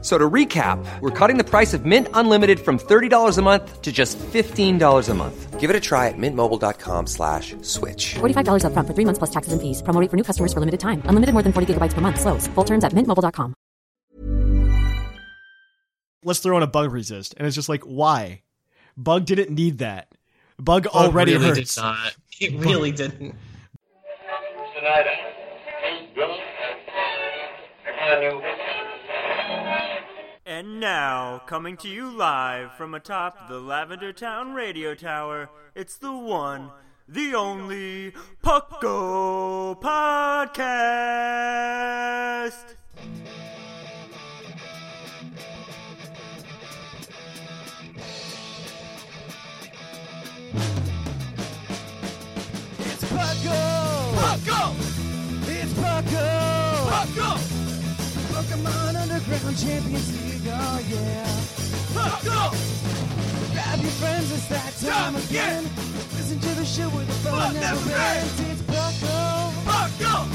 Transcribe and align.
F- 0.00 0.04
So 0.04 0.16
to 0.16 0.30
recap, 0.30 0.78
we're 1.00 1.10
cutting 1.10 1.38
the 1.38 1.44
price 1.44 1.74
of 1.74 1.84
Mint 1.84 2.06
Unlimited 2.14 2.60
from 2.60 2.78
$30 2.78 3.36
a 3.38 3.42
month 3.42 3.82
to 3.82 3.90
just 3.90 4.16
$15 4.18 5.08
a 5.08 5.14
month. 5.14 5.58
Give 5.58 5.70
it 5.70 5.74
a 5.74 5.80
try 5.80 6.06
at 6.06 6.14
mintmobile.com 6.16 7.06
slash 7.08 7.56
switch. 7.62 8.14
$45 8.20 8.62
upfront 8.62 8.86
for 8.86 8.94
three 8.94 9.04
months 9.04 9.18
plus 9.18 9.30
taxes 9.30 9.52
and 9.52 9.60
fees. 9.60 9.82
Promo 9.82 10.00
rate 10.00 10.08
for 10.10 10.16
new 10.16 10.22
customers 10.22 10.52
for 10.52 10.60
limited 10.60 10.78
time. 10.78 11.02
Unlimited 11.06 11.32
more 11.32 11.42
than 11.42 11.52
40 11.52 11.74
gigabytes 11.74 11.94
per 11.94 12.00
month. 12.00 12.20
Slows. 12.20 12.46
Full 12.54 12.64
terms 12.64 12.84
at 12.84 12.92
mintmobile.com. 12.92 13.54
let's 16.24 16.40
throw 16.40 16.56
in 16.56 16.62
a 16.62 16.66
bug 16.68 16.92
resist. 16.92 17.34
And 17.36 17.46
it's 17.46 17.56
just 17.56 17.68
like, 17.68 17.82
why? 17.82 18.42
Bug 18.96 19.24
didn't 19.26 19.50
need 19.50 19.78
that. 19.78 20.08
Bug 20.58 20.86
it 20.86 20.94
already 20.94 21.32
really 21.34 21.48
hurts. 21.58 21.74
did 21.74 21.82
not. 21.82 22.14
It 22.40 22.54
really 22.54 22.92
didn't. 22.92 23.34
Tonight, 24.76 25.06
And 30.58 30.80
now, 30.80 31.40
coming 31.46 31.76
to 31.76 31.88
you 31.88 32.10
live 32.10 32.72
from 32.72 32.92
atop 32.92 33.46
the 33.46 33.60
Lavender 33.60 34.12
Town 34.12 34.54
Radio 34.54 34.92
Tower, 34.96 35.48
it's 35.76 35.96
the 35.96 36.12
one, 36.12 36.72
the 37.06 37.32
only 37.36 38.12
Puckle 38.42 39.80
Podcast. 39.80 40.64
It's 52.80 53.04
Puckle! 53.04 54.12
Puckle! 54.16 54.74
It's 55.48 55.72
Puckle! 55.74 56.88
Puckle! 56.90 57.57
Pokemon 58.58 58.96
Underground 59.00 59.56
Champions 59.58 60.12
League, 60.22 60.42
oh 60.48 60.80
yeah! 60.88 61.26
Puckle! 61.94 62.50
Grab 63.52 63.80
your 63.80 63.90
friends, 63.92 64.32
it's 64.32 64.48
that 64.48 64.74
time 64.80 65.16
again! 65.16 65.64
Listen 66.16 66.38
to 66.40 66.48
the 66.54 66.64
show 66.64 66.88
where 66.90 67.04
the 67.04 67.12
fun 67.12 67.54
never 67.54 67.90
ends! 67.90 68.40
It's 68.40 68.62
Puckle! 68.62 69.52
Puckle! 69.64 70.26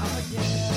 Oh 0.00 0.22
yeah! 0.32 0.68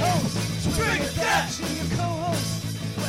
Host, 0.00 0.76
Drink 0.76 1.02
That! 1.14 2.19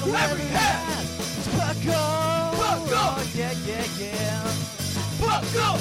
And 0.03 0.09
your 0.09 0.17
co-host, 0.17 0.33
Larry 0.33 0.49
Hat! 0.49 1.03
It's 1.19 1.47
Puckle! 1.47 2.51
Puckle! 2.53 3.37
Yeah, 3.37 3.53
yeah, 3.65 3.85
yeah! 3.99 4.41
Puckle! 5.19 5.79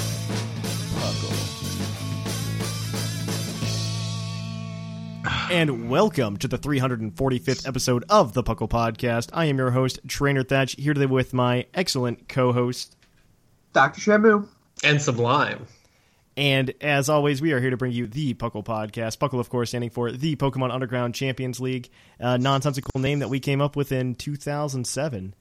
And 5.51 5.89
welcome 5.89 6.37
to 6.37 6.47
the 6.47 6.57
345th 6.57 7.67
episode 7.67 8.05
of 8.09 8.33
the 8.33 8.43
Puckle 8.43 8.69
Podcast. 8.69 9.29
I 9.33 9.45
am 9.45 9.57
your 9.57 9.71
host, 9.71 9.99
Trainer 10.07 10.43
Thatch, 10.43 10.75
here 10.77 10.93
today 10.93 11.07
with 11.07 11.33
my 11.33 11.65
excellent 11.73 12.29
co 12.29 12.53
host. 12.53 12.95
Dr. 13.73 13.99
Shamu. 14.01 14.47
And 14.83 15.01
Sublime. 15.01 15.65
And 16.41 16.73
as 16.81 17.07
always, 17.07 17.39
we 17.39 17.51
are 17.51 17.59
here 17.59 17.69
to 17.69 17.77
bring 17.77 17.91
you 17.91 18.07
the 18.07 18.33
Puckle 18.33 18.65
Podcast. 18.65 19.19
Puckle, 19.19 19.39
of 19.39 19.49
course, 19.49 19.69
standing 19.69 19.91
for 19.91 20.11
the 20.11 20.35
Pokemon 20.37 20.71
Underground 20.71 21.13
Champions 21.13 21.59
League, 21.59 21.87
a 22.19 22.39
nonsensical 22.39 22.99
name 22.99 23.19
that 23.19 23.29
we 23.29 23.39
came 23.39 23.61
up 23.61 23.75
with 23.75 23.91
in 23.91 24.15
2007. 24.15 25.35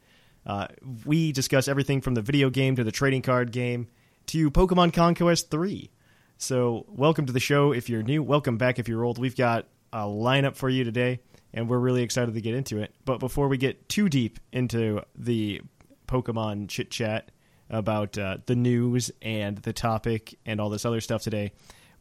Uh, 0.45 0.67
we 1.07 1.33
discuss 1.33 1.69
everything 1.69 2.03
from 2.03 2.13
the 2.13 2.21
video 2.21 2.51
game 2.51 2.77
to 2.77 2.85
the 2.85 2.93
trading 2.93 3.23
card 3.23 3.51
game 3.51 3.89
to 4.27 4.51
Pokemon 4.51 4.93
Conquest 4.93 5.51
3. 5.51 5.91
So, 6.37 6.85
welcome 6.87 7.25
to 7.25 7.33
the 7.33 7.41
show 7.41 7.73
if 7.73 7.89
you're 7.89 8.03
new. 8.03 8.23
Welcome 8.23 8.59
back 8.59 8.79
if 8.79 8.87
you're 8.87 9.03
old. 9.03 9.17
We've 9.17 9.35
got 9.35 9.69
a 9.95 10.01
lineup 10.01 10.55
for 10.55 10.69
you 10.69 10.85
today, 10.85 11.21
and 11.55 11.67
we're 11.67 11.79
really 11.79 12.03
excited 12.03 12.35
to 12.35 12.43
get 12.43 12.55
into 12.55 12.77
it. 12.77 12.95
But 13.07 13.21
before 13.21 13.49
we 13.49 13.57
get 13.57 13.89
too 13.89 14.11
deep 14.11 14.39
into 14.53 15.01
the 15.17 15.63
Pokemon 16.07 16.69
chit 16.69 16.91
chat 16.91 17.31
about 17.71 18.19
uh, 18.19 18.39
the 18.47 18.57
news 18.57 19.11
and 19.23 19.59
the 19.59 19.73
topic 19.73 20.39
and 20.45 20.61
all 20.61 20.69
this 20.69 20.85
other 20.85 21.01
stuff 21.01 21.23
today, 21.23 21.53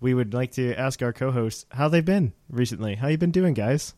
we 0.02 0.14
would 0.14 0.34
like 0.34 0.52
to 0.54 0.74
ask 0.76 1.02
our 1.02 1.14
co-hosts 1.14 1.66
how 1.72 1.88
they've 1.88 2.04
been 2.04 2.34
recently. 2.50 2.96
How 2.96 3.08
you 3.08 3.18
been 3.18 3.32
doing, 3.32 3.54
guys? 3.54 3.94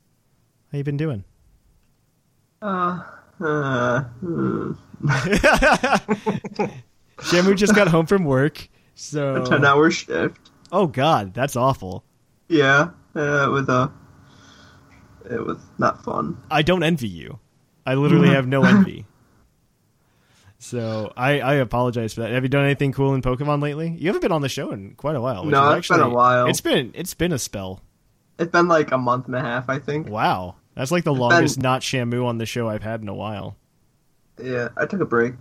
How 0.71 0.77
you 0.77 0.83
been 0.83 0.97
doing? 0.97 1.23
Uh, 2.61 3.01
uh, 3.39 4.01
hmm. 4.01 4.73
Shamu 7.21 7.55
just 7.55 7.75
got 7.75 7.87
home 7.87 8.05
from 8.05 8.23
work, 8.25 8.67
so 8.93 9.43
a 9.43 9.45
10 9.47 9.65
hour 9.65 9.89
shift. 9.89 10.51
oh 10.71 10.87
god, 10.87 11.33
that's 11.33 11.55
awful. 11.55 12.03
Yeah, 12.47 12.89
uh, 13.15 13.47
it 13.47 13.49
was 13.49 13.69
a. 13.69 13.91
It 15.29 15.43
was 15.45 15.57
not 15.77 16.03
fun. 16.03 16.37
I 16.49 16.61
don't 16.61 16.83
envy 16.83 17.07
you. 17.07 17.39
I 17.85 17.95
literally 17.95 18.29
have 18.35 18.47
no 18.47 18.63
envy. 18.63 19.05
So 20.63 21.11
I, 21.17 21.39
I 21.41 21.53
apologize 21.55 22.13
for 22.13 22.21
that. 22.21 22.29
Have 22.29 22.43
you 22.43 22.49
done 22.49 22.65
anything 22.65 22.91
cool 22.91 23.15
in 23.15 23.23
Pokemon 23.23 23.63
lately? 23.63 23.95
You 23.99 24.07
haven't 24.09 24.21
been 24.21 24.31
on 24.31 24.43
the 24.43 24.47
show 24.47 24.69
in 24.71 24.93
quite 24.93 25.15
a 25.15 25.21
while. 25.21 25.43
No, 25.43 25.71
it's 25.71 25.87
been 25.87 25.99
a 25.99 26.07
while. 26.07 26.45
It's 26.45 26.61
been 26.61 26.91
it's 26.93 27.15
been 27.15 27.31
a 27.31 27.39
spell. 27.39 27.81
It's 28.37 28.51
been 28.51 28.67
like 28.67 28.91
a 28.91 28.97
month 28.99 29.25
and 29.25 29.35
a 29.35 29.41
half, 29.41 29.69
I 29.69 29.79
think. 29.79 30.07
Wow, 30.07 30.57
that's 30.75 30.91
like 30.91 31.03
the 31.03 31.13
been- 31.13 31.19
longest 31.19 31.59
not 31.59 31.81
Shamu 31.81 32.25
on 32.25 32.37
the 32.37 32.45
show 32.45 32.69
I've 32.69 32.83
had 32.83 33.01
in 33.01 33.07
a 33.07 33.13
while. 33.15 33.57
Yeah, 34.39 34.69
I 34.77 34.85
took 34.85 35.01
a 35.01 35.05
break. 35.05 35.33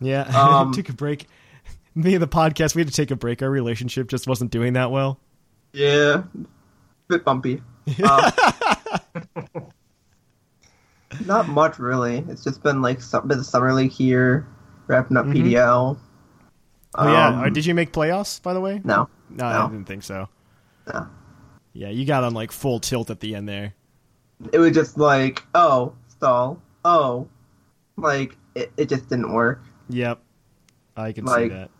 Yeah, 0.00 0.22
Um, 0.36 0.72
took 0.72 0.88
a 0.88 0.92
break. 0.92 1.28
Me 1.94 2.14
and 2.14 2.22
the 2.22 2.26
podcast, 2.28 2.74
we 2.74 2.80
had 2.80 2.88
to 2.88 2.94
take 2.94 3.12
a 3.12 3.16
break. 3.16 3.42
Our 3.42 3.50
relationship 3.50 4.08
just 4.08 4.26
wasn't 4.26 4.50
doing 4.50 4.72
that 4.72 4.90
well. 4.90 5.20
Yeah, 5.72 6.24
bit 7.06 7.24
bumpy. 7.24 7.62
Uh, 8.02 8.30
not 11.26 11.48
much 11.48 11.78
really. 11.78 12.24
It's 12.28 12.42
just 12.44 12.62
been 12.62 12.82
like 12.82 13.00
some 13.00 13.28
bit 13.28 13.38
of 13.38 13.46
summer 13.46 13.72
league 13.72 13.90
here, 13.92 14.46
wrapping 14.86 15.16
up 15.16 15.26
PDL. 15.26 15.98
Oh 16.96 17.06
yeah, 17.12 17.28
Um, 17.28 17.40
Uh, 17.40 17.48
did 17.50 17.66
you 17.66 17.74
make 17.74 17.92
playoffs 17.92 18.42
by 18.42 18.52
the 18.54 18.60
way? 18.60 18.80
No, 18.84 19.08
No, 19.28 19.46
I 19.46 19.68
didn't 19.68 19.86
think 19.86 20.02
so. 20.02 20.28
No. 20.92 21.06
Yeah, 21.72 21.88
you 21.90 22.04
got 22.04 22.24
on 22.24 22.34
like 22.34 22.50
full 22.50 22.80
tilt 22.80 23.10
at 23.10 23.20
the 23.20 23.34
end 23.34 23.48
there. 23.48 23.74
it 24.52 24.58
was 24.58 24.72
just 24.72 24.98
like, 24.98 25.44
oh, 25.54 25.94
stall. 26.08 26.60
Oh, 26.84 27.28
like 27.96 28.36
it, 28.54 28.72
it 28.76 28.88
just 28.88 29.08
didn't 29.08 29.32
work. 29.32 29.62
Yep. 29.88 30.20
I 30.96 31.12
can 31.12 31.26
see 31.26 31.48
that. 31.48 31.70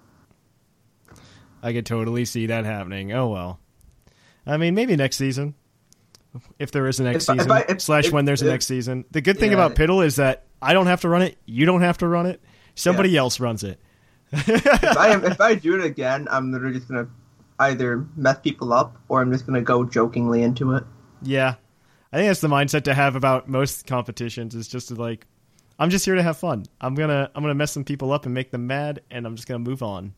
I 1.63 1.73
could 1.73 1.85
totally 1.87 2.25
see 2.25 2.47
that 2.47 2.65
happening. 2.65 3.13
Oh 3.13 3.29
well. 3.29 3.59
I 4.47 4.57
mean, 4.57 4.75
maybe 4.75 4.97
next 4.97 5.17
season. 5.17 5.55
If 6.59 6.71
there 6.71 6.87
is 6.87 7.01
a 7.01 7.05
next 7.05 7.25
If 7.25 7.31
I- 7.31 7.35
if 7.35 7.39
season. 7.41 7.53
I- 7.53 7.65
if- 7.69 7.81
slash 7.81 8.11
when 8.13 8.25
there's 8.25 8.43
a 8.43 8.47
next 8.47 8.67
season. 8.67 9.05
The 9.11 9.21
good 9.21 9.39
thing 9.39 9.51
Yeah. 9.53 9.57
about 9.59 9.75
Piddle 9.75 10.05
is 10.05 10.17
that 10.17 10.45
I 10.63 10.73
don't 10.73 10.87
have 10.87 11.01
to 11.03 11.09
run 11.09 11.23
it, 11.23 11.39
you 11.47 11.67
don't 11.67 11.81
have 11.83 11.99
to 11.99 12.07
run 12.09 12.27
it. 12.27 12.41
Somebody 12.75 13.17
else 13.17 13.41
runs 13.41 13.65
it. 13.65 13.81
if 14.33 14.97
I 14.97 15.09
am, 15.09 15.25
if 15.25 15.41
I 15.41 15.55
do 15.55 15.75
it 15.75 15.85
again, 15.85 16.29
I'm 16.31 16.53
literally 16.53 16.77
just 16.77 16.89
gonna 16.89 17.09
either 17.59 18.07
mess 18.17 18.39
people 18.41 18.73
up 18.73 18.97
or 19.09 19.21
I'm 19.21 19.33
just 19.33 19.47
gonna 19.47 19.61
go 19.63 19.85
jokingly 19.85 20.43
into 20.43 20.75
it. 20.75 20.85
Yeah. 21.23 21.55
I 22.13 22.17
think 22.17 22.29
that's 22.29 22.41
the 22.41 22.49
mindset 22.49 22.85
to 22.85 22.95
have 22.95 23.17
about 23.17 23.49
most 23.49 23.87
competitions 23.87 24.55
is 24.55 24.69
just 24.69 24.89
to 24.89 24.95
like 24.95 25.27
I'm 25.79 25.91
just 25.91 26.05
here 26.05 26.15
to 26.15 26.23
have 26.23 26.37
fun. 26.37 26.65
I'm 26.81 26.95
gonna 26.95 27.31
I'm 27.35 27.43
gonna 27.43 27.55
mess 27.55 27.73
some 27.73 27.85
people 27.85 28.13
up 28.13 28.25
and 28.25 28.35
make 28.35 28.51
them 28.51 28.67
mad 28.67 29.01
and 29.11 29.27
I'm 29.27 29.35
just 29.37 29.49
gonna 29.49 29.59
move 29.59 29.83
on. 29.83 30.15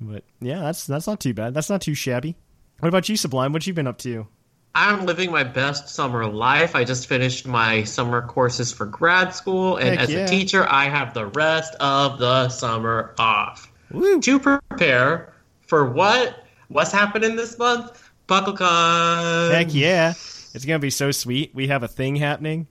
But 0.00 0.24
yeah, 0.40 0.60
that's 0.60 0.86
that's 0.86 1.06
not 1.06 1.20
too 1.20 1.34
bad. 1.34 1.54
That's 1.54 1.68
not 1.70 1.80
too 1.82 1.94
shabby. 1.94 2.36
What 2.80 2.88
about 2.88 3.08
you, 3.08 3.16
Sublime? 3.16 3.52
What 3.52 3.66
you 3.66 3.74
been 3.74 3.86
up 3.86 3.98
to? 3.98 4.26
I'm 4.74 5.04
living 5.04 5.30
my 5.30 5.44
best 5.44 5.88
summer 5.88 6.26
life. 6.26 6.74
I 6.74 6.84
just 6.84 7.06
finished 7.06 7.46
my 7.46 7.84
summer 7.84 8.22
courses 8.22 8.72
for 8.72 8.86
grad 8.86 9.34
school, 9.34 9.76
and 9.76 9.90
Heck 9.90 10.00
as 10.00 10.10
yeah. 10.10 10.24
a 10.24 10.28
teacher, 10.28 10.66
I 10.66 10.84
have 10.84 11.12
the 11.12 11.26
rest 11.26 11.74
of 11.74 12.18
the 12.18 12.48
summer 12.48 13.14
off 13.18 13.70
Woo. 13.90 14.20
to 14.22 14.40
prepare 14.40 15.34
for 15.66 15.90
what 15.90 16.44
what's 16.68 16.90
happening 16.90 17.36
this 17.36 17.58
month. 17.58 18.10
PuckleCon. 18.28 19.52
Heck 19.52 19.74
yeah. 19.74 20.10
It's 20.54 20.64
going 20.64 20.80
to 20.80 20.82
be 20.82 20.90
so 20.90 21.10
sweet. 21.10 21.54
We 21.54 21.68
have 21.68 21.82
a 21.82 21.88
thing 21.88 22.16
happening. 22.16 22.66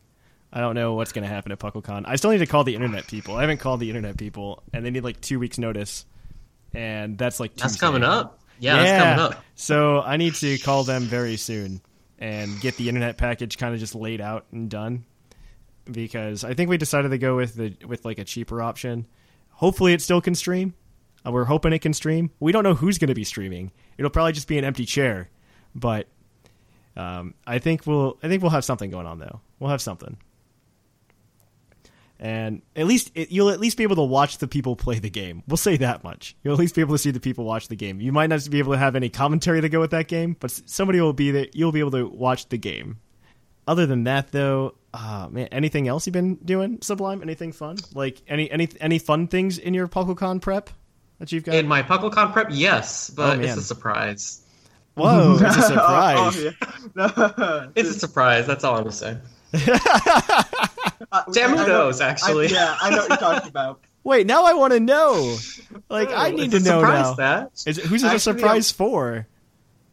I 0.51 0.59
don't 0.59 0.75
know 0.75 0.95
what's 0.95 1.12
going 1.12 1.24
to 1.24 1.30
happen 1.30 1.51
at 1.51 1.59
PuckleCon. 1.59 2.03
I 2.06 2.15
still 2.15 2.31
need 2.31 2.39
to 2.39 2.48
call 2.48 2.63
the 2.63 2.74
internet 2.74 3.07
people. 3.07 3.36
I 3.36 3.42
haven't 3.42 3.59
called 3.59 3.80
the 3.80 3.89
internet 3.89 4.18
people, 4.18 4.63
and 4.74 4.83
they 4.83 4.89
need 4.89 5.03
like 5.03 5.21
two 5.21 5.39
weeks' 5.39 5.59
notice. 5.59 6.06
And 6.74 7.18
that's 7.18 7.39
like 7.39 7.56
That's 7.56 7.80
coming 7.80 8.03
up. 8.03 8.39
Yeah, 8.59 8.77
that's 8.77 9.03
coming 9.03 9.19
up. 9.19 9.44
So 9.56 10.01
I 10.01 10.18
need 10.18 10.33
to 10.36 10.57
call 10.57 10.83
them 10.83 11.03
very 11.03 11.38
soon 11.38 11.81
and 12.21 12.62
get 12.62 12.77
the 12.77 12.88
internet 12.88 13.18
package 13.18 13.57
kind 13.57 13.73
of 13.73 13.79
just 13.81 13.95
laid 13.95 14.21
out 14.21 14.45
and 14.53 14.69
done. 14.69 15.03
because 15.91 16.44
I 16.44 16.53
think 16.53 16.69
we 16.69 16.77
decided 16.77 17.09
to 17.09 17.18
go 17.18 17.35
with 17.35 17.56
the 17.56 17.75
with 17.85 18.06
like 18.06 18.19
a 18.19 18.23
cheaper 18.23 18.62
option. 18.62 19.07
Hopefully, 19.50 19.94
it 19.94 20.01
still 20.01 20.21
can 20.21 20.35
stream. 20.35 20.73
Uh, 21.25 21.31
we're 21.31 21.45
hoping 21.45 21.73
it 21.73 21.79
can 21.79 21.94
stream. 21.94 22.31
We 22.39 22.51
don't 22.51 22.63
know 22.63 22.73
who's 22.75 22.97
going 22.97 23.09
to 23.09 23.15
be 23.15 23.23
streaming. 23.23 23.71
It'll 23.97 24.09
probably 24.12 24.31
just 24.33 24.47
be 24.47 24.57
an 24.57 24.63
empty 24.65 24.85
chair, 24.85 25.29
but 25.75 26.07
um, 26.95 27.33
I 27.45 27.59
think 27.59 27.85
we'll 27.88 28.18
I 28.24 28.27
think 28.27 28.41
we'll 28.41 28.51
have 28.51 28.63
something 28.65 28.89
going 28.91 29.07
on 29.07 29.19
though. 29.19 29.41
We'll 29.59 29.69
have 29.71 29.81
something, 29.81 30.17
and 32.21 32.62
at 32.75 32.85
least 32.85 33.12
it, 33.15 33.31
you'll 33.31 33.50
at 33.50 33.59
least 33.59 33.77
be 33.77 33.83
able 33.83 33.95
to 33.95 34.03
watch 34.03 34.38
the 34.38 34.47
people 34.47 34.75
play 34.75 35.00
the 35.00 35.09
game. 35.09 35.41
We'll 35.47 35.57
say 35.57 35.75
that 35.77 36.03
much. 36.03 36.35
You'll 36.44 36.53
at 36.53 36.59
least 36.59 36.75
be 36.75 36.81
able 36.81 36.94
to 36.94 37.00
see 37.00 37.09
the 37.09 37.19
people 37.19 37.44
watch 37.45 37.68
the 37.68 37.75
game. 37.75 38.00
You 38.00 38.12
might 38.12 38.27
not 38.27 38.47
be 38.50 38.59
able 38.59 38.73
to 38.73 38.77
have 38.77 38.95
any 38.95 39.09
commentary 39.09 39.59
to 39.59 39.69
go 39.69 39.79
with 39.79 39.91
that 39.91 40.07
game, 40.07 40.38
but 40.39 40.51
somebody 40.51 41.01
will 41.01 41.13
be 41.13 41.31
there. 41.31 41.47
You'll 41.51 41.71
be 41.71 41.79
able 41.79 41.91
to 41.91 42.07
watch 42.07 42.47
the 42.50 42.57
game. 42.57 43.00
Other 43.68 43.88
than 43.88 44.03
that, 44.03 44.31
though, 44.31 44.75
uh, 44.94 45.29
man, 45.31 45.47
anything 45.51 45.88
else 45.88 46.06
you've 46.06 46.13
been 46.13 46.35
doing, 46.35 46.79
Sublime? 46.81 47.21
Anything 47.23 47.51
fun? 47.51 47.77
Like 47.94 48.21
any 48.27 48.50
any 48.51 48.69
any 48.79 49.00
fun 49.00 49.27
things 49.27 49.57
in 49.57 49.74
your 49.74 49.88
PuckleCon 49.88 50.41
prep 50.41 50.69
that 51.19 51.31
you've 51.31 51.44
got? 51.44 51.56
In 51.56 51.67
my 51.67 51.81
PuckleCon 51.81 52.33
prep, 52.33 52.47
yes, 52.51 53.09
but 53.09 53.39
Oh, 53.39 53.41
it's 53.41 53.57
a 53.57 53.62
surprise. 53.62 54.41
Whoa, 54.95 55.38
it's 55.41 55.57
a 55.57 55.62
surprise. 55.74 56.38
Oh, 56.38 56.53
yeah. 56.95 57.67
It's 57.75 57.89
a 57.89 57.94
surprise. 58.00 58.45
That's 58.45 58.63
all 58.63 58.75
I'm 58.75 58.83
gonna 58.83 58.91
say. 58.91 59.17
Uh, 61.12 61.24
Damn, 61.31 61.51
who 61.51 61.57
I 61.57 61.59
know- 61.59 61.68
knows, 61.68 62.01
actually. 62.01 62.48
I, 62.48 62.51
yeah, 62.51 62.77
I 62.81 62.89
know 62.89 62.98
what 62.98 63.09
you're 63.09 63.18
talking 63.18 63.50
about. 63.50 63.81
Wait, 64.03 64.25
now 64.25 64.45
I 64.45 64.53
want 64.53 64.74
to 64.74 64.80
know. 64.80 65.38
Like, 65.89 66.09
I 66.12 66.31
need 66.31 66.51
to 66.51 66.57
a 66.57 66.59
know 66.59 66.81
now. 66.81 67.13
That 67.13 67.51
Is 67.68 67.77
who's 67.77 68.03
it 68.03 68.07
a 68.07 68.09
Actually, 68.09 68.19
surprise 68.19 68.71
for? 68.71 69.27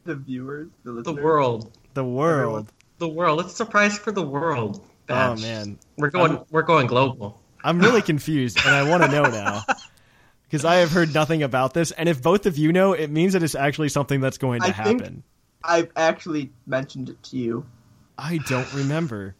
The 0.05 0.15
viewers, 0.17 0.69
the 0.85 1.03
the 1.03 1.13
world, 1.13 1.77
The 1.93 2.05
world. 2.05 2.73
the 2.99 3.09
world. 3.09 3.41
It's 3.41 3.53
a 3.53 3.57
surprise 3.57 3.99
for 3.99 4.11
the 4.11 4.23
world. 4.23 4.83
Oh 5.11 5.37
man, 5.37 5.79
we're 5.99 6.09
going. 6.11 6.43
we're 6.51 6.63
going 6.63 6.87
global. 6.87 7.39
I'm 7.63 7.79
really 7.79 8.01
confused, 8.03 8.59
and 8.65 8.75
I 8.75 8.89
want 8.89 9.03
to 9.03 9.09
know 9.11 9.25
now 9.25 9.63
because 10.45 10.65
I 10.65 10.77
have 10.77 10.91
heard 10.91 11.13
nothing 11.13 11.43
about 11.43 11.75
this. 11.75 11.91
And 11.91 12.09
if 12.09 12.23
both 12.23 12.47
of 12.47 12.57
you 12.57 12.73
know, 12.73 12.95
it 12.95 13.11
means 13.11 13.35
that 13.35 13.43
it's 13.43 13.55
actually 13.55 13.91
something 13.91 14.21
that's 14.21 14.39
going 14.39 14.61
to 14.63 14.69
I 14.69 14.73
think- 14.73 15.01
happen. 15.03 15.23
I've 15.65 15.91
actually 15.97 16.51
mentioned 16.67 17.09
it 17.11 17.23
to 17.25 17.37
you. 17.37 17.67
I 18.17 18.39
don't 18.49 18.73
remember. 18.73 19.35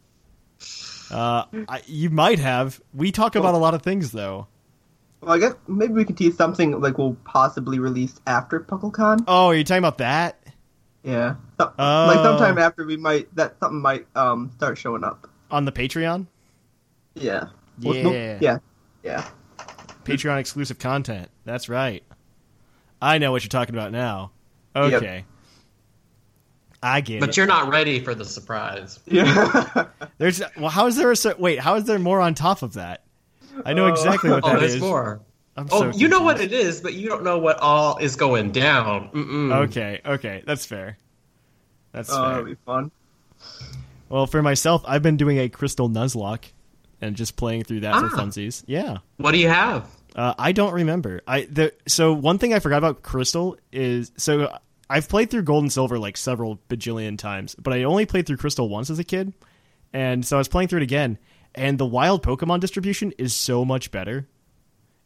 Uh, 1.11 1.45
I, 1.67 1.81
you 1.87 2.09
might 2.09 2.39
have. 2.39 2.79
We 2.93 3.11
talk 3.11 3.35
about 3.35 3.53
a 3.55 3.57
lot 3.57 3.73
of 3.73 3.81
things, 3.81 4.11
though. 4.11 4.47
Well, 5.21 5.33
I 5.33 5.39
guess 5.39 5.53
maybe 5.67 5.93
we 5.93 6.05
could 6.05 6.17
tease 6.17 6.37
something 6.37 6.79
like 6.79 6.97
we'll 6.97 7.17
possibly 7.25 7.79
release 7.79 8.19
after 8.27 8.59
PuckleCon. 8.59 9.23
Oh, 9.27 9.47
are 9.47 9.55
you 9.55 9.63
talking 9.63 9.79
about 9.79 9.97
that? 9.97 10.41
Yeah, 11.03 11.35
So- 11.59 11.73
Oh. 11.79 12.05
like 12.07 12.17
sometime 12.23 12.57
after 12.57 12.85
we 12.85 12.97
might 12.97 13.33
that 13.35 13.57
something 13.59 13.81
might 13.81 14.05
um 14.15 14.51
start 14.55 14.77
showing 14.77 15.03
up. 15.03 15.27
On 15.51 15.65
the 15.65 15.71
Patreon? 15.71 16.27
Yeah. 17.15 17.47
Well, 17.81 18.01
no- 18.03 18.11
Yeah. 18.11 18.37
yeah. 18.41 18.57
Yeah. 19.03 19.25
Patreon 20.03 20.39
exclusive 20.39 20.77
content. 20.79 21.29
That's 21.45 21.69
right. 21.69 22.03
I 23.01 23.17
know 23.17 23.31
what 23.31 23.43
you're 23.43 23.49
talking 23.49 23.75
about 23.75 23.91
now. 23.91 24.31
Okay. 24.75 25.25
I 26.81 27.01
get 27.01 27.19
But 27.19 27.29
it. 27.29 27.37
you're 27.37 27.45
not 27.47 27.69
ready 27.69 27.99
for 27.99 28.15
the 28.15 28.23
surprise. 28.25 28.99
Yeah. 29.05 29.87
There's 30.17 30.41
well, 30.57 30.69
how 30.69 30.87
is 30.87 30.95
there 30.95 31.11
a 31.11 31.15
sur- 31.15 31.35
wait? 31.37 31.59
How 31.59 31.75
is 31.75 31.83
there 31.85 31.99
more 31.99 32.21
on 32.21 32.33
top 32.35 32.61
of 32.61 32.73
that? 32.73 33.03
I 33.65 33.73
know 33.73 33.87
exactly 33.87 34.29
what 34.29 34.43
Oh, 34.45 34.51
that 34.53 34.59
there's 34.61 34.75
is. 34.75 34.81
more. 34.81 35.19
I'm 35.57 35.67
Oh, 35.71 35.91
so 35.91 35.97
you 35.97 36.07
know 36.07 36.21
what 36.21 36.39
it 36.39 36.53
is, 36.53 36.79
but 36.79 36.93
you 36.93 37.09
don't 37.09 37.23
know 37.25 37.37
what 37.39 37.59
all 37.59 37.97
is 37.97 38.15
going 38.15 38.51
down. 38.51 39.09
Mm-mm. 39.09 39.53
Okay, 39.67 39.99
okay, 40.05 40.41
that's 40.45 40.65
fair. 40.65 40.97
That's 41.91 42.09
oh, 42.09 42.15
fair. 42.15 42.29
that'd 42.31 42.45
be 42.45 42.55
fun. 42.65 42.91
Well, 44.07 44.27
for 44.27 44.41
myself, 44.41 44.83
I've 44.87 45.03
been 45.03 45.17
doing 45.17 45.37
a 45.39 45.49
Crystal 45.49 45.89
Nuzlocke 45.89 46.45
and 47.01 47.15
just 47.15 47.35
playing 47.35 47.63
through 47.65 47.81
that 47.81 47.95
for 47.99 48.05
Ah. 48.07 48.17
funsies. 48.17 48.63
Yeah. 48.67 48.97
What 49.17 49.31
do 49.33 49.37
you 49.37 49.49
have? 49.49 49.87
Uh, 50.15 50.33
I 50.39 50.51
don't 50.53 50.73
remember. 50.73 51.21
I 51.27 51.41
the 51.41 51.73
so 51.87 52.13
one 52.13 52.37
thing 52.39 52.53
I 52.53 52.59
forgot 52.59 52.77
about 52.77 53.03
Crystal 53.03 53.57
is 53.71 54.11
so 54.17 54.57
I've 54.89 55.07
played 55.07 55.29
through 55.29 55.43
Gold 55.43 55.63
and 55.63 55.71
Silver 55.71 55.99
like 55.99 56.17
several 56.17 56.59
bajillion 56.69 57.17
times, 57.17 57.55
but 57.55 57.73
I 57.73 57.83
only 57.83 58.05
played 58.05 58.25
through 58.25 58.37
Crystal 58.37 58.67
once 58.67 58.89
as 58.89 58.97
a 58.99 59.03
kid, 59.03 59.33
and 59.93 60.25
so 60.25 60.37
I 60.37 60.39
was 60.39 60.47
playing 60.47 60.69
through 60.69 60.79
it 60.79 60.83
again. 60.83 61.17
And 61.55 61.77
the 61.77 61.85
wild 61.85 62.23
Pokemon 62.23 62.59
distribution 62.59 63.11
is 63.17 63.35
so 63.35 63.65
much 63.65 63.91
better 63.91 64.27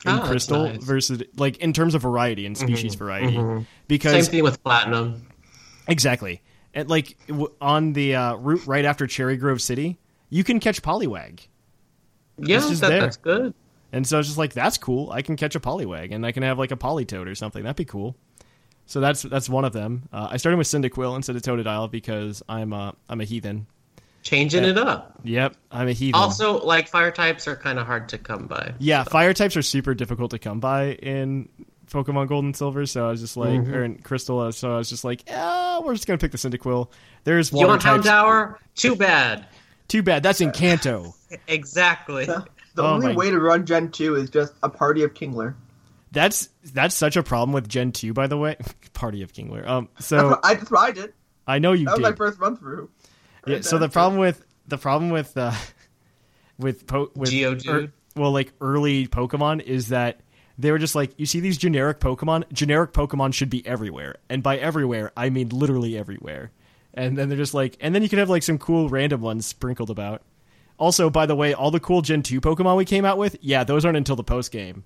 in 0.05 0.15
that's 0.15 0.27
Crystal 0.27 0.63
nice. 0.65 0.75
Mm-hmm. 0.77 0.85
versus 0.85 1.23
like 1.37 1.57
in 1.57 1.73
terms 1.73 1.95
of 1.95 2.01
variety 2.01 2.45
and 2.45 2.57
species 2.57 2.95
variety. 2.95 3.33
Same 3.35 3.67
Because 3.87 4.27
thing 4.27 4.43
with 4.43 4.61
platinum. 4.63 5.27
exactly, 5.87 6.41
and 6.73 6.89
like 6.89 7.17
w- 7.27 7.51
on 7.61 7.93
the 7.93 8.15
uh, 8.15 8.35
route 8.35 8.65
right 8.67 8.85
after 8.85 9.05
Cherrygrove 9.07 9.61
City, 9.61 9.97
you 10.29 10.43
can 10.43 10.59
catch 10.59 10.81
Poliwag. 10.81 11.47
Yeah, 12.37 12.59
that, 12.59 12.79
that's 12.81 13.17
good. 13.17 13.53
And 13.91 14.07
so 14.07 14.17
it's 14.19 14.27
just 14.27 14.37
like 14.39 14.53
that's 14.53 14.77
cool. 14.77 15.11
I 15.11 15.21
can 15.21 15.35
catch 15.35 15.55
a 15.55 15.59
Poliwag 15.59 16.13
and 16.13 16.25
I 16.25 16.31
can 16.31 16.41
have 16.43 16.57
like 16.57 16.71
a 16.71 16.75
Politoad 16.75 17.27
or 17.27 17.35
something. 17.35 17.63
That'd 17.63 17.75
be 17.75 17.85
cool. 17.85 18.15
So 18.85 18.99
that's 18.99 19.21
that's 19.23 19.49
one 19.49 19.65
of 19.65 19.73
them. 19.73 20.09
Uh, 20.11 20.27
I 20.31 20.37
started 20.37 20.57
with 20.57 20.67
Cyndaquil 20.67 21.15
instead 21.15 21.35
of 21.35 21.41
Totodile 21.41 21.89
because 21.89 22.43
I'm 22.49 22.73
a 22.73 22.95
I'm 23.09 23.21
a 23.21 23.25
heathen. 23.25 23.67
Changing 24.23 24.63
it 24.63 24.77
up. 24.77 25.19
Yep, 25.23 25.55
I'm 25.71 25.87
a 25.89 25.91
heathen. 25.93 26.15
Also, 26.19 26.63
like 26.63 26.87
fire 26.87 27.11
types 27.11 27.47
are 27.47 27.55
kind 27.57 27.77
of 27.79 27.85
hard 27.85 28.07
to 28.09 28.17
come 28.17 28.47
by. 28.47 28.73
yeah, 28.79 29.03
fire 29.03 29.33
types 29.33 29.57
are 29.57 29.61
super 29.61 29.93
difficult 29.93 30.31
to 30.31 30.39
come 30.39 30.59
by 30.61 30.93
in 30.93 31.49
Pokemon 31.91 32.29
Gold 32.29 32.45
and 32.45 32.55
Silver. 32.55 32.85
So 32.85 33.05
I 33.07 33.11
was 33.11 33.19
just 33.19 33.35
like, 33.35 33.49
Mm-hmm. 33.59 33.73
or 33.73 33.83
in 33.83 33.97
Crystal. 33.99 34.39
uh, 34.39 34.51
So 34.53 34.73
I 34.73 34.77
was 34.77 34.89
just 34.89 35.03
like, 35.03 35.27
yeah, 35.27 35.79
we're 35.79 35.93
just 35.93 36.07
gonna 36.07 36.17
pick 36.17 36.31
the 36.31 36.37
Cyndaquil. 36.37 36.89
There's 37.25 37.51
You 37.51 37.57
water 37.57 37.67
want 37.69 37.81
types. 37.81 38.07
Houndour? 38.07 38.59
Too 38.75 38.95
bad. 38.95 39.45
Too 39.89 40.03
bad. 40.03 40.23
That's 40.23 40.39
in 40.41 40.51
Kanto. 40.51 41.15
Exactly. 41.47 42.25
The 42.25 42.45
Oh 42.77 42.85
only 42.93 43.07
my- 43.07 43.15
way 43.15 43.29
to 43.29 43.39
run 43.39 43.65
Gen 43.65 43.91
2 43.91 44.15
is 44.15 44.29
just 44.29 44.53
a 44.63 44.69
party 44.69 45.03
of 45.03 45.13
Kingler. 45.13 45.55
That's 46.13 46.49
that's 46.63 46.95
such 46.95 47.17
a 47.17 47.23
problem 47.23 47.51
with 47.53 47.67
Gen 47.67 47.91
two, 47.91 48.13
by 48.13 48.27
the 48.27 48.37
way. 48.37 48.55
Party 48.93 49.23
of 49.23 49.33
Kingler. 49.33 49.67
Um, 49.67 49.89
so 49.99 50.39
I, 50.43 50.53
that's 50.53 50.69
what 50.71 50.79
I 50.79 50.91
did. 50.91 51.13
I 51.47 51.59
know 51.59 51.73
you 51.73 51.85
That 51.85 51.93
was 51.93 51.99
did. 51.99 52.03
my 52.03 52.15
first 52.15 52.39
run 52.39 52.55
through. 52.55 52.89
Yeah. 53.47 53.61
So 53.61 53.77
the 53.79 53.89
problem 53.89 54.19
with 54.19 54.45
the 54.67 54.77
problem 54.77 55.09
with 55.09 55.35
uh, 55.35 55.51
with 56.59 56.87
po- 56.87 57.11
with 57.15 57.31
Geodude? 57.31 57.67
er- 57.87 57.93
well, 58.15 58.31
like 58.31 58.53
early 58.61 59.07
Pokemon 59.07 59.61
is 59.63 59.87
that 59.89 60.19
they 60.59 60.71
were 60.71 60.77
just 60.77 60.93
like 60.93 61.11
you 61.17 61.25
see 61.25 61.39
these 61.39 61.57
generic 61.57 61.99
Pokemon. 61.99 62.51
Generic 62.53 62.93
Pokemon 62.93 63.33
should 63.33 63.49
be 63.49 63.65
everywhere, 63.65 64.17
and 64.29 64.43
by 64.43 64.57
everywhere 64.57 65.11
I 65.17 65.29
mean 65.31 65.49
literally 65.49 65.97
everywhere. 65.97 66.51
And 66.93 67.17
then 67.17 67.27
they're 67.27 67.39
just 67.39 67.55
like, 67.55 67.75
and 67.81 67.95
then 67.95 68.03
you 68.03 68.09
can 68.09 68.19
have 68.19 68.29
like 68.29 68.43
some 68.43 68.59
cool 68.59 68.87
random 68.87 69.19
ones 69.19 69.47
sprinkled 69.47 69.89
about. 69.89 70.21
Also, 70.77 71.09
by 71.09 71.25
the 71.25 71.35
way, 71.35 71.55
all 71.55 71.71
the 71.71 71.79
cool 71.79 72.03
Gen 72.03 72.21
two 72.21 72.39
Pokemon 72.39 72.77
we 72.77 72.85
came 72.85 73.03
out 73.03 73.17
with, 73.17 73.35
yeah, 73.41 73.63
those 73.63 73.83
aren't 73.83 73.97
until 73.97 74.15
the 74.15 74.23
post 74.23 74.51
game. 74.51 74.83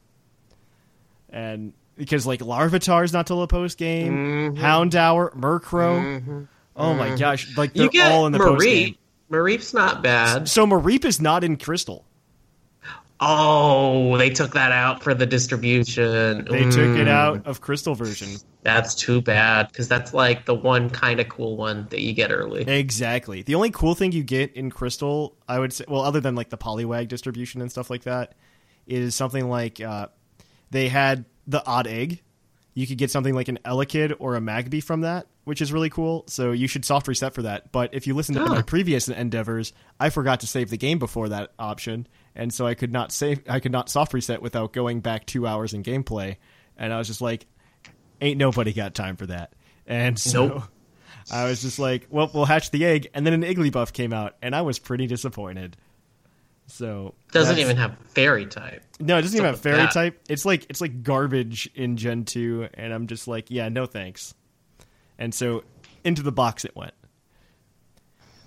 And 1.30 1.74
because 1.98 2.26
like 2.26 2.40
Larvitar 2.42 3.04
is 3.04 3.14
not 3.14 3.28
till 3.28 3.42
the 3.42 3.48
post 3.48 3.78
game, 3.78 4.56
Houndour, 4.56 5.34
Murkrow. 5.36 6.48
Oh 6.76 6.94
my 6.94 7.16
gosh! 7.18 7.58
Like 7.58 7.74
they're 7.74 7.90
all 8.12 8.26
in 8.28 8.32
the 8.34 8.38
post 8.40 8.64
game. 8.66 8.94
Mareep. 8.94 8.98
Mareep's 9.30 9.74
not 9.74 10.02
bad. 10.04 10.48
So 10.48 10.66
Mareep 10.66 11.04
is 11.06 11.20
not 11.20 11.44
in 11.44 11.58
Crystal. 11.58 12.06
Oh, 13.20 14.16
they 14.18 14.30
took 14.30 14.54
that 14.54 14.72
out 14.72 15.02
for 15.02 15.16
the 15.16 15.26
distribution. 15.26 16.46
They 16.46 16.66
took 16.70 16.96
it 16.96 17.08
Mm, 17.08 17.10
out 17.10 17.48
of 17.48 17.62
Crystal 17.62 17.96
version. 17.96 18.30
That's 18.62 18.94
too 18.94 19.22
bad 19.22 19.70
because 19.70 19.88
that's 19.88 20.14
like 20.14 20.46
the 20.46 20.54
one 20.54 20.92
kind 20.92 21.20
of 21.20 21.28
cool 21.28 21.58
one 21.58 21.88
that 21.90 22.02
you 22.02 22.14
get 22.14 22.32
early. 22.32 22.62
Exactly. 22.68 23.42
The 23.42 23.56
only 23.56 23.72
cool 23.72 23.96
thing 23.96 24.12
you 24.12 24.22
get 24.22 24.54
in 24.54 24.70
Crystal, 24.70 25.36
I 25.48 25.58
would 25.58 25.74
say, 25.74 25.86
well, 25.88 26.02
other 26.04 26.20
than 26.20 26.36
like 26.36 26.50
the 26.50 26.58
Poliwag 26.60 27.08
distribution 27.08 27.60
and 27.60 27.72
stuff 27.72 27.90
like 27.90 28.04
that, 28.04 28.36
is 28.86 29.16
something 29.16 29.50
like 29.50 29.82
uh, 29.82 30.08
they 30.72 30.90
had 30.90 31.26
the 31.46 31.66
odd 31.66 31.88
egg. 31.88 32.22
You 32.74 32.86
could 32.86 32.98
get 33.00 33.10
something 33.10 33.34
like 33.34 33.48
an 33.48 33.58
Elekid 33.66 34.16
or 34.20 34.36
a 34.36 34.40
Magby 34.40 34.84
from 34.84 35.02
that, 35.02 35.26
which 35.46 35.62
is 35.62 35.74
really 35.74 35.90
cool. 35.90 36.26
So 36.28 36.52
you 36.52 36.68
should 36.68 36.86
soft 36.86 37.08
reset 37.08 37.34
for 37.34 37.42
that. 37.42 37.72
But 37.72 37.94
if 37.94 38.06
you 38.06 38.14
listen 38.14 38.36
to 38.36 38.42
Ah. 38.44 38.48
my 38.48 38.62
previous 38.62 39.10
endeavors, 39.10 39.74
I 40.00 40.10
forgot 40.12 40.42
to 40.42 40.48
save 40.48 40.70
the 40.70 40.78
game 40.78 41.00
before 41.00 41.30
that 41.30 41.54
option, 41.58 42.08
and 42.36 42.54
so 42.54 42.68
I 42.68 42.76
could 42.76 42.92
not 42.92 43.12
save. 43.12 43.42
I 43.50 43.60
could 43.60 43.72
not 43.72 43.90
soft 43.90 44.14
reset 44.14 44.42
without 44.44 44.74
going 44.74 45.00
back 45.00 45.26
two 45.26 45.48
hours 45.48 45.74
in 45.74 45.82
gameplay. 45.82 46.36
And 46.78 46.94
I 46.94 47.00
was 47.00 47.08
just 47.08 47.22
like, 47.22 47.48
ain't 48.22 48.38
nobody 48.38 48.74
got 48.74 48.94
time 48.94 49.16
for 49.16 49.26
that. 49.26 49.54
And 49.88 50.20
so 50.20 50.48
Nope. 50.48 50.64
I 51.32 51.46
was 51.50 51.62
just 51.64 51.80
like, 51.80 52.06
well, 52.12 52.30
we'll 52.34 52.46
hatch 52.46 52.70
the 52.72 52.86
egg. 52.86 53.08
And 53.16 53.26
then 53.26 53.34
an 53.34 53.42
Igglybuff 53.42 53.92
came 53.94 54.14
out, 54.14 54.36
and 54.44 54.56
I 54.56 54.62
was 54.62 54.78
pretty 54.78 55.08
disappointed. 55.08 55.76
So 56.68 57.14
Doesn't 57.32 57.60
even 57.60 57.78
have 57.78 57.98
fairy 58.10 58.46
type. 58.46 58.84
no, 59.00 59.18
it 59.18 59.22
doesn't 59.22 59.38
even 59.38 59.46
have 59.46 59.56
What's 59.56 59.66
up 59.66 59.72
with 59.72 59.74
fairy 59.74 59.86
that? 59.86 59.94
type. 59.94 60.22
It's 60.30 60.46
like 60.46 60.66
it's 60.70 60.82
like 60.82 61.02
garbage 61.04 61.70
in 61.76 61.96
Gen 61.98 62.26
two, 62.26 62.68
and 62.74 62.94
I'm 62.94 63.08
just 63.08 63.28
like, 63.28 63.50
yeah, 63.50 63.70
no 63.70 63.86
thanks. 63.86 64.34
And 65.18 65.34
so 65.34 65.64
into 66.04 66.22
the 66.24 66.32
box 66.32 66.66
it 66.66 66.76
went. 66.76 66.94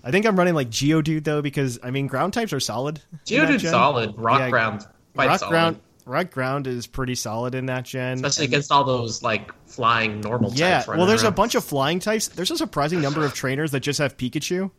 I 0.03 0.11
think 0.11 0.25
I'm 0.25 0.35
running 0.37 0.53
like 0.55 0.69
Geodude 0.69 1.23
though, 1.23 1.41
because 1.41 1.79
I 1.83 1.91
mean 1.91 2.07
ground 2.07 2.33
types 2.33 2.53
are 2.53 2.59
solid. 2.59 3.01
Geodude's 3.25 3.69
solid. 3.69 4.13
Rock 4.17 4.39
Yeah, 4.39 4.49
ground, 4.49 4.85
rock 5.15 5.39
solid. 5.39 5.51
ground, 5.51 5.79
rock 6.05 6.31
ground 6.31 6.67
is 6.67 6.87
pretty 6.87 7.15
solid 7.15 7.53
in 7.55 7.67
that 7.67 7.85
gen. 7.85 8.13
especially 8.15 8.45
against 8.45 8.71
all 8.71 8.83
those 8.83 9.21
like 9.23 9.51
flying 9.67 10.21
normal 10.21 10.51
Yeah, 10.53 10.75
types. 10.77 10.87
well, 10.87 10.97
running 10.97 11.07
there's 11.09 11.23
a 11.23 11.31
bunch 11.31 11.55
of 11.55 11.63
flying 11.63 11.99
types. 11.99 12.27
There's 12.29 12.51
a 12.51 12.57
surprising 12.57 13.01
number 13.01 13.23
of 13.25 13.33
trainers 13.33 13.71
that 13.71 13.81
just 13.81 13.99
have 13.99 14.17
Pikachu. 14.17 14.71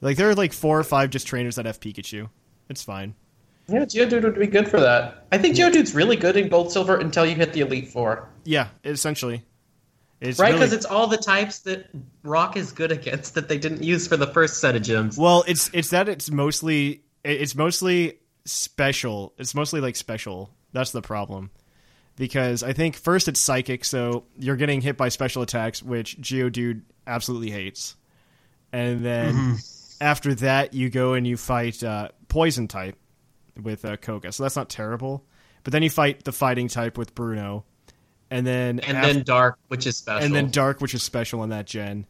Like 0.00 0.16
there 0.16 0.28
are 0.28 0.34
like 0.34 0.52
four 0.52 0.78
or 0.78 0.84
five 0.84 1.10
just 1.10 1.26
trainers 1.26 1.56
that 1.56 1.66
have 1.66 1.80
Pikachu. 1.80 2.28
It's 2.68 2.82
fine. 2.82 3.14
Yeah, 3.68 3.84
Geodude 3.84 4.24
would 4.24 4.38
be 4.38 4.46
good 4.46 4.68
for 4.68 4.80
that. 4.80 5.26
I 5.32 5.38
think 5.38 5.56
Geodude's 5.56 5.94
really 5.94 6.16
good 6.16 6.36
in 6.36 6.48
Gold 6.48 6.70
Silver 6.70 6.98
until 6.98 7.24
you 7.24 7.34
hit 7.34 7.54
the 7.54 7.60
Elite 7.60 7.88
Four. 7.88 8.28
Yeah, 8.44 8.68
essentially. 8.84 9.42
It's 10.20 10.38
right, 10.38 10.48
really- 10.48 10.60
because 10.60 10.72
it's 10.72 10.86
all 10.86 11.06
the 11.06 11.16
types 11.16 11.60
that 11.60 11.88
Rock 12.22 12.56
is 12.56 12.72
good 12.72 12.92
against 12.92 13.34
that 13.34 13.48
they 13.48 13.58
didn't 13.58 13.82
use 13.82 14.06
for 14.06 14.16
the 14.16 14.26
first 14.26 14.58
set 14.58 14.76
of 14.76 14.82
gyms. 14.82 15.18
Well, 15.18 15.44
it's 15.46 15.70
it's 15.72 15.90
that 15.90 16.08
it's 16.08 16.30
mostly 16.30 17.04
it's 17.24 17.54
mostly 17.54 18.18
special. 18.44 19.34
It's 19.38 19.54
mostly 19.54 19.80
like 19.80 19.96
special. 19.96 20.50
That's 20.72 20.90
the 20.90 21.02
problem. 21.02 21.50
Because 22.16 22.62
I 22.62 22.72
think 22.74 22.96
first 22.96 23.26
it's 23.26 23.40
psychic, 23.40 23.84
so 23.84 24.24
you're 24.38 24.56
getting 24.56 24.80
hit 24.80 24.96
by 24.96 25.08
special 25.08 25.42
attacks, 25.42 25.82
which 25.82 26.20
Geodude 26.20 26.82
absolutely 27.06 27.50
hates. 27.50 27.96
And 28.72 29.04
then 29.04 29.34
mm-hmm. 29.34 29.54
After 30.00 30.34
that, 30.36 30.74
you 30.74 30.90
go 30.90 31.14
and 31.14 31.26
you 31.26 31.36
fight 31.36 31.82
uh, 31.82 32.08
poison 32.28 32.68
type 32.68 32.96
with 33.60 33.84
uh, 33.84 33.96
Koga, 33.96 34.32
so 34.32 34.42
that's 34.42 34.56
not 34.56 34.68
terrible. 34.68 35.24
But 35.62 35.72
then 35.72 35.82
you 35.82 35.90
fight 35.90 36.24
the 36.24 36.32
fighting 36.32 36.68
type 36.68 36.98
with 36.98 37.14
Bruno, 37.14 37.64
and 38.30 38.46
then 38.46 38.80
and 38.80 38.98
af- 38.98 39.04
then 39.04 39.22
Dark, 39.22 39.58
which 39.68 39.86
is 39.86 39.96
special. 39.96 40.24
and 40.26 40.34
then 40.34 40.50
Dark, 40.50 40.80
which 40.80 40.94
is 40.94 41.02
special 41.02 41.42
in 41.42 41.50
that 41.50 41.66
gen. 41.66 42.06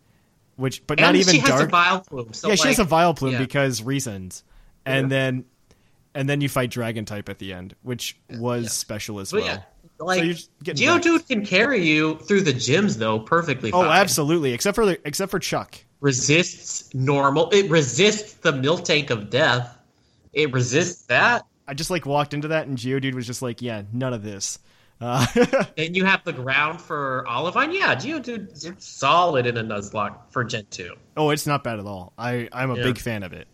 Which, 0.57 0.87
but 0.87 0.99
And 1.01 1.07
not 1.09 1.15
even 1.17 1.35
she 1.35 1.41
has 1.41 1.49
Dark. 1.51 1.69
a 1.69 1.73
Vileplume. 1.73 2.35
So 2.35 2.49
yeah, 2.49 2.55
she 2.55 2.69
has 2.69 2.79
a 2.79 2.83
like- 2.85 2.91
Vileplume 2.91 3.33
yeah. 3.33 3.39
because 3.39 3.83
reasons, 3.83 4.45
and 4.87 5.11
then 5.11 5.45
and 6.15 6.29
then 6.29 6.41
you 6.41 6.49
fight 6.49 6.71
Dragon 6.71 7.05
type 7.05 7.29
at 7.29 7.39
the 7.39 7.53
end, 7.53 7.75
which 7.83 8.17
was 8.31 8.73
special 8.73 9.19
as 9.21 9.31
But 9.33 9.43
well. 9.43 9.47
yeah, 9.47 9.63
like 9.99 10.23
just 10.23 10.51
Geodude 10.65 11.27
can 11.29 11.45
carry 11.45 11.85
you 11.85 12.19
through 12.19 12.43
the 12.43 12.53
gyms 12.53 12.97
though 12.99 13.19
perfectly. 13.21 13.73
Oh, 13.73 13.83
fine. 13.83 13.91
absolutely, 14.01 14.53
except 14.53 14.75
for 14.77 14.87
the, 14.87 15.01
except 15.07 15.31
for 15.31 15.39
Chuck. 15.41 15.77
Resists 16.05 16.95
normal. 16.95 17.49
It 17.51 17.71
resists 17.71 18.35
the 18.35 18.53
Miltank 18.53 19.09
of 19.09 19.31
death. 19.31 19.77
It 20.35 20.53
resists 20.53 21.07
that. 21.07 21.47
I 21.67 21.73
just 21.73 21.89
like 21.89 22.05
walked 22.05 22.35
into 22.35 22.49
that, 22.49 22.67
and 22.67 22.77
Geodude 22.77 23.15
was 23.15 23.27
just 23.27 23.41
like, 23.41 23.63
"Yeah, 23.63 23.83
none 23.91 24.13
of 24.13 24.23
this." 24.23 24.59
Uh, 25.01 25.25
And 25.79 25.97
you 25.97 26.05
have 26.05 26.23
the 26.25 26.33
ground 26.35 26.81
for 26.81 27.25
Olivine. 27.27 27.73
Yeah, 27.73 27.95
Geodude 27.95 28.53
is 28.53 28.71
solid 28.79 29.47
in 29.47 29.57
a 29.57 29.65
Nuzlocke 29.65 30.17
for 30.31 30.45
Gen 30.45 30.67
two. 30.71 30.95
oh, 31.17 31.31
it's 31.31 31.47
not 31.47 31.65
bad 31.65 31.79
at 31.79 31.87
all. 31.87 32.13
I 32.19 32.49
I'm 32.53 32.71
a 32.71 32.77
Yeah. 32.77 32.83
big 32.85 32.99
fan 32.99 33.23
of 33.23 33.33
it. 33.33 33.49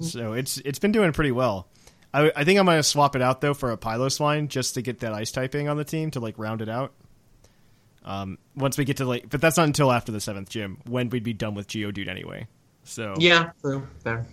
So 0.00 0.32
it's 0.32 0.56
it's 0.58 0.78
been 0.78 0.92
doing 0.92 1.12
pretty 1.12 1.32
well. 1.32 1.68
I 2.14 2.32
I 2.34 2.44
think 2.44 2.58
I'm 2.58 2.64
gonna 2.66 2.82
swap 2.82 3.14
it 3.14 3.20
out 3.22 3.40
though 3.42 3.54
for 3.54 3.72
a 3.72 3.76
Piloswine 3.76 4.48
just 4.48 4.72
to 4.74 4.82
get 4.82 5.00
that 5.00 5.12
ice 5.12 5.30
typing 5.30 5.68
on 5.68 5.76
the 5.76 5.84
team 5.84 6.10
to 6.12 6.20
like 6.20 6.38
round 6.38 6.62
it 6.62 6.68
out. 6.70 6.92
Um, 8.04 8.38
once 8.56 8.78
we 8.78 8.84
get 8.84 8.96
to 8.98 9.04
like, 9.04 9.28
but 9.28 9.40
that's 9.40 9.56
not 9.56 9.64
until 9.66 9.92
after 9.92 10.10
the 10.10 10.20
seventh 10.20 10.48
gym 10.48 10.78
when 10.86 11.10
we'd 11.10 11.22
be 11.22 11.32
done 11.34 11.54
with 11.54 11.68
Geodude 11.68 12.08
anyway. 12.08 12.46
So 12.84 13.14
Yeah, 13.18 13.50
true. 13.60 13.86
Fair. 14.02 14.26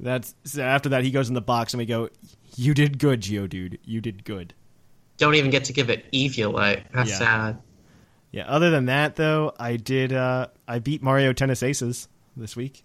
That's 0.00 0.34
so 0.44 0.62
after 0.62 0.90
that 0.90 1.02
he 1.04 1.10
goes 1.10 1.28
in 1.28 1.34
the 1.34 1.40
box 1.40 1.74
and 1.74 1.78
we 1.78 1.86
go, 1.86 2.08
"You 2.56 2.74
did 2.74 2.98
good, 3.00 3.20
Geodude. 3.20 3.78
You 3.84 4.00
did 4.00 4.24
good." 4.24 4.54
Don't 5.16 5.34
even 5.34 5.50
get 5.50 5.64
to 5.64 5.72
give 5.72 5.90
it 5.90 6.10
Eviolite. 6.12 6.84
That's 6.94 7.10
Yeah. 7.10 7.18
sad. 7.18 7.58
Yeah. 8.30 8.46
Other 8.46 8.70
than 8.70 8.84
that, 8.86 9.16
though, 9.16 9.52
I 9.58 9.76
did. 9.76 10.12
Uh, 10.12 10.46
I 10.68 10.78
beat 10.78 11.02
Mario 11.02 11.32
Tennis 11.32 11.62
Aces 11.64 12.08
this 12.36 12.54
week. 12.54 12.84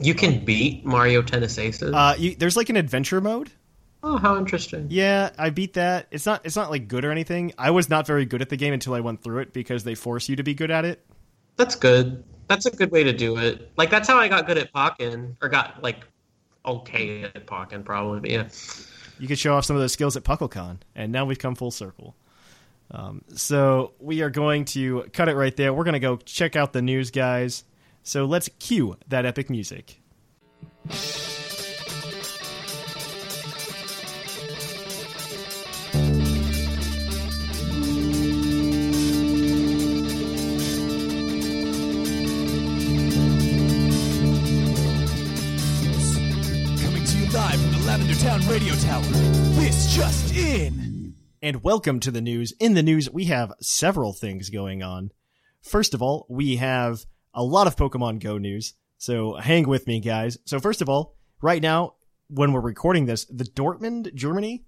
You 0.00 0.14
can 0.14 0.44
beat 0.44 0.86
Mario 0.86 1.20
Tennis 1.20 1.58
Aces. 1.58 1.92
Uh, 1.92 2.14
you, 2.18 2.34
there's 2.36 2.56
like 2.56 2.70
an 2.70 2.76
adventure 2.76 3.20
mode. 3.20 3.50
Oh, 4.04 4.18
how 4.18 4.36
interesting. 4.36 4.86
Yeah, 4.90 5.30
I 5.38 5.50
beat 5.50 5.74
that. 5.74 6.06
It's 6.10 6.26
not. 6.26 6.42
It's 6.44 6.56
not 6.56 6.70
like 6.70 6.86
good 6.88 7.04
or 7.04 7.10
anything. 7.10 7.52
I 7.58 7.70
was 7.70 7.88
not 7.88 8.06
very 8.06 8.24
good 8.26 8.42
at 8.42 8.50
the 8.50 8.56
game 8.56 8.72
until 8.72 8.94
I 8.94 9.00
went 9.00 9.22
through 9.22 9.40
it 9.40 9.52
because 9.52 9.84
they 9.84 9.94
force 9.94 10.28
you 10.28 10.36
to 10.36 10.42
be 10.42 10.54
good 10.54 10.70
at 10.70 10.84
it. 10.84 11.04
That's 11.56 11.74
good. 11.74 12.22
That's 12.46 12.66
a 12.66 12.70
good 12.70 12.90
way 12.90 13.04
to 13.04 13.12
do 13.12 13.38
it. 13.38 13.72
Like 13.76 13.90
that's 13.90 14.06
how 14.06 14.18
I 14.18 14.28
got 14.28 14.46
good 14.46 14.58
at 14.58 14.72
Pokken, 14.72 15.36
or 15.42 15.48
got 15.48 15.82
like 15.82 16.04
okay 16.64 17.24
at 17.24 17.46
Pokken, 17.46 17.84
probably. 17.84 18.20
But 18.20 18.30
yeah. 18.30 18.48
You 19.18 19.28
could 19.28 19.38
show 19.38 19.54
off 19.54 19.64
some 19.64 19.76
of 19.76 19.82
those 19.82 19.92
skills 19.92 20.16
at 20.16 20.24
PuckleCon, 20.24 20.78
and 20.94 21.12
now 21.12 21.24
we've 21.24 21.38
come 21.38 21.54
full 21.54 21.70
circle. 21.70 22.16
Um, 22.90 23.22
so 23.34 23.92
we 23.98 24.22
are 24.22 24.30
going 24.30 24.64
to 24.66 25.04
cut 25.12 25.28
it 25.28 25.36
right 25.36 25.56
there. 25.56 25.72
We're 25.72 25.84
going 25.84 25.94
to 25.94 26.00
go 26.00 26.16
check 26.16 26.56
out 26.56 26.72
the 26.72 26.82
news, 26.82 27.10
guys. 27.10 27.64
So 28.02 28.24
let's 28.24 28.50
cue 28.58 28.96
that 29.08 29.24
epic 29.24 29.48
music. 29.50 30.00
Radio 48.42 48.74
Tower. 48.74 49.02
This 49.54 49.94
just 49.94 50.34
in. 50.34 51.14
And 51.40 51.62
welcome 51.62 52.00
to 52.00 52.10
the 52.10 52.20
news. 52.20 52.52
In 52.58 52.74
the 52.74 52.82
news, 52.82 53.08
we 53.08 53.26
have 53.26 53.52
several 53.60 54.12
things 54.12 54.50
going 54.50 54.82
on. 54.82 55.12
First 55.62 55.94
of 55.94 56.02
all, 56.02 56.26
we 56.28 56.56
have 56.56 57.06
a 57.32 57.44
lot 57.44 57.68
of 57.68 57.76
Pokemon 57.76 58.20
Go 58.20 58.36
news. 58.36 58.74
So 58.98 59.34
hang 59.34 59.68
with 59.68 59.86
me, 59.86 60.00
guys. 60.00 60.36
So 60.46 60.58
first 60.58 60.82
of 60.82 60.88
all, 60.88 61.14
right 61.40 61.62
now, 61.62 61.94
when 62.28 62.52
we're 62.52 62.60
recording 62.60 63.06
this, 63.06 63.24
the 63.26 63.44
Dortmund, 63.44 64.12
Germany 64.14 64.64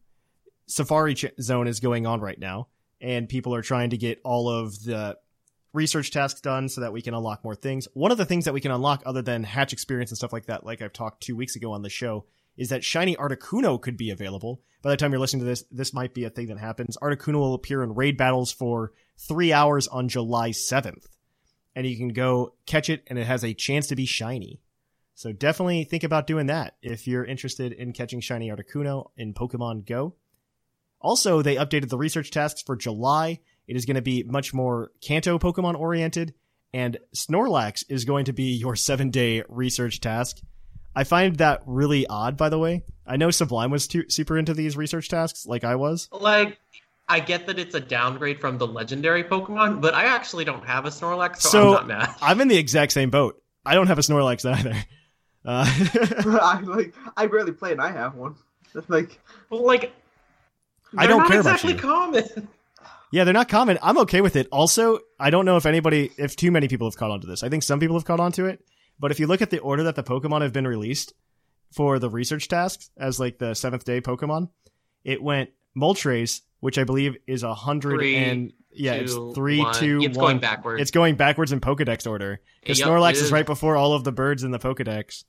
Safari 0.66 1.14
ch- 1.14 1.26
Zone 1.40 1.66
is 1.66 1.80
going 1.80 2.06
on 2.06 2.20
right 2.20 2.38
now, 2.38 2.68
and 3.00 3.28
people 3.28 3.54
are 3.54 3.62
trying 3.62 3.90
to 3.90 3.96
get 3.96 4.20
all 4.24 4.48
of 4.48 4.80
the 4.84 5.18
research 5.72 6.12
tasks 6.12 6.40
done 6.40 6.68
so 6.68 6.80
that 6.82 6.92
we 6.92 7.02
can 7.02 7.14
unlock 7.14 7.42
more 7.44 7.56
things. 7.56 7.88
One 7.94 8.12
of 8.12 8.18
the 8.18 8.24
things 8.24 8.44
that 8.44 8.54
we 8.54 8.60
can 8.60 8.70
unlock, 8.70 9.02
other 9.04 9.22
than 9.22 9.42
hatch 9.42 9.72
experience 9.72 10.10
and 10.10 10.18
stuff 10.18 10.32
like 10.32 10.46
that, 10.46 10.64
like 10.64 10.80
I've 10.80 10.92
talked 10.92 11.22
two 11.22 11.36
weeks 11.36 11.56
ago 11.56 11.72
on 11.72 11.82
the 11.82 11.90
show, 11.90 12.24
is 12.56 12.68
that 12.70 12.84
shiny 12.84 13.16
Articuno 13.16 13.80
could 13.80 13.96
be 13.96 14.10
available. 14.10 14.62
By 14.82 14.90
the 14.90 14.96
time 14.96 15.12
you're 15.12 15.20
listening 15.20 15.40
to 15.40 15.46
this, 15.46 15.64
this 15.70 15.92
might 15.92 16.14
be 16.14 16.24
a 16.24 16.30
thing 16.30 16.46
that 16.48 16.58
happens. 16.58 16.96
Articuno 16.98 17.34
will 17.34 17.54
appear 17.54 17.82
in 17.82 17.94
raid 17.94 18.16
battles 18.16 18.52
for 18.52 18.92
three 19.18 19.52
hours 19.52 19.88
on 19.88 20.08
July 20.08 20.50
7th. 20.50 21.06
And 21.74 21.86
you 21.86 21.96
can 21.96 22.08
go 22.08 22.54
catch 22.66 22.88
it, 22.88 23.04
and 23.06 23.18
it 23.18 23.26
has 23.26 23.44
a 23.44 23.52
chance 23.52 23.88
to 23.88 23.96
be 23.96 24.06
shiny. 24.06 24.60
So 25.14 25.32
definitely 25.32 25.84
think 25.84 26.04
about 26.04 26.26
doing 26.26 26.46
that 26.46 26.76
if 26.82 27.06
you're 27.06 27.24
interested 27.24 27.72
in 27.72 27.92
catching 27.92 28.20
shiny 28.20 28.50
Articuno 28.50 29.10
in 29.16 29.34
Pokemon 29.34 29.86
Go. 29.86 30.14
Also, 31.00 31.42
they 31.42 31.56
updated 31.56 31.88
the 31.88 31.98
research 31.98 32.30
tasks 32.30 32.62
for 32.62 32.76
July. 32.76 33.40
It 33.66 33.76
is 33.76 33.86
going 33.86 33.96
to 33.96 34.02
be 34.02 34.22
much 34.24 34.52
more 34.52 34.92
Kanto 35.00 35.38
Pokemon 35.38 35.78
oriented, 35.78 36.34
and 36.72 36.98
Snorlax 37.14 37.84
is 37.88 38.04
going 38.04 38.26
to 38.26 38.32
be 38.32 38.54
your 38.54 38.76
seven 38.76 39.10
day 39.10 39.42
research 39.48 40.00
task. 40.00 40.40
I 40.96 41.04
find 41.04 41.36
that 41.36 41.60
really 41.66 42.06
odd, 42.06 42.38
by 42.38 42.48
the 42.48 42.58
way. 42.58 42.82
I 43.06 43.18
know 43.18 43.30
Sublime 43.30 43.70
was 43.70 43.86
too, 43.86 44.08
super 44.08 44.38
into 44.38 44.54
these 44.54 44.78
research 44.78 45.10
tasks, 45.10 45.44
like 45.46 45.62
I 45.62 45.76
was. 45.76 46.08
Like, 46.10 46.58
I 47.06 47.20
get 47.20 47.46
that 47.46 47.58
it's 47.58 47.74
a 47.74 47.80
downgrade 47.80 48.40
from 48.40 48.56
the 48.56 48.66
legendary 48.66 49.22
Pokemon, 49.22 49.82
but 49.82 49.92
I 49.94 50.06
actually 50.06 50.46
don't 50.46 50.64
have 50.64 50.86
a 50.86 50.88
Snorlax, 50.88 51.36
so, 51.42 51.48
So 51.50 51.68
I'm 51.76 51.86
not 51.86 51.86
mad. 51.86 52.14
I'm 52.22 52.40
in 52.40 52.48
the 52.48 52.56
exact 52.56 52.92
same 52.92 53.10
boat. 53.10 53.40
I 53.64 53.74
don't 53.74 53.88
have 53.88 53.98
a 53.98 54.00
Snorlax 54.00 54.50
either. 54.50 54.74
Uh, 55.44 55.66
I 56.42 56.60
like 56.62 56.94
I 57.16 57.26
barely 57.26 57.52
play 57.52 57.72
and 57.72 57.80
I 57.80 57.92
have 57.92 58.14
one. 58.14 58.34
It's 58.74 58.88
like 58.88 59.20
Well, 59.50 59.64
like, 59.64 59.92
I 60.96 61.06
don't 61.06 61.18
not 61.18 61.30
care 61.30 61.40
about 61.40 61.62
you. 61.62 61.74
common. 61.74 62.48
Yeah, 63.12 63.24
they're 63.24 63.34
not 63.34 63.48
common. 63.48 63.78
I'm 63.82 63.98
okay 63.98 64.20
with 64.22 64.34
it. 64.34 64.48
Also, 64.50 64.98
I 65.20 65.30
don't 65.30 65.44
know 65.44 65.56
if 65.56 65.66
anybody, 65.66 66.10
if 66.16 66.36
too 66.36 66.50
many 66.50 66.68
people 66.68 66.88
have 66.88 66.96
caught 66.96 67.10
on 67.10 67.20
to 67.20 67.26
this. 67.26 67.42
I 67.42 67.48
think 67.48 67.62
some 67.62 67.78
people 67.80 67.96
have 67.96 68.04
caught 68.04 68.18
on 68.18 68.32
to 68.32 68.46
it. 68.46 68.64
But 68.98 69.10
if 69.10 69.20
you 69.20 69.26
look 69.26 69.42
at 69.42 69.50
the 69.50 69.58
order 69.58 69.84
that 69.84 69.94
the 69.96 70.02
Pokemon 70.02 70.42
have 70.42 70.52
been 70.52 70.66
released 70.66 71.12
for 71.72 71.98
the 71.98 72.08
research 72.08 72.48
tasks 72.48 72.90
as 72.96 73.20
like 73.20 73.38
the 73.38 73.54
seventh 73.54 73.84
day 73.84 74.00
Pokemon, 74.00 74.48
it 75.04 75.22
went 75.22 75.50
Moltres, 75.76 76.40
which 76.60 76.78
I 76.78 76.84
believe 76.84 77.16
is 77.26 77.42
a 77.42 77.54
hundred 77.54 78.02
and 78.02 78.52
yeah, 78.72 78.96
two, 78.98 79.02
it's 79.04 79.14
three, 79.36 79.60
one. 79.60 79.74
two, 79.74 80.00
It's 80.02 80.16
one. 80.16 80.26
going 80.26 80.38
backwards. 80.40 80.82
It's 80.82 80.90
going 80.90 81.16
backwards 81.16 81.52
in 81.52 81.60
Pokedex 81.60 82.06
order 82.08 82.40
because 82.60 82.78
Yep, 82.78 82.88
Snorlax 82.88 83.14
is 83.14 83.32
right 83.32 83.46
before 83.46 83.76
all 83.76 83.92
of 83.94 84.04
the 84.04 84.12
birds 84.12 84.44
in 84.44 84.50
the 84.50 84.58
Pokedex. 84.58 85.24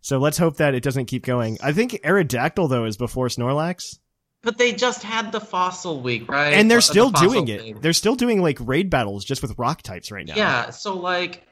So 0.00 0.18
let's 0.18 0.38
hope 0.38 0.56
that 0.56 0.74
it 0.74 0.82
doesn't 0.82 1.06
keep 1.06 1.24
going. 1.24 1.58
I 1.62 1.72
think 1.72 1.92
Aerodactyl 2.04 2.68
though 2.68 2.84
is 2.84 2.96
before 2.96 3.28
Snorlax. 3.28 3.98
But 4.42 4.56
they 4.56 4.72
just 4.72 5.02
had 5.02 5.32
the 5.32 5.40
fossil 5.40 6.00
week, 6.00 6.30
right? 6.30 6.54
and 6.54 6.70
they're 6.70 6.78
uh, 6.78 6.82
still 6.82 7.10
fossil 7.10 7.28
doing 7.28 7.48
it. 7.48 7.60
thing. 7.60 7.80
They're 7.80 7.92
still 7.92 8.14
doing 8.14 8.40
like 8.40 8.58
raid 8.60 8.88
battles 8.88 9.24
just 9.24 9.42
with 9.42 9.58
rock 9.58 9.82
types 9.82 10.10
right 10.10 10.26
now. 10.26 10.34
Yeah, 10.34 10.70
so 10.70 10.96
like 10.96 11.46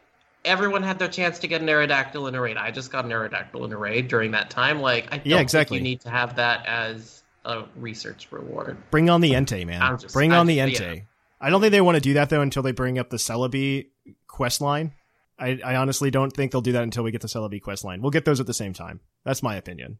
everyone 0.49 0.83
had 0.83 0.99
their 0.99 1.09
chance 1.09 1.39
to 1.41 1.47
get 1.49 1.61
an 1.61 1.69
Aerodactyl 1.69 2.27
in 2.29 2.35
a 2.35 2.41
raid. 2.41 2.57
I 2.57 2.71
just 2.71 2.91
got 2.91 3.05
an 3.05 3.11
Aerodactyl 3.11 3.65
in 3.65 3.73
a 3.73 3.77
raid 3.77 4.09
during 4.09 4.33
that 4.33 4.51
time. 4.51 4.81
Like 4.81 5.07
I 5.13 5.19
don't 5.19 5.27
Yeah, 5.27 5.41
exactly. 5.41 5.77
think 5.79 5.85
you 5.87 5.91
need 5.93 6.01
to 6.03 6.11
have 6.11 6.37
that 6.37 6.67
as 6.67 7.23
a 7.45 7.65
research 7.77 8.29
reward. 8.31 8.77
Bring 8.91 9.09
on 9.11 9.21
the 9.21 9.33
Entei, 9.33 9.67
man. 9.67 9.99
Just- 9.99 10.13
bring 10.15 10.33
I 10.33 10.39
on 10.39 10.47
the 10.47 10.57
just- 10.57 10.81
Entei. 10.83 10.97
yeah. 10.97 11.03
I 11.41 11.51
don't 11.51 11.61
think 11.61 11.71
they 11.71 11.81
want 11.81 11.95
to 11.95 12.01
do 12.01 12.15
that 12.15 12.31
though 12.31 12.41
until 12.41 12.63
they 12.65 12.73
bring 12.73 12.99
up 12.99 13.11
the 13.11 13.17
Celebi 13.17 13.87
quest 14.27 14.61
line. 14.61 14.93
I, 15.39 15.61
I 15.65 15.77
honestly 15.77 16.11
don't 16.11 16.33
think 16.33 16.51
they'll 16.51 16.61
do 16.61 16.73
that 16.73 16.83
until 16.83 17.05
we 17.05 17.13
get 17.13 17.21
the 17.21 17.29
Celebi 17.29 17.63
quest 17.63 17.85
line. 17.85 18.03
We'll 18.03 18.11
get 18.11 18.25
those 18.25 18.41
at 18.41 18.47
the 18.49 18.55
same 18.55 18.73
time. 18.73 18.99
That's 19.25 19.41
my 19.43 19.55
opinion. 19.55 19.99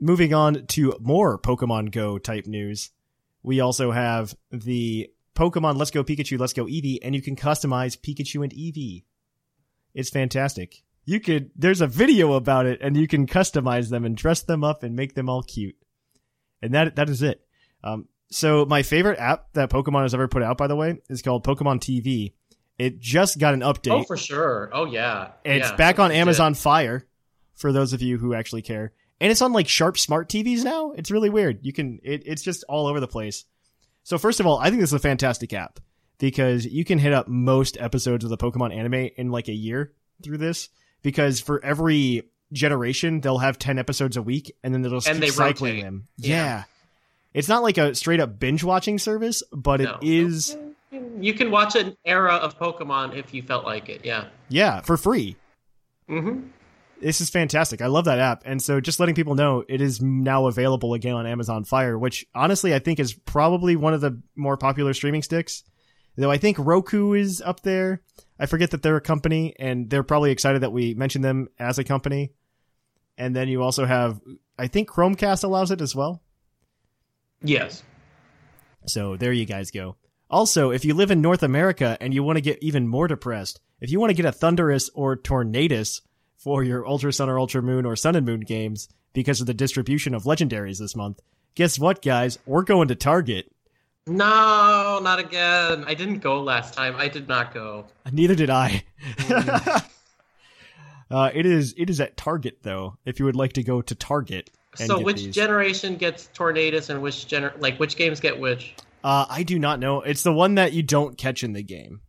Moving 0.00 0.32
on 0.32 0.64
to 0.68 0.96
more 1.00 1.38
Pokemon 1.38 1.90
Go 1.90 2.16
type 2.18 2.46
news. 2.46 2.90
We 3.42 3.60
also 3.60 3.90
have 3.90 4.34
the 4.50 5.10
Pokemon 5.36 5.76
Let's 5.76 5.90
Go 5.90 6.02
Pikachu, 6.02 6.38
Let's 6.38 6.54
Go 6.54 6.64
Eevee, 6.64 6.98
and 7.02 7.14
you 7.14 7.20
can 7.20 7.36
customize 7.36 7.98
Pikachu 8.00 8.42
and 8.42 8.52
Eevee. 8.52 9.04
It's 9.94 10.10
fantastic. 10.10 10.82
you 11.04 11.20
could 11.20 11.50
there's 11.56 11.80
a 11.80 11.86
video 11.86 12.34
about 12.34 12.66
it 12.66 12.80
and 12.82 12.96
you 12.96 13.08
can 13.08 13.26
customize 13.26 13.88
them 13.90 14.04
and 14.04 14.16
dress 14.16 14.42
them 14.42 14.62
up 14.62 14.82
and 14.82 14.94
make 14.94 15.14
them 15.14 15.28
all 15.28 15.42
cute. 15.42 15.76
And 16.62 16.74
that 16.74 16.96
that 16.96 17.08
is 17.08 17.22
it. 17.22 17.40
Um, 17.82 18.08
so 18.30 18.66
my 18.66 18.82
favorite 18.82 19.18
app 19.18 19.52
that 19.54 19.70
Pokemon 19.70 20.02
has 20.02 20.12
ever 20.14 20.28
put 20.28 20.42
out, 20.42 20.58
by 20.58 20.66
the 20.66 20.76
way, 20.76 20.98
is 21.08 21.22
called 21.22 21.44
Pokemon 21.44 21.80
TV. 21.80 22.34
It 22.78 23.00
just 23.00 23.38
got 23.38 23.54
an 23.54 23.60
update. 23.60 23.92
Oh, 23.92 24.04
for 24.04 24.16
sure. 24.16 24.70
Oh, 24.72 24.84
yeah. 24.84 25.30
It's 25.44 25.70
Yeah, 25.70 25.76
back 25.76 25.98
on 25.98 26.10
did. 26.10 26.18
Amazon 26.18 26.54
Fire 26.54 27.06
for 27.56 27.72
those 27.72 27.92
of 27.92 28.02
you 28.02 28.18
who 28.18 28.34
actually 28.34 28.62
care. 28.62 28.92
And 29.20 29.32
it's 29.32 29.42
on 29.42 29.52
like 29.52 29.66
sharp 29.66 29.98
smart 29.98 30.28
TVs 30.28 30.62
now. 30.62 30.92
It's 30.92 31.10
really 31.10 31.30
weird. 31.30 31.60
You 31.62 31.72
can 31.72 31.98
it, 32.04 32.22
it's 32.26 32.42
just 32.42 32.64
all 32.68 32.86
over 32.86 33.00
the 33.00 33.08
place. 33.08 33.46
So 34.04 34.16
first 34.18 34.40
of 34.40 34.46
all, 34.46 34.58
I 34.58 34.68
think 34.68 34.80
this 34.80 34.90
is 34.90 34.94
a 34.94 34.98
fantastic 35.00 35.52
app 35.52 35.80
because 36.18 36.66
you 36.66 36.84
can 36.84 36.98
hit 36.98 37.12
up 37.12 37.28
most 37.28 37.76
episodes 37.80 38.24
of 38.24 38.30
the 38.30 38.36
Pokemon 38.38 38.74
anime 38.76 39.10
in 39.16 39.30
like 39.30 39.48
a 39.48 39.52
year 39.54 39.92
through 40.22 40.38
this 40.38 40.68
because 41.02 41.40
for 41.40 41.64
every 41.64 42.22
generation 42.52 43.20
they'll 43.20 43.38
have 43.38 43.58
10 43.58 43.78
episodes 43.78 44.16
a 44.16 44.22
week 44.22 44.54
and 44.64 44.72
then 44.74 44.82
they'll 44.82 45.00
And 45.06 45.22
they 45.22 45.28
cycling 45.28 45.72
rotate. 45.74 45.84
them. 45.84 46.08
Yeah. 46.16 46.28
Yeah. 46.36 46.64
It's 47.34 47.48
not 47.48 47.62
like 47.62 47.78
a 47.78 47.94
straight 47.94 48.20
up 48.20 48.38
binge 48.38 48.64
watching 48.64 48.98
service, 48.98 49.42
but 49.52 49.80
No. 49.80 49.98
it 50.00 50.08
is 50.08 50.56
You 51.20 51.34
can 51.34 51.50
watch 51.50 51.76
an 51.76 51.96
era 52.04 52.34
of 52.34 52.58
Pokemon 52.58 53.14
if 53.16 53.32
you 53.34 53.42
felt 53.42 53.64
like 53.64 53.88
it. 53.88 54.04
Yeah. 54.04 54.24
yeah, 54.48 54.80
for 54.80 54.96
free. 54.96 55.36
Mm-hmm. 56.08 56.48
This 57.00 57.20
is 57.20 57.30
fantastic. 57.30 57.80
I 57.80 57.86
love 57.86 58.06
that 58.06 58.18
app. 58.18 58.42
And 58.44 58.60
so 58.60 58.80
just 58.80 58.98
letting 58.98 59.14
people 59.14 59.34
know 59.36 59.62
it 59.68 59.80
is 59.80 60.00
now 60.02 60.46
available 60.46 60.94
again 60.94 61.14
on 61.14 61.26
Amazon 61.26 61.62
Fire, 61.64 61.96
which 61.96 62.26
honestly 62.34 62.74
I 62.74 62.80
think 62.80 62.98
is 62.98 63.12
probably 63.12 63.76
one 63.76 63.94
of 63.94 64.00
the 64.00 64.20
more 64.34 64.56
popular 64.56 64.92
streaming 64.94 65.22
sticks. 65.22 65.62
Though 66.18 66.32
I 66.32 66.38
think 66.38 66.58
Roku 66.58 67.12
is 67.12 67.40
up 67.40 67.60
there. 67.60 68.02
I 68.40 68.46
forget 68.46 68.72
that 68.72 68.82
they're 68.82 68.96
a 68.96 69.00
company 69.00 69.54
and 69.56 69.88
they're 69.88 70.02
probably 70.02 70.32
excited 70.32 70.62
that 70.62 70.72
we 70.72 70.94
mention 70.94 71.22
them 71.22 71.48
as 71.60 71.78
a 71.78 71.84
company. 71.84 72.32
And 73.16 73.34
then 73.34 73.48
you 73.48 73.62
also 73.62 73.86
have 73.86 74.20
I 74.58 74.66
think 74.66 74.88
Chromecast 74.88 75.44
allows 75.44 75.70
it 75.70 75.80
as 75.80 75.94
well. 75.94 76.20
Yes. 77.40 77.84
So 78.86 79.16
there 79.16 79.32
you 79.32 79.44
guys 79.44 79.70
go. 79.70 79.96
Also, 80.28 80.70
if 80.70 80.84
you 80.84 80.92
live 80.92 81.12
in 81.12 81.22
North 81.22 81.44
America 81.44 81.96
and 82.00 82.12
you 82.12 82.24
want 82.24 82.36
to 82.36 82.42
get 82.42 82.62
even 82.62 82.88
more 82.88 83.06
depressed, 83.06 83.60
if 83.80 83.90
you 83.90 84.00
want 84.00 84.10
to 84.10 84.20
get 84.20 84.26
a 84.26 84.32
Thundurus 84.32 84.90
or 84.94 85.16
Tornadus 85.16 86.00
for 86.36 86.64
your 86.64 86.86
Ultra 86.86 87.12
Sun 87.12 87.28
or 87.28 87.38
Ultra 87.38 87.62
Moon 87.62 87.86
or 87.86 87.94
Sun 87.94 88.16
and 88.16 88.26
Moon 88.26 88.40
games 88.40 88.88
because 89.12 89.40
of 89.40 89.46
the 89.46 89.54
distribution 89.54 90.14
of 90.14 90.24
legendaries 90.24 90.80
this 90.80 90.96
month, 90.96 91.20
guess 91.54 91.78
what, 91.78 92.02
guys? 92.02 92.40
We're 92.44 92.62
going 92.62 92.88
to 92.88 92.96
Target. 92.96 93.52
No, 94.08 95.00
not 95.02 95.18
again. 95.18 95.84
I 95.86 95.94
didn't 95.94 96.18
go 96.18 96.42
last 96.42 96.74
time. 96.74 96.96
I 96.96 97.08
did 97.08 97.28
not 97.28 97.52
go. 97.52 97.86
Neither 98.10 98.34
did 98.34 98.50
I. 98.50 98.84
uh, 101.10 101.30
it 101.34 101.46
is 101.46 101.74
it 101.76 101.90
is 101.90 102.00
at 102.00 102.16
Target 102.16 102.58
though. 102.62 102.96
If 103.04 103.18
you 103.18 103.24
would 103.26 103.36
like 103.36 103.52
to 103.54 103.62
go 103.62 103.82
to 103.82 103.94
Target. 103.94 104.50
And 104.78 104.88
So 104.88 105.00
which 105.00 105.24
these. 105.24 105.34
generation 105.34 105.96
gets 105.96 106.28
Tornadus 106.34 106.90
and 106.90 107.02
which 107.02 107.26
gener 107.26 107.52
like 107.60 107.78
which 107.78 107.96
games 107.96 108.20
get 108.20 108.38
which? 108.38 108.74
Uh, 109.04 109.26
I 109.28 109.42
do 109.42 109.58
not 109.58 109.78
know. 109.80 110.02
It's 110.02 110.22
the 110.22 110.32
one 110.32 110.56
that 110.56 110.72
you 110.72 110.82
don't 110.82 111.16
catch 111.16 111.44
in 111.44 111.52
the 111.52 111.62
game 111.62 112.00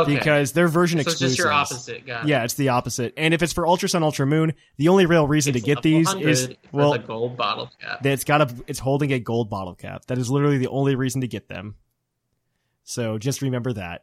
Okay. 0.00 0.14
because 0.16 0.52
their 0.52 0.68
version 0.68 0.98
so 0.98 1.00
it's 1.02 1.12
exclusives. 1.12 1.36
just 1.36 1.44
your 1.44 1.52
opposite, 1.52 2.06
got. 2.06 2.26
Yeah, 2.26 2.44
it's 2.44 2.54
the 2.54 2.70
opposite. 2.70 3.14
And 3.16 3.34
if 3.34 3.42
it's 3.42 3.52
for 3.52 3.66
Ultra 3.66 3.88
Sun, 3.88 4.02
Ultra 4.02 4.26
Moon, 4.26 4.54
the 4.76 4.88
only 4.88 5.06
real 5.06 5.26
reason 5.26 5.54
It's 5.54 5.64
to 5.64 5.66
get 5.66 5.82
these 5.82 6.12
is 6.14 6.50
well, 6.72 6.92
the 6.92 6.98
gold 6.98 7.36
bottle 7.36 7.70
cap. 7.80 8.04
it's 8.04 8.24
got 8.24 8.40
a 8.40 8.54
it's 8.66 8.78
holding 8.78 9.12
a 9.12 9.18
gold 9.18 9.50
bottle 9.50 9.74
cap. 9.74 10.06
That 10.06 10.18
is 10.18 10.30
literally 10.30 10.58
the 10.58 10.68
only 10.68 10.94
reason 10.94 11.20
to 11.20 11.28
get 11.28 11.48
them. 11.48 11.76
So 12.84 13.18
just 13.18 13.42
remember 13.42 13.72
that. 13.74 14.02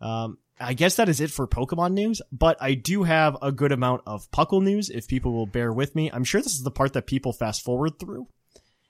Um, 0.00 0.38
I 0.58 0.74
guess 0.74 0.96
that 0.96 1.08
is 1.08 1.20
it 1.20 1.30
for 1.30 1.46
Pokemon 1.46 1.92
news, 1.92 2.22
but 2.32 2.56
I 2.60 2.74
do 2.74 3.02
have 3.02 3.36
a 3.42 3.52
good 3.52 3.72
amount 3.72 4.02
of 4.06 4.30
Puckle 4.30 4.62
news 4.62 4.88
if 4.88 5.06
people 5.06 5.32
will 5.32 5.46
bear 5.46 5.72
with 5.72 5.94
me. 5.94 6.10
I'm 6.10 6.24
sure 6.24 6.40
this 6.40 6.54
is 6.54 6.62
the 6.62 6.70
part 6.70 6.94
that 6.94 7.06
people 7.06 7.32
fast 7.32 7.62
forward 7.62 7.98
through. 7.98 8.28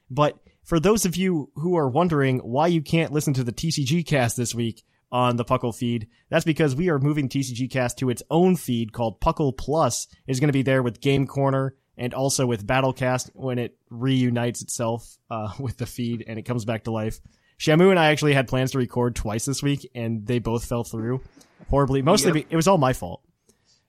But 0.09 0.39
for 0.63 0.79
those 0.79 1.05
of 1.05 1.17
you 1.17 1.51
who 1.57 1.77
are 1.77 1.89
wondering 1.89 2.39
why 2.39 2.69
you 2.69 2.83
can't 2.83 3.13
listen 3.13 3.35
to 3.35 3.45
the 3.45 3.53
TCG 3.53 4.07
cast 4.07 4.37
this 4.37 4.55
week 4.55 4.85
on 5.13 5.37
the 5.37 5.45
Puckle 5.45 5.75
feed, 5.75 6.09
that's 6.31 6.45
because 6.45 6.75
we 6.75 6.89
are 6.91 6.99
moving 6.99 7.29
TCG 7.29 7.71
cast 7.71 7.99
to 7.99 8.11
its 8.11 8.23
own 8.31 8.57
feed 8.57 8.93
called 8.93 9.21
Puckle 9.21 9.57
Plus. 9.57 10.07
It's 10.27 10.41
going 10.41 10.49
to 10.49 10.53
be 10.53 10.63
there 10.63 10.83
with 10.83 11.01
Game 11.01 11.27
Corner 11.27 11.75
and 11.97 12.13
also 12.13 12.47
with 12.47 12.67
Battlecast 12.67 13.31
when 13.35 13.59
it 13.59 13.77
reunites 13.91 14.63
itself 14.63 15.17
uh, 15.31 15.53
with 15.59 15.79
the 15.79 15.87
feed 15.87 16.25
and 16.27 16.39
it 16.39 16.43
comes 16.43 16.65
back 16.65 16.85
to 16.85 16.91
life. 16.91 17.21
Shamu 17.59 17.91
and 17.91 17.99
I 17.99 18.07
actually 18.11 18.35
had 18.35 18.49
plans 18.49 18.73
to 18.73 18.79
record 18.79 19.17
twice 19.17 19.47
this 19.47 19.63
week 19.63 19.89
and 19.95 20.27
they 20.27 20.39
both 20.39 20.67
fell 20.67 20.85
through 20.85 21.23
horribly. 21.71 22.03
Mostly 22.03 22.41
Yep. 22.41 22.47
it 22.51 22.57
was 22.57 22.69
all 22.69 22.77
my 22.79 22.93
fault. 22.93 23.23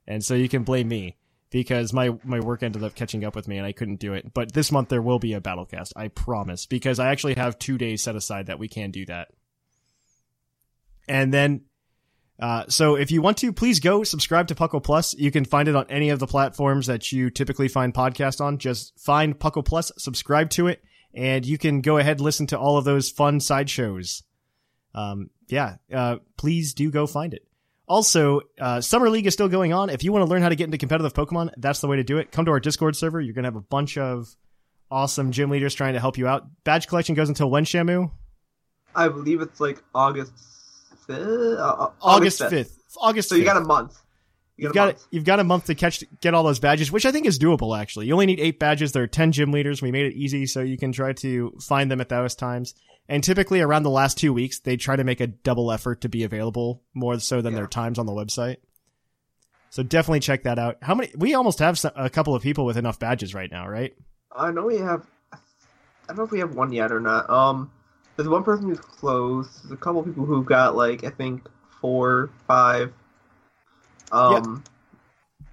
And 0.08 0.24
so 0.24 0.36
you 0.36 0.48
can 0.48 0.64
blame 0.64 0.88
me 0.88 1.18
because 1.50 1.92
my 1.92 2.18
my 2.24 2.40
work 2.40 2.64
ended 2.64 2.84
up 2.84 2.96
catching 2.96 3.26
up 3.26 3.36
with 3.36 3.48
me 3.48 3.58
and 3.58 3.66
I 3.66 3.74
couldn't 3.74 4.00
do 4.00 4.14
it. 4.14 4.34
But 4.34 4.54
this 4.54 4.72
month 4.72 4.88
there 4.88 5.02
will 5.02 5.20
be 5.20 5.34
a 5.34 5.42
Battlecast, 5.42 5.92
I 5.98 6.08
promise, 6.08 6.66
because 6.66 6.98
I 7.00 7.10
actually 7.10 7.36
have 7.36 7.60
2 7.60 7.78
days 7.78 8.04
set 8.04 8.16
aside 8.16 8.46
that 8.48 8.60
we 8.60 8.70
can 8.70 8.92
do 8.92 9.06
that. 9.08 9.30
And 11.08 11.34
then 11.34 11.62
uh, 12.40 12.66
so 12.70 12.96
if 12.96 13.10
you 13.12 13.22
want 13.22 13.38
to, 13.38 13.52
please 13.52 13.80
go 13.80 14.04
subscribe 14.04 14.48
to 14.48 14.56
Puckle 14.56 14.84
Plus. 14.84 15.16
You 15.16 15.32
can 15.32 15.46
find 15.46 15.68
it 15.68 15.76
on 15.76 15.86
any 15.90 16.10
of 16.10 16.20
the 16.20 16.28
platforms 16.28 16.88
that 16.88 17.12
you 17.12 17.30
typically 17.30 17.68
find 17.68 17.94
podcasts 17.94 18.42
on. 18.42 18.60
Just 18.60 18.98
find 19.00 19.38
Puckle 19.38 19.66
Plus, 19.66 19.92
subscribe 19.98 20.50
to 20.52 20.68
it, 20.68 20.84
and 21.14 21.46
you 21.46 21.58
can 21.58 21.82
go 21.82 21.98
ahead 21.98 22.18
and 22.18 22.22
listen 22.22 22.48
to 22.48 22.60
all 22.60 22.78
of 22.78 22.86
those 22.86 23.10
fun 23.10 23.40
sideshows. 23.40 24.24
Um, 24.94 25.30
yeah, 25.48 25.78
uh, 25.92 26.18
please 26.38 26.74
do 26.74 26.92
go 26.92 27.08
find 27.08 27.34
it. 27.34 27.48
Also, 27.88 28.42
uh, 28.60 28.82
Summer 28.82 29.10
League 29.10 29.26
is 29.26 29.34
still 29.34 29.48
going 29.48 29.74
on. 29.74 29.90
If 29.90 30.04
you 30.04 30.12
want 30.12 30.26
to 30.26 30.30
learn 30.30 30.42
how 30.42 30.50
to 30.50 30.56
get 30.56 30.66
into 30.66 30.78
competitive 30.78 31.14
Pokemon, 31.14 31.52
that's 31.58 31.80
the 31.80 31.88
way 31.88 31.96
to 31.96 32.04
do 32.04 32.18
it. 32.18 32.32
Come 32.32 32.46
to 32.46 32.52
our 32.52 32.60
Discord 32.60 32.96
server. 32.96 33.22
You're 33.22 33.34
going 33.34 33.44
to 33.44 33.48
have 33.48 33.56
a 33.56 33.62
bunch 33.62 33.98
of 33.98 34.28
awesome 34.92 35.32
gym 35.32 35.50
leaders 35.50 35.74
trying 35.74 35.94
to 35.94 36.00
help 36.00 36.18
you 36.18 36.28
out. 36.28 36.48
Badge 36.66 36.88
collection 36.88 37.16
goes 37.16 37.30
until 37.30 37.50
when, 37.50 37.64
Shamu? 37.64 38.12
I 38.94 39.08
believe 39.08 39.42
it's 39.42 39.62
like 39.62 39.82
August 39.96 40.34
fifth. 41.08 41.60
Uh, 41.60 41.90
August 42.02 42.42
5th. 42.42 42.78
August 42.98 43.30
So 43.30 43.36
you 43.36 43.44
5th. 43.44 43.46
got 43.46 43.58
a 43.58 43.62
month. 43.62 43.98
You 44.58 44.64
You've 44.66 44.74
got 44.74 44.90
a 44.90 44.92
got 44.92 44.96
month. 44.98 45.08
you've 45.12 45.24
got 45.24 45.40
a 45.40 45.44
month 45.44 45.66
to 45.66 45.76
catch 45.76 46.04
get 46.22 46.34
all 46.34 46.44
those 46.44 46.60
badges, 46.60 46.92
which 46.92 47.06
I 47.06 47.12
think 47.12 47.26
is 47.28 47.38
doable. 47.38 47.80
Actually, 47.80 48.08
you 48.08 48.14
only 48.14 48.26
need 48.26 48.40
eight 48.40 48.60
badges. 48.60 48.92
There 48.92 49.04
are 49.04 49.08
ten 49.08 49.32
gym 49.32 49.52
leaders. 49.52 49.82
We 49.82 49.92
made 49.92 50.08
it 50.08 50.16
easy, 50.16 50.46
so 50.48 50.62
you 50.62 50.78
can 50.78 50.92
try 50.92 51.14
to 51.14 51.56
find 51.62 51.92
them 51.92 52.02
at 52.02 52.10
those 52.10 52.34
times. 52.34 52.74
And 53.08 53.24
typically, 53.24 53.62
around 53.62 53.84
the 53.84 53.90
last 53.92 54.18
two 54.18 54.34
weeks, 54.34 54.60
they 54.60 54.76
try 54.76 54.96
to 54.96 55.04
make 55.04 55.22
a 55.22 55.28
double 55.28 55.72
effort 55.72 56.02
to 56.02 56.10
be 56.10 56.24
available 56.24 56.82
more 56.96 57.20
so 57.20 57.42
than 57.42 57.54
Yeah. 57.54 57.60
their 57.60 57.68
times 57.68 58.00
on 58.00 58.06
the 58.08 58.12
website. 58.14 58.58
So 59.70 59.84
definitely 59.84 60.22
check 60.22 60.44
that 60.44 60.58
out. 60.58 60.78
How 60.82 60.96
many? 60.96 61.12
We 61.16 61.36
almost 61.36 61.60
have 61.60 61.78
some, 61.78 61.92
a 61.96 62.10
couple 62.10 62.34
of 62.34 62.42
people 62.42 62.66
with 62.66 62.78
enough 62.78 62.98
badges 63.00 63.36
right 63.36 63.52
now, 63.52 63.68
right? 63.68 63.94
I 64.36 64.52
know 64.52 64.66
we 64.66 64.78
have. 64.78 65.06
I 65.32 65.38
don't 66.08 66.18
know 66.18 66.24
if 66.24 66.32
we 66.32 66.40
have 66.40 66.56
one 66.56 66.72
yet 66.72 66.92
or 66.92 67.00
not. 67.00 67.30
Um, 67.30 67.70
there's 68.18 68.28
one 68.28 68.44
person 68.44 68.68
who's 68.68 68.80
close. 68.80 69.62
There's 69.62 69.72
a 69.72 69.78
couple 69.78 70.04
people 70.04 70.26
who've 70.26 70.46
got 70.46 70.76
like 70.76 71.04
I 71.04 71.10
think 71.10 71.48
four, 71.80 72.32
five. 72.48 72.92
Um, 74.12 74.64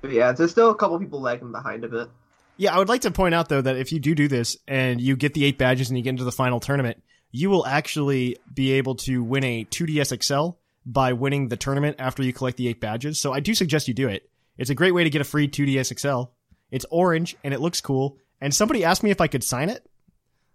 but 0.00 0.11
yeah, 0.11 0.33
there's 0.33 0.50
still 0.50 0.70
a 0.70 0.74
couple 0.74 0.98
people 0.98 1.20
lagging 1.20 1.53
behind 1.53 1.85
a 1.85 1.88
bit. 1.88 2.09
Yeah, 2.57 2.74
I 2.74 2.79
would 2.79 2.88
like 2.88 3.03
to 3.03 3.11
point 3.11 3.35
out 3.35 3.48
though 3.48 3.61
that 3.61 3.77
if 3.77 3.92
you 3.92 4.00
do 4.00 4.14
do 4.14 4.29
this 4.29 4.57
and 4.66 5.00
you 5.00 5.16
get 5.16 5.35
the 5.35 5.44
eight 5.44 5.59
badges 5.59 5.90
and 5.90 5.98
you 5.98 6.05
get 6.05 6.11
into 6.11 6.24
the 6.24 6.33
final 6.33 6.61
tournament, 6.61 7.03
you 7.31 7.50
will 7.50 7.66
actually 7.66 8.37
be 8.53 8.72
able 8.72 8.94
to 8.94 9.22
win 9.22 9.44
a 9.44 9.64
2DS 9.64 10.22
XL 10.22 10.57
by 10.87 11.12
winning 11.12 11.48
the 11.48 11.57
tournament 11.57 11.96
after 11.98 12.22
you 12.22 12.33
collect 12.33 12.57
the 12.57 12.68
eight 12.68 12.81
badges. 12.81 13.20
So 13.20 13.33
I 13.33 13.40
do 13.40 13.55
suggest 13.55 13.88
you 13.88 13.94
do 13.94 14.09
it. 14.09 14.29
It's 14.57 14.70
a 14.70 14.74
great 14.74 14.92
way 14.92 15.05
to 15.05 15.11
get 15.11 15.20
a 15.20 15.24
free 15.24 15.48
2DS 15.48 15.98
XL. 15.98 16.31
It's 16.70 16.87
orange 16.90 17.37
and 17.42 17.53
it 17.53 17.61
looks 17.61 17.81
cool. 17.81 18.18
And 18.40 18.55
somebody 18.55 18.85
asked 18.85 19.03
me 19.03 19.11
if 19.11 19.20
I 19.20 19.27
could 19.27 19.42
sign 19.42 19.68
it. 19.68 19.85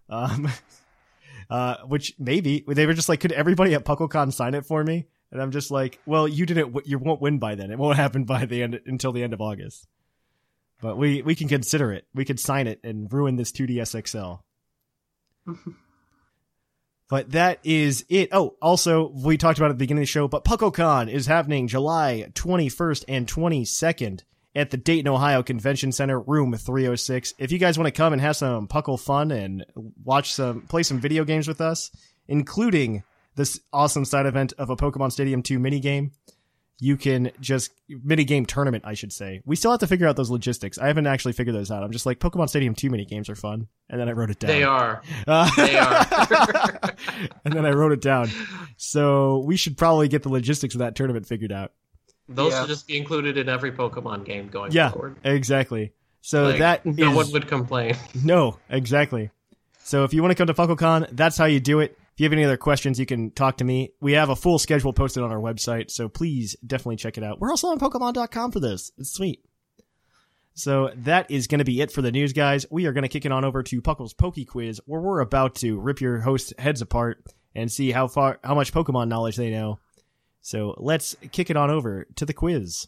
Um, 0.07 0.47
uh, 1.49 1.77
which 1.87 2.13
maybe 2.19 2.63
they 2.67 2.85
were 2.85 2.93
just 2.93 3.09
like, 3.09 3.19
could 3.19 3.31
everybody 3.31 3.73
at 3.73 3.85
PuckleCon 3.85 4.31
sign 4.31 4.53
it 4.53 4.65
for 4.65 4.83
me? 4.83 5.07
And 5.31 5.41
I'm 5.41 5.51
just 5.51 5.71
like, 5.71 5.99
well, 6.05 6.27
you 6.27 6.45
didn't, 6.45 6.75
you 6.85 6.97
won't 6.97 7.21
win 7.21 7.39
by 7.39 7.55
then. 7.55 7.71
It 7.71 7.77
won't 7.77 7.97
happen 8.05 8.23
by 8.23 8.45
the 8.45 8.63
end 8.63 8.79
until 8.85 9.11
the 9.11 9.23
end 9.23 9.33
of 9.33 9.41
August. 9.41 9.87
But 10.81 10.97
we 10.97 11.21
we 11.21 11.35
can 11.35 11.49
consider 11.49 11.91
it. 11.91 12.07
We 12.13 12.23
could 12.23 12.39
sign 12.39 12.67
it 12.67 12.79
and 12.83 13.11
ruin 13.11 13.35
this 13.35 13.51
2DS 13.51 14.07
XL. 14.07 14.35
but 17.09 17.31
that 17.31 17.59
is 17.63 18.05
it. 18.07 18.29
Oh, 18.31 18.55
also 18.61 19.09
we 19.09 19.37
talked 19.37 19.57
about 19.59 19.67
it 19.67 19.71
at 19.71 19.73
the 19.73 19.83
beginning 19.83 20.03
of 20.03 20.07
the 20.07 20.11
show, 20.11 20.29
but 20.29 20.45
PuckleCon 20.45 21.11
is 21.11 21.25
happening 21.25 21.67
July 21.67 22.31
21st 22.33 23.05
and 23.09 23.27
22nd 23.27 24.21
at 24.55 24.71
the 24.71 24.77
Dayton, 24.77 25.07
Ohio 25.07 25.43
Convention 25.43 25.91
Center, 25.91 26.19
room 26.19 26.53
306. 26.53 27.33
If 27.37 27.51
you 27.51 27.59
guys 27.59 27.77
want 27.77 27.87
to 27.87 27.91
come 27.91 28.13
and 28.13 28.21
have 28.21 28.35
some 28.35 28.67
Puckle 28.67 28.99
fun 28.99 29.31
and 29.31 29.65
watch 30.03 30.33
some 30.33 30.61
play 30.61 30.83
some 30.83 30.99
video 30.99 31.23
games 31.23 31.47
with 31.47 31.61
us, 31.61 31.91
including 32.27 33.03
this 33.35 33.59
awesome 33.71 34.05
side 34.05 34.25
event 34.25 34.53
of 34.57 34.69
a 34.69 34.75
Pokemon 34.75 35.11
Stadium 35.11 35.43
2 35.43 35.59
minigame, 35.59 36.11
you 36.81 36.95
can 36.97 37.31
just 37.41 37.71
minigame 37.89 38.47
tournament, 38.47 38.85
I 38.87 38.93
should 38.93 39.11
say. 39.11 39.41
We 39.45 39.55
still 39.55 39.71
have 39.71 39.81
to 39.81 39.87
figure 39.87 40.07
out 40.07 40.15
those 40.15 40.29
logistics. 40.29 40.77
I 40.77 40.87
haven't 40.87 41.07
actually 41.07 41.33
figured 41.33 41.55
those 41.55 41.71
out. 41.71 41.83
I'm 41.83 41.91
just 41.91 42.05
like 42.05 42.19
Pokemon 42.19 42.49
Stadium 42.49 42.73
2 42.73 42.89
mini 42.89 43.05
games 43.05 43.29
are 43.29 43.35
fun, 43.35 43.67
and 43.89 43.99
then 43.99 44.07
I 44.07 44.13
wrote 44.13 44.29
it 44.29 44.39
down. 44.39 44.47
They 44.49 44.63
are. 44.63 45.01
Uh, 45.27 45.49
They 45.57 45.77
are. 45.77 46.07
and 47.45 47.53
then 47.53 47.65
I 47.65 47.71
wrote 47.71 47.91
it 47.91 48.01
down. 48.01 48.29
So 48.77 49.39
we 49.39 49.57
should 49.57 49.77
probably 49.77 50.07
get 50.07 50.23
the 50.23 50.29
logistics 50.29 50.73
of 50.73 50.79
that 50.79 50.95
tournament 50.95 51.27
figured 51.27 51.51
out. 51.51 51.73
Those 52.29 52.53
Yeah. 52.53 52.61
should 52.61 52.67
just 52.69 52.87
be 52.87 52.97
included 52.97 53.37
in 53.37 53.49
every 53.49 53.71
Pokemon 53.71 54.23
game 54.23 54.47
going 54.49 54.71
Yeah, 54.71 54.91
forward. 54.91 55.17
exactly. 55.23 55.91
So 56.21 56.43
Like, 56.45 56.59
that 56.59 56.85
no 56.85 57.09
is- 57.11 57.15
one 57.15 57.31
would 57.31 57.47
complain. 57.47 57.95
No, 58.23 58.59
exactly. 58.69 59.31
So 59.83 60.03
if 60.03 60.13
you 60.13 60.21
want 60.21 60.31
to 60.31 60.35
come 60.35 60.47
to 60.47 60.53
PuckleCon, 60.53 61.09
that's 61.13 61.37
how 61.37 61.45
you 61.45 61.59
do 61.59 61.79
it. 61.79 61.97
If 62.13 62.19
you 62.19 62.25
have 62.25 62.33
any 62.33 62.43
other 62.43 62.57
questions, 62.57 62.99
you 62.99 63.05
can 63.05 63.31
talk 63.31 63.57
to 63.57 63.63
me. 63.63 63.93
We 64.01 64.11
have 64.13 64.29
a 64.29 64.35
full 64.35 64.59
schedule 64.59 64.93
posted 64.93 65.23
on 65.23 65.31
our 65.31 65.39
website, 65.39 65.89
so 65.89 66.07
please 66.09 66.55
definitely 66.65 66.97
check 66.97 67.17
it 67.17 67.23
out. 67.23 67.39
We're 67.39 67.49
also 67.49 67.69
on 67.69 67.79
Pokemon.com 67.79 68.51
for 68.51 68.59
this. 68.59 68.91
It's 68.97 69.11
sweet. 69.13 69.43
So 70.53 70.91
that 70.97 71.31
is 71.31 71.47
going 71.47 71.59
to 71.59 71.65
be 71.65 71.79
it 71.79 71.91
for 71.91 72.01
the 72.01 72.11
news, 72.11 72.33
guys. 72.33 72.65
We 72.69 72.85
are 72.85 72.91
going 72.91 73.03
to 73.03 73.07
kick 73.07 73.25
it 73.25 73.31
on 73.31 73.45
over 73.45 73.63
to 73.63 73.81
Puckle's 73.81 74.13
Poke 74.13 74.35
Quiz, 74.47 74.81
where 74.85 74.99
we're 74.99 75.21
about 75.21 75.55
to 75.55 75.79
rip 75.79 76.01
your 76.01 76.19
host 76.19 76.53
heads 76.59 76.81
apart 76.81 77.23
and 77.55 77.71
see 77.71 77.91
how 77.91 78.07
far, 78.07 78.39
how 78.43 78.53
much 78.55 78.73
Pokemon 78.73 79.07
knowledge 79.07 79.37
they 79.37 79.49
know. 79.49 79.79
So 80.41 80.75
let's 80.77 81.15
kick 81.31 81.49
it 81.49 81.57
on 81.57 81.69
over 81.69 82.05
to 82.15 82.25
the 82.25 82.33
quiz. 82.33 82.87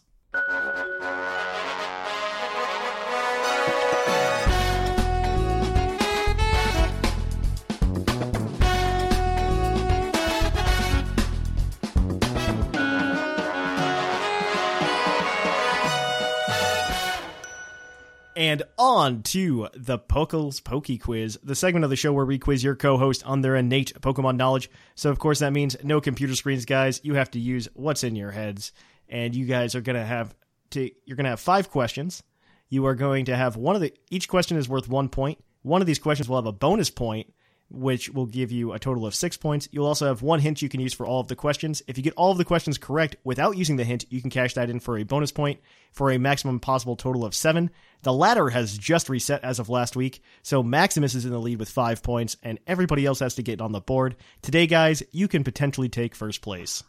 And 18.34 18.62
on 18.78 19.22
to 19.24 19.68
the 19.74 19.98
Puckle's 19.98 20.60
Poke 20.60 20.98
Quiz, 21.00 21.38
the 21.42 21.54
segment 21.54 21.84
of 21.84 21.90
the 21.90 21.96
show 21.96 22.12
where 22.12 22.24
we 22.24 22.38
quiz 22.38 22.64
your 22.64 22.74
co-host 22.74 23.24
on 23.24 23.42
their 23.42 23.56
innate 23.56 23.92
Pokemon 24.00 24.36
knowledge. 24.36 24.70
So 24.94 25.10
of 25.10 25.18
course 25.18 25.40
that 25.40 25.52
means 25.52 25.76
no 25.82 26.00
computer 26.00 26.34
screens, 26.34 26.64
guys. 26.64 27.00
You 27.04 27.14
have 27.14 27.30
to 27.32 27.38
use 27.38 27.68
what's 27.74 28.04
in 28.04 28.16
your 28.16 28.30
heads, 28.30 28.72
and 29.08 29.34
you 29.34 29.44
guys 29.44 29.74
are 29.74 29.82
gonna 29.82 30.04
have 30.04 30.34
to. 30.70 30.90
You're 31.04 31.16
gonna 31.16 31.28
have 31.28 31.40
five 31.40 31.70
questions. 31.70 32.22
You 32.70 32.86
are 32.86 32.94
going 32.94 33.26
to 33.26 33.36
have 33.36 33.56
one 33.56 33.76
of 33.76 33.82
the. 33.82 33.92
Each 34.10 34.28
question 34.28 34.56
is 34.56 34.68
worth 34.68 34.88
one 34.88 35.10
point. 35.10 35.38
One 35.60 35.82
of 35.82 35.86
these 35.86 35.98
questions 35.98 36.28
will 36.28 36.36
have 36.36 36.46
a 36.46 36.52
bonus 36.52 36.88
point, 36.88 37.32
which 37.72 38.10
will 38.10 38.26
give 38.26 38.52
you 38.52 38.72
a 38.72 38.78
total 38.78 39.06
of 39.06 39.14
six 39.14 39.36
points. 39.36 39.68
You'll 39.72 39.86
also 39.86 40.06
have 40.06 40.22
one 40.22 40.40
hint 40.40 40.60
you 40.60 40.68
can 40.68 40.80
use 40.80 40.92
for 40.92 41.06
all 41.06 41.20
of 41.20 41.28
the 41.28 41.36
questions. 41.36 41.82
If 41.86 41.96
you 41.96 42.04
get 42.04 42.14
all 42.16 42.30
of 42.30 42.38
the 42.38 42.44
questions 42.44 42.78
correct 42.78 43.16
without 43.24 43.56
using 43.56 43.76
the 43.76 43.84
hint, 43.84 44.04
you 44.10 44.20
can 44.20 44.30
cash 44.30 44.54
that 44.54 44.70
in 44.70 44.78
for 44.78 44.98
a 44.98 45.04
bonus 45.04 45.32
point 45.32 45.60
for 45.90 46.10
a 46.10 46.18
maximum 46.18 46.60
possible 46.60 46.96
total 46.96 47.24
of 47.24 47.34
seven. 47.34 47.70
The 48.02 48.12
ladder 48.12 48.50
has 48.50 48.76
just 48.76 49.08
reset 49.08 49.42
as 49.42 49.58
of 49.58 49.68
last 49.68 49.96
week, 49.96 50.22
so 50.42 50.62
Maximus 50.62 51.14
is 51.14 51.24
in 51.24 51.32
the 51.32 51.38
lead 51.38 51.58
with 51.58 51.68
five 51.68 52.02
points, 52.02 52.36
and 52.42 52.58
everybody 52.66 53.06
else 53.06 53.20
has 53.20 53.36
to 53.36 53.42
get 53.42 53.60
on 53.60 53.72
the 53.72 53.80
board. 53.80 54.16
Today, 54.42 54.66
guys, 54.66 55.02
you 55.10 55.28
can 55.28 55.44
potentially 55.44 55.88
take 55.88 56.14
first 56.14 56.42
place. 56.42 56.82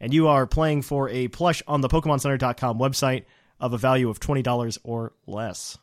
And 0.00 0.14
you 0.14 0.28
are 0.28 0.46
playing 0.46 0.82
for 0.82 1.08
a 1.08 1.28
plush 1.28 1.62
on 1.66 1.80
the 1.80 1.88
PokemonCenter.com 1.88 2.78
website 2.78 3.24
of 3.60 3.72
a 3.72 3.78
value 3.78 4.08
of 4.08 4.20
$20 4.20 4.78
or 4.84 5.12
less. 5.26 5.76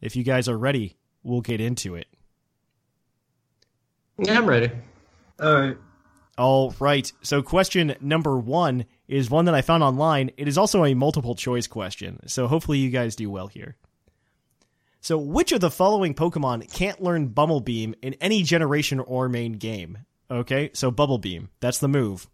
If 0.00 0.16
you 0.16 0.22
guys 0.22 0.48
are 0.48 0.56
ready, 0.56 0.96
we'll 1.22 1.40
get 1.40 1.60
into 1.60 1.94
it. 1.94 2.06
Yeah, 4.18 4.38
I'm 4.38 4.46
ready. 4.46 4.70
All 5.40 5.60
right. 5.60 5.76
All 6.36 6.74
right. 6.78 7.12
So, 7.22 7.42
question 7.42 7.94
number 8.00 8.38
one 8.38 8.84
is 9.06 9.30
one 9.30 9.46
that 9.46 9.54
I 9.54 9.62
found 9.62 9.82
online. 9.82 10.30
It 10.36 10.48
is 10.48 10.58
also 10.58 10.84
a 10.84 10.94
multiple 10.94 11.34
choice 11.34 11.66
question. 11.66 12.20
So, 12.26 12.46
hopefully, 12.46 12.78
you 12.78 12.90
guys 12.90 13.16
do 13.16 13.30
well 13.30 13.48
here. 13.48 13.76
So, 15.00 15.18
which 15.18 15.52
of 15.52 15.60
the 15.60 15.70
following 15.70 16.14
Pokemon 16.14 16.72
can't 16.72 17.02
learn 17.02 17.28
Bubble 17.28 17.60
Beam 17.60 17.94
in 18.02 18.14
any 18.14 18.42
generation 18.42 19.00
or 19.00 19.28
main 19.28 19.52
game? 19.54 19.98
Okay, 20.30 20.70
so 20.74 20.90
Bubble 20.90 21.18
Beam. 21.18 21.48
That's 21.60 21.78
the 21.78 21.88
move. 21.88 22.28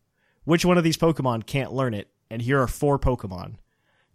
Which 0.45 0.65
one 0.65 0.79
of 0.79 0.85
these 0.85 0.97
Pokemon 0.97 1.47
can't 1.47 1.73
learn 1.73 1.95
it? 1.95 2.09
And 2.31 2.43
here 2.43 2.61
are 2.61 2.67
four 2.67 2.99
Pokemon 2.99 3.57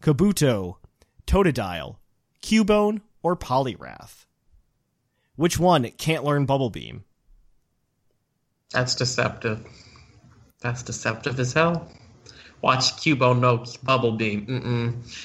Kabuto, 0.02 0.78
Totodile, 1.26 1.98
Cubone, 2.42 3.02
or 3.22 3.36
Poliwrath. 3.36 4.26
Which 5.36 5.58
one 5.58 5.90
can't 5.92 6.24
learn 6.24 6.46
Bubble 6.46 6.70
Beam? 6.70 7.06
That's 8.72 8.96
deceptive. 8.96 9.66
That's 10.62 10.84
deceptive 10.84 11.40
as 11.40 11.54
hell. 11.54 11.90
Watch 12.62 12.92
Cubone 12.98 13.40
no 13.40 13.66
Bubble 13.84 14.12
Beam. 14.14 14.46
Mm-mm. 14.46 15.16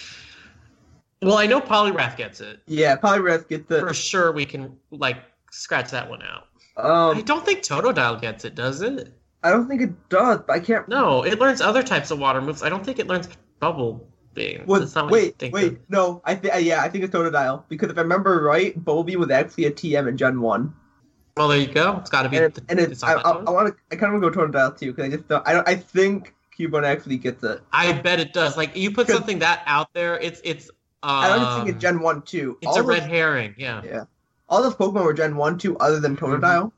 Well, 1.22 1.36
I 1.38 1.46
know 1.46 1.60
Poliwrath 1.60 2.16
gets 2.16 2.40
it. 2.40 2.60
Yeah, 2.66 2.96
Poliwrath 2.96 3.48
gets 3.48 3.70
it. 3.70 3.80
For 3.80 3.94
sure, 3.94 4.32
we 4.32 4.44
can, 4.44 4.76
like, 4.90 5.16
scratch 5.50 5.90
that 5.90 6.08
one 6.08 6.22
out. 6.22 6.44
I 6.76 7.10
Um, 7.10 7.22
don't 7.22 7.44
think 7.44 7.60
Totodile 7.60 8.20
gets 8.20 8.44
it, 8.44 8.54
does 8.54 8.82
it? 8.82 9.12
I 9.42 9.50
don't 9.50 9.68
think 9.68 9.82
it 9.82 10.08
does, 10.08 10.40
but 10.46 10.50
I 10.52 10.60
can't. 10.60 10.88
No, 10.88 11.22
it 11.24 11.38
learns 11.38 11.60
other 11.60 11.82
types 11.82 12.10
of 12.10 12.18
water 12.18 12.40
moves. 12.40 12.62
I 12.62 12.68
don't 12.68 12.84
think 12.84 12.98
it 12.98 13.06
learns 13.06 13.28
Bubble 13.60 14.06
Beam. 14.34 14.64
Well, 14.66 14.80
That's 14.80 14.94
not 14.94 15.04
what 15.04 15.12
wait, 15.12 15.38
think 15.38 15.54
wait, 15.54 15.72
of. 15.72 15.78
no, 15.88 16.22
I 16.24 16.34
think 16.34 16.54
yeah, 16.64 16.80
I 16.82 16.88
think 16.88 17.04
it's 17.04 17.14
Totodile 17.14 17.64
because 17.68 17.90
if 17.90 17.98
I 17.98 18.00
remember 18.00 18.42
right, 18.42 18.78
Bulby 18.82 19.16
was 19.16 19.30
actually 19.30 19.66
a 19.66 19.70
TM 19.70 20.08
in 20.08 20.16
Gen 20.16 20.40
One, 20.40 20.74
Well, 21.36 21.48
there 21.48 21.58
you 21.58 21.66
go. 21.66 21.96
It's 21.98 22.10
got 22.10 22.22
to 22.22 22.28
be. 22.28 22.36
and, 22.38 22.54
the, 22.54 22.62
and 22.68 22.80
I, 23.02 23.12
I. 23.14 23.30
I 23.30 23.50
want 23.50 23.68
to, 23.68 23.74
I 23.90 23.96
kind 23.96 24.14
of 24.14 24.22
want 24.22 24.32
to 24.34 24.40
go 24.40 24.46
Totodile 24.46 24.78
too 24.78 24.92
because 24.92 25.12
I 25.12 25.16
just 25.16 25.28
don't, 25.28 25.46
I 25.48 25.52
don't, 25.52 25.68
I 25.68 25.74
think 25.74 26.32
Cubone 26.56 26.84
actually 26.84 27.16
gets 27.16 27.42
it. 27.42 27.60
I 27.72 27.92
bet 27.92 28.20
it 28.20 28.32
does. 28.32 28.56
Like 28.56 28.76
you 28.76 28.92
put 28.92 29.08
something 29.08 29.40
that 29.40 29.62
out 29.66 29.92
there, 29.94 30.16
it's 30.18 30.40
it's. 30.44 30.70
Um, 31.02 31.10
I 31.10 31.28
don't 31.28 31.56
think 31.64 31.74
it's 31.74 31.82
Gen 31.82 32.00
One 32.00 32.22
too. 32.22 32.56
It's 32.62 32.68
all 32.68 32.78
a 32.78 32.82
those, 32.82 33.00
red 33.00 33.02
herring. 33.10 33.54
Yeah. 33.58 33.82
Yeah, 33.84 34.04
all 34.48 34.62
those 34.62 34.74
Pokemon 34.76 35.04
were 35.04 35.12
Gen 35.12 35.36
One 35.36 35.58
too, 35.58 35.76
other 35.78 35.98
than 36.00 36.16
Totodile, 36.16 36.70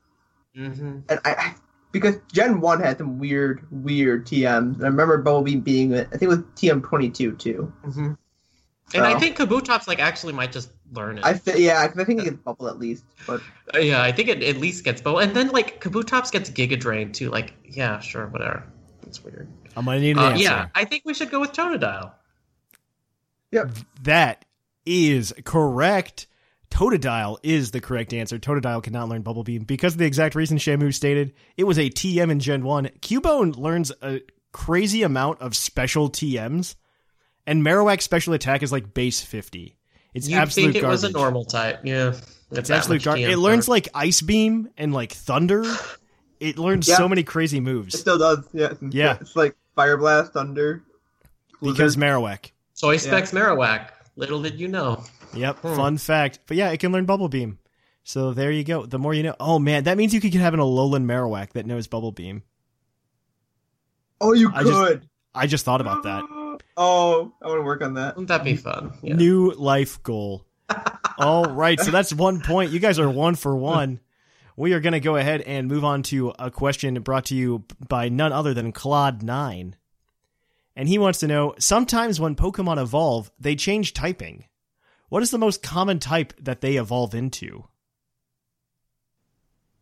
Mm-hmm. 0.57 0.99
and 1.07 1.19
I, 1.23 1.31
I 1.33 1.55
because 1.91 2.15
Gen 2.33 2.59
One 2.59 2.81
had 2.81 2.97
some 2.97 3.19
weird, 3.19 3.65
weird 3.71 4.25
TMs. 4.25 4.75
And 4.77 4.83
I 4.83 4.87
remember 4.87 5.23
Bulby 5.23 5.63
being 5.63 5.91
it. 5.93 6.07
I 6.07 6.17
think 6.17 6.23
it 6.23 6.27
was 6.29 6.39
TM 6.55 6.83
twenty 6.83 7.09
two 7.11 7.35
too. 7.35 7.71
Mm-hmm. 7.85 8.13
And 8.95 9.03
I 9.05 9.13
So- 9.13 9.19
think 9.19 9.37
Kabutops 9.37 9.87
like 9.87 9.99
actually 9.99 10.33
might 10.33 10.51
just 10.51 10.71
learn 10.93 11.17
it. 11.17 11.25
I 11.25 11.33
th- 11.33 11.57
yeah, 11.57 11.87
'cause 11.87 11.99
I 11.99 12.03
think 12.05 12.21
it 12.21 12.25
gets 12.25 12.37
Bubble 12.37 12.67
at 12.69 12.79
least, 12.79 13.03
but 13.25 13.41
Uh, 13.75 13.79
yeah, 13.79 14.01
I 14.01 14.11
think 14.11 14.29
it 14.29 14.41
at 14.43 14.57
least 14.57 14.83
gets 14.83 15.01
bubble, 15.01 15.19
And 15.19 15.35
then 15.35 15.49
like 15.49 15.81
Kabutops 15.81 16.31
gets 16.31 16.49
Giga 16.49 16.79
Drain 16.79 17.11
too. 17.11 17.29
Like 17.29 17.53
yeah, 17.65 17.99
sure, 17.99 18.27
whatever. 18.27 18.63
It's 19.05 19.23
weird. 19.23 19.47
I'm 19.75 19.85
going 19.85 19.97
to 19.97 20.01
need 20.01 20.11
an 20.11 20.19
Uh, 20.19 20.29
answer. 20.31 20.43
yeah, 20.43 20.67
I 20.75 20.85
think 20.85 21.03
we 21.05 21.13
should 21.13 21.29
go 21.29 21.39
with 21.39 21.51
Totodile. 21.53 22.11
Yeah. 23.51 23.65
That 24.03 24.45
is 24.85 25.33
correct. 25.45 26.27
Totodile 26.69 27.37
is 27.43 27.71
the 27.71 27.79
correct 27.79 28.13
answer. 28.13 28.37
Totodile 28.37 28.83
cannot 28.83 29.07
learn 29.07 29.21
Bubble 29.21 29.43
Beam 29.43 29.63
because 29.63 29.93
of 29.93 29.99
the 29.99 30.05
exact 30.05 30.35
reason 30.35 30.57
Shamu 30.57 30.93
stated. 30.93 31.33
It 31.55 31.63
was 31.63 31.77
a 31.79 31.89
TM 31.89 32.29
in 32.29 32.39
Gen 32.39 32.63
1. 32.63 32.87
Cubone 33.01 33.55
learns 33.57 33.91
a 34.01 34.21
crazy 34.51 35.03
amount 35.03 35.39
of 35.41 35.55
special 35.55 36.09
TMs, 36.09 36.75
and 37.45 37.63
Marowak's 37.63 38.03
special 38.03 38.33
attack 38.33 38.63
is 38.63 38.71
like 38.71 38.93
base 38.93 39.21
50. 39.21 39.76
It's 40.17 40.27
You 40.27 40.37
absolute 40.37 40.65
think 40.73 40.75
it 40.77 40.81
garbage. 40.81 40.93
was 41.01 41.03
a 41.05 41.11
normal 41.11 41.45
type? 41.45 41.81
Yeah, 41.83 42.13
It's 42.51 42.69
absolute 42.69 43.03
garbage. 43.03 43.25
It 43.29 43.37
learns 43.37 43.67
like 43.69 43.87
Ice 43.93 44.21
Beam 44.21 44.69
and 44.77 44.93
like 44.93 45.13
Thunder. 45.13 45.63
It 46.39 46.57
learns 46.57 46.87
Yeah. 46.87 46.97
so 46.97 47.07
many 47.09 47.23
crazy 47.23 47.59
moves. 47.59 47.95
it 47.95 47.99
still 47.99 48.17
does. 48.17 48.39
Yeah, 48.53 48.67
it's, 48.71 48.81
Yeah. 48.95 49.17
it's 49.21 49.35
like 49.35 49.55
Fire 49.75 49.97
Blast, 49.97 50.33
Thunder. 50.33 50.83
because 51.61 51.95
Blizzard. 51.95 52.01
Marowak. 52.03 52.51
Choice 52.75 53.03
Specs 53.03 53.31
Marowak. 53.31 53.89
Little 54.15 54.41
did 54.41 54.59
you 54.59 54.67
know. 54.67 55.03
Yep, 55.33 55.59
Hmm. 55.59 55.75
fun 55.75 55.97
fact. 55.97 56.39
But 56.47 56.57
yeah, 56.57 56.69
it 56.71 56.79
can 56.79 56.91
learn 56.91 57.05
Bubble 57.05 57.29
Beam. 57.29 57.59
So 58.03 58.33
there 58.33 58.51
you 58.51 58.63
go. 58.63 58.85
The 58.85 58.97
more 58.99 59.13
you 59.13 59.23
know. 59.23 59.35
Oh 59.39 59.59
man, 59.59 59.83
that 59.83 59.97
means 59.97 60.13
you 60.13 60.21
could 60.21 60.33
have 60.35 60.53
an 60.53 60.59
Alolan 60.59 61.05
Marowak 61.05 61.51
that 61.53 61.65
knows 61.65 61.87
Bubble 61.87 62.11
Beam. 62.11 62.43
oh, 64.21 64.33
you 64.33 64.51
I 64.53 64.63
just- 64.63 64.73
could. 64.73 65.09
I 65.35 65.45
just 65.47 65.65
thought 65.65 65.81
about 65.81 66.03
that. 66.03 66.23
Oh, 66.77 67.33
I 67.41 67.47
want 67.47 67.57
to 67.57 67.63
work 67.63 67.81
on 67.81 67.95
that. 67.95 68.15
Wouldn't 68.15 68.27
that 68.27 68.43
be 68.43 68.55
fun? 68.55 68.93
Yeah. 69.01 69.15
New 69.15 69.51
life 69.51 70.01
goal. 70.03 70.45
All 71.17 71.45
right, 71.45 71.79
so 71.79 71.89
that's 71.89 72.13
one 72.13 72.41
point. 72.41 72.71
You 72.71 72.79
guys 72.79 72.99
are 72.99 73.09
one 73.09 73.33
for 73.33 73.55
one. 73.55 73.99
We 74.55 74.73
are 74.73 74.79
going 74.79 74.93
to 74.93 74.99
go 74.99 75.15
ahead 75.15 75.41
and 75.41 75.67
move 75.67 75.83
on 75.83 76.03
to 76.03 76.33
a 76.37 76.51
question 76.51 77.01
brought 77.01 77.25
to 77.25 77.35
you 77.35 77.65
by 77.87 78.09
none 78.09 78.31
other 78.31 78.53
than 78.53 78.73
Claude9. 78.73 79.73
And 80.75 80.87
he 80.87 80.99
wants 80.99 81.19
to 81.19 81.27
know 81.27 81.55
sometimes 81.57 82.19
when 82.19 82.35
Pokemon 82.35 82.79
evolve, 82.79 83.31
they 83.39 83.55
change 83.55 83.93
typing. 83.93 84.45
What 85.09 85.23
is 85.23 85.31
the 85.31 85.39
most 85.39 85.63
common 85.63 85.97
type 85.99 86.33
that 86.39 86.61
they 86.61 86.75
evolve 86.75 87.15
into? 87.15 87.65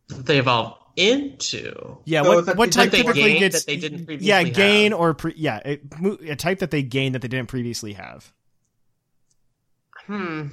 They 0.08 0.38
evolve 0.38 0.78
into. 0.96 1.98
Yeah, 2.04 2.22
So 2.22 2.28
what, 2.36 2.48
it's 2.48 2.56
what 2.58 2.72
type 2.72 2.84
like 2.84 2.90
they 2.92 2.98
typically 3.02 3.22
gain 3.22 3.38
gets 3.40 3.60
that 3.64 3.66
they 3.70 3.76
didn't 3.76 4.06
previously 4.06 4.28
yeah 4.28 4.42
gain 4.42 4.92
have. 4.92 5.00
or 5.00 5.14
pre, 5.14 5.34
yeah 5.36 5.60
a, 5.64 5.80
a 6.30 6.36
type 6.36 6.58
that 6.60 6.70
they 6.70 6.82
gain 6.82 7.12
that 7.12 7.22
they 7.22 7.28
didn't 7.28 7.48
previously 7.48 7.92
have. 7.92 8.32
Hmm. 10.06 10.48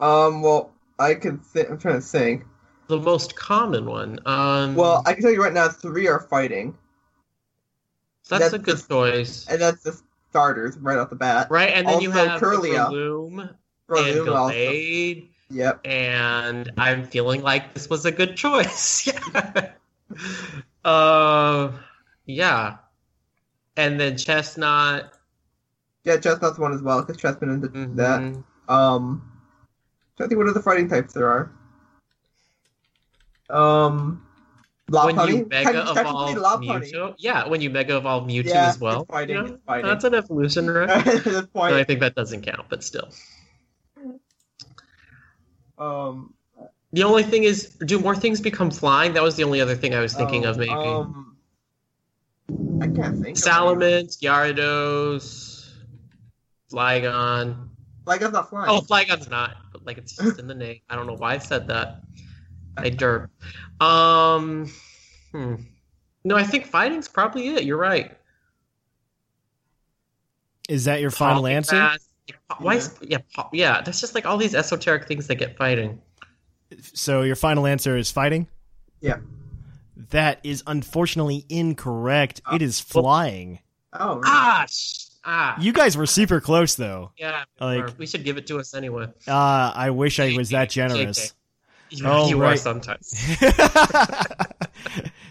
Um, 0.00 0.42
well, 0.42 0.72
I 0.98 1.14
can 1.14 1.38
think. 1.38 1.70
I'm 1.70 1.78
trying 1.78 1.96
to 1.96 2.00
think. 2.00 2.44
The 2.88 2.98
most 2.98 3.36
common 3.36 3.86
one. 3.86 4.20
Um. 4.26 4.74
Well, 4.74 5.02
I 5.06 5.12
can 5.14 5.22
tell 5.22 5.32
you 5.32 5.42
right 5.42 5.52
now, 5.52 5.68
three 5.68 6.06
are 6.08 6.20
fighting, 6.20 6.76
that's, 8.28 8.42
that's 8.44 8.54
a 8.54 8.58
good 8.58 8.78
the- 8.78 8.88
choice. 8.88 9.46
and 9.48 9.60
that's 9.60 9.82
the 9.82 10.00
starters 10.30 10.76
right 10.78 10.98
off 10.98 11.10
the 11.10 11.16
bat. 11.16 11.50
Right, 11.50 11.70
and 11.70 11.86
then 11.88 12.00
you 12.00 12.10
Also, 12.10 12.26
have 12.28 12.40
Kirlia. 12.40 12.90
Loom 12.90 13.40
and 13.40 13.50
Breloom 13.88 14.34
also. 14.36 14.54
Gallade, 14.54 15.28
Yep. 15.50 15.80
and 15.86 16.70
I'm 16.76 17.04
feeling 17.06 17.42
like 17.42 17.72
this 17.74 17.88
was 17.88 18.04
a 18.04 18.12
good 18.12 18.36
choice. 18.36 19.06
yeah. 19.34 19.70
uh, 20.84 21.72
yeah. 22.26 22.76
and 23.76 23.98
then 23.98 24.14
Chesnaught. 24.14 25.10
Yeah, 26.04 26.16
Chesnaught's 26.16 26.58
one 26.58 26.72
as 26.74 26.82
well 26.82 27.02
because 27.02 27.16
Chesnaught 27.20 27.42
into 27.54 27.68
Mhm. 27.68 27.96
that. 27.96 28.72
Um, 28.72 29.22
so 30.16 30.24
I 30.24 30.28
think 30.28 30.38
what 30.38 30.48
are 30.48 30.52
the 30.52 30.62
fighting 30.62 30.88
types 30.88 31.14
there 31.14 31.28
are? 31.28 31.50
Um, 33.50 34.26
when 34.90 35.16
Lopunny. 35.16 35.28
you 35.28 35.46
mega 35.50 35.72
Technically, 35.72 36.00
evolve. 36.02 36.60
Mewtwo, 36.62 37.14
yeah, 37.18 37.46
when 37.48 37.60
you 37.60 37.70
mega 37.70 37.96
evolve 37.96 38.26
Mewtwo 38.26 38.44
Yeah, 38.46 38.68
as 38.68 38.78
well, 38.78 39.04
fighting, 39.06 39.36
you 39.36 39.42
know, 39.42 39.48
it's 39.54 39.64
fighting. 39.64 39.86
that's 39.86 40.04
an 40.04 40.14
evolution, 40.14 40.70
right? 40.70 40.90
I 41.54 41.84
think 41.84 42.00
that 42.00 42.14
doesn't 42.14 42.42
count, 42.42 42.66
but 42.68 42.82
still. 42.82 43.08
Um, 45.78 46.34
The 46.92 47.02
only 47.02 47.22
thing 47.22 47.44
is, 47.44 47.76
do 47.84 47.98
more 47.98 48.16
things 48.16 48.40
become 48.40 48.70
flying? 48.70 49.12
That 49.12 49.22
was 49.22 49.36
the 49.36 49.44
only 49.44 49.60
other 49.60 49.76
thing 49.76 49.94
I 49.94 50.00
was 50.00 50.14
thinking 50.14 50.46
oh, 50.46 50.50
of, 50.50 50.58
maybe. 50.58 50.70
Um, 50.70 51.36
I 52.80 52.86
can't 52.86 53.22
think. 53.22 53.36
of 53.36 53.42
Salamence, 53.44 54.18
Gyarados, 54.18 55.70
Flygon. 56.72 57.68
Like 58.06 58.22
I'm 58.22 58.32
not 58.32 58.48
flying. 58.48 58.70
Oh, 58.70 58.80
Flygon's 58.80 59.28
not, 59.28 59.56
but 59.70 59.84
like 59.84 59.98
it's 59.98 60.16
just 60.16 60.38
in 60.38 60.46
the 60.46 60.54
name. 60.54 60.80
I 60.88 60.96
don't 60.96 61.06
know 61.06 61.16
why 61.16 61.34
I 61.34 61.38
said 61.38 61.68
that. 61.68 62.00
I 62.78 62.90
derp. 62.90 63.28
Um, 63.80 64.72
hmm. 65.32 65.56
No, 66.24 66.36
I 66.36 66.42
think 66.42 66.66
fighting's 66.66 67.06
probably 67.06 67.48
it. 67.48 67.64
You're 67.64 67.76
right. 67.76 68.16
Is 70.70 70.84
that 70.86 71.00
your 71.02 71.10
final 71.10 71.46
answer? 71.46 71.76
Poliwrath, 71.76 72.07
Why? 72.58 72.76
Is, 72.76 72.94
yeah, 73.02 73.18
po- 73.34 73.48
yeah. 73.52 73.80
That's 73.82 74.00
just 74.00 74.14
like 74.14 74.26
all 74.26 74.36
these 74.36 74.54
esoteric 74.54 75.06
things 75.06 75.26
that 75.28 75.36
get 75.36 75.56
fighting. 75.56 76.00
So 76.94 77.22
your 77.22 77.36
final 77.36 77.66
answer 77.66 77.96
is 77.96 78.10
fighting? 78.10 78.46
Yeah. 79.00 79.18
That 80.10 80.40
is 80.44 80.62
unfortunately 80.66 81.44
incorrect. 81.48 82.40
Uh, 82.46 82.56
It 82.56 82.62
is 82.62 82.80
flying. 82.80 83.60
Oh, 83.92 84.16
really? 84.16 84.22
Ah, 84.26 84.66
sh- 84.68 85.06
ah. 85.24 85.56
You 85.60 85.72
guys 85.72 85.96
were 85.96 86.06
super 86.06 86.40
close 86.40 86.74
though. 86.74 87.12
yeah, 87.16 87.44
like- 87.60 87.98
we 87.98 88.06
should 88.06 88.24
give 88.24 88.36
it 88.36 88.46
to 88.48 88.58
us 88.58 88.74
anyway. 88.74 89.06
Uh, 89.26 89.72
I 89.74 89.90
wish 89.90 90.20
I 90.20 90.36
was 90.36 90.50
that 90.50 90.70
generous. 90.70 91.32
Yeah, 91.90 92.02
Oh, 92.04 92.28
you 92.28 92.38
are 92.40 92.42
right. 92.50 92.58
sometimes. 92.58 93.14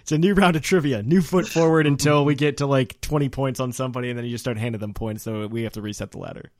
it's 0.01 0.11
a 0.11 0.17
new 0.17 0.33
round 0.33 0.55
of 0.55 0.61
trivia. 0.63 1.03
New 1.03 1.21
foot 1.21 1.47
forward 1.47 1.85
until 1.85 2.25
we 2.25 2.35
get 2.35 2.57
to 2.57 2.65
like 2.65 2.99
20 3.01 3.29
points 3.29 3.59
on 3.59 3.71
somebody, 3.71 4.09
and 4.09 4.17
then 4.17 4.25
you 4.25 4.31
just 4.31 4.43
start 4.43 4.57
handing 4.57 4.79
them 4.81 4.93
points, 4.93 5.23
so 5.23 5.45
we 5.47 5.63
have 5.63 5.73
to 5.73 5.81
reset 5.81 6.11
the 6.11 6.17
ladder. 6.17 6.51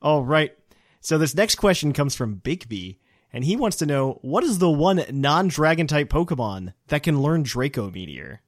All 0.00 0.24
right. 0.24 0.54
So 1.00 1.18
this 1.18 1.34
next 1.34 1.56
question 1.56 1.92
comes 1.92 2.14
from 2.14 2.40
Bigby, 2.40 2.98
and 3.32 3.44
he 3.44 3.56
wants 3.56 3.76
to 3.78 3.86
know 3.86 4.18
what 4.22 4.44
is 4.44 4.58
the 4.58 4.70
one 4.70 5.04
non 5.10 5.48
dragon 5.48 5.86
type 5.86 6.08
Pokemon 6.08 6.72
that 6.88 7.02
can 7.02 7.20
learn 7.22 7.42
Draco 7.42 7.90
Meteor? 7.90 8.40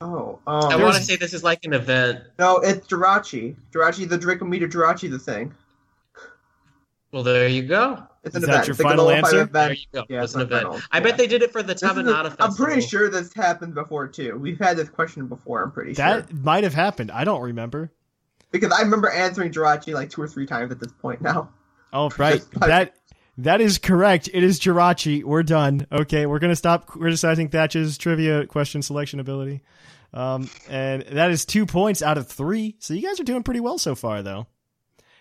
Oh, 0.00 0.38
I 0.46 0.74
um, 0.74 0.82
want 0.82 0.94
to 0.96 1.02
say 1.02 1.16
this 1.16 1.34
is 1.34 1.42
like 1.42 1.64
an 1.64 1.72
event. 1.72 2.20
no, 2.38 2.58
it's 2.58 2.86
Jirachi. 2.86 3.56
Jirachi, 3.72 4.08
the 4.08 4.16
Draco 4.16 4.44
Meteor 4.44 4.68
Jirachi, 4.68 5.10
the 5.10 5.18
thing. 5.18 5.52
Well, 7.10 7.22
there 7.24 7.48
you 7.48 7.62
go. 7.62 8.04
It's 8.22 8.36
an 8.36 8.42
Is 8.42 8.48
that 8.48 8.66
your 8.66 8.74
It's 8.74 8.82
final 8.82 9.10
answer? 9.10 9.38
event. 9.42 9.52
There 9.52 9.72
you 9.72 9.86
go. 9.92 10.04
Yeah, 10.08 10.22
it's 10.22 10.34
an 10.34 10.42
event. 10.42 10.64
final. 10.64 10.80
I 10.92 11.00
bet 11.00 11.16
they 11.16 11.26
did 11.26 11.42
it 11.42 11.50
for 11.50 11.62
the 11.62 11.72
This 11.72 11.80
the- 11.80 11.88
Tanabata 11.88 12.24
Festival. 12.36 12.46
I'm 12.46 12.54
pretty 12.54 12.80
sure 12.82 13.08
this 13.08 13.32
happened 13.32 13.74
before 13.74 14.06
too. 14.06 14.36
We've 14.38 14.58
had 14.58 14.76
this 14.76 14.88
question 14.90 15.26
before. 15.26 15.64
I'm 15.64 15.72
pretty 15.72 15.94
That 15.94 16.12
sure 16.12 16.20
that 16.22 16.44
might 16.44 16.64
have 16.64 16.74
happened. 16.74 17.10
I 17.10 17.24
don't 17.24 17.40
remember. 17.40 17.90
Because 18.50 18.72
I 18.72 18.82
remember 18.82 19.10
answering 19.10 19.52
Jirachi 19.52 19.94
like 19.94 20.10
two 20.10 20.22
or 20.22 20.28
three 20.28 20.46
times 20.46 20.70
at 20.70 20.80
this 20.80 20.92
point 20.92 21.20
now. 21.20 21.50
Oh, 21.92 22.10
right. 22.18 22.42
that 22.60 22.94
that 23.38 23.60
is 23.60 23.78
correct. 23.78 24.28
It 24.32 24.42
is 24.42 24.58
Jirachi. 24.60 25.24
We're 25.24 25.42
done. 25.42 25.86
Okay, 25.90 26.26
we're 26.26 26.38
gonna 26.38 26.56
stop 26.56 26.86
criticizing 26.86 27.48
Thatch's 27.48 27.98
trivia 27.98 28.46
question 28.46 28.82
selection 28.82 29.20
ability. 29.20 29.62
Um, 30.12 30.50
and 30.68 31.02
that 31.02 31.30
is 31.30 31.44
two 31.44 31.66
points 31.66 32.02
out 32.02 32.18
of 32.18 32.28
three. 32.28 32.76
So 32.78 32.94
you 32.94 33.02
guys 33.02 33.20
are 33.20 33.24
doing 33.24 33.42
pretty 33.42 33.60
well 33.60 33.78
so 33.78 33.94
far, 33.94 34.22
though. 34.22 34.46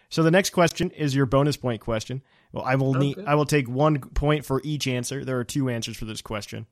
So 0.10 0.24
the 0.24 0.32
next 0.32 0.52
question 0.52 0.92
is 0.92 1.14
your 1.14 1.26
bonus 1.26 1.58
point 1.58 1.82
question. 1.82 2.22
Well, 2.54 2.64
I 2.64 2.76
will 2.76 2.94
need 2.94 3.20
I 3.26 3.36
will 3.36 3.46
take 3.46 3.68
one 3.68 4.00
point 4.00 4.46
for 4.46 4.62
each 4.64 4.88
answer. 4.88 5.26
There 5.26 5.38
are 5.38 5.44
two 5.44 5.70
answers 5.70 5.98
for 5.98 6.06
this 6.06 6.22
question, 6.22 6.66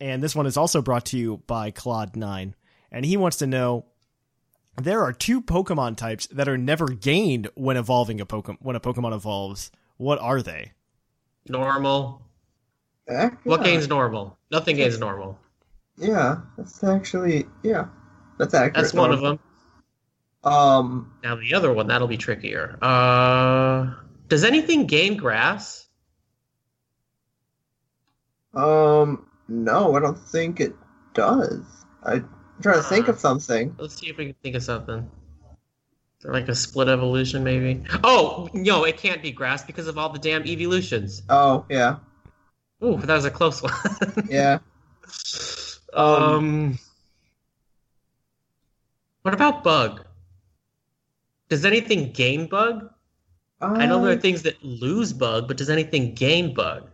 and 0.00 0.22
this 0.22 0.36
one 0.36 0.46
is 0.46 0.56
also 0.56 0.82
brought 0.82 1.06
to 1.06 1.18
you 1.18 1.42
by 1.46 1.70
Claude 1.70 2.14
Nine, 2.14 2.54
and 2.92 3.06
he 3.06 3.16
wants 3.16 3.38
to 3.38 3.46
know 3.46 3.86
there 4.82 5.02
are 5.02 5.12
two 5.12 5.40
Pokemon 5.42 5.96
types 5.96 6.26
that 6.28 6.48
are 6.48 6.58
never 6.58 6.86
gained 6.88 7.48
when 7.54 7.76
evolving 7.76 8.20
a 8.20 8.26
Pokemon. 8.26 8.58
When 8.60 8.76
a 8.76 8.80
Pokemon 8.80 9.14
evolves, 9.14 9.70
what 9.96 10.18
are 10.20 10.42
they? 10.42 10.72
Normal. 11.48 12.22
Eh, 13.08 13.30
What 13.44 13.60
yeah. 13.60 13.66
gains 13.66 13.88
normal? 13.88 14.38
Nothing 14.50 14.76
gains 14.76 14.98
normal. 14.98 15.38
Yeah, 15.96 16.42
that's 16.56 16.84
actually 16.84 17.46
yeah, 17.62 17.86
that's 18.38 18.54
accurate. 18.54 18.74
That's 18.74 18.94
one 18.94 19.12
of 19.12 19.20
them. 19.20 19.38
Um, 20.44 21.12
Now 21.24 21.34
the 21.36 21.54
other 21.54 21.72
one 21.72 21.88
that'll 21.88 22.06
be 22.06 22.16
trickier. 22.16 22.78
Uh, 22.80 23.94
does 24.28 24.44
anything 24.44 24.86
gain 24.86 25.16
grass? 25.16 25.86
um, 28.54 29.26
no, 29.48 29.94
I 29.96 30.00
don't 30.00 30.18
think 30.18 30.60
it 30.60 30.74
does. 31.14 31.62
I'm 32.58 32.62
trying 32.62 32.82
to 32.82 32.88
think 32.88 33.06
of 33.06 33.20
something. 33.20 33.76
Let's 33.78 33.94
see 33.94 34.08
if 34.08 34.16
we 34.16 34.26
can 34.26 34.34
think 34.42 34.56
of 34.56 34.64
something. 34.64 35.08
Like 36.24 36.48
a 36.48 36.56
split 36.56 36.88
evolution, 36.88 37.44
maybe? 37.44 37.84
Oh 38.02 38.48
no, 38.52 38.82
it 38.82 38.96
can't 38.96 39.22
be 39.22 39.30
grass 39.30 39.62
because 39.62 39.86
of 39.86 39.96
all 39.96 40.08
the 40.08 40.18
damn 40.18 40.44
evolutions. 40.44 41.22
Oh 41.28 41.64
yeah, 41.70 41.98
Ooh, 42.82 42.96
that 42.96 43.14
was 43.14 43.24
a 43.24 43.30
close 43.30 43.62
one. 43.62 43.72
yeah. 44.28 44.58
um, 45.92 46.80
what 49.22 49.34
about 49.34 49.62
bug? 49.62 50.04
Does 51.48 51.64
anything 51.64 52.10
gain 52.10 52.48
bug? 52.48 52.90
I 53.60 53.86
know 53.86 54.02
there 54.02 54.14
are 54.14 54.16
Uh, 54.16 54.20
things 54.20 54.42
that 54.42 54.60
lose 54.64 55.12
bug, 55.12 55.46
but 55.46 55.56
does 55.56 55.70
anything 55.70 56.14
gain 56.16 56.54
bug? 56.54 56.90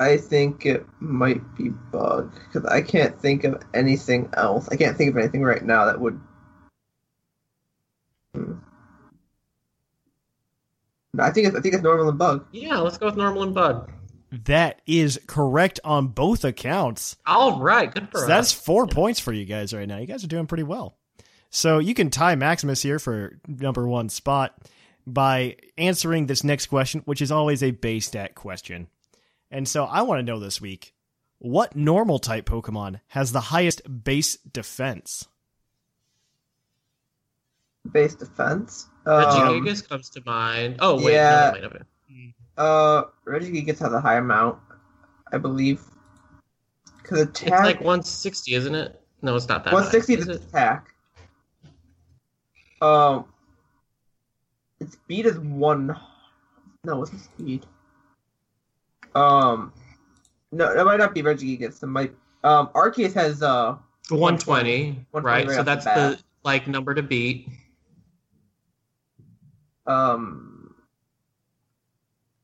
I 0.00 0.16
think 0.16 0.64
it 0.64 0.86
might 1.00 1.40
be 1.56 1.70
bug 1.70 2.32
because 2.46 2.64
I 2.70 2.82
can't 2.82 3.18
think 3.20 3.44
of 3.44 3.62
anything 3.74 4.30
else. 4.34 4.68
I 4.68 4.76
can't 4.76 4.96
think 4.96 5.10
of 5.10 5.16
anything 5.16 5.42
right 5.42 5.64
now 5.64 5.86
that 5.86 6.00
would. 6.00 6.20
Hmm. 8.34 8.52
I 11.18 11.30
think 11.30 11.48
it's 11.48 11.56
I 11.56 11.60
think 11.60 11.74
it's 11.74 11.82
normal 11.82 12.08
and 12.08 12.18
bug. 12.18 12.46
Yeah, 12.52 12.78
let's 12.78 12.98
go 12.98 13.06
with 13.06 13.16
normal 13.16 13.42
and 13.42 13.54
bug. 13.54 13.90
That 14.30 14.82
is 14.86 15.18
correct 15.26 15.80
on 15.84 16.08
both 16.08 16.44
accounts. 16.44 17.16
All 17.26 17.58
right, 17.60 17.92
good 17.92 18.08
for 18.10 18.18
So 18.18 18.22
us. 18.24 18.28
that's 18.28 18.52
four 18.52 18.86
points 18.86 19.18
for 19.18 19.32
you 19.32 19.46
guys 19.46 19.72
right 19.72 19.88
now. 19.88 19.96
You 19.98 20.06
guys 20.06 20.22
are 20.22 20.28
doing 20.28 20.46
pretty 20.46 20.64
well. 20.64 20.96
So 21.50 21.78
you 21.78 21.94
can 21.94 22.10
tie 22.10 22.34
Maximus 22.34 22.82
here 22.82 22.98
for 22.98 23.40
number 23.48 23.88
one 23.88 24.10
spot 24.10 24.54
by 25.06 25.56
answering 25.78 26.26
this 26.26 26.44
next 26.44 26.66
question, 26.66 27.00
which 27.06 27.22
is 27.22 27.32
always 27.32 27.62
a 27.62 27.70
base 27.70 28.06
stat 28.06 28.34
question. 28.34 28.88
And 29.50 29.66
so 29.66 29.84
I 29.84 30.02
want 30.02 30.18
to 30.18 30.22
know 30.22 30.38
this 30.38 30.60
week 30.60 30.94
what 31.38 31.76
normal 31.76 32.18
type 32.18 32.46
Pokemon 32.46 33.00
has 33.08 33.32
the 33.32 33.40
highest 33.40 33.82
base 34.04 34.36
defense? 34.36 35.28
Base 37.90 38.14
defense. 38.14 38.88
Um, 39.06 39.22
Regigigas 39.22 39.88
comes 39.88 40.10
to 40.10 40.22
mind. 40.26 40.76
Oh 40.80 40.96
wait, 40.96 41.14
yeah. 41.14 41.52
no, 41.54 41.60
wait, 41.68 41.72
wait. 41.72 42.34
uh, 42.58 43.04
Regigigas 43.24 43.78
has 43.78 43.92
a 43.92 44.00
high 44.00 44.16
amount, 44.16 44.58
I 45.32 45.38
believe. 45.38 45.82
Because 47.00 47.20
attack. 47.20 47.48
It's 47.48 47.64
like 47.64 47.80
160, 47.80 48.54
isn't 48.54 48.74
it? 48.74 49.00
No, 49.22 49.34
it's 49.34 49.48
not 49.48 49.64
that. 49.64 49.72
one 49.72 49.84
sixty 49.84 50.14
high, 50.14 50.20
is 50.20 50.28
is 50.28 50.36
attack. 50.36 50.88
Um, 52.82 53.24
its 54.80 54.92
speed 54.92 55.26
is 55.26 55.38
one. 55.38 55.96
No, 56.84 56.96
what's 56.96 57.12
its 57.12 57.24
speed? 57.24 57.64
Um, 59.18 59.72
no, 60.52 60.74
that 60.74 60.84
might 60.84 60.98
not 60.98 61.14
be 61.14 61.22
Reggie 61.22 61.58
Regigigas. 61.58 61.82
It 61.82 61.86
might. 61.86 62.12
Um, 62.44 62.68
Arceus 62.74 63.12
has 63.14 63.42
uh 63.42 63.76
120, 64.10 65.04
120 65.10 65.24
right? 65.26 65.46
right 65.46 65.56
So 65.56 65.62
that's 65.62 65.84
the 65.84 65.90
the 65.94 66.18
like 66.44 66.66
number 66.68 66.94
to 66.94 67.02
beat. 67.02 67.48
um. 69.86 70.74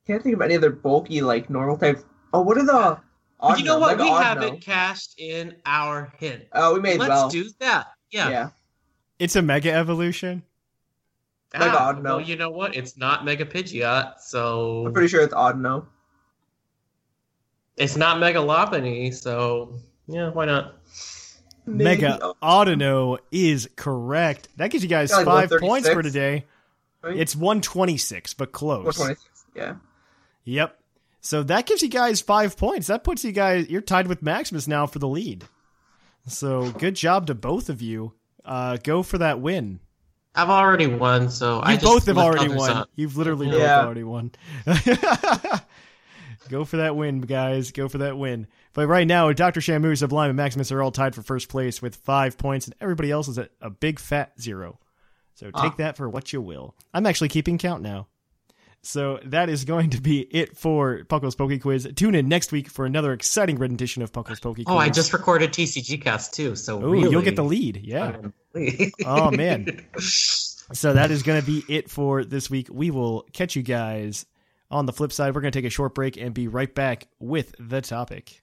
Can't 0.07 0.23
think 0.23 0.35
of 0.35 0.43
any 0.43 0.55
other 0.57 0.71
bulky 0.71 1.23
like 1.23 1.49
normal 1.49 1.79
types. 1.79 2.05
Oh, 2.35 2.43
what 2.43 2.59
are 2.59 2.67
the? 2.67 3.01
But 3.41 3.59
you 3.59 3.65
know 3.65 3.79
what? 3.79 3.97
Mega 3.97 4.05
We 4.05 4.11
Audino. 4.11 4.23
haven't 4.23 4.61
cast 4.61 5.15
in 5.19 5.57
our 5.67 6.13
hint. 6.19 6.45
Oh, 6.53 6.75
we 6.75 6.81
may 6.81 6.93
as 6.93 6.99
Let's 6.99 7.09
well. 7.11 7.29
do 7.31 7.49
that. 7.61 7.89
Yeah. 8.11 8.29
yeah. 8.31 8.49
It's 9.19 9.37
a 9.37 9.43
Mega 9.43 9.73
Evolution. 9.73 10.43
Ah, 11.55 11.59
Mega 11.59 11.77
Audino. 11.77 12.05
well, 12.05 12.21
you 12.21 12.37
know 12.37 12.51
what? 12.51 12.75
It's 12.77 12.97
not 12.99 13.25
Mega 13.25 13.45
Pidgeot, 13.47 14.19
so 14.21 14.87
I'm 14.87 14.93
pretty 14.93 15.09
sure 15.09 15.23
it's 15.23 15.35
Audino. 15.35 15.87
It's 17.77 17.97
not 17.97 18.19
Mega 18.19 18.39
Lopunny, 18.41 19.13
so 19.15 19.75
yeah, 20.07 20.31
why 20.31 20.45
not? 20.47 20.75
Mega 21.67 22.19
Maybe. 22.21 22.33
Audino 22.43 23.19
is 23.33 23.69
correct. 23.77 24.49
That 24.57 24.71
gives 24.71 24.83
you 24.85 24.91
guys 24.91 25.11
Like 25.11 25.25
five 25.25 25.51
points 25.61 25.89
for 25.89 26.03
today. 26.03 26.45
Right? 27.03 27.17
It's 27.17 27.35
126, 27.35 28.35
but 28.35 28.53
close. 28.53 28.85
126. 28.85 29.45
Yeah. 29.55 29.77
Yep. 30.45 30.79
So 31.23 31.43
that 31.45 31.65
gives 31.65 31.83
you 31.83 31.89
guys 31.89 32.21
five 32.21 32.57
points. 32.59 32.89
That 32.89 33.03
puts 33.03 33.25
you 33.25 33.33
guys, 33.33 33.69
you're 33.71 33.81
tied 33.81 34.09
with 34.09 34.23
Maximus 34.23 34.69
now 34.69 34.87
for 34.87 34.99
the 34.99 35.09
lead. 35.09 35.45
So 36.27 36.71
good 36.73 36.95
job 36.97 37.27
to 37.29 37.35
both 37.35 37.71
of 37.71 37.81
you. 37.81 38.13
Uh, 38.45 38.77
go 38.83 39.03
for 39.03 39.17
that 39.19 39.41
win. 39.41 39.81
I've 40.35 40.51
already 40.51 40.87
won, 40.87 41.31
so 41.31 41.61
I 41.61 41.73
You 41.73 41.77
just 41.79 41.85
both 41.87 42.07
have 42.07 42.19
already 42.19 42.53
won. 42.55 42.71
up. 42.71 42.91
You've 42.95 43.17
literally 43.17 43.47
Yeah. 43.49 43.79
both 43.79 43.85
already 43.87 44.03
won. 44.05 44.33
Go 46.49 46.65
for 46.65 46.77
that 46.79 46.97
win, 46.97 47.21
guys. 47.23 47.73
Go 47.73 47.89
for 47.89 47.99
that 47.99 48.17
win. 48.19 48.47
But 48.73 48.87
right 48.89 49.07
now, 49.07 49.33
Dr. 49.33 49.61
Shamu, 49.61 49.97
Sublime, 49.97 50.31
and 50.31 50.37
Maximus 50.37 50.71
are 50.73 50.83
all 50.83 50.91
tied 50.91 51.15
for 51.15 51.23
first 51.23 51.49
place 51.49 51.81
with 51.81 51.97
five 51.97 52.37
points, 52.39 52.67
and 52.67 52.75
everybody 52.81 53.11
else 53.11 53.29
is 53.29 53.39
at 53.39 53.51
a 53.61 53.71
big 53.71 53.99
fat 53.99 54.33
zero. 54.41 54.79
So 55.35 55.47
take 55.47 55.55
Ah. 55.55 55.75
that 55.79 55.97
for 55.97 56.09
what 56.09 56.33
you 56.33 56.41
will. 56.41 56.75
I'm 56.93 57.07
actually 57.07 57.29
keeping 57.29 57.59
count 57.59 57.83
now. 57.83 58.07
So 58.83 59.19
that 59.25 59.49
is 59.49 59.65
going 59.65 59.91
to 59.91 60.01
be 60.01 60.21
it 60.21 60.59
for 60.59 61.05
Puckle's 61.09 61.35
Poke 61.35 61.59
Quiz. 61.63 61.89
Tune 61.97 62.15
in 62.15 62.29
next 62.29 62.53
week 62.53 62.69
for 62.69 62.85
another 62.85 63.15
exciting 63.15 63.57
rendition 63.59 64.03
of 64.03 64.13
Puckle's 64.13 64.41
Poke 64.41 64.57
Quiz. 64.57 64.67
Oh, 64.69 64.77
I 64.77 64.91
just 64.91 65.15
recorded 65.15 65.53
TCG 65.55 66.03
cast 66.03 66.35
too, 66.35 66.55
so 66.55 66.77
Oh, 66.83 66.91
really, 66.91 67.11
you'll 67.11 67.23
get 67.23 67.35
the 67.37 67.45
lead. 67.45 67.81
Yeah. 67.83 68.17
yeah. 68.55 68.87
Oh, 69.07 69.31
man. 69.31 69.87
So 69.99 70.93
that 70.93 71.11
is 71.11 71.23
going 71.23 71.41
to 71.41 71.47
be 71.47 71.65
it 71.69 71.91
for 71.91 72.25
this 72.25 72.51
week. 72.51 72.69
We 72.71 72.91
will 72.91 73.23
catch 73.33 73.57
you 73.57 73.63
guys 73.63 74.27
on 74.75 74.87
the 74.87 74.93
flip 74.93 75.13
side. 75.13 75.35
We're 75.35 75.41
going 75.41 75.53
to 75.53 75.59
take 75.59 75.67
a 75.67 75.71
short 75.71 75.95
break 75.95 76.17
and 76.17 76.35
be 76.35 76.49
right 76.49 76.75
back 76.75 77.07
with 77.19 77.55
the 77.59 77.81
topic. 77.81 78.43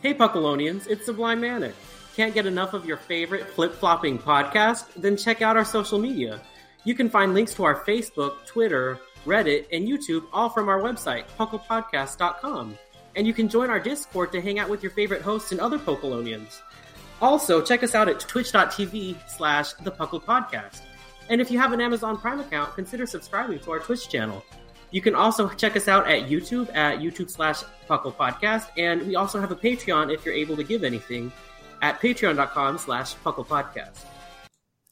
Hey 0.00 0.14
Puckalonians, 0.14 0.86
it's 0.86 1.06
Sublime 1.06 1.40
Manic. 1.40 1.74
Can't 2.14 2.34
get 2.34 2.46
enough 2.46 2.74
of 2.74 2.84
your 2.84 2.96
favorite 2.96 3.48
flip 3.48 3.74
flopping 3.74 4.18
podcast? 4.18 4.84
Then 4.96 5.16
check 5.16 5.42
out 5.42 5.56
our 5.56 5.64
social 5.64 5.98
media. 5.98 6.40
You 6.84 6.94
can 6.94 7.08
find 7.08 7.34
links 7.34 7.54
to 7.54 7.64
our 7.64 7.84
Facebook, 7.84 8.44
Twitter, 8.46 9.00
Reddit, 9.24 9.66
and 9.72 9.88
YouTube 9.88 10.26
all 10.32 10.48
from 10.50 10.68
our 10.68 10.80
website, 10.80 11.24
pucklepodcast.com. 11.38 12.78
And 13.16 13.26
you 13.26 13.32
can 13.32 13.48
join 13.48 13.70
our 13.70 13.80
Discord 13.80 14.30
to 14.32 14.40
hang 14.40 14.58
out 14.58 14.68
with 14.68 14.82
your 14.82 14.92
favorite 14.92 15.22
hosts 15.22 15.52
and 15.52 15.60
other 15.60 15.78
Puckalonians. 15.78 16.60
Also, 17.22 17.62
check 17.62 17.82
us 17.82 17.94
out 17.94 18.08
at 18.08 18.20
twitch.tv 18.20 19.16
slash 19.28 19.72
the 19.74 19.90
Puckle 19.90 20.22
Podcast. 20.22 20.82
And 21.30 21.40
if 21.40 21.50
you 21.50 21.58
have 21.58 21.72
an 21.72 21.80
Amazon 21.80 22.18
Prime 22.18 22.40
account, 22.40 22.74
consider 22.74 23.06
subscribing 23.06 23.60
to 23.60 23.70
our 23.70 23.78
Twitch 23.78 24.08
channel. 24.10 24.44
You 24.94 25.00
can 25.00 25.16
also 25.16 25.48
check 25.48 25.74
us 25.74 25.88
out 25.88 26.08
at 26.08 26.28
YouTube 26.28 26.72
at 26.72 27.00
YouTube 27.00 27.28
slash 27.28 27.64
Puckle 27.90 28.14
Podcast, 28.14 28.68
and 28.78 29.04
we 29.08 29.16
also 29.16 29.40
have 29.40 29.50
a 29.50 29.56
Patreon 29.56 30.14
if 30.14 30.24
you're 30.24 30.36
able 30.36 30.54
to 30.54 30.62
give 30.62 30.84
anything 30.84 31.32
at 31.82 32.00
patreon.com 32.00 32.78
slash 32.78 33.16
Puckle 33.16 33.44
Podcast. 33.44 34.04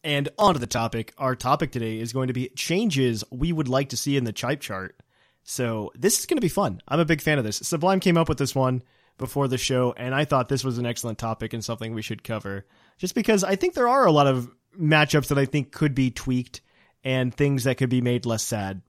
And 0.02 0.28
on 0.40 0.54
to 0.54 0.58
the 0.58 0.66
topic. 0.66 1.14
Our 1.18 1.36
topic 1.36 1.70
today 1.70 2.00
is 2.00 2.12
going 2.12 2.26
to 2.26 2.32
be 2.32 2.48
changes 2.56 3.22
we 3.30 3.52
would 3.52 3.68
like 3.68 3.90
to 3.90 3.96
see 3.96 4.16
in 4.16 4.24
the 4.24 4.32
type 4.32 4.60
chart. 4.60 5.00
So 5.44 5.92
this 5.94 6.18
is 6.18 6.26
going 6.26 6.38
to 6.38 6.42
be 6.42 6.48
fun. 6.48 6.82
I'm 6.88 6.98
a 6.98 7.04
big 7.04 7.20
fan 7.20 7.38
of 7.38 7.44
this. 7.44 7.58
Sublime 7.58 8.00
came 8.00 8.16
up 8.16 8.28
with 8.28 8.38
this 8.38 8.56
one 8.56 8.82
before 9.18 9.46
the 9.46 9.56
show, 9.56 9.94
and 9.96 10.16
I 10.16 10.24
thought 10.24 10.48
this 10.48 10.64
was 10.64 10.78
an 10.78 10.86
excellent 10.86 11.18
topic 11.18 11.52
and 11.52 11.64
something 11.64 11.94
we 11.94 12.02
should 12.02 12.24
cover. 12.24 12.66
Just 12.98 13.14
because 13.14 13.44
I 13.44 13.54
think 13.54 13.74
there 13.74 13.88
are 13.88 14.04
a 14.04 14.10
lot 14.10 14.26
of 14.26 14.50
matchups 14.76 15.28
that 15.28 15.38
I 15.38 15.44
think 15.44 15.70
could 15.70 15.94
be 15.94 16.10
tweaked 16.10 16.60
and 17.04 17.32
things 17.32 17.62
that 17.62 17.76
could 17.76 17.88
be 17.88 18.00
made 18.00 18.26
less 18.26 18.42
sad. 18.42 18.82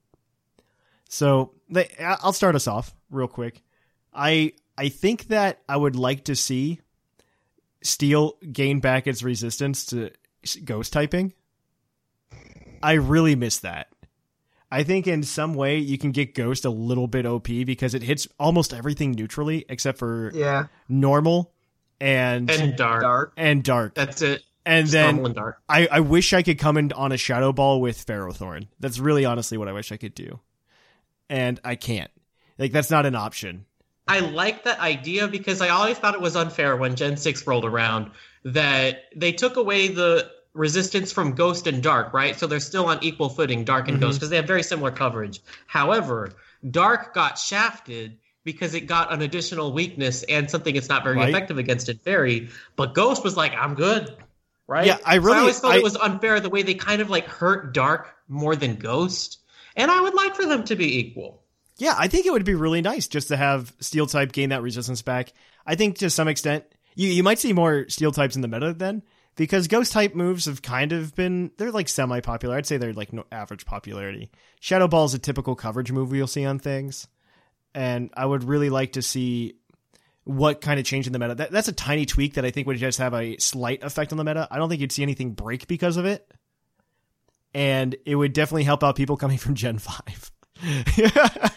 So 1.14 1.52
they, 1.70 1.88
I- 2.00 2.18
I'll 2.22 2.32
start 2.32 2.56
us 2.56 2.66
off 2.66 2.92
real 3.08 3.28
quick. 3.28 3.62
I 4.12 4.52
I 4.76 4.88
think 4.88 5.28
that 5.28 5.60
I 5.68 5.76
would 5.76 5.94
like 5.94 6.24
to 6.24 6.34
see 6.34 6.80
Steel 7.82 8.36
gain 8.50 8.80
back 8.80 9.06
its 9.06 9.22
resistance 9.22 9.86
to 9.86 10.10
ghost 10.64 10.92
typing. 10.92 11.32
I 12.82 12.94
really 12.94 13.36
miss 13.36 13.58
that. 13.60 13.88
I 14.72 14.82
think 14.82 15.06
in 15.06 15.22
some 15.22 15.54
way 15.54 15.78
you 15.78 15.98
can 15.98 16.10
get 16.10 16.34
Ghost 16.34 16.64
a 16.64 16.70
little 16.70 17.06
bit 17.06 17.26
OP 17.26 17.44
because 17.46 17.94
it 17.94 18.02
hits 18.02 18.26
almost 18.40 18.74
everything 18.74 19.12
neutrally 19.12 19.64
except 19.68 19.98
for 19.98 20.32
Yeah. 20.34 20.66
normal 20.88 21.52
and 22.00 22.50
and 22.50 22.76
dark. 22.76 23.02
Dark. 23.02 23.32
and 23.36 23.62
dark. 23.62 23.94
That's 23.94 24.20
it. 24.20 24.42
And 24.66 24.86
Just 24.86 24.92
then 24.94 25.24
and 25.24 25.34
dark. 25.34 25.62
I, 25.68 25.86
I 25.86 26.00
wish 26.00 26.32
I 26.32 26.42
could 26.42 26.58
come 26.58 26.76
in 26.76 26.92
on 26.92 27.12
a 27.12 27.16
Shadow 27.16 27.52
Ball 27.52 27.80
with 27.80 28.04
Ferrothorn. 28.04 28.66
That's 28.80 28.98
really 28.98 29.24
honestly 29.24 29.56
what 29.58 29.68
I 29.68 29.72
wish 29.72 29.92
I 29.92 29.96
could 29.96 30.14
do. 30.14 30.40
And 31.28 31.60
I 31.64 31.74
can't. 31.76 32.10
Like 32.58 32.72
that's 32.72 32.90
not 32.90 33.06
an 33.06 33.14
option. 33.14 33.64
I 34.06 34.20
like 34.20 34.64
that 34.64 34.80
idea 34.80 35.28
because 35.28 35.60
I 35.60 35.70
always 35.70 35.96
thought 35.98 36.14
it 36.14 36.20
was 36.20 36.36
unfair 36.36 36.76
when 36.76 36.94
Gen 36.94 37.16
6 37.16 37.46
rolled 37.46 37.64
around 37.64 38.10
that 38.44 39.04
they 39.16 39.32
took 39.32 39.56
away 39.56 39.88
the 39.88 40.30
resistance 40.52 41.10
from 41.10 41.34
Ghost 41.34 41.66
and 41.66 41.82
Dark, 41.82 42.12
right? 42.12 42.36
So 42.36 42.46
they're 42.46 42.60
still 42.60 42.86
on 42.86 43.02
equal 43.02 43.28
footing, 43.30 43.64
Dark 43.64 43.88
and 43.88 43.96
mm-hmm. 43.96 44.06
Ghost, 44.06 44.18
because 44.18 44.28
they 44.30 44.36
have 44.36 44.46
very 44.46 44.62
similar 44.62 44.90
coverage. 44.90 45.40
However, 45.66 46.30
Dark 46.70 47.14
got 47.14 47.38
shafted 47.38 48.18
because 48.44 48.74
it 48.74 48.82
got 48.82 49.12
an 49.12 49.22
additional 49.22 49.72
weakness 49.72 50.22
and 50.24 50.50
something 50.50 50.76
it's 50.76 50.88
not 50.88 51.02
very 51.02 51.16
Right. 51.16 51.30
effective 51.30 51.56
against 51.56 51.88
in 51.88 51.96
Fairy. 51.96 52.50
But 52.76 52.94
Ghost 52.94 53.24
was 53.24 53.36
like, 53.38 53.54
I'm 53.54 53.74
good. 53.74 54.14
Right? 54.66 54.86
Yeah, 54.86 54.98
I 55.04 55.16
So 55.16 55.22
really- 55.22 55.36
I 55.36 55.40
always 55.40 55.60
thought 55.60 55.72
I- 55.72 55.78
it 55.78 55.82
was 55.82 55.96
unfair 55.96 56.40
the 56.40 56.50
way 56.50 56.62
they 56.62 56.74
kind 56.74 57.00
of 57.00 57.08
like 57.08 57.26
hurt 57.26 57.72
Dark 57.72 58.14
more 58.28 58.54
than 58.54 58.76
Ghost. 58.76 59.38
And 59.76 59.90
I 59.90 60.00
would 60.00 60.14
like 60.14 60.36
for 60.36 60.46
them 60.46 60.64
to 60.64 60.76
be 60.76 60.98
equal. 60.98 61.42
Yeah, 61.76 61.94
I 61.98 62.08
think 62.08 62.26
it 62.26 62.32
would 62.32 62.44
be 62.44 62.54
really 62.54 62.82
nice 62.82 63.08
just 63.08 63.28
to 63.28 63.36
have 63.36 63.74
steel 63.80 64.06
type 64.06 64.32
gain 64.32 64.50
that 64.50 64.62
resistance 64.62 65.02
back. 65.02 65.32
I 65.66 65.74
think 65.74 65.98
to 65.98 66.10
some 66.10 66.28
extent 66.28 66.64
you 66.94 67.08
you 67.08 67.22
might 67.22 67.38
see 67.38 67.52
more 67.52 67.88
steel 67.88 68.12
types 68.12 68.36
in 68.36 68.42
the 68.42 68.48
meta 68.48 68.72
then 68.72 69.02
because 69.36 69.68
ghost 69.68 69.92
type 69.92 70.14
moves 70.14 70.44
have 70.46 70.62
kind 70.62 70.92
of 70.92 71.14
been 71.14 71.50
they're 71.56 71.72
like 71.72 71.88
semi 71.88 72.20
popular. 72.20 72.56
I'd 72.56 72.66
say 72.66 72.76
they're 72.76 72.92
like 72.92 73.12
no 73.12 73.24
average 73.32 73.66
popularity. 73.66 74.30
Shadow 74.60 74.88
Ball 74.88 75.06
is 75.06 75.14
a 75.14 75.18
typical 75.18 75.54
coverage 75.54 75.92
move 75.92 76.12
you'll 76.14 76.26
see 76.26 76.44
on 76.44 76.58
things, 76.58 77.08
and 77.74 78.10
I 78.14 78.24
would 78.26 78.44
really 78.44 78.70
like 78.70 78.92
to 78.92 79.02
see 79.02 79.56
what 80.24 80.60
kind 80.60 80.80
of 80.80 80.86
change 80.86 81.06
in 81.06 81.12
the 81.12 81.18
meta. 81.18 81.34
That, 81.34 81.50
that's 81.50 81.68
a 81.68 81.72
tiny 81.72 82.06
tweak 82.06 82.34
that 82.34 82.44
I 82.44 82.50
think 82.50 82.66
would 82.66 82.78
just 82.78 82.98
have 82.98 83.12
a 83.12 83.36
slight 83.38 83.82
effect 83.82 84.12
on 84.12 84.18
the 84.18 84.24
meta. 84.24 84.48
I 84.50 84.56
don't 84.56 84.68
think 84.68 84.80
you'd 84.80 84.92
see 84.92 85.02
anything 85.02 85.32
break 85.32 85.66
because 85.66 85.96
of 85.96 86.06
it, 86.06 86.30
and 87.54 87.96
it 88.04 88.16
would 88.16 88.32
definitely 88.32 88.64
help 88.64 88.82
out 88.84 88.96
people 88.96 89.16
coming 89.16 89.38
from 89.38 89.54
Gen 89.54 89.78
Five. 89.78 90.30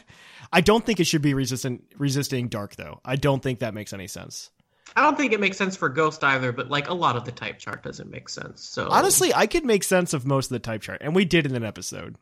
I 0.54 0.62
don't 0.62 0.86
think 0.86 1.00
it 1.00 1.06
should 1.08 1.22
be 1.22 1.34
resistant 1.34 1.84
resisting 1.98 2.48
dark 2.48 2.76
though. 2.76 3.02
I 3.04 3.16
don't 3.16 3.42
think 3.44 3.60
that 3.60 3.74
makes 3.74 3.94
any 3.94 4.08
sense. 4.08 4.50
I 4.96 5.02
don't 5.02 5.18
think 5.18 5.34
it 5.34 5.40
makes 5.40 5.58
sense 5.58 5.76
for 5.76 5.90
Ghost 5.90 6.24
either, 6.24 6.52
but 6.54 6.70
like 6.70 6.90
a 6.90 6.94
lot 6.94 7.18
of 7.18 7.26
the 7.26 7.32
type 7.32 7.60
chart 7.60 7.84
doesn't 7.84 8.10
make 8.10 8.30
sense. 8.30 8.64
So 8.64 8.88
Honestly, 8.90 9.34
I 9.34 9.46
could 9.46 9.66
make 9.66 9.84
sense 9.84 10.14
of 10.14 10.26
most 10.26 10.46
of 10.46 10.50
the 10.56 10.60
type 10.60 10.82
chart, 10.82 11.02
and 11.02 11.14
we 11.14 11.26
did 11.26 11.46
in 11.46 11.56
an 11.56 11.64
episode. 11.66 12.16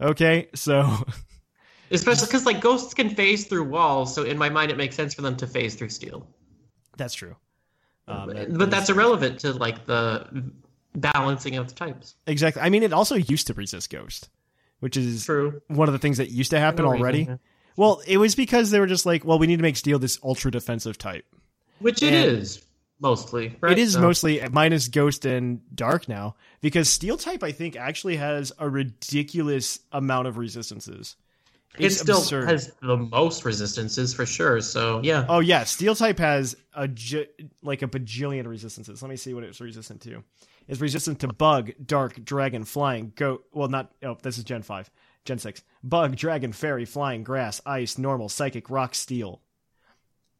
Okay, 0.00 0.48
so 0.54 0.88
especially 1.90 2.26
because 2.26 2.46
like 2.46 2.60
ghosts 2.60 2.94
can 2.94 3.10
phase 3.10 3.46
through 3.46 3.64
walls, 3.64 4.14
so 4.14 4.22
in 4.22 4.38
my 4.38 4.48
mind 4.48 4.70
it 4.70 4.76
makes 4.76 4.94
sense 4.96 5.12
for 5.14 5.22
them 5.22 5.36
to 5.36 5.46
phase 5.46 5.74
through 5.74 5.88
steel. 5.90 6.26
that's 6.96 7.14
true. 7.14 7.36
Um, 8.06 8.28
that- 8.30 8.56
but 8.56 8.70
that's 8.70 8.88
irrelevant 8.90 9.40
to 9.40 9.52
like 9.52 9.86
the 9.86 10.52
balancing 10.94 11.56
of 11.56 11.68
the 11.68 11.74
types. 11.74 12.14
exactly. 12.26 12.62
I 12.62 12.68
mean, 12.70 12.82
it 12.82 12.92
also 12.92 13.14
used 13.16 13.46
to 13.48 13.54
resist 13.54 13.90
ghost, 13.90 14.28
which 14.80 14.96
is 14.96 15.24
True. 15.24 15.60
one 15.68 15.88
of 15.88 15.92
the 15.92 15.98
things 15.98 16.18
that 16.18 16.30
used 16.30 16.50
to 16.50 16.58
happen 16.60 16.84
no 16.84 16.90
reason, 16.92 17.02
already. 17.02 17.22
yeah. 17.24 17.36
Well, 17.76 18.00
it 18.06 18.18
was 18.18 18.34
because 18.36 18.70
they 18.70 18.78
were 18.78 18.86
just 18.86 19.04
like, 19.04 19.24
well, 19.24 19.38
we 19.38 19.46
need 19.48 19.56
to 19.56 19.62
make 19.62 19.76
steel 19.76 19.98
this 19.98 20.18
ultra 20.22 20.50
defensive 20.50 20.96
type. 20.96 21.24
Which 21.80 22.02
it 22.02 22.12
And- 22.14 22.38
is 22.38 22.62
mostly. 23.00 23.56
Right? 23.60 23.72
It 23.72 23.78
is 23.78 23.94
So- 23.94 24.00
mostly 24.00 24.40
minus 24.52 24.86
ghost 24.88 25.24
and 25.26 25.60
dark 25.74 26.08
now 26.08 26.36
because 26.60 26.88
steel 26.88 27.16
type 27.16 27.42
I 27.42 27.50
think 27.50 27.74
actually 27.76 28.16
has 28.16 28.52
a 28.58 28.68
ridiculous 28.68 29.80
amount 29.92 30.28
of 30.28 30.38
resistances. 30.38 31.16
It 31.76 31.90
still 31.90 32.18
absurd. 32.18 32.48
has 32.48 32.70
the 32.80 32.96
most 32.96 33.44
resistances 33.44 34.14
for 34.14 34.24
sure. 34.24 34.60
So 34.60 35.00
yeah. 35.02 35.26
Oh 35.28 35.40
yeah, 35.40 35.64
steel 35.64 35.96
type 35.96 36.20
has 36.20 36.54
a 36.72 36.88
like 37.62 37.82
a 37.82 37.88
bajillion 37.88 38.46
resistances. 38.46 39.02
Let 39.02 39.08
me 39.08 39.16
see 39.16 39.34
what 39.34 39.42
it's 39.42 39.60
resistant 39.60 40.00
to. 40.02 40.22
It's 40.66 40.80
resistant 40.80 41.20
to 41.20 41.28
bug, 41.28 41.72
dark, 41.84 42.24
dragon, 42.24 42.64
flying, 42.64 43.12
goat. 43.16 43.44
Well, 43.52 43.68
not. 43.68 43.92
Oh, 44.02 44.16
this 44.22 44.38
is 44.38 44.44
Gen 44.44 44.62
five, 44.62 44.90
Gen 45.24 45.38
six. 45.38 45.62
Bug, 45.82 46.16
dragon, 46.16 46.52
fairy, 46.52 46.84
flying, 46.84 47.22
grass, 47.22 47.60
ice, 47.66 47.98
normal, 47.98 48.28
psychic, 48.28 48.70
rock, 48.70 48.94
steel. 48.94 49.40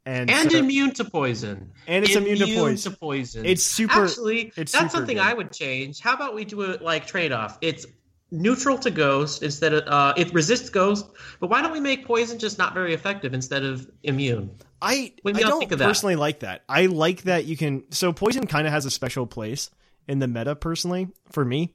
And, 0.07 0.31
and 0.31 0.53
so- 0.53 0.59
immune 0.59 0.93
to 0.95 1.05
poison. 1.05 1.73
And 1.87 2.05
it's 2.05 2.17
immune 2.17 2.39
to 2.39 2.55
poison. 2.55 2.93
to 2.93 2.99
poison. 2.99 3.47
It's 3.47 3.63
super- 3.63 4.05
Actually, 4.05 4.53
it's 4.57 4.73
that's 4.73 4.85
super 4.85 4.89
something 4.91 5.17
good. 5.17 5.25
I 5.27 5.35
would 5.35 5.51
change. 5.53 6.01
How 6.01 6.15
about 6.15 6.35
we 6.35 6.45
do 6.45 6.63
a 6.63 6.77
like 6.83 7.07
trade 7.07 7.33
off? 7.33 7.59
It's 7.61 7.87
neutral 8.31 8.77
to 8.79 8.91
ghost 8.91 9.43
instead 9.43 9.73
of 9.73 9.85
uh, 9.87 10.13
it 10.17 10.33
resists 10.35 10.69
ghost, 10.69 11.07
but 11.41 11.49
why 11.49 11.63
don't 11.63 11.73
we 11.73 11.81
make 11.81 12.07
poison 12.07 12.39
just 12.39 12.59
not 12.59 12.75
very 12.75 12.93
effective 12.93 13.33
instead 13.33 13.63
of 13.65 13.91
immune? 14.03 14.51
I, 14.83 15.13
I 15.25 15.33
don't 15.33 15.59
think 15.59 15.73
of 15.73 15.79
that? 15.79 15.87
personally 15.87 16.17
like 16.17 16.41
that. 16.41 16.63
I 16.69 16.87
like 16.87 17.23
that 17.23 17.47
you 17.47 17.57
can. 17.57 17.85
So 17.91 18.13
poison 18.13 18.47
kind 18.47 18.67
of 18.67 18.73
has 18.73 18.85
a 18.85 18.91
special 18.91 19.27
place 19.27 19.71
in 20.09 20.19
the 20.19 20.29
meta, 20.29 20.55
personally, 20.57 21.09
for 21.33 21.45
me, 21.45 21.75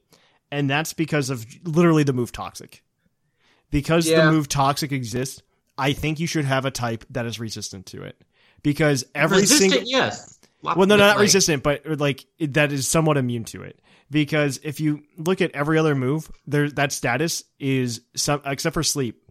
and 0.50 0.68
that's 0.68 0.92
because 0.92 1.30
of 1.30 1.46
literally 1.64 2.02
the 2.04 2.12
move 2.12 2.32
toxic. 2.32 2.82
Because 3.70 4.08
Yeah. 4.08 4.24
the 4.26 4.32
move 4.32 4.48
toxic 4.48 4.92
exists, 4.92 5.42
I 5.78 5.92
think 5.92 6.18
you 6.20 6.26
should 6.26 6.44
have 6.44 6.64
a 6.64 6.70
type 6.70 7.04
that 7.10 7.26
is 7.26 7.38
resistant 7.38 7.86
to 7.86 8.02
it. 8.02 8.20
Because 8.62 9.04
every 9.14 9.38
Resistant, 9.42 9.72
single 9.72 9.88
yes. 9.88 10.38
Lots 10.62 10.76
well, 10.76 10.86
no, 10.86 10.96
not 10.96 11.16
like- 11.16 11.22
resistant, 11.22 11.62
but 11.62 11.86
like 11.98 12.26
that 12.40 12.72
is 12.72 12.86
somewhat 12.86 13.16
immune 13.16 13.44
to 13.44 13.62
it. 13.62 13.80
Because 14.10 14.58
if 14.62 14.80
you 14.80 15.02
look 15.16 15.40
at 15.40 15.52
every 15.52 15.78
other 15.78 15.94
move, 15.94 16.30
there 16.46 16.68
that 16.70 16.92
status 16.92 17.44
is 17.58 18.02
some 18.16 18.42
except 18.44 18.74
for 18.74 18.82
sleep. 18.82 19.22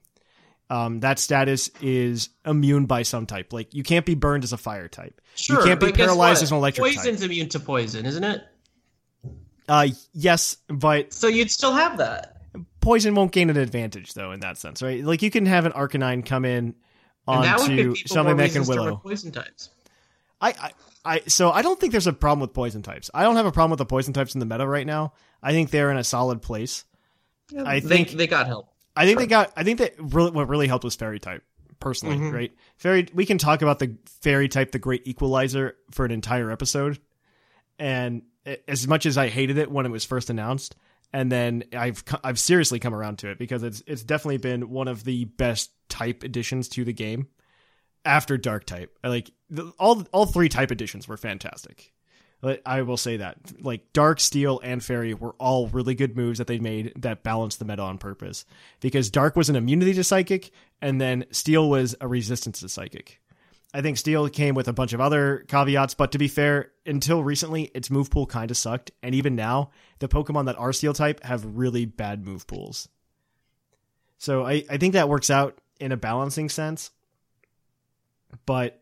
um, 0.72 1.00
that 1.00 1.18
status 1.18 1.70
is 1.82 2.30
immune 2.46 2.86
by 2.86 3.02
some 3.02 3.26
type. 3.26 3.52
Like 3.54 3.74
you 3.74 3.82
can't 3.82 4.06
be 4.06 4.14
burned 4.14 4.44
as 4.44 4.54
a 4.54 4.58
fire 4.58 4.88
type. 4.88 5.20
Sure, 5.36 5.58
you 5.60 5.66
can't 5.66 5.80
be 5.80 5.92
paralyzed 5.92 6.44
as 6.44 6.52
an 6.52 6.58
electric 6.58 6.86
Poison's 6.96 7.22
type. 7.22 7.26
immune 7.30 7.50
to 7.50 7.60
poison, 7.60 8.06
isn't 8.06 8.24
it? 8.24 8.44
Uh, 9.70 9.88
yes, 10.14 10.58
but 10.68 11.14
So 11.14 11.28
you'd 11.28 11.52
still 11.52 11.74
have 11.74 11.98
that. 12.00 12.38
poison 12.82 13.14
won't 13.16 13.32
gain 13.32 13.50
an 13.50 13.58
advantage 13.58 14.14
though 14.14 14.32
in 14.32 14.40
that 14.42 14.58
sense, 14.58 14.82
right? 14.82 15.04
Like 15.04 15.22
you 15.22 15.30
can 15.32 15.46
have 15.46 15.66
an 15.66 15.72
Arcanine 15.74 16.26
come 16.26 16.44
in 16.46 16.76
And 17.28 17.44
that 17.44 17.60
would 17.60 17.70
onto 17.72 17.96
something 17.96 18.38
that 18.38 18.52
can 18.52 18.66
willow. 18.66 18.98
poison 18.98 19.32
types. 19.32 19.70
I, 20.42 20.50
I, 20.50 20.72
I, 21.06 21.22
so 21.28 21.52
I 21.52 21.62
don't 21.62 21.80
think 21.80 21.92
there's 21.92 22.08
a 22.08 22.14
problem 22.14 22.40
with 22.42 22.54
poison 22.54 22.82
types. 22.82 23.10
I 23.14 23.24
don't 23.24 23.36
have 23.36 23.46
a 23.46 23.52
problem 23.52 23.72
with 23.72 23.80
the 23.80 23.86
poison 23.86 24.14
types 24.14 24.34
in 24.34 24.40
the 24.40 24.46
meta 24.46 24.66
right 24.68 24.88
now. 24.88 25.14
I 25.44 25.52
think 25.52 25.70
they're 25.70 25.92
in 25.92 25.98
a 25.98 26.04
solid 26.04 26.42
place. 26.42 26.86
I 27.58 27.80
they, 27.80 27.88
think 27.88 28.10
they 28.12 28.28
got 28.28 28.48
help. 28.48 28.70
I 28.96 29.06
think 29.06 29.20
they 29.20 29.28
got. 29.28 29.52
I 29.56 29.64
think 29.64 29.80
that 29.80 29.94
really, 29.98 30.32
what 30.32 30.48
really 30.50 30.68
helped 30.68 30.84
was 30.84 30.96
fairy 30.96 31.20
type. 31.20 31.44
Personally, 31.80 32.18
Mhm. 32.18 32.34
right? 32.34 32.52
Fairy. 32.78 33.08
We 33.14 33.26
can 33.26 33.38
talk 33.38 33.62
about 33.62 33.80
the 33.80 33.96
fairy 34.22 34.50
type, 34.50 34.72
the 34.72 34.80
great 34.80 35.08
equalizer, 35.08 35.78
for 35.92 36.04
an 36.06 36.12
entire 36.12 36.52
episode. 36.52 37.00
And 37.80 38.24
as 38.68 38.88
much 38.88 39.06
as 39.06 39.18
I 39.18 39.28
hated 39.28 39.58
it 39.58 39.72
when 39.72 39.86
it 39.86 39.92
was 39.92 40.06
first 40.06 40.30
announced, 40.30 40.76
and 41.14 41.32
then 41.32 41.64
I've 41.74 42.04
I've 42.24 42.40
seriously 42.40 42.80
come 42.80 42.94
around 42.94 43.20
to 43.20 43.30
it 43.30 43.38
because 43.38 43.64
it's 43.64 43.84
it's 43.88 44.04
definitely 44.04 44.38
been 44.38 44.70
one 44.70 44.88
of 44.88 45.04
the 45.04 45.26
best 45.26 45.72
type 45.90 46.24
additions 46.24 46.70
to 46.70 46.86
the 46.86 46.94
game 46.94 47.28
after 48.06 48.38
Dark 48.38 48.66
type. 48.66 48.98
Like 49.04 49.32
the, 49.50 49.72
all 49.80 50.04
all 50.12 50.26
three 50.26 50.50
type 50.50 50.72
additions 50.72 51.08
were 51.08 51.18
fantastic. 51.18 51.94
I 52.66 52.84
will 52.84 52.96
say 52.96 53.18
that 53.18 53.38
like 53.60 53.92
Dark, 53.92 54.22
Steel, 54.22 54.62
and 54.64 54.82
Fairy 54.84 55.14
were 55.14 55.36
all 55.40 55.68
really 55.68 55.94
good 55.94 56.16
moves 56.16 56.38
that 56.38 56.48
they 56.48 56.58
made 56.58 56.94
that 56.96 57.22
balanced 57.22 57.60
the 57.60 57.66
meta 57.66 57.82
on 57.82 57.98
purpose. 57.98 58.46
Because 58.80 59.10
Dark 59.10 59.36
was 59.36 59.50
an 59.50 59.58
immunity 59.58 59.94
to 59.96 60.06
Psychic, 60.06 60.52
and 60.82 61.02
then 61.02 61.26
Steel 61.32 61.70
was 61.70 61.96
a 62.00 62.08
resistance 62.08 62.62
to 62.62 62.70
Psychic. 62.70 63.19
I 63.74 63.82
think 63.82 63.98
Steel 63.98 64.28
came 64.30 64.56
with 64.56 64.68
a 64.68 64.74
bunch 64.74 64.94
of 64.94 65.02
other 65.02 65.46
caveats, 65.48 65.94
but 65.94 66.12
to 66.14 66.18
be 66.18 66.28
fair, 66.28 66.72
until 66.86 67.24
recently, 67.24 67.66
its 67.76 67.92
move 67.92 68.10
pool 68.10 68.26
kind 68.26 68.50
of 68.50 68.58
sucked, 68.58 68.92
and 69.04 69.14
even 69.14 69.36
now, 69.36 69.70
the 70.00 70.08
Pokemon 70.08 70.46
that 70.46 70.58
are 70.58 70.74
Steel 70.74 70.94
type 70.94 71.24
have 71.24 71.46
really 71.46 71.86
bad 71.86 72.26
move 72.26 72.48
pools. 72.48 72.90
So 74.18 74.46
I, 74.46 74.64
I 74.70 74.78
think 74.78 74.94
that 74.94 75.08
works 75.08 75.30
out 75.30 75.60
in 75.80 75.92
a 75.92 75.98
balancing 75.98 76.50
sense. 76.50 76.92
But 78.46 78.82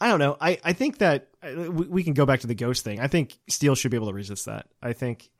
I 0.00 0.08
don't 0.08 0.18
know. 0.18 0.36
I, 0.40 0.58
I 0.64 0.72
think 0.72 0.98
that 0.98 1.28
uh, 1.42 1.70
we, 1.70 1.86
we 1.86 2.02
can 2.02 2.14
go 2.14 2.26
back 2.26 2.40
to 2.40 2.46
the 2.46 2.54
ghost 2.54 2.84
thing. 2.84 3.00
I 3.00 3.06
think 3.06 3.38
Steel 3.48 3.74
should 3.74 3.90
be 3.90 3.96
able 3.96 4.08
to 4.08 4.14
resist 4.14 4.46
that. 4.46 4.66
I 4.82 4.92
think 4.92 5.30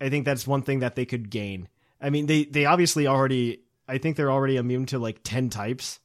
I 0.00 0.08
think 0.08 0.24
that's 0.24 0.46
one 0.46 0.62
thing 0.62 0.80
that 0.80 0.94
they 0.94 1.06
could 1.06 1.30
gain. 1.30 1.68
I 2.00 2.10
mean, 2.10 2.26
they 2.26 2.44
they 2.44 2.64
obviously 2.64 3.06
already. 3.06 3.62
I 3.86 3.98
think 3.98 4.16
they're 4.16 4.30
already 4.30 4.56
immune 4.56 4.86
to 4.86 4.98
like 4.98 5.20
ten 5.24 5.48
types 5.48 6.00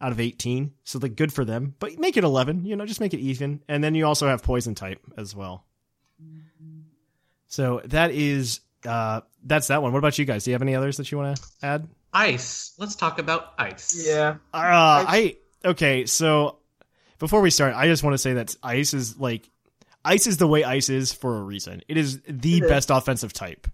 out 0.00 0.12
of 0.12 0.20
eighteen, 0.20 0.72
so 0.84 0.98
like 0.98 1.16
good 1.16 1.32
for 1.32 1.44
them. 1.44 1.74
But 1.78 1.98
make 1.98 2.16
it 2.16 2.24
eleven. 2.24 2.64
You 2.64 2.76
know, 2.76 2.86
just 2.86 3.00
make 3.00 3.14
it 3.14 3.20
even, 3.20 3.62
and 3.68 3.82
then 3.84 3.94
you 3.94 4.06
also 4.06 4.28
have 4.28 4.42
poison 4.42 4.74
type 4.74 5.00
as 5.16 5.34
well. 5.34 5.64
So 7.46 7.80
that 7.86 8.12
is 8.12 8.60
uh 8.86 9.20
that's 9.44 9.68
that 9.68 9.82
one. 9.82 9.92
What 9.92 9.98
about 9.98 10.18
you 10.18 10.24
guys? 10.24 10.44
Do 10.44 10.50
you 10.50 10.54
have 10.54 10.62
any 10.62 10.74
others 10.74 10.96
that 10.98 11.10
you 11.10 11.18
want 11.18 11.36
to 11.36 11.42
add? 11.62 11.88
Ice. 12.12 12.72
Let's 12.78 12.96
talk 12.96 13.18
about 13.18 13.52
ice. 13.58 14.04
Yeah. 14.06 14.36
Uh, 14.54 15.04
I 15.06 15.36
okay. 15.64 16.06
So 16.06 16.58
before 17.18 17.40
we 17.40 17.50
start, 17.50 17.74
I 17.74 17.86
just 17.86 18.02
want 18.02 18.14
to 18.14 18.18
say 18.18 18.34
that 18.34 18.56
ice 18.62 18.94
is 18.94 19.18
like 19.18 19.48
ice 20.04 20.26
is 20.26 20.36
the 20.38 20.46
way 20.46 20.64
ice 20.64 20.88
is 20.88 21.12
for 21.12 21.38
a 21.38 21.42
reason. 21.42 21.82
It 21.88 21.96
is 21.96 22.20
the 22.22 22.58
It 22.58 22.64
is. 22.64 22.68
best 22.70 22.90
offensive 22.90 23.32
type. 23.32 23.68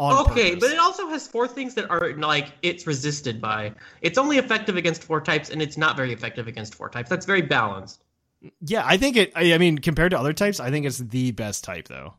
Okay, 0.00 0.50
purpose. 0.50 0.60
but 0.60 0.70
it 0.70 0.78
also 0.78 1.08
has 1.08 1.26
four 1.26 1.48
things 1.48 1.74
that 1.74 1.90
are 1.90 2.12
like 2.14 2.52
it's 2.62 2.86
resisted 2.86 3.40
by. 3.40 3.72
It's 4.00 4.16
only 4.16 4.38
effective 4.38 4.76
against 4.76 5.02
four 5.02 5.20
types, 5.20 5.50
and 5.50 5.60
it's 5.60 5.76
not 5.76 5.96
very 5.96 6.12
effective 6.12 6.46
against 6.46 6.74
four 6.74 6.88
types. 6.88 7.10
That's 7.10 7.26
very 7.26 7.42
balanced. 7.42 8.04
yeah, 8.64 8.84
I 8.86 8.96
think 8.96 9.16
it. 9.16 9.32
I, 9.34 9.58
mean, 9.58 9.78
compared 9.78 10.12
to 10.12 10.18
other 10.18 10.32
types, 10.32 10.60
I 10.60 10.70
think 10.70 10.86
it's 10.86 10.98
the 10.98 11.32
best 11.32 11.64
type 11.64 11.88
though. 11.88 12.14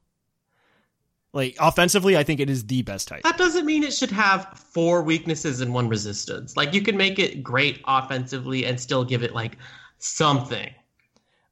Like 1.32 1.56
offensively, 1.60 2.18
I 2.18 2.24
think 2.24 2.42
it 2.42 2.50
is 2.50 2.66
the 2.66 2.82
best 2.82 3.08
type. 3.08 3.24
That 3.24 3.38
doesn't 3.38 3.66
mean 3.66 3.84
it 3.84 3.94
should 3.94 4.12
have 4.12 4.48
four 4.58 5.02
weaknesses 5.02 5.62
and 5.62 5.74
one 5.74 5.88
resistance. 5.88 6.58
Like 6.58 6.74
you 6.74 6.82
can 6.82 6.98
make 6.98 7.18
it 7.18 7.44
great 7.44 7.82
offensively 7.88 8.66
and 8.66 8.80
still 8.80 9.06
give 9.06 9.24
it 9.24 9.34
like 9.34 9.58
something. 10.00 10.70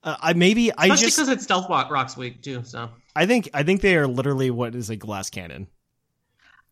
Uh, 0.03 0.17
I 0.19 0.33
maybe 0.33 0.73
I 0.77 0.89
just 0.89 1.15
because 1.15 1.29
it's 1.29 1.43
stealth 1.43 1.69
rock 1.69 1.89
rock's 1.91 2.17
weak 2.17 2.41
too. 2.41 2.63
So 2.63 2.89
I 3.15 3.25
think 3.25 3.49
I 3.53 3.63
think 3.63 3.81
they 3.81 3.95
are 3.95 4.07
literally 4.07 4.51
what 4.51 4.75
is 4.75 4.89
a 4.89 4.95
glass 4.95 5.29
cannon. 5.29 5.67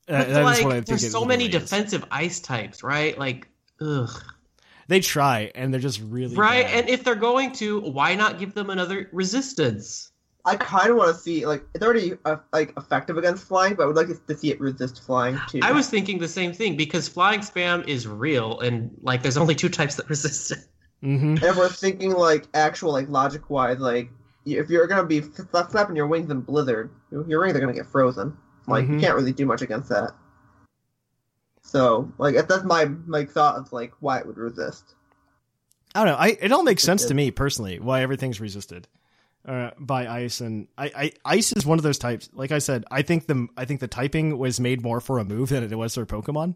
Uh, 0.08 0.18
But, 0.20 0.28
that 0.28 0.30
is 0.30 0.43
like, 0.43 0.64
what 0.64 0.72
I 0.72 0.76
think 0.76 0.86
there's 0.88 1.12
so 1.12 1.26
many 1.26 1.45
really 1.45 1.56
is. 1.58 1.62
defensive 1.64 2.06
ice 2.12 2.39
types, 2.39 2.84
right? 2.84 3.18
Like, 3.18 3.47
ugh. 3.82 4.10
They 4.88 4.99
try 4.99 5.51
and 5.56 5.74
they're 5.74 5.82
just 5.82 5.99
really 5.99 6.36
Right, 6.36 6.66
bad. 6.66 6.80
and 6.82 6.89
if 6.89 7.03
they're 7.03 7.16
going 7.16 7.51
to, 7.53 7.82
why 7.82 8.14
not 8.14 8.38
give 8.38 8.53
them 8.53 8.70
another 8.70 9.10
resistance? 9.12 10.12
I 10.47 10.58
kind 10.58 10.91
of 10.91 10.97
want 10.97 11.16
to 11.16 11.20
see 11.20 11.43
like 11.47 11.64
it's 11.74 11.84
already 11.84 12.14
uh, 12.24 12.36
like 12.53 12.72
effective 12.78 13.18
against 13.18 13.47
flying, 13.47 13.74
but 13.74 13.82
I 13.82 13.86
would 13.88 13.95
like 13.95 14.10
to 14.28 14.38
see 14.38 14.51
it 14.51 14.62
resist 14.62 15.03
flying 15.03 15.39
too. 15.49 15.60
I 15.64 15.72
was 15.72 15.89
thinking 15.89 16.20
the 16.20 16.28
same 16.28 16.53
thing 16.53 16.78
because 16.78 17.08
flying 17.08 17.39
spam 17.39 17.88
is 17.88 18.08
real, 18.08 18.60
and 18.60 18.91
like 19.01 19.24
there's 19.24 19.38
only 19.38 19.56
two 19.56 19.70
types 19.70 19.95
that 19.95 20.08
resist 20.16 20.51
it. 20.51 20.60
Mm-hmm. 21.03 21.43
And 21.43 21.58
we're 21.58 21.70
thinking 21.70 22.12
like 22.12 22.45
actual 22.53 22.91
like 22.91 23.10
logic 23.10 23.49
wise, 23.49 23.80
like 23.80 24.12
if 24.45 24.70
you're 24.70 24.86
gonna 24.86 25.08
be 25.08 25.22
flap 25.22 25.72
flapping 25.72 25.95
your 25.95 26.06
wings 26.06 26.30
in 26.30 26.41
Blizzard, 26.41 26.91
your 27.28 27.41
wings 27.41 27.56
are 27.56 27.60
gonna 27.60 27.74
get 27.74 27.88
frozen. 27.88 28.38
Like 28.68 28.88
you 28.88 28.95
Mhm. 28.95 29.01
can't 29.01 29.16
really 29.16 29.34
do 29.34 29.45
much 29.45 29.61
against 29.61 29.89
that. 29.89 30.11
So 31.61 32.11
like 32.18 32.36
that's 32.47 32.63
my 32.63 32.86
my 32.86 33.26
thought 33.26 33.57
of 33.57 33.72
like 33.74 33.93
why 33.99 34.20
it 34.20 34.28
would 34.28 34.38
resist. 34.38 34.95
I 35.93 35.99
don't 36.03 36.13
know. 36.13 36.18
I 36.20 36.28
it 36.41 36.51
all 36.51 36.63
makes 36.63 36.84
sense 36.84 37.05
to 37.05 37.13
me 37.13 37.32
personally 37.32 37.80
why 37.80 38.01
everything's 38.01 38.39
resisted 38.39 38.88
uh, 39.47 39.72
by 39.80 40.07
ice, 40.07 40.41
and 40.41 40.68
I, 40.78 40.86
I 40.95 41.11
ice 41.24 41.53
is 41.53 41.66
one 41.66 41.78
of 41.80 41.84
those 41.84 41.97
types. 41.97 42.30
Like 42.34 42.51
I 42.51 42.59
said, 42.59 42.84
I 42.91 43.01
think 43.01 43.28
the 43.28 43.47
I 43.57 43.66
think 43.66 43.80
the 43.80 43.88
typing 43.88 44.38
was 44.38 44.59
made 44.59 44.84
more 44.84 44.99
for 44.99 45.20
a 45.20 45.24
move 45.26 45.49
than 45.49 45.63
it 45.63 45.76
was 45.76 45.95
for 45.95 46.05
Pokemon. 46.05 46.55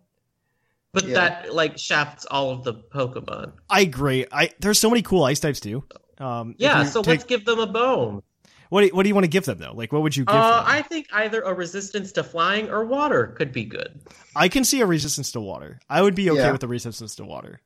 But 0.92 1.06
Yeah. 1.06 1.14
that 1.16 1.54
like 1.54 1.78
shafts 1.78 2.26
all 2.30 2.52
of 2.52 2.64
the 2.64 2.74
Pokemon. 2.74 3.54
I 3.70 3.82
agree. 3.82 4.26
I 4.32 4.50
there's 4.60 4.80
so 4.80 4.90
many 4.90 5.02
cool 5.02 5.24
ice 5.24 5.40
types 5.40 5.60
too. 5.60 5.84
Um, 6.20 6.56
Yeah, 6.58 6.84
so 6.84 7.02
take- 7.02 7.08
let's 7.12 7.24
give 7.24 7.46
them 7.46 7.60
a 7.60 7.68
bone. 7.68 8.22
What 8.70 8.82
do, 8.82 8.88
what 8.96 9.04
do 9.04 9.10
you 9.10 9.16
want 9.16 9.26
to 9.26 9.30
give 9.30 9.46
them 9.46 9.58
though? 9.60 9.74
Like 9.74 9.92
what 9.92 10.02
would 10.04 10.16
you 10.16 10.26
give 10.26 10.36
Uh, 10.36 10.58
them? 10.62 10.64
I 10.68 10.82
think 10.82 11.08
either 11.12 11.42
a 11.42 11.54
resistance 11.54 12.12
to 12.14 12.24
flying 12.24 12.70
or 12.70 12.86
water 12.86 13.28
could 13.28 13.52
be 13.52 13.66
good. 13.66 14.00
I 14.36 14.48
can 14.48 14.64
see 14.64 14.82
a 14.82 14.86
resistance 14.86 15.32
to 15.34 15.42
water. 15.42 15.80
I 15.90 16.02
would 16.02 16.16
be 16.16 16.30
okay 16.30 16.40
Yeah. 16.42 16.52
with 16.52 16.64
a 16.64 16.68
resistance 16.68 17.16
to 17.16 17.26
water. 17.26 17.62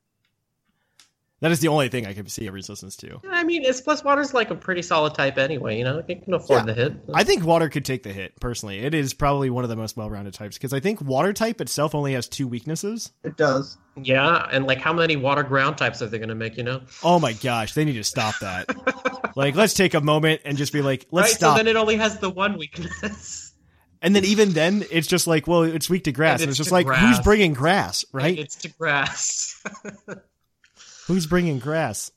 That 1.42 1.52
is 1.52 1.60
the 1.60 1.68
only 1.68 1.90
thing 1.90 2.08
I 2.08 2.14
can 2.14 2.28
see 2.30 2.48
a 2.48 2.54
resistance 2.54 2.96
to. 2.98 3.20
I 3.30 3.44
mean, 3.44 3.66
it's 3.66 3.82
plus 3.82 4.02
water's 4.02 4.34
like 4.34 4.50
a 4.50 4.56
pretty 4.56 4.82
solid 4.82 5.14
type 5.14 5.38
anyway. 5.38 5.78
You 5.78 5.84
know, 5.84 6.02
it 6.08 6.24
can 6.24 6.34
afford 6.34 6.62
Yeah. 6.62 6.66
the 6.68 6.74
hit. 6.74 6.94
I 7.14 7.26
think 7.26 7.44
water 7.44 7.68
could 7.68 7.84
take 7.84 8.04
the 8.04 8.14
hit 8.14 8.40
personally. 8.40 8.80
It 8.80 8.94
is 8.94 9.14
probably 9.14 9.50
one 9.50 9.66
of 9.66 9.70
the 9.70 9.76
most 9.76 9.98
well-rounded 9.98 10.34
types 10.34 10.58
because 10.58 10.72
I 10.72 10.80
think 10.80 11.02
water 11.02 11.34
type 11.34 11.60
itself 11.60 11.94
only 11.96 12.14
has 12.14 12.30
two 12.30 12.48
weaknesses. 12.48 13.12
It 13.26 13.36
does. 13.36 13.78
yeah, 14.02 14.48
and 14.54 14.66
like 14.68 14.78
how 14.80 14.94
many 14.94 15.18
water 15.18 15.44
ground 15.44 15.78
types 15.78 16.02
are 16.02 16.08
they 16.08 16.18
going 16.18 16.30
to 16.30 16.36
make? 16.36 16.56
You 16.56 16.64
know, 16.64 16.82
Oh 17.04 17.20
my 17.20 17.34
gosh, 17.34 17.74
they 17.74 17.84
need 17.84 17.96
to 17.96 18.06
stop 18.06 18.36
that. 18.40 18.70
like, 19.36 19.56
let's 19.56 19.74
take 19.74 19.94
a 19.94 20.02
moment 20.02 20.42
and 20.46 20.58
just 20.58 20.74
be 20.74 20.82
like, 20.82 21.08
let's 21.12 21.30
right? 21.30 21.36
stop. 21.36 21.58
So 21.58 21.64
then 21.64 21.68
it 21.68 21.78
only 21.78 21.98
has 21.98 22.20
the 22.20 22.30
one 22.30 22.58
weakness. 22.58 23.54
and 24.02 24.16
then 24.16 24.26
even 24.26 24.52
then, 24.54 24.84
it's 24.92 25.08
just 25.08 25.28
like, 25.28 25.48
well, 25.48 25.64
it's 25.64 25.90
weak 25.90 26.04
to 26.06 26.12
grass. 26.12 26.42
And 26.42 26.44
And 26.44 26.50
it's 26.52 26.60
it's 26.60 26.66
just 26.66 26.72
like, 26.72 26.86
grass. 26.86 27.02
who's 27.18 27.20
bringing 27.24 27.54
grass, 27.54 28.06
right? 28.12 28.38
It's 28.38 28.56
to 28.58 28.70
grass. 28.70 29.62
Who's 31.08 31.28
bringing 31.28 31.60
grass? 31.60 32.12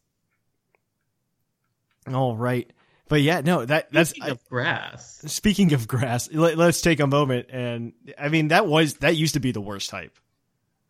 All 2.12 2.36
right, 2.36 2.70
but 3.08 3.20
yeah, 3.20 3.40
no, 3.40 3.64
that 3.64 3.90
that's 3.90 4.10
Speaking 4.10 4.30
of 4.30 4.44
grass. 4.48 5.22
speaking 5.26 5.72
of 5.72 5.88
grass. 5.88 6.32
Let, 6.32 6.56
let's 6.56 6.80
take 6.80 7.00
a 7.00 7.06
moment 7.08 7.48
and 7.50 7.94
I 8.16 8.28
mean 8.28 8.48
that 8.48 8.66
was 8.68 8.94
that 8.98 9.16
used 9.16 9.34
to 9.34 9.40
be 9.40 9.50
the 9.50 9.60
worst 9.60 9.90
type. 9.90 10.16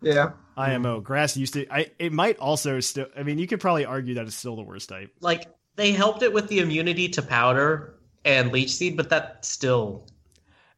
Yeah. 0.02 0.32
IMO 0.58 1.00
grass 1.00 1.38
used 1.38 1.54
to. 1.54 1.66
I 1.72 1.90
it 1.98 2.12
might 2.12 2.38
also 2.38 2.80
still. 2.80 3.06
I 3.16 3.22
mean, 3.22 3.38
you 3.38 3.46
could 3.46 3.60
probably 3.60 3.86
argue 3.86 4.14
that 4.16 4.26
it's 4.26 4.36
still 4.36 4.56
the 4.56 4.62
worst 4.62 4.90
type. 4.90 5.10
Like 5.20 5.46
they 5.76 5.92
helped 5.92 6.22
it 6.22 6.32
with 6.32 6.48
the 6.48 6.58
immunity 6.58 7.08
to 7.10 7.22
powder 7.22 7.94
and 8.24 8.50
leech 8.50 8.70
seed, 8.70 8.96
but 8.96 9.10
that 9.10 9.44
still 9.44 10.06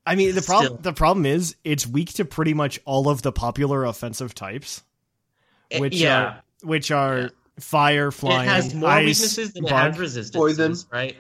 I 0.09 0.15
mean, 0.15 0.35
the 0.35 0.41
problem 0.41 0.79
the 0.81 0.95
problem 0.95 1.27
is 1.27 1.55
it's 1.65 1.87
weak 1.87 2.15
to 2.15 2.25
pretty 2.25 2.55
much 2.55 2.81
all 2.87 3.11
of 3.11 3.21
the 3.21 3.31
popular 3.31 3.85
offensive 3.85 4.35
types, 4.35 4.83
which 5.77 5.97
yeah. 5.97 6.19
are 6.23 6.43
which 6.63 6.91
are 6.91 7.31
fire, 7.61 8.11
flying, 8.11 8.49
it 8.49 8.51
has 8.51 8.75
more 8.75 8.89
ice, 8.89 9.05
weaknesses 9.21 9.53
than 9.53 9.67
it 9.67 9.71
has 9.71 9.99
resistances, 9.99 10.85
Poison. 10.85 10.89
right? 10.91 11.17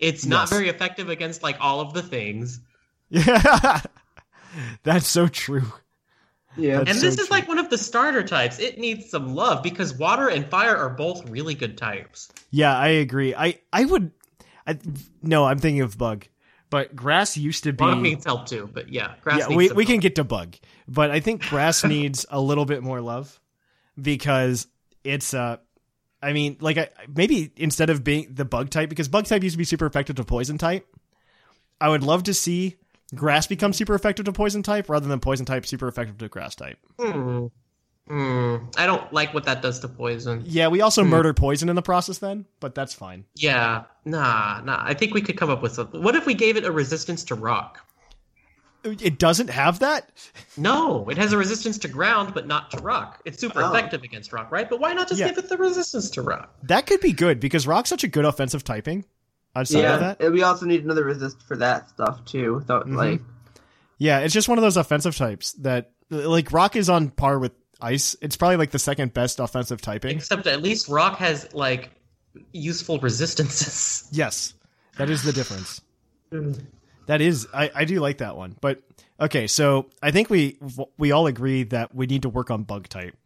It's 0.00 0.26
not 0.26 0.42
Yes. 0.42 0.50
very 0.50 0.68
effective 0.68 1.08
against 1.08 1.44
like 1.44 1.56
all 1.60 1.80
of 1.80 1.94
the 1.94 2.02
things. 2.02 2.60
Yeah, 3.10 3.80
that's 4.82 5.06
so 5.06 5.28
true. 5.28 5.70
Yeah. 6.56 6.78
That's 6.78 6.90
and 6.90 6.98
so 6.98 7.06
this 7.06 7.18
is 7.18 7.28
true. 7.28 7.36
like 7.36 7.48
one 7.48 7.58
of 7.58 7.70
the 7.70 7.78
starter 7.78 8.22
types. 8.22 8.58
It 8.58 8.78
needs 8.78 9.08
some 9.10 9.34
love 9.34 9.62
because 9.62 9.94
water 9.94 10.28
and 10.28 10.46
fire 10.48 10.76
are 10.76 10.90
both 10.90 11.28
really 11.28 11.54
good 11.54 11.78
types. 11.78 12.28
Yeah, 12.50 12.76
I 12.76 12.88
agree. 12.88 13.34
I 13.34 13.60
I 13.72 13.84
would. 13.84 14.12
I, 14.66 14.78
no, 15.22 15.44
I'm 15.44 15.58
thinking 15.58 15.80
of 15.80 15.98
bug. 15.98 16.26
but 16.70 16.94
grass 16.94 17.36
used 17.36 17.64
to 17.64 17.72
be. 17.72 17.84
Rock 17.84 17.98
needs 17.98 18.24
help 18.24 18.46
too, 18.46 18.68
but 18.72 18.92
yeah, 18.92 19.14
grass. 19.22 19.40
yeah, 19.40 19.46
needs 19.46 19.56
we 19.56 19.68
some 19.68 19.76
we 19.76 19.84
help. 19.84 19.92
can 19.92 20.00
get 20.00 20.14
to 20.16 20.24
bug, 20.24 20.56
but 20.86 21.10
I 21.10 21.20
think 21.20 21.42
grass 21.42 21.84
needs 21.86 22.26
a 22.30 22.40
little 22.40 22.64
bit 22.64 22.82
more 22.82 23.00
love 23.00 23.40
because 24.00 24.66
it's 25.04 25.34
uh, 25.34 25.56
I 26.22 26.32
mean, 26.32 26.58
like 26.60 26.78
I, 26.78 26.88
maybe 27.12 27.50
instead 27.56 27.90
of 27.90 28.04
being 28.04 28.28
the 28.32 28.44
bug 28.44 28.70
type, 28.70 28.88
because 28.88 29.08
bug 29.08 29.24
type 29.24 29.42
used 29.42 29.54
to 29.54 29.58
be 29.58 29.64
super 29.64 29.86
effective 29.86 30.16
to 30.16 30.24
poison 30.24 30.58
type. 30.58 30.86
I 31.80 31.88
would 31.88 32.04
love 32.04 32.24
to 32.24 32.34
see 32.34 32.76
grass 33.14 33.46
becomes 33.46 33.76
super 33.76 33.94
effective 33.94 34.24
to 34.26 34.32
poison 34.32 34.62
type 34.62 34.88
rather 34.88 35.06
than 35.08 35.20
poison 35.20 35.46
type 35.46 35.66
super 35.66 35.88
effective 35.88 36.18
to 36.18 36.28
grass 36.28 36.54
type. 36.54 36.78
Hmm. 36.98 37.46
Hmm. 38.08 38.56
I 38.76 38.86
don't 38.86 39.12
like 39.12 39.32
what 39.32 39.44
that 39.44 39.62
does 39.62 39.78
to 39.80 39.88
poison. 39.88 40.42
Yeah, 40.44 40.68
we 40.68 40.80
also 40.80 41.04
murder 41.04 41.32
poison 41.32 41.68
in 41.68 41.76
the 41.76 41.82
process 41.82 42.18
then, 42.18 42.46
but 42.58 42.74
that's 42.74 42.92
fine. 42.92 43.24
Yeah, 43.36 43.84
nah, 44.04 44.60
nah. 44.64 44.82
I 44.82 44.94
think 44.94 45.14
we 45.14 45.20
could 45.22 45.36
come 45.36 45.50
up 45.50 45.62
with 45.62 45.72
something. 45.72 46.02
What 46.02 46.16
if 46.16 46.26
we 46.26 46.34
gave 46.34 46.56
it 46.56 46.64
a 46.64 46.72
resistance 46.72 47.22
to 47.24 47.36
rock? 47.36 47.86
It 48.84 49.20
doesn't 49.20 49.48
have 49.48 49.78
that. 49.78 50.10
No, 50.56 51.08
it 51.08 51.16
has 51.16 51.32
a 51.32 51.38
resistance 51.38 51.78
to 51.78 51.88
ground, 51.88 52.34
but 52.34 52.48
not 52.48 52.72
to 52.72 52.78
rock. 52.78 53.22
It's 53.24 53.38
super 53.38 53.62
Oh. 53.62 53.68
effective 53.70 54.02
against 54.02 54.32
rock, 54.32 54.50
right? 54.50 54.68
But 54.68 54.80
why 54.80 54.92
not 54.92 55.06
just 55.08 55.20
Yeah. 55.20 55.28
give 55.28 55.38
it 55.38 55.48
the 55.48 55.56
resistance 55.56 56.10
to 56.10 56.22
rock? 56.22 56.52
That 56.64 56.86
could 56.86 57.00
be 57.00 57.12
good 57.12 57.38
because 57.38 57.64
rock's 57.68 57.88
such 57.88 58.02
a 58.02 58.08
good 58.08 58.24
offensive 58.24 58.64
typing. 58.64 59.04
Outside 59.54 59.80
yeah, 59.80 59.94
of 59.94 60.00
that, 60.00 60.20
and 60.22 60.32
we 60.32 60.42
also 60.42 60.64
need 60.64 60.82
another 60.84 61.04
resist 61.04 61.42
for 61.42 61.56
that 61.58 61.90
stuff 61.90 62.24
too. 62.24 62.62
So, 62.66 62.80
Mhm. 62.80 62.96
Like, 62.96 63.20
Yeah, 63.98 64.20
it's 64.20 64.32
just 64.34 64.48
one 64.48 64.56
of 64.58 64.62
those 64.62 64.76
offensive 64.76 65.14
types 65.16 65.52
that 65.54 65.90
like 66.10 66.52
rock 66.52 66.74
is 66.74 66.88
on 66.88 67.10
par 67.10 67.38
with 67.38 67.52
ice. 67.80 68.16
It's 68.20 68.36
probably 68.36 68.56
like 68.56 68.70
the 68.70 68.78
second 68.78 69.12
best 69.14 69.40
offensive 69.40 69.80
typing. 69.80 70.16
Except 70.16 70.46
at 70.46 70.62
least 70.62 70.88
rock 70.88 71.18
has 71.18 71.52
like 71.54 71.90
useful 72.52 72.98
resistances. 72.98 74.08
Yes. 74.12 74.54
That 74.98 75.08
is 75.10 75.22
the 75.22 75.32
difference. 75.32 75.80
That 77.06 77.20
is 77.20 77.48
I, 77.52 77.68
I 77.74 77.84
do 77.84 77.98
like 77.98 78.18
that 78.18 78.36
one. 78.36 78.56
But 78.60 78.80
okay, 79.20 79.48
so 79.48 79.90
I 80.02 80.12
think 80.12 80.30
we 80.30 80.56
we 80.96 81.10
all 81.10 81.26
agree 81.26 81.64
that 81.64 81.92
we 81.94 82.06
need 82.06 82.22
to 82.22 82.28
work 82.28 82.50
on 82.50 82.62
bug 82.62 82.88
type. 82.88 83.16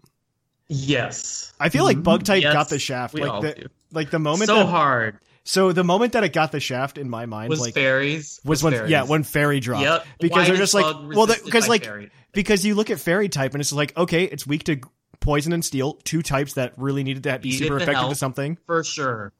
Yes. 0.69 1.53
I 1.61 1.69
feel 1.69 1.85
like 1.85 2.03
bug 2.03 2.25
type 2.25 2.43
Yes, 2.43 2.55
got 2.55 2.69
the 2.71 2.79
shaft 2.79 3.15
we 3.15 3.21
like 3.21 3.31
all 3.31 3.43
the 3.43 3.53
do. 3.53 3.67
like 3.93 4.11
the 4.11 4.19
moment 4.19 4.49
so 4.49 4.57
that, 4.57 4.67
hard 4.67 5.19
So 5.49 5.71
the 5.73 5.85
moment 5.85 6.13
that 6.15 6.25
it 6.25 6.33
got 6.33 6.51
the 6.51 6.59
shaft 6.59 6.99
in 6.99 7.09
my 7.09 7.25
mind 7.27 7.51
was 7.51 7.61
like 7.61 7.75
fairies. 7.75 8.41
was 8.45 8.63
when 8.65 8.73
fairies. 8.73 8.91
yeah 8.91 9.05
when 9.05 9.23
fairy 9.23 9.61
dropped 9.61 9.85
Yep. 9.85 10.07
because 10.21 10.49
they're 10.49 10.57
just 10.57 10.75
like 10.75 10.85
well 11.15 11.27
because 11.27 11.69
like 11.69 11.85
fairy? 11.85 12.11
because 12.33 12.65
you 12.67 12.75
look 12.75 12.91
at 12.91 12.99
fairy 12.99 13.29
type 13.29 13.55
and 13.55 13.61
it's 13.61 13.73
like 13.73 13.97
okay 13.97 14.25
it's 14.25 14.45
weak 14.47 14.65
to 14.65 14.81
poison 15.21 15.53
and 15.53 15.65
steel 15.65 15.95
two 16.05 16.21
types 16.23 16.55
that 16.55 16.73
really 16.77 17.03
needed 17.05 17.23
to 17.23 17.39
be 17.39 17.53
super 17.53 17.77
effective 17.79 18.09
to 18.09 18.15
something 18.17 18.59
for 18.67 18.83
sure. 18.85 19.33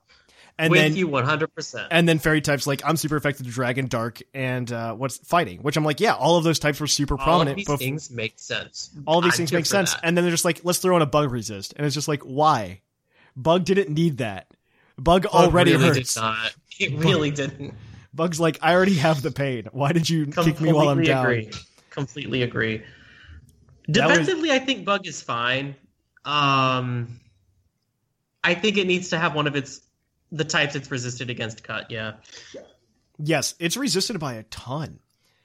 and 0.59 0.71
With 0.71 0.81
then 0.81 0.97
you 0.97 1.09
one 1.09 1.25
hundred 1.25 1.53
percent. 1.55 1.89
and 1.91 2.09
then 2.09 2.19
fairy 2.21 2.41
types 2.41 2.67
like 2.69 2.83
I'm 2.85 2.97
super 2.97 3.17
effective 3.17 3.45
to 3.47 3.53
dragon 3.53 3.89
dark 3.89 4.21
and 4.33 4.71
uh, 4.73 4.95
what's 4.95 5.17
fighting 5.19 5.59
which 5.63 5.77
I'm 5.77 5.85
like 5.85 5.99
yeah 6.01 6.15
all 6.15 6.37
of 6.39 6.45
those 6.45 6.59
types 6.61 6.79
were 6.81 6.87
super 6.87 7.15
All 7.19 7.25
prominent 7.25 7.57
these 7.57 7.69
things 7.79 8.11
make 8.13 8.35
sense. 8.39 8.91
all 9.07 9.21
these 9.21 9.33
I'm 9.35 9.39
things 9.39 9.53
make 9.53 9.67
sense 9.67 9.93
that. 9.95 10.01
and 10.05 10.17
then 10.17 10.25
they're 10.25 10.31
just 10.31 10.45
like 10.45 10.61
let's 10.63 10.79
throw 10.79 10.95
in 10.97 11.03
a 11.03 11.07
bug 11.07 11.33
resist 11.33 11.75
and 11.77 11.85
it's 11.85 11.95
just 11.97 12.07
like 12.09 12.23
why 12.23 12.81
bug 13.37 13.65
didn't 13.65 13.91
need 13.91 14.19
that 14.19 14.47
bug, 14.99 15.23
Bug 15.23 15.27
already 15.27 15.73
really 15.77 15.87
hurts. 16.01 16.19
It 16.79 16.93
really 16.99 17.31
didn't. 17.31 17.75
bug's 18.15 18.39
like 18.41 18.59
I 18.63 18.75
already 18.75 18.95
have 18.97 19.23
the 19.23 19.31
pain 19.31 19.69
why 19.73 19.93
did 19.93 20.09
you 20.09 20.27
kick 20.27 20.61
me 20.61 20.73
while 20.73 20.89
I'm 20.89 20.97
Completely 20.99 21.07
down 21.07 21.25
agree. 21.27 21.51
Completely 21.91 22.43
agree. 22.43 22.83
That 23.89 24.09
was- 24.09 24.19
Defensively, 24.19 24.51
I 24.51 24.59
think 24.59 24.85
Bug 24.85 25.07
is 25.07 25.23
fine. 25.23 25.75
Um, 26.25 27.21
I 28.43 28.55
think 28.55 28.77
it 28.77 28.87
needs 28.87 29.11
to 29.11 29.19
have 29.19 29.35
one 29.35 29.47
of 29.47 29.55
its 29.57 29.81
the 30.33 30.45
types 30.45 30.75
it's 30.75 30.91
resisted 30.91 31.31
against 31.31 31.63
cut. 31.63 31.91
Yeah, 31.91 32.15
yes 33.19 33.55
it's 33.59 33.77
resisted 33.77 34.19
by 34.21 34.35
a 34.35 34.43
ton 34.45 34.99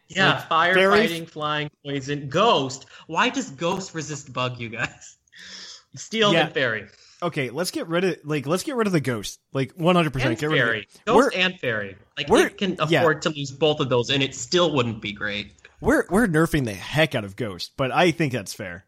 yeah. 0.09 0.33
Like, 0.33 0.49
Fire, 0.49 0.73
very- 0.73 1.07
fighting, 1.07 1.25
flying, 1.25 1.69
poison, 1.85 2.27
ghost. 2.27 2.85
Why 3.07 3.29
does 3.29 3.49
ghost 3.51 3.93
resist 3.95 4.33
Bug? 4.33 4.59
You 4.59 4.67
guys, 4.69 5.17
steel 5.95 6.33
Yeah. 6.33 6.45
and 6.47 6.53
fairy, 6.53 6.87
okay 7.21 7.49
let's 7.49 7.71
get 7.71 7.87
rid 7.87 8.03
of 8.03 8.17
like 8.23 8.45
let's 8.47 8.63
get 8.63 8.75
rid 8.75 8.87
of 8.87 8.93
the 8.93 8.99
ghost 9.01 9.39
like 9.53 9.73
100% 9.75 10.25
and 10.25 10.37
get 10.37 10.49
rid 10.49 10.59
of 10.59 10.65
fairy, 10.65 10.79
it. 10.81 11.01
ghost 11.05 11.31
we're, 11.35 11.39
and 11.41 11.59
fairy. 11.59 11.95
Like 12.17 12.27
we're- 12.29 12.45
it 12.47 12.57
can 12.57 12.77
yeah. 12.89 12.99
afford 12.99 13.21
to 13.23 13.29
lose 13.29 13.51
both 13.51 13.79
of 13.79 13.89
those, 13.89 14.09
and 14.09 14.21
it 14.23 14.33
still 14.35 14.73
wouldn't 14.73 15.01
be 15.01 15.11
great. 15.13 15.51
we're 15.81 16.05
we're 16.09 16.27
nerfing 16.27 16.65
the 16.65 16.73
heck 16.73 17.15
out 17.15 17.23
of 17.23 17.35
ghost 17.35 17.71
but 17.77 17.91
I 17.91 18.11
think 18.11 18.33
that's 18.33 18.53
fair 18.53 18.85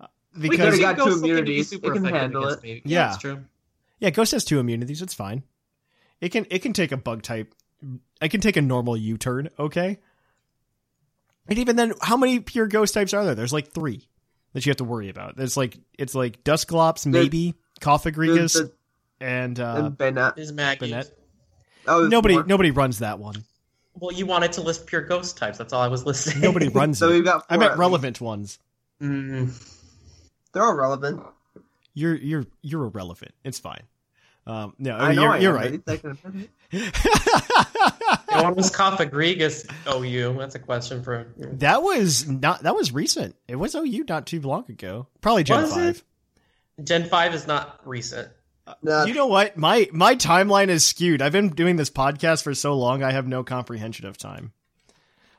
Uh, 0.00 0.06
We 0.38 0.48
because 0.50 0.74
could 0.74 0.80
got 0.82 0.96
two 0.96 1.04
Ghost 1.04 1.16
looking 1.18 1.30
immunities. 1.30 1.68
super 1.70 1.90
It 1.92 1.94
can 1.94 2.04
handle 2.04 2.44
against 2.44 2.64
it. 2.64 2.66
me. 2.66 2.82
Yeah. 2.84 3.08
that's 3.08 3.18
true. 3.18 3.44
Yeah, 3.98 4.10
Ghost 4.10 4.32
has 4.32 4.44
two 4.44 4.58
immunities. 4.58 5.02
It's 5.02 5.12
fine. 5.14 5.42
It 6.20 6.30
can 6.30 6.46
it 6.50 6.60
can 6.60 6.72
take 6.72 6.90
a 6.92 6.96
bug 6.96 7.22
type. 7.22 7.54
I 8.20 8.28
can 8.28 8.40
take 8.40 8.56
a 8.56 8.62
normal 8.62 8.96
U 8.96 9.16
turn. 9.18 9.48
Okay. 9.58 9.98
And 11.48 11.58
even 11.58 11.76
then, 11.76 11.94
how 12.02 12.16
many 12.16 12.38
pure 12.40 12.66
Ghost 12.66 12.94
types 12.94 13.12
are 13.14 13.24
there? 13.24 13.34
There's 13.34 13.52
like 13.52 13.72
three 13.72 14.06
that 14.52 14.64
you 14.66 14.70
have 14.70 14.76
to 14.78 14.84
worry 14.84 15.08
about. 15.08 15.34
It's 15.38 15.56
like 15.56 15.78
it's 15.98 16.14
like 16.14 16.42
Dusclops, 16.44 17.06
maybe 17.06 17.54
Cofagrigus, 17.80 18.54
the- 18.54 18.72
and 19.20 19.58
uh, 19.60 19.74
and 19.76 19.98
Banette. 19.98 20.38
Is 20.38 20.52
Maggie? 20.52 20.90
Banette. 20.90 21.10
Oh, 21.86 22.06
nobody 22.08 22.34
more. 22.34 22.44
nobody 22.44 22.70
runs 22.70 22.98
that 23.00 23.18
one. 23.18 23.44
Well, 23.94 24.12
you 24.12 24.24
wanted 24.26 24.52
to 24.52 24.60
list 24.60 24.86
pure 24.86 25.00
ghost 25.02 25.36
types. 25.36 25.58
That's 25.58 25.72
all 25.72 25.82
I 25.82 25.88
was 25.88 26.06
listing. 26.06 26.40
Nobody 26.40 26.68
runs 26.70 26.98
So 26.98 27.08
it. 27.08 27.14
we've 27.14 27.24
got 27.24 27.44
I 27.50 27.56
meant 27.56 27.72
at 27.72 27.78
relevant 27.78 28.20
ones. 28.20 28.58
Mm, 29.02 29.50
They're 30.52 30.62
all 30.62 30.74
relevant. 30.74 31.22
You're 31.94 32.14
you're 32.16 32.46
you're 32.62 32.84
irrelevant. 32.84 33.32
It's 33.44 33.58
fine. 33.58 33.82
Um, 34.46 34.74
no, 34.78 34.96
I 34.96 35.12
know 35.14 35.22
you're, 35.22 35.32
I 35.32 35.38
you're 35.38 35.58
am, 35.58 35.82
right. 35.84 36.50
But 36.72 36.80
it's 36.82 38.32
like 38.32 38.44
what 38.44 38.56
was 38.56 38.70
Cofagrigus 38.70 39.66
OU? 39.92 40.38
That's 40.38 40.54
a 40.54 40.58
question 40.58 41.02
for. 41.02 41.26
That 41.36 41.82
was 41.82 42.28
not. 42.28 42.62
That 42.62 42.74
was 42.76 42.92
recent. 42.92 43.34
It 43.48 43.56
was 43.56 43.74
OU 43.74 44.04
not 44.08 44.26
too 44.26 44.40
long 44.40 44.64
ago. 44.68 45.06
Probably 45.20 45.44
Gen 45.44 45.62
Was 45.62 45.74
five. 45.74 46.02
it? 46.78 46.84
Gen 46.84 47.04
five 47.08 47.34
is 47.34 47.46
not 47.46 47.80
recent. 47.84 48.28
Nah, 48.82 49.04
You 49.04 49.14
know 49.14 49.26
what? 49.26 49.56
My 49.56 49.88
my 49.92 50.14
timeline 50.14 50.68
is 50.68 50.84
skewed. 50.84 51.22
I've 51.22 51.32
been 51.32 51.48
doing 51.48 51.76
this 51.76 51.90
podcast 51.90 52.42
for 52.42 52.54
so 52.54 52.74
long. 52.74 53.02
I 53.02 53.10
have 53.10 53.26
no 53.26 53.42
comprehension 53.42 54.06
of 54.06 54.16
time. 54.16 54.52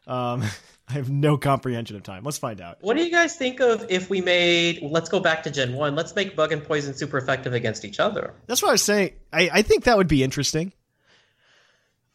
Um, 0.08 0.44
I 0.90 0.94
have 0.94 1.10
no 1.10 1.38
comprehension 1.38 1.96
of 1.96 2.04
time. 2.04 2.24
Let's 2.26 2.38
find 2.40 2.60
out. 2.60 2.80
What 2.82 2.98
do 2.98 3.04
you 3.04 3.12
guys 3.12 3.38
think 3.38 3.62
of 3.62 3.86
if 3.90 4.10
we 4.10 4.20
made? 4.20 4.82
Let's 4.82 5.08
go 5.08 5.22
back 5.22 5.44
to 5.44 5.52
Gen 5.52 5.74
one. 5.74 5.96
Let's 5.96 6.14
make 6.14 6.36
bug 6.36 6.52
and 6.52 6.62
poison 6.62 6.94
super 6.94 7.18
effective 7.18 7.54
against 7.54 7.86
each 7.86 8.02
other. 8.02 8.34
That's 8.48 8.62
what 8.62 8.70
I 8.70 8.72
was 8.74 8.84
saying. 8.84 9.14
I, 9.32 9.50
I 9.54 9.62
think 9.62 9.86
that 9.86 9.96
would 9.96 10.10
be 10.10 10.22
interesting. 10.24 10.74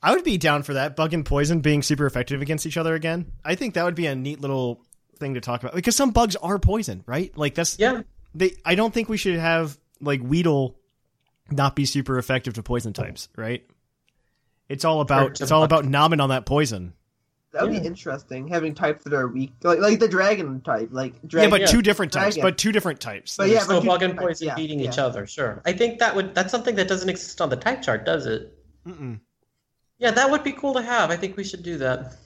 I 0.07 0.15
would 0.15 0.23
be 0.25 0.39
down 0.39 0.63
for 0.63 0.75
that. 0.75 0.95
Bug 0.95 1.13
and 1.15 1.25
poison 1.27 1.61
being 1.61 1.83
super 1.83 2.07
effective 2.07 2.41
against 2.41 2.65
each 2.65 2.77
other 2.77 2.95
again. 2.95 3.33
I 3.45 3.57
think 3.57 3.75
that 3.75 3.85
would 3.85 3.97
be 3.97 4.07
a 4.07 4.15
neat 4.15 4.41
little 4.41 4.81
thing 5.19 5.35
to 5.35 5.41
talk 5.41 5.63
about 5.63 5.75
because 5.75 5.97
some 5.97 6.11
bugs 6.11 6.37
are 6.37 6.59
poison, 6.59 7.03
right? 7.07 7.37
Like 7.37 7.55
that's 7.57 7.79
Yeah. 7.79 8.03
they. 8.35 8.53
I 8.65 8.77
don't 8.77 8.95
think 8.95 9.09
we 9.09 9.17
should 9.17 9.37
have 9.39 9.77
like 10.01 10.21
Weedle 10.23 10.77
not 11.51 11.75
be 11.75 11.87
super 11.87 12.19
effective 12.19 12.55
to 12.55 12.63
poison 12.63 12.93
types, 12.93 13.29
right? 13.37 13.65
It's 14.69 14.85
all 14.85 15.01
about 15.01 15.41
it's 15.41 15.51
all 15.51 15.65
about 15.65 15.85
nomming 15.85 16.21
on 16.23 16.29
that 16.31 16.47
poison. 16.47 16.93
that 17.53 17.63
would 17.63 17.73
Yeah. 17.73 17.81
be 17.81 17.87
interesting. 17.87 18.49
Having 18.49 18.75
types 18.75 19.03
that 19.05 19.15
are 19.15 19.27
weak, 19.29 19.55
like 19.63 19.79
like 19.79 19.99
the 19.99 20.09
dragon 20.09 20.61
type, 20.61 20.91
like 20.93 21.15
Yeah, 21.33 21.49
but 21.49 21.63
yeah. 21.63 21.67
two 21.67 21.81
different 21.83 22.13
types. 22.13 22.35
Dragon. 22.37 22.43
But 22.51 22.59
two 22.59 22.71
different 22.71 23.01
types. 23.01 23.37
But 23.39 23.49
yeah, 23.49 23.61
so 23.61 23.81
but 23.81 23.87
bug 23.87 24.03
you- 24.03 24.09
and 24.11 24.19
poison 24.19 24.49
yeah, 24.49 24.55
beating 24.55 24.79
yeah. 24.81 24.91
each 24.91 24.99
other. 24.99 25.27
Sure. 25.27 25.63
I 25.65 25.73
think 25.73 25.99
that 26.01 26.15
would. 26.15 26.35
That's 26.35 26.51
something 26.53 26.75
that 26.77 26.87
doesn't 26.87 27.09
exist 27.09 27.41
on 27.41 27.49
the 27.49 27.57
type 27.57 27.81
chart, 27.83 28.05
does 28.05 28.27
it? 28.27 28.53
Mm-mm. 28.87 29.21
Yeah, 29.99 30.11
that 30.11 30.30
would 30.30 30.44
be 30.44 30.53
cool 30.53 30.74
to 30.74 30.82
have. 30.82 31.11
I 31.11 31.16
think 31.16 31.36
we 31.36 31.44
should 31.44 31.62
do 31.62 31.78
that. 31.78 32.16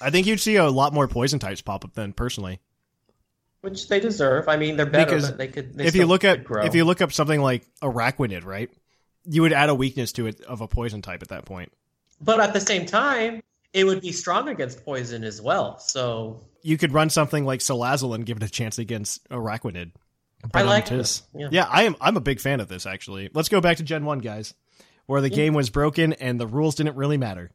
I 0.00 0.10
think 0.10 0.26
you'd 0.26 0.40
see 0.40 0.56
a 0.56 0.68
lot 0.68 0.92
more 0.92 1.08
poison 1.08 1.38
types 1.38 1.62
pop 1.62 1.84
up 1.84 1.94
then. 1.94 2.12
Personally, 2.12 2.60
Which 3.62 3.88
they 3.88 3.98
deserve. 3.98 4.48
I 4.48 4.56
mean, 4.56 4.76
they're 4.76 4.86
better. 4.86 5.06
Because 5.16 5.30
but 5.30 5.38
they 5.38 5.48
could. 5.48 5.74
They 5.74 5.86
if 5.86 5.94
you 5.94 6.06
look 6.06 6.24
at 6.24 6.44
grow. 6.44 6.64
if 6.64 6.74
you 6.74 6.84
look 6.84 7.00
up 7.00 7.12
something 7.12 7.40
like 7.40 7.64
Araquanid, 7.82 8.44
right? 8.44 8.70
You 9.24 9.42
would 9.42 9.52
add 9.52 9.68
a 9.70 9.74
weakness 9.74 10.12
to 10.12 10.26
it 10.26 10.40
of 10.42 10.60
a 10.60 10.68
poison 10.68 11.02
type 11.02 11.22
at 11.22 11.28
that 11.28 11.44
point. 11.46 11.72
But 12.20 12.40
at 12.40 12.52
the 12.52 12.60
same 12.60 12.86
time, 12.86 13.42
it 13.72 13.84
would 13.84 14.00
be 14.00 14.12
strong 14.12 14.48
against 14.48 14.84
poison 14.84 15.24
as 15.24 15.42
well. 15.42 15.78
So 15.78 16.44
You 16.62 16.78
could 16.78 16.92
run 16.92 17.10
something 17.10 17.44
like 17.44 17.60
Salazzle 17.60 18.14
and 18.14 18.24
give 18.24 18.36
it 18.36 18.42
a 18.42 18.48
chance 18.48 18.78
against 18.78 19.28
Araquanid. 19.30 19.92
I 20.54 20.62
like 20.62 20.88
this. 20.88 21.22
Yeah. 21.34 21.48
Yeah, 21.50 21.66
I 21.68 21.84
am. 21.84 21.96
I'm 22.00 22.16
a 22.16 22.20
big 22.20 22.40
fan 22.40 22.60
of 22.60 22.68
this. 22.68 22.86
Actually, 22.86 23.30
let's 23.34 23.48
go 23.48 23.60
back 23.60 23.78
to 23.78 23.82
Gen 23.82 24.04
One, 24.04 24.20
guys, 24.20 24.54
where 25.06 25.20
the 25.20 25.30
game 25.30 25.54
was 25.54 25.70
broken 25.70 26.12
and 26.14 26.40
the 26.40 26.46
rules 26.46 26.74
didn't 26.74 26.96
really 26.96 27.16
matter. 27.16 27.50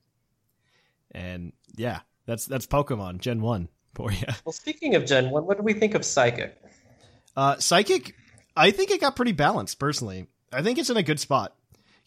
And 1.11 1.53
yeah, 1.75 1.99
that's 2.25 2.45
that's 2.45 2.65
Pokemon 2.65 3.19
Gen 3.19 3.41
One 3.41 3.69
for 3.93 4.11
you. 4.11 4.23
Well, 4.45 4.53
speaking 4.53 4.95
of 4.95 5.05
Gen 5.05 5.29
1, 5.29 5.45
what 5.45 5.57
do 5.57 5.63
we 5.63 5.73
think 5.73 5.93
of 5.93 6.05
Psychic? 6.05 6.57
Uh, 7.35 7.57
Psychic, 7.57 8.15
I 8.55 8.71
think 8.71 8.91
it 8.91 9.01
got 9.01 9.15
pretty 9.15 9.33
balanced. 9.33 9.79
Personally, 9.79 10.27
I 10.51 10.61
think 10.61 10.77
it's 10.77 10.89
in 10.89 10.97
a 10.97 11.03
good 11.03 11.19
spot 11.19 11.55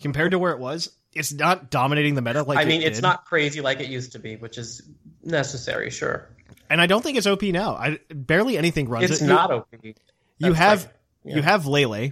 compared 0.01 0.33
to 0.33 0.39
where 0.39 0.53
it 0.53 0.59
was. 0.59 0.91
It's 1.13 1.33
not 1.33 1.71
dominating 1.71 2.15
the 2.15 2.23
meta 2.23 2.43
like 2.43 2.59
I 2.59 2.65
mean, 2.65 2.83
it 2.83 2.87
it's 2.89 3.03
not 3.03 3.25
crazy 3.25 3.61
like 3.61 3.81
it 3.81 3.89
used 3.89 4.13
to 4.13 4.19
be, 4.19 4.37
which 4.37 4.59
is 4.59 4.83
necessary, 5.23 5.91
sure. 5.91 6.29
and 6.69 6.81
I 6.81 6.87
don't 6.87 7.03
think 7.03 7.17
it's 7.17 7.27
OP 7.27 7.43
now. 7.43 7.77
I 7.77 8.01
barely 8.13 8.59
anything 8.59 8.89
runs 8.89 9.05
it. 9.05 9.11
It's 9.13 9.23
it. 9.23 9.27
not 9.27 9.51
OP. 9.53 9.69
You 10.39 10.53
have 10.55 10.85
like- 10.85 10.95
yeah. 11.25 11.37
you 11.37 11.43
have 11.43 11.67
Lele, 11.67 12.11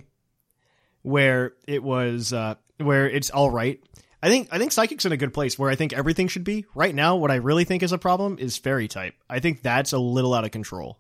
where 1.03 1.55
it 1.67 1.83
was 1.83 2.33
uh, 2.33 2.55
where 2.83 3.09
it's 3.09 3.31
all 3.31 3.51
right. 3.51 3.83
I 4.23 4.29
think 4.29 4.49
I 4.53 4.59
think 4.59 4.73
psychic's 4.73 5.05
in 5.05 5.13
a 5.13 5.17
good 5.17 5.35
place 5.35 5.59
where 5.59 5.71
I 5.71 5.75
think 5.75 5.93
everything 5.93 6.29
should 6.29 6.45
be. 6.45 6.65
Right 6.75 6.95
now, 6.95 7.17
what 7.17 7.31
I 7.31 7.37
really 7.37 7.65
think 7.65 7.83
is 7.83 7.93
a 7.93 7.99
problem 7.99 8.37
is 8.39 8.57
fairy 8.57 8.87
type. 8.87 9.15
I 9.29 9.41
think 9.41 9.63
that's 9.63 9.93
a 9.93 9.99
little 9.99 10.33
out 10.33 10.45
of 10.45 10.53
control. 10.53 10.99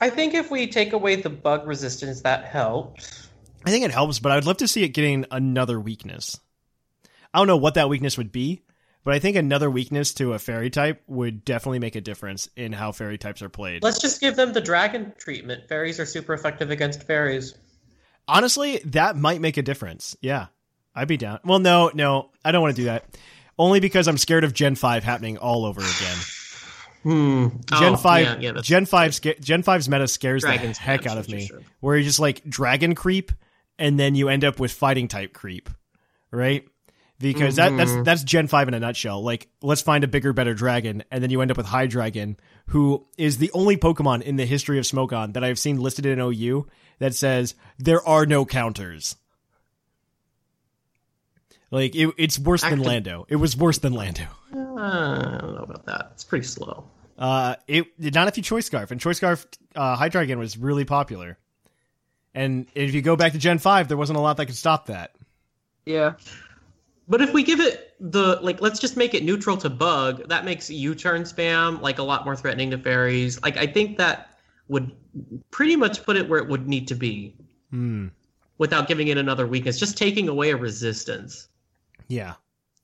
I 0.00 0.10
think 0.10 0.34
if 0.34 0.50
we 0.50 0.66
take 0.66 0.92
away 0.92 1.16
the 1.16 1.30
bug 1.30 1.66
resistance, 1.66 2.22
that 2.22 2.44
helps. 2.44 3.28
I 3.64 3.70
think 3.70 3.84
it 3.84 3.90
helps, 3.90 4.18
but 4.18 4.32
I'd 4.32 4.46
love 4.46 4.56
to 4.58 4.68
see 4.68 4.82
it 4.82 4.88
getting 4.88 5.26
another 5.30 5.78
weakness. 5.78 6.40
I 7.32 7.38
don't 7.38 7.46
know 7.46 7.58
what 7.58 7.74
that 7.74 7.90
weakness 7.90 8.16
would 8.16 8.32
be, 8.32 8.62
but 9.04 9.14
I 9.14 9.18
think 9.18 9.36
another 9.36 9.70
weakness 9.70 10.14
to 10.14 10.32
a 10.32 10.38
fairy 10.38 10.70
type 10.70 11.02
would 11.06 11.44
definitely 11.44 11.78
make 11.78 11.96
a 11.96 12.00
difference 12.00 12.48
in 12.56 12.72
how 12.72 12.92
fairy 12.92 13.18
types 13.18 13.42
are 13.42 13.48
played. 13.50 13.82
Let's 13.82 14.00
just 14.00 14.20
give 14.20 14.36
them 14.36 14.54
the 14.54 14.60
dragon 14.62 15.12
treatment. 15.18 15.68
Fairies 15.68 16.00
are 16.00 16.06
super 16.06 16.32
effective 16.32 16.70
against 16.70 17.02
fairies. 17.04 17.54
Honestly, 18.30 18.78
that 18.86 19.16
might 19.16 19.40
make 19.40 19.56
a 19.56 19.62
difference. 19.62 20.16
Yeah. 20.20 20.46
I'd 20.94 21.08
be 21.08 21.16
down. 21.16 21.38
Well, 21.44 21.58
no, 21.58 21.90
no, 21.94 22.30
I 22.44 22.52
don't 22.52 22.62
want 22.62 22.74
to 22.76 22.82
do 22.82 22.86
that. 22.86 23.04
Only 23.58 23.80
because 23.80 24.08
I'm 24.08 24.18
scared 24.18 24.42
of 24.44 24.52
Gen 24.54 24.74
5 24.74 25.04
happening 25.04 25.38
all 25.38 25.64
over 25.64 25.80
again. 25.80 26.16
Hmm. 27.02 27.48
Gen 27.78 27.94
Oh, 27.94 27.96
5 27.96 28.42
yeah, 28.42 28.52
yeah, 28.52 28.60
Gen 28.60 28.84
5 28.84 29.14
sca- 29.14 29.40
Gen 29.40 29.62
5's 29.62 29.88
meta 29.88 30.06
scares 30.06 30.42
the 30.42 30.50
heck 30.50 31.06
out 31.06 31.16
of 31.16 31.30
me. 31.30 31.38
is 31.38 31.48
true. 31.48 31.62
Where 31.80 31.96
you 31.96 32.04
just 32.04 32.20
like 32.20 32.44
dragon 32.44 32.94
creep 32.94 33.32
and 33.78 33.98
then 33.98 34.14
you 34.14 34.28
end 34.28 34.44
up 34.44 34.60
with 34.60 34.70
fighting 34.70 35.08
type 35.08 35.32
creep, 35.32 35.70
right? 36.30 36.68
Because 37.20 37.56
that 37.56 37.76
that's 37.76 37.90
Mhm. 37.90 38.04
that's 38.04 38.24
Gen 38.24 38.46
5 38.46 38.68
in 38.68 38.74
a 38.74 38.80
nutshell. 38.80 39.22
Like 39.22 39.48
let's 39.60 39.82
find 39.82 40.02
a 40.04 40.08
bigger 40.08 40.32
better 40.32 40.54
dragon 40.54 41.04
and 41.10 41.22
then 41.22 41.28
you 41.30 41.42
end 41.42 41.50
up 41.50 41.56
with 41.58 41.66
Hydreigon 41.66 42.36
who 42.68 43.06
is 43.18 43.36
the 43.38 43.50
only 43.52 43.76
Pokemon 43.76 44.22
in 44.22 44.36
the 44.36 44.46
history 44.46 44.78
of 44.78 44.84
Smogon 44.86 45.34
that 45.34 45.44
I've 45.44 45.58
seen 45.58 45.78
listed 45.80 46.06
in 46.06 46.18
OU 46.18 46.66
that 46.98 47.14
says 47.14 47.54
there 47.78 48.02
are 48.08 48.24
no 48.24 48.46
counters. 48.46 49.16
Like 51.70 51.94
it, 51.94 52.12
it's 52.16 52.38
worse 52.38 52.62
than 52.62 52.80
Lando. 52.80 53.26
It 53.28 53.36
was 53.36 53.56
worse 53.56 53.78
than 53.78 53.92
Lando. 53.92 54.24
Uh, 54.52 54.56
I 54.56 55.38
don't 55.40 55.54
know 55.54 55.64
about 55.68 55.86
that. 55.86 56.10
It's 56.14 56.24
pretty 56.24 56.46
slow. 56.46 56.84
Uh, 57.18 57.56
it 57.68 57.86
not 57.98 58.28
if 58.28 58.36
you 58.38 58.42
choice 58.42 58.64
scarf, 58.66 58.90
and 58.90 59.00
choice 59.00 59.18
scarf 59.18 59.46
uh, 59.76 59.96
Hydreigon 59.96 60.38
was 60.38 60.56
really 60.56 60.84
popular. 60.86 61.38
And 62.34 62.66
if 62.74 62.94
you 62.94 63.02
go 63.02 63.14
back 63.14 63.32
to 63.32 63.38
Gen 63.38 63.58
Five, 63.58 63.88
there 63.88 63.96
wasn't 63.98 64.18
a 64.18 64.22
lot 64.22 64.38
that 64.38 64.46
could 64.46 64.56
stop 64.56 64.86
that. 64.86 65.12
Yeah. 65.84 66.14
But 67.10 67.20
if 67.20 67.34
we 67.34 67.42
give 67.42 67.58
it 67.58 67.94
the 67.98 68.38
like, 68.40 68.60
let's 68.60 68.78
just 68.78 68.96
make 68.96 69.14
it 69.14 69.24
neutral 69.24 69.56
to 69.58 69.68
bug. 69.68 70.28
That 70.28 70.44
makes 70.44 70.70
U-turn 70.70 71.22
spam 71.24 71.82
like 71.82 71.98
a 71.98 72.04
lot 72.04 72.24
more 72.24 72.36
threatening 72.36 72.70
to 72.70 72.78
fairies. 72.78 73.42
Like 73.42 73.56
I 73.56 73.66
think 73.66 73.98
that 73.98 74.38
would 74.68 74.92
pretty 75.50 75.74
much 75.74 76.04
put 76.04 76.16
it 76.16 76.28
where 76.28 76.38
it 76.38 76.48
would 76.48 76.68
need 76.68 76.86
to 76.88 76.94
be 76.94 77.34
Hmm. 77.70 78.08
without 78.58 78.86
giving 78.86 79.08
it 79.08 79.18
another 79.18 79.44
weakness. 79.44 79.76
Just 79.76 79.98
taking 79.98 80.28
away 80.28 80.50
a 80.50 80.56
resistance. 80.56 81.48
Yeah, 82.06 82.34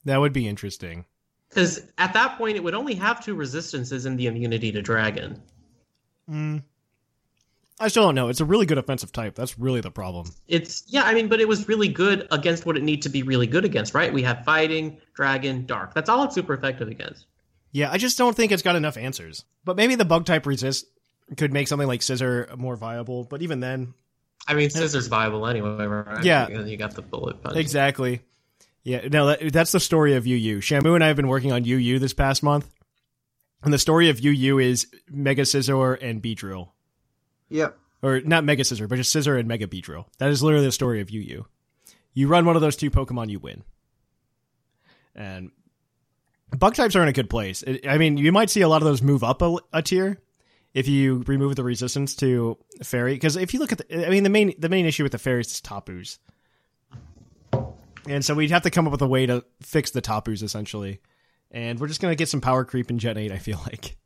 that 0.04 0.18
would 0.18 0.32
be 0.32 0.48
interesting. 0.48 1.04
Because 1.48 1.86
at 1.96 2.12
that 2.14 2.36
point, 2.36 2.56
it 2.56 2.64
would 2.64 2.74
only 2.74 2.94
have 2.94 3.24
two 3.24 3.36
resistances 3.36 4.06
in 4.06 4.16
the 4.16 4.26
immunity 4.26 4.72
to 4.72 4.82
dragon. 4.82 5.40
Hmm. 6.28 6.58
I 7.78 7.88
still 7.88 8.04
don't 8.04 8.14
know. 8.14 8.28
It's 8.28 8.40
a 8.40 8.44
really 8.44 8.64
good 8.64 8.78
offensive 8.78 9.12
type. 9.12 9.34
That's 9.34 9.58
really 9.58 9.80
the 9.80 9.90
problem. 9.90 10.32
It's 10.48 10.84
yeah, 10.86 11.02
I 11.02 11.12
mean, 11.12 11.28
but 11.28 11.40
it 11.40 11.48
was 11.48 11.68
really 11.68 11.88
good 11.88 12.26
against 12.30 12.64
what 12.64 12.76
it 12.76 12.82
needs 12.82 13.04
to 13.04 13.10
be 13.10 13.22
really 13.22 13.46
good 13.46 13.64
against, 13.64 13.94
right? 13.94 14.12
We 14.12 14.22
have 14.22 14.44
fighting, 14.44 14.98
dragon, 15.14 15.66
dark. 15.66 15.92
That's 15.92 16.08
all 16.08 16.24
it's 16.24 16.34
super 16.34 16.54
effective 16.54 16.88
against. 16.88 17.26
Yeah, 17.72 17.90
I 17.90 17.98
just 17.98 18.16
don't 18.16 18.34
think 18.34 18.52
it's 18.52 18.62
got 18.62 18.76
enough 18.76 18.96
answers. 18.96 19.44
But 19.64 19.76
maybe 19.76 19.94
the 19.94 20.06
bug 20.06 20.24
type 20.24 20.46
resist 20.46 20.86
could 21.36 21.52
make 21.52 21.68
something 21.68 21.88
like 21.88 22.00
Scizor 22.00 22.56
more 22.56 22.76
viable. 22.76 23.24
But 23.24 23.42
even 23.42 23.60
then, 23.60 23.92
I 24.48 24.54
mean, 24.54 24.70
Scizor's 24.70 25.08
viable 25.08 25.46
anyway, 25.46 25.84
right? 25.84 26.24
Yeah. 26.24 26.48
You 26.48 26.76
got 26.78 26.94
the 26.94 27.02
bullet 27.02 27.42
punch. 27.42 27.56
Exactly. 27.56 28.22
Yeah, 28.84 29.08
no, 29.08 29.26
that, 29.26 29.52
that's 29.52 29.72
the 29.72 29.80
story 29.80 30.14
of 30.14 30.26
UU. 30.26 30.60
Shamu 30.60 30.94
and 30.94 31.02
I 31.02 31.08
have 31.08 31.16
been 31.16 31.28
working 31.28 31.52
on 31.52 31.64
UU 31.64 31.98
this 31.98 32.14
past 32.14 32.42
month. 32.42 32.72
And 33.62 33.74
the 33.74 33.78
story 33.78 34.10
of 34.10 34.24
UU 34.24 34.60
is 34.60 34.86
Mega 35.10 35.42
Scizor 35.42 35.98
and 36.00 36.22
Beedrill. 36.22 36.68
Yep. 37.48 37.78
Or 38.02 38.20
not 38.20 38.44
Mega 38.44 38.62
Scizor, 38.62 38.88
but 38.88 38.96
just 38.96 39.14
Scizor 39.14 39.38
and 39.38 39.48
Mega 39.48 39.66
Beedrill. 39.66 40.06
That 40.18 40.30
is 40.30 40.42
literally 40.42 40.66
the 40.66 40.72
story 40.72 41.00
of 41.00 41.10
UU. 41.10 41.44
You 42.14 42.28
run 42.28 42.46
one 42.46 42.56
of 42.56 42.62
those 42.62 42.76
two 42.76 42.90
Pokemon, 42.90 43.30
you 43.30 43.38
win. 43.38 43.62
And 45.14 45.50
bug 46.50 46.74
types 46.74 46.94
are 46.96 47.02
in 47.02 47.08
a 47.08 47.12
good 47.12 47.30
place. 47.30 47.64
I 47.86 47.98
mean, 47.98 48.16
you 48.16 48.32
might 48.32 48.50
see 48.50 48.60
a 48.60 48.68
lot 48.68 48.82
of 48.82 48.86
those 48.86 49.02
move 49.02 49.24
up 49.24 49.42
a, 49.42 49.56
a 49.72 49.82
tier 49.82 50.20
if 50.74 50.88
you 50.88 51.24
remove 51.26 51.56
the 51.56 51.64
resistance 51.64 52.14
to 52.16 52.58
fairy. 52.82 53.14
Because 53.14 53.36
if 53.36 53.54
you 53.54 53.60
look 53.60 53.72
at 53.72 53.78
the, 53.78 54.06
I 54.06 54.10
mean, 54.10 54.22
the 54.22 54.30
main 54.30 54.54
the 54.58 54.68
main 54.68 54.86
issue 54.86 55.02
with 55.02 55.12
the 55.12 55.18
fairies 55.18 55.50
is 55.50 55.60
Tapus. 55.60 56.18
And 58.08 58.24
so 58.24 58.34
we'd 58.34 58.50
have 58.50 58.62
to 58.62 58.70
come 58.70 58.86
up 58.86 58.92
with 58.92 59.02
a 59.02 59.06
way 59.06 59.26
to 59.26 59.44
fix 59.62 59.90
the 59.90 60.00
Tapus 60.00 60.42
essentially. 60.42 61.00
And 61.50 61.80
we're 61.80 61.88
just 61.88 62.00
gonna 62.00 62.14
get 62.14 62.28
some 62.28 62.40
power 62.40 62.64
creep 62.64 62.90
in 62.90 62.98
Gen 62.98 63.16
8, 63.16 63.32
I 63.32 63.38
feel 63.38 63.60
like. 63.66 63.96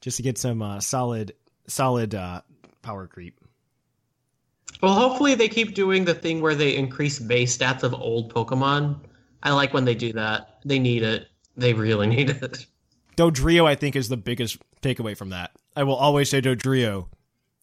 Just 0.00 0.18
to 0.18 0.22
get 0.22 0.38
some 0.38 0.62
uh, 0.62 0.80
solid 0.80 1.32
solid 1.68 2.14
uh, 2.14 2.42
power 2.82 3.06
creep. 3.06 3.40
Well, 4.82 4.94
hopefully 4.94 5.34
they 5.34 5.48
keep 5.48 5.74
doing 5.74 6.04
the 6.04 6.14
thing 6.14 6.40
where 6.40 6.54
they 6.54 6.76
increase 6.76 7.18
base 7.18 7.56
stats 7.56 7.82
of 7.82 7.94
old 7.94 8.32
Pokemon. 8.32 9.00
I 9.42 9.52
like 9.52 9.72
when 9.72 9.84
they 9.84 9.94
do 9.94 10.12
that. 10.14 10.58
They 10.64 10.78
need 10.78 11.02
it. 11.02 11.28
They 11.56 11.72
really 11.72 12.06
need 12.16 12.30
it. 12.30 12.66
Dodrio, 13.16 13.64
I 13.64 13.74
think, 13.74 13.96
is 13.96 14.08
the 14.08 14.16
biggest 14.16 14.58
takeaway 14.82 15.16
from 15.16 15.30
that. 15.30 15.52
I 15.74 15.84
will 15.84 15.94
always 15.94 16.28
say 16.28 16.42
Dodrio 16.42 17.08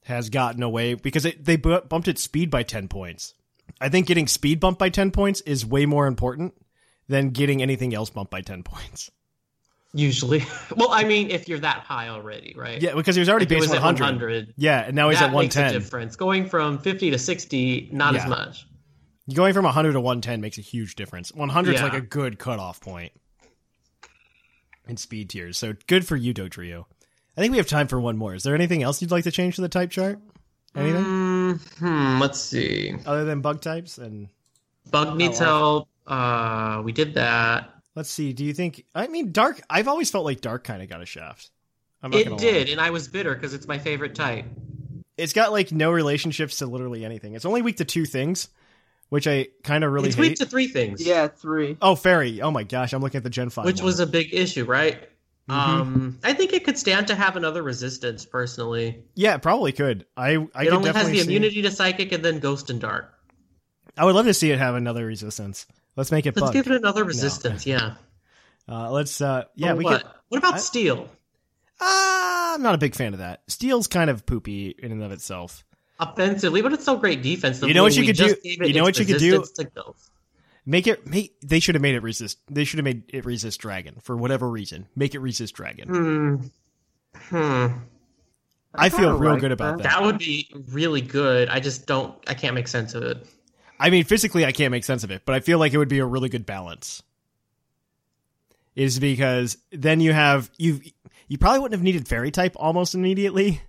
has 0.05 0.29
gotten 0.29 0.63
away 0.63 0.95
because 0.95 1.25
it, 1.25 1.45
they 1.45 1.55
bu- 1.55 1.81
bumped 1.81 2.07
its 2.07 2.21
speed 2.21 2.49
by 2.49 2.63
10 2.63 2.87
points. 2.87 3.35
I 3.79 3.89
think 3.89 4.07
getting 4.07 4.27
speed 4.27 4.59
bumped 4.59 4.79
by 4.79 4.89
10 4.89 5.11
points 5.11 5.41
is 5.41 5.65
way 5.65 5.85
more 5.85 6.07
important 6.07 6.53
than 7.07 7.29
getting 7.29 7.61
anything 7.61 7.93
else 7.93 8.09
bumped 8.09 8.31
by 8.31 8.41
10 8.41 8.63
points. 8.63 9.11
Usually, 9.95 10.43
well, 10.75 10.89
I 10.91 11.03
mean, 11.03 11.29
if 11.29 11.47
you're 11.47 11.59
that 11.59 11.79
high 11.81 12.09
already, 12.09 12.53
right? 12.57 12.81
Yeah, 12.81 12.95
because 12.95 13.15
he 13.15 13.19
was 13.19 13.29
already 13.29 13.43
If 13.43 13.49
base 13.49 13.61
was 13.61 13.69
100. 13.69 14.01
100, 14.03 14.53
Yeah, 14.57 14.81
and 14.85 14.95
now 14.95 15.09
he's 15.09 15.19
that 15.19 15.29
at 15.29 15.35
makes 15.35 15.55
a 15.55 15.71
difference. 15.71 16.15
Going 16.15 16.47
from 16.49 16.79
50 16.79 17.11
to 17.11 17.19
60, 17.19 17.89
not 17.91 18.15
as 18.15 18.25
much. 18.27 18.65
Going 19.33 19.53
from 19.53 19.65
100 19.65 19.93
to 19.93 19.99
110 20.01 20.41
makes 20.41 20.57
a 20.57 20.61
huge 20.61 20.95
difference. 20.95 21.31
100 21.31 21.75
is 21.75 21.79
Yeah. 21.79 21.85
like 21.85 21.93
a 21.93 22.01
good 22.01 22.39
cutoff 22.39 22.81
point 22.81 23.11
in 24.87 24.97
speed 24.97 25.29
tiers. 25.29 25.57
So 25.57 25.73
good 25.87 26.05
for 26.07 26.15
you, 26.15 26.33
Dodrio. 26.33 26.85
I 27.37 27.41
think 27.41 27.51
we 27.51 27.57
have 27.57 27.67
time 27.67 27.87
for 27.87 27.99
one 27.99 28.17
more. 28.17 28.33
Is 28.35 28.43
there 28.43 28.55
anything 28.55 28.83
else 28.83 29.01
you'd 29.01 29.11
like 29.11 29.23
to 29.25 29.31
change 29.31 29.55
to 29.55 29.61
the 29.61 29.69
type 29.69 29.91
chart? 29.91 30.19
Anything? 30.75 31.03
Hmm, 31.79 32.19
let's 32.19 32.39
see. 32.39 32.95
Other 33.05 33.25
than 33.25 33.41
bug 33.41 33.61
types 33.61 33.97
and 33.99 34.27
Bug 34.91 35.15
needs 35.17 35.39
help. 35.39 35.87
Uh, 36.05 36.81
we 36.83 36.91
did 36.91 37.13
that. 37.13 37.72
Let's 37.95 38.09
see. 38.09 38.33
Do 38.33 38.43
you 38.43 38.53
think? 38.53 38.85
I 38.95 39.07
mean, 39.07 39.31
Dark. 39.31 39.61
I've 39.69 39.87
always 39.87 40.09
felt 40.09 40.25
like 40.25 40.41
Dark 40.41 40.63
kind 40.63 40.81
of 40.81 40.89
got 40.89 41.01
a 41.01 41.05
shaft. 41.05 41.51
I'm 42.01 42.11
not 42.11 42.19
It 42.21 42.37
did, 42.37 42.67
Lie. 42.67 42.71
and 42.73 42.81
I 42.81 42.89
was 42.89 43.07
bitter 43.07 43.33
because 43.33 43.53
it's 43.53 43.67
my 43.67 43.77
favorite 43.77 44.15
type. 44.15 44.45
It's 45.15 45.33
got 45.33 45.51
like 45.51 45.71
no 45.71 45.91
relationships 45.91 46.57
to 46.57 46.65
literally 46.65 47.05
anything. 47.05 47.33
It's 47.35 47.45
only 47.45 47.61
weak 47.61 47.77
to 47.77 47.85
two 47.85 48.05
things, 48.05 48.49
which 49.09 49.27
I 49.27 49.47
kind 49.63 49.83
of 49.83 49.91
really 49.91 50.07
it's 50.07 50.15
hate. 50.15 50.21
weak 50.29 50.35
to 50.39 50.45
three 50.45 50.67
things. 50.67 51.05
Yeah, 51.05 51.27
three. 51.27 51.77
oh, 51.81 51.95
fairy. 51.95 52.41
Oh 52.41 52.49
my 52.51 52.63
gosh, 52.63 52.93
I'm 52.93 53.01
looking 53.01 53.19
at 53.19 53.23
the 53.23 53.29
Gen 53.29 53.49
Five, 53.51 53.65
which 53.65 53.77
one. 53.77 53.85
was 53.85 53.99
a 53.99 54.07
big 54.07 54.33
issue, 54.33 54.65
right? 54.65 55.01
Mm-hmm. 55.49 55.51
Um, 55.51 56.19
I 56.23 56.33
think 56.33 56.53
it 56.53 56.63
could 56.63 56.77
stand 56.77 57.07
to 57.07 57.15
have 57.15 57.35
another 57.35 57.61
resistance. 57.61 58.25
Personally, 58.25 59.03
yeah, 59.13 59.35
it 59.35 59.41
probably 59.43 59.71
could. 59.71 60.05
I 60.17 60.29
I 60.31 60.31
it 60.33 60.49
could 60.55 60.67
only 60.73 60.87
has 60.87 60.95
definitely 60.95 61.11
the 61.11 61.19
see- 61.19 61.27
immunity 61.27 61.61
to 61.61 61.71
psychic 61.71 62.11
and 62.11 62.25
then 62.25 62.39
ghost 62.39 62.69
and 62.69 62.81
dark. 62.81 63.13
I 63.95 64.05
would 64.05 64.15
love 64.15 64.25
to 64.25 64.33
see 64.33 64.49
it 64.51 64.57
have 64.57 64.73
another 64.75 65.05
resistance. 65.05 65.67
Let's 65.95 66.11
make 66.11 66.25
it 66.25 66.35
Let's 66.35 66.47
bug. 66.47 66.53
give 66.53 66.67
it 66.67 66.73
another 66.75 67.03
resistance. 67.03 67.65
Yeah. 67.65 67.95
Uh, 68.65 68.89
let's. 68.91 69.19
Uh, 69.19 69.43
yeah, 69.55 69.73
Or 69.73 69.75
we 69.75 69.83
what? 69.83 70.01
could. 70.03 70.11
What 70.29 70.37
about 70.37 70.53
I- 70.53 70.57
steel? 70.59 71.09
Uh, 71.81 72.53
I'm 72.55 72.61
not 72.61 72.73
a 72.73 72.77
big 72.77 72.95
fan 72.95 73.11
of 73.11 73.19
that. 73.19 73.41
Steel's 73.49 73.87
kind 73.87 74.09
of 74.09 74.25
poopy 74.25 74.73
in 74.79 74.93
and 74.93 75.03
of 75.03 75.11
itself. 75.11 75.65
Offensively, 75.99 76.61
but 76.61 76.71
it's 76.71 76.83
still 76.83 76.95
great 76.95 77.21
defensively. 77.21 77.67
You 77.67 77.73
know 77.73 77.83
what 77.83 77.93
you 77.97 78.05
could 78.05 78.15
do? 78.15 78.33
You 78.41 78.71
know 78.73 78.83
what 78.83 78.97
you 78.97 79.03
could 79.05 79.17
do? 79.17 79.41
resistance. 79.41 80.09
Make 80.65 80.87
it. 80.87 81.05
Make. 81.05 81.35
They 81.41 81.59
should 81.59 81.75
have 81.75 81.81
made 81.81 81.95
it 81.95 82.03
resist. 82.03 82.39
They 82.49 82.63
should 82.63 82.77
have 82.79 82.85
made 82.85 83.03
it 83.09 83.25
resist 83.25 83.59
dragon 83.59 83.95
for 84.01 84.15
whatever 84.15 84.49
reason. 84.49 84.87
Make 84.95 85.13
it 85.13 85.19
resist 85.19 85.55
dragon. 85.55 86.49
Hmm. 87.19 87.35
Hmm. 87.37 87.67
I, 88.73 88.87
feel 88.87 89.17
real 89.17 89.31
like 89.33 89.41
good 89.41 89.51
about 89.51 89.79
that. 89.79 89.83
That 89.83 90.01
would 90.03 90.19
be 90.19 90.47
really 90.69 91.01
good. 91.01 91.49
I 91.49 91.59
just 91.59 91.85
don't. 91.85 92.15
I 92.27 92.33
can't 92.33 92.55
make 92.55 92.69
sense 92.69 92.95
of 92.95 93.03
it. 93.03 93.27
I 93.79 93.89
mean, 93.89 94.03
physically, 94.05 94.45
I 94.45 94.51
can't 94.51 94.71
make 94.71 94.83
sense 94.83 95.03
of 95.03 95.11
it, 95.11 95.23
but 95.25 95.35
I 95.35 95.39
feel 95.39 95.59
like 95.59 95.73
it 95.73 95.77
would 95.77 95.89
be 95.89 95.99
a 95.99 96.05
really 96.05 96.29
good 96.29 96.45
balance. 96.45 97.03
Is 98.75 98.97
because 98.99 99.57
then 99.71 99.99
you 99.99 100.13
have 100.13 100.49
you 100.57 100.81
you 101.27 101.37
probably 101.37 101.59
wouldn't 101.59 101.77
have 101.77 101.83
needed 101.83 102.07
fairy 102.07 102.31
type 102.31 102.53
almost 102.55 102.95
immediately, 102.95 103.61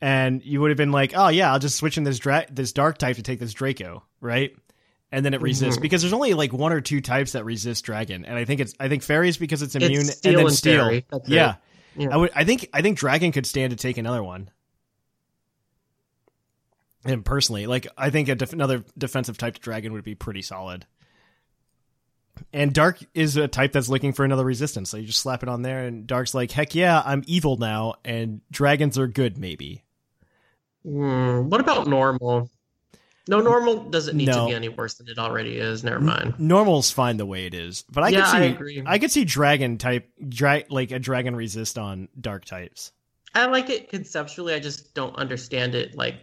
and 0.00 0.42
you 0.42 0.60
would 0.62 0.70
have 0.70 0.78
been 0.78 0.90
like, 0.92 1.12
oh 1.14 1.28
yeah, 1.28 1.52
I'll 1.52 1.58
just 1.58 1.76
switch 1.76 1.98
in 1.98 2.04
this 2.04 2.18
dra- 2.18 2.46
this 2.50 2.72
dark 2.72 2.96
type 2.96 3.16
to 3.16 3.22
take 3.22 3.40
this 3.40 3.52
Draco, 3.52 4.02
right? 4.22 4.54
And 5.12 5.24
then 5.24 5.34
it 5.34 5.42
resists 5.42 5.76
Mhm. 5.78 5.82
because 5.82 6.00
there's 6.00 6.14
only 6.14 6.32
like 6.32 6.52
one 6.52 6.72
or 6.72 6.80
two 6.80 7.00
types 7.02 7.32
that 7.32 7.44
resist 7.44 7.84
dragon, 7.84 8.24
and 8.24 8.38
I 8.38 8.46
think 8.46 8.60
it's 8.60 8.74
I 8.80 8.88
think 8.88 9.02
fairy 9.02 9.28
is 9.28 9.36
because 9.36 9.60
it's 9.60 9.74
It's 9.74 9.84
immune 9.84 10.04
steel 10.06 10.30
and 10.30 10.38
then 10.38 10.46
and 10.46 10.54
steel. 10.56 10.84
fairy. 10.86 11.06
That's 11.10 11.28
it. 11.28 11.32
yeah. 11.34 11.54
Yeah. 11.96 12.08
I 12.10 12.16
would 12.16 12.30
I 12.34 12.44
think 12.44 12.68
I 12.72 12.80
think 12.80 12.96
dragon 12.98 13.32
could 13.32 13.44
stand 13.46 13.70
to 13.70 13.76
take 13.76 13.98
another 13.98 14.22
one. 14.24 14.48
And 17.04 17.24
personally, 17.24 17.66
like 17.66 17.86
I 17.98 18.10
think 18.10 18.28
a 18.28 18.34
def- 18.34 18.52
another 18.52 18.84
defensive 18.96 19.36
type 19.38 19.58
dragon 19.58 19.92
would 19.92 20.04
be 20.04 20.14
pretty 20.14 20.42
solid. 20.42 20.86
And 22.52 22.72
Dark 22.72 22.98
is 23.14 23.36
a 23.36 23.46
type 23.46 23.72
that's 23.72 23.88
looking 23.88 24.12
for 24.12 24.24
another 24.24 24.44
resistance. 24.44 24.90
So 24.90 24.96
you 24.96 25.06
just 25.06 25.20
slap 25.20 25.42
it 25.42 25.48
on 25.48 25.62
there, 25.62 25.86
and 25.86 26.06
Dark's 26.06 26.34
like, 26.34 26.50
heck 26.50 26.74
yeah, 26.74 27.00
I'm 27.04 27.22
evil 27.26 27.56
now, 27.58 27.94
and 28.04 28.40
dragons 28.50 28.98
are 28.98 29.06
good, 29.06 29.38
maybe. 29.38 29.84
Hmm, 30.84 31.48
what 31.48 31.60
about 31.60 31.86
normal? 31.86 32.50
No, 33.28 33.40
normal 33.40 33.84
doesn't 33.88 34.16
need 34.16 34.26
No. 34.28 34.40
to 34.40 34.46
be 34.50 34.54
any 34.54 34.68
worse 34.68 34.94
than 34.94 35.08
it 35.08 35.18
already 35.18 35.56
is. 35.56 35.82
Never 35.82 36.00
mind. 36.00 36.34
Normal's 36.38 36.90
fine 36.90 37.16
the 37.16 37.24
way 37.24 37.46
it 37.46 37.54
is, 37.54 37.84
but 37.90 38.04
I 38.04 38.08
Yeah, 38.10 38.20
could 38.20 38.30
see 38.30 38.36
I 38.36 38.42
agree. 38.42 38.82
I 38.84 38.98
could 38.98 39.10
see 39.10 39.24
dragon 39.24 39.78
type, 39.78 40.10
dra- 40.28 40.64
like 40.68 40.90
a 40.90 40.98
dragon 40.98 41.34
resist 41.34 41.78
on 41.78 42.08
dark 42.20 42.44
types. 42.44 42.92
I 43.34 43.46
like 43.46 43.70
it 43.70 43.88
conceptually. 43.88 44.54
I 44.54 44.58
just 44.58 44.94
don't 44.94 45.16
understand 45.16 45.74
it. 45.74 45.96
Like, 45.96 46.16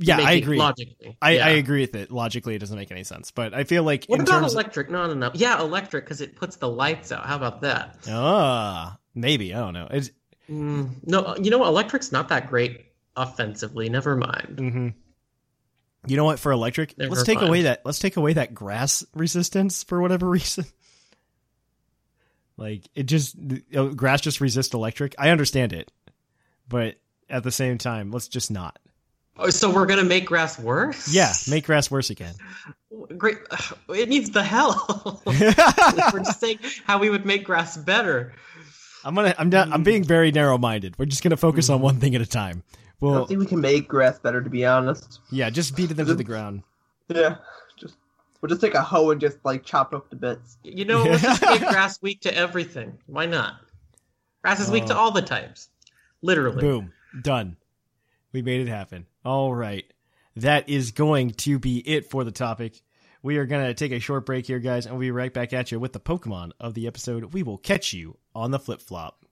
Yeah, 0.00 0.20
I 0.20 0.32
agree. 0.34 0.58
Logically, 0.58 1.16
I, 1.20 1.32
Yeah. 1.36 1.46
I 1.46 1.50
agree 1.50 1.80
with 1.80 1.94
it. 1.96 2.10
Logically, 2.12 2.54
it 2.54 2.60
doesn't 2.60 2.76
make 2.78 2.92
any 2.92 3.02
sense, 3.04 3.32
but 3.32 3.52
I 3.52 3.64
feel 3.64 3.82
like 3.82 4.04
What 4.06 4.20
in 4.20 4.28
about 4.28 4.50
electric? 4.50 4.90
No, 4.90 5.06
no, 5.08 5.14
no. 5.14 5.30
Yeah, 5.34 5.60
electric 5.60 6.04
because 6.04 6.20
it 6.20 6.36
puts 6.36 6.56
the 6.56 6.68
lights 6.68 7.10
out. 7.10 7.26
How 7.26 7.34
about 7.36 7.60
that? 7.62 7.98
ah, 8.08 8.96
maybe 9.14 9.52
I 9.54 9.58
don't 9.58 9.74
know. 9.74 9.88
It's 9.90 10.10
Mm, 10.48 10.90
no, 11.04 11.36
you 11.42 11.50
know 11.50 11.58
what? 11.58 11.68
Electric's 11.68 12.10
not 12.10 12.28
that 12.30 12.48
great 12.48 12.86
offensively. 13.16 13.90
Never 13.90 14.16
mind. 14.16 14.58
hmm 14.58 14.88
You 16.06 16.16
know 16.16 16.24
what? 16.24 16.38
For 16.38 16.52
electric, 16.52 16.96
Never 16.96 17.10
let's 17.10 17.24
take 17.24 17.38
mind. 17.38 17.48
away 17.48 17.62
that. 17.62 17.82
Let's 17.84 17.98
take 17.98 18.16
away 18.16 18.32
that 18.34 18.54
grass 18.54 19.04
resistance 19.14 19.82
for 19.82 20.00
whatever 20.00 20.26
reason. 20.30 20.64
like 22.56 22.88
it 22.94 23.02
just 23.04 23.36
uh, 23.76 23.86
grass 23.88 24.20
just 24.20 24.40
resists 24.40 24.72
electric. 24.74 25.14
I 25.18 25.30
understand 25.30 25.72
it, 25.72 25.92
but 26.68 26.96
at 27.28 27.42
the 27.42 27.52
same 27.52 27.78
time, 27.78 28.10
let's 28.10 28.28
just 28.28 28.50
not. 28.50 28.78
Oh, 29.38 29.50
so 29.50 29.70
we're 29.72 29.86
gonna 29.86 30.04
make 30.04 30.26
grass 30.26 30.58
worse? 30.58 31.12
Yeah, 31.12 31.32
make 31.48 31.64
grass 31.64 31.90
worse 31.90 32.10
again. 32.10 32.34
Great. 33.16 33.38
It 33.90 34.08
needs 34.08 34.30
the 34.30 34.42
hell. 34.42 35.22
we're 35.26 36.20
just 36.20 36.40
saying 36.40 36.58
how 36.84 36.98
we 36.98 37.08
would 37.10 37.24
make 37.24 37.44
grass 37.44 37.76
better. 37.76 38.34
I'm 39.04 39.14
gonna. 39.14 39.34
I'm 39.38 39.48
not. 39.48 39.72
I'm 39.72 39.82
being 39.82 40.04
very 40.04 40.30
narrow 40.32 40.58
minded. 40.58 40.98
We're 40.98 41.06
just 41.06 41.22
gonna 41.22 41.36
focus 41.36 41.70
on 41.70 41.76
mm-hmm. 41.76 41.84
one 41.84 42.00
thing 42.00 42.14
at 42.14 42.20
a 42.20 42.26
time. 42.26 42.62
Well, 43.00 43.10
I 43.10 43.12
Well, 43.12 43.20
don't 43.20 43.28
think 43.28 43.40
we 43.40 43.46
can 43.46 43.60
make 43.60 43.88
grass 43.88 44.18
better, 44.18 44.42
to 44.42 44.50
be 44.50 44.66
honest. 44.66 45.20
yeah, 45.30 45.48
just 45.50 45.76
beat 45.76 45.86
them 45.86 46.06
to 46.06 46.14
the 46.14 46.24
ground. 46.24 46.62
Yeah, 47.08 47.36
just 47.78 47.96
we'll 48.40 48.48
just 48.50 48.60
take 48.60 48.74
a 48.74 48.82
hoe 48.82 49.10
and 49.10 49.20
just 49.20 49.38
like 49.44 49.64
chop 49.64 49.94
up 49.94 50.10
the 50.10 50.16
bits. 50.16 50.58
You 50.64 50.84
know, 50.84 51.04
let's 51.04 51.22
just 51.22 51.42
make 51.42 51.60
grass 51.68 52.02
weak 52.02 52.20
to 52.22 52.36
everything. 52.36 52.98
Why 53.06 53.24
not? 53.26 53.54
Grass 54.42 54.60
is 54.60 54.70
weak 54.70 54.86
to 54.86 54.94
Oh. 54.94 54.98
all 54.98 55.10
the 55.12 55.22
types. 55.22 55.70
Literally. 56.22 56.60
Boom. 56.60 56.92
Done. 57.22 57.56
We 58.32 58.42
made 58.42 58.60
it 58.60 58.68
happen. 58.68 59.06
All 59.24 59.54
right. 59.54 59.84
That 60.36 60.68
is 60.68 60.92
going 60.92 61.30
to 61.30 61.58
be 61.58 61.78
it 61.78 62.10
for 62.10 62.24
the 62.24 62.30
topic. 62.30 62.80
We 63.22 63.38
are 63.38 63.46
going 63.46 63.66
to 63.66 63.74
take 63.74 63.90
a 63.92 63.98
short 63.98 64.24
break 64.24 64.46
here, 64.46 64.60
guys, 64.60 64.86
and 64.86 64.94
we'll 64.94 65.00
be 65.00 65.10
right 65.10 65.34
back 65.34 65.52
at 65.52 65.72
you 65.72 65.80
with 65.80 65.92
the 65.92 66.00
Pokemon 66.00 66.52
of 66.60 66.74
the 66.74 66.86
episode. 66.86 67.34
We 67.34 67.42
will 67.42 67.58
catch 67.58 67.92
you 67.92 68.18
on 68.34 68.52
the 68.52 68.60
flip 68.60 68.80
flop. 68.80 69.24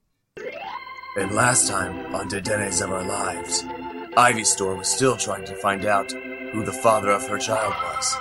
And 1.15 1.31
last 1.31 1.69
time 1.69 2.13
on 2.13 2.27
Dedennes 2.27 2.81
of 2.81 2.91
Our 2.91 3.03
Lives, 3.03 3.63
Ivysaur 3.63 4.77
was 4.77 4.87
still 4.89 5.15
trying 5.15 5.45
to 5.45 5.55
find 5.55 5.85
out 5.85 6.11
who 6.11 6.63
the 6.63 6.73
father 6.73 7.09
of 7.11 7.27
her 7.27 7.37
child 7.37 7.73
was. 7.73 8.15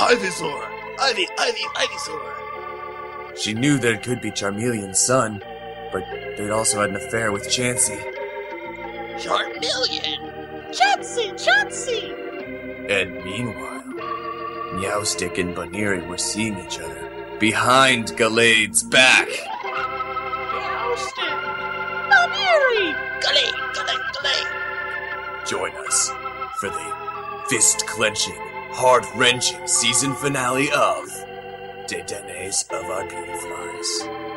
Ivysaur! 0.00 0.98
Ivy, 1.00 1.28
Ivy, 1.38 1.62
Ivysaur! 1.76 3.36
She 3.38 3.54
knew 3.54 3.78
that 3.78 3.94
it 3.94 4.02
could 4.02 4.20
be 4.20 4.32
Charmeleon's 4.32 4.98
son, 4.98 5.42
but 5.92 6.04
they'd 6.36 6.50
also 6.50 6.80
had 6.80 6.90
an 6.90 6.96
affair 6.96 7.30
with 7.30 7.48
Chansey. 7.48 8.02
Charmeleon! 9.16 10.27
Chansey! 10.72 11.32
Chansey! 11.32 12.12
And 12.90 13.24
meanwhile, 13.24 13.82
Meowstic 14.74 15.38
and 15.38 15.54
Baneri 15.56 16.06
were 16.06 16.18
seeing 16.18 16.58
each 16.58 16.78
other 16.78 17.36
behind 17.38 18.08
Gallade's 18.16 18.82
back. 18.82 19.28
Meowstic! 20.52 21.32
Baneri! 22.10 22.94
Gallade! 23.22 23.58
Gallade! 23.74 24.12
Gallade! 24.14 25.46
Join 25.48 25.72
us 25.86 26.10
for 26.60 26.68
the 26.68 27.46
fist 27.48 27.86
clenching, 27.86 28.36
heart 28.70 29.06
wrenching 29.14 29.66
season 29.66 30.14
finale 30.14 30.70
of 30.72 31.08
Dedennes 31.86 32.64
of 32.70 32.84
Our 32.84 33.06
Beautiflies. 33.08 34.27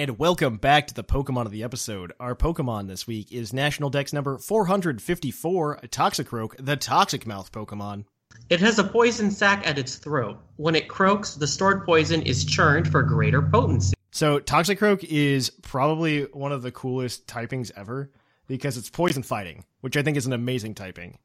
And 0.00 0.18
welcome 0.18 0.56
back 0.56 0.86
to 0.86 0.94
the 0.94 1.04
Pokemon 1.04 1.44
of 1.44 1.52
the 1.52 1.62
episode. 1.62 2.14
Our 2.18 2.34
Pokemon 2.34 2.88
this 2.88 3.06
week 3.06 3.30
is 3.32 3.52
National 3.52 3.90
Dex 3.90 4.14
number 4.14 4.38
454, 4.38 5.80
Toxicroak, 5.88 6.54
the 6.58 6.78
Toxic 6.78 7.26
Mouth 7.26 7.52
Pokemon. 7.52 8.06
It 8.48 8.60
has 8.60 8.78
a 8.78 8.84
poison 8.84 9.30
sac 9.30 9.66
at 9.66 9.78
its 9.78 9.96
throat. 9.96 10.38
When 10.56 10.74
it 10.74 10.88
croaks, 10.88 11.34
the 11.34 11.46
stored 11.46 11.84
poison 11.84 12.22
is 12.22 12.46
churned 12.46 12.90
for 12.90 13.02
greater 13.02 13.42
potency. 13.42 13.92
So 14.10 14.40
Toxicroak 14.40 15.04
is 15.04 15.50
probably 15.50 16.22
one 16.32 16.52
of 16.52 16.62
the 16.62 16.72
coolest 16.72 17.26
typings 17.26 17.70
ever 17.76 18.10
because 18.46 18.78
it's 18.78 18.88
poison 18.88 19.22
fighting, 19.22 19.66
which 19.82 19.98
I 19.98 20.02
think 20.02 20.16
is 20.16 20.24
an 20.24 20.32
amazing 20.32 20.76
typing. 20.76 21.18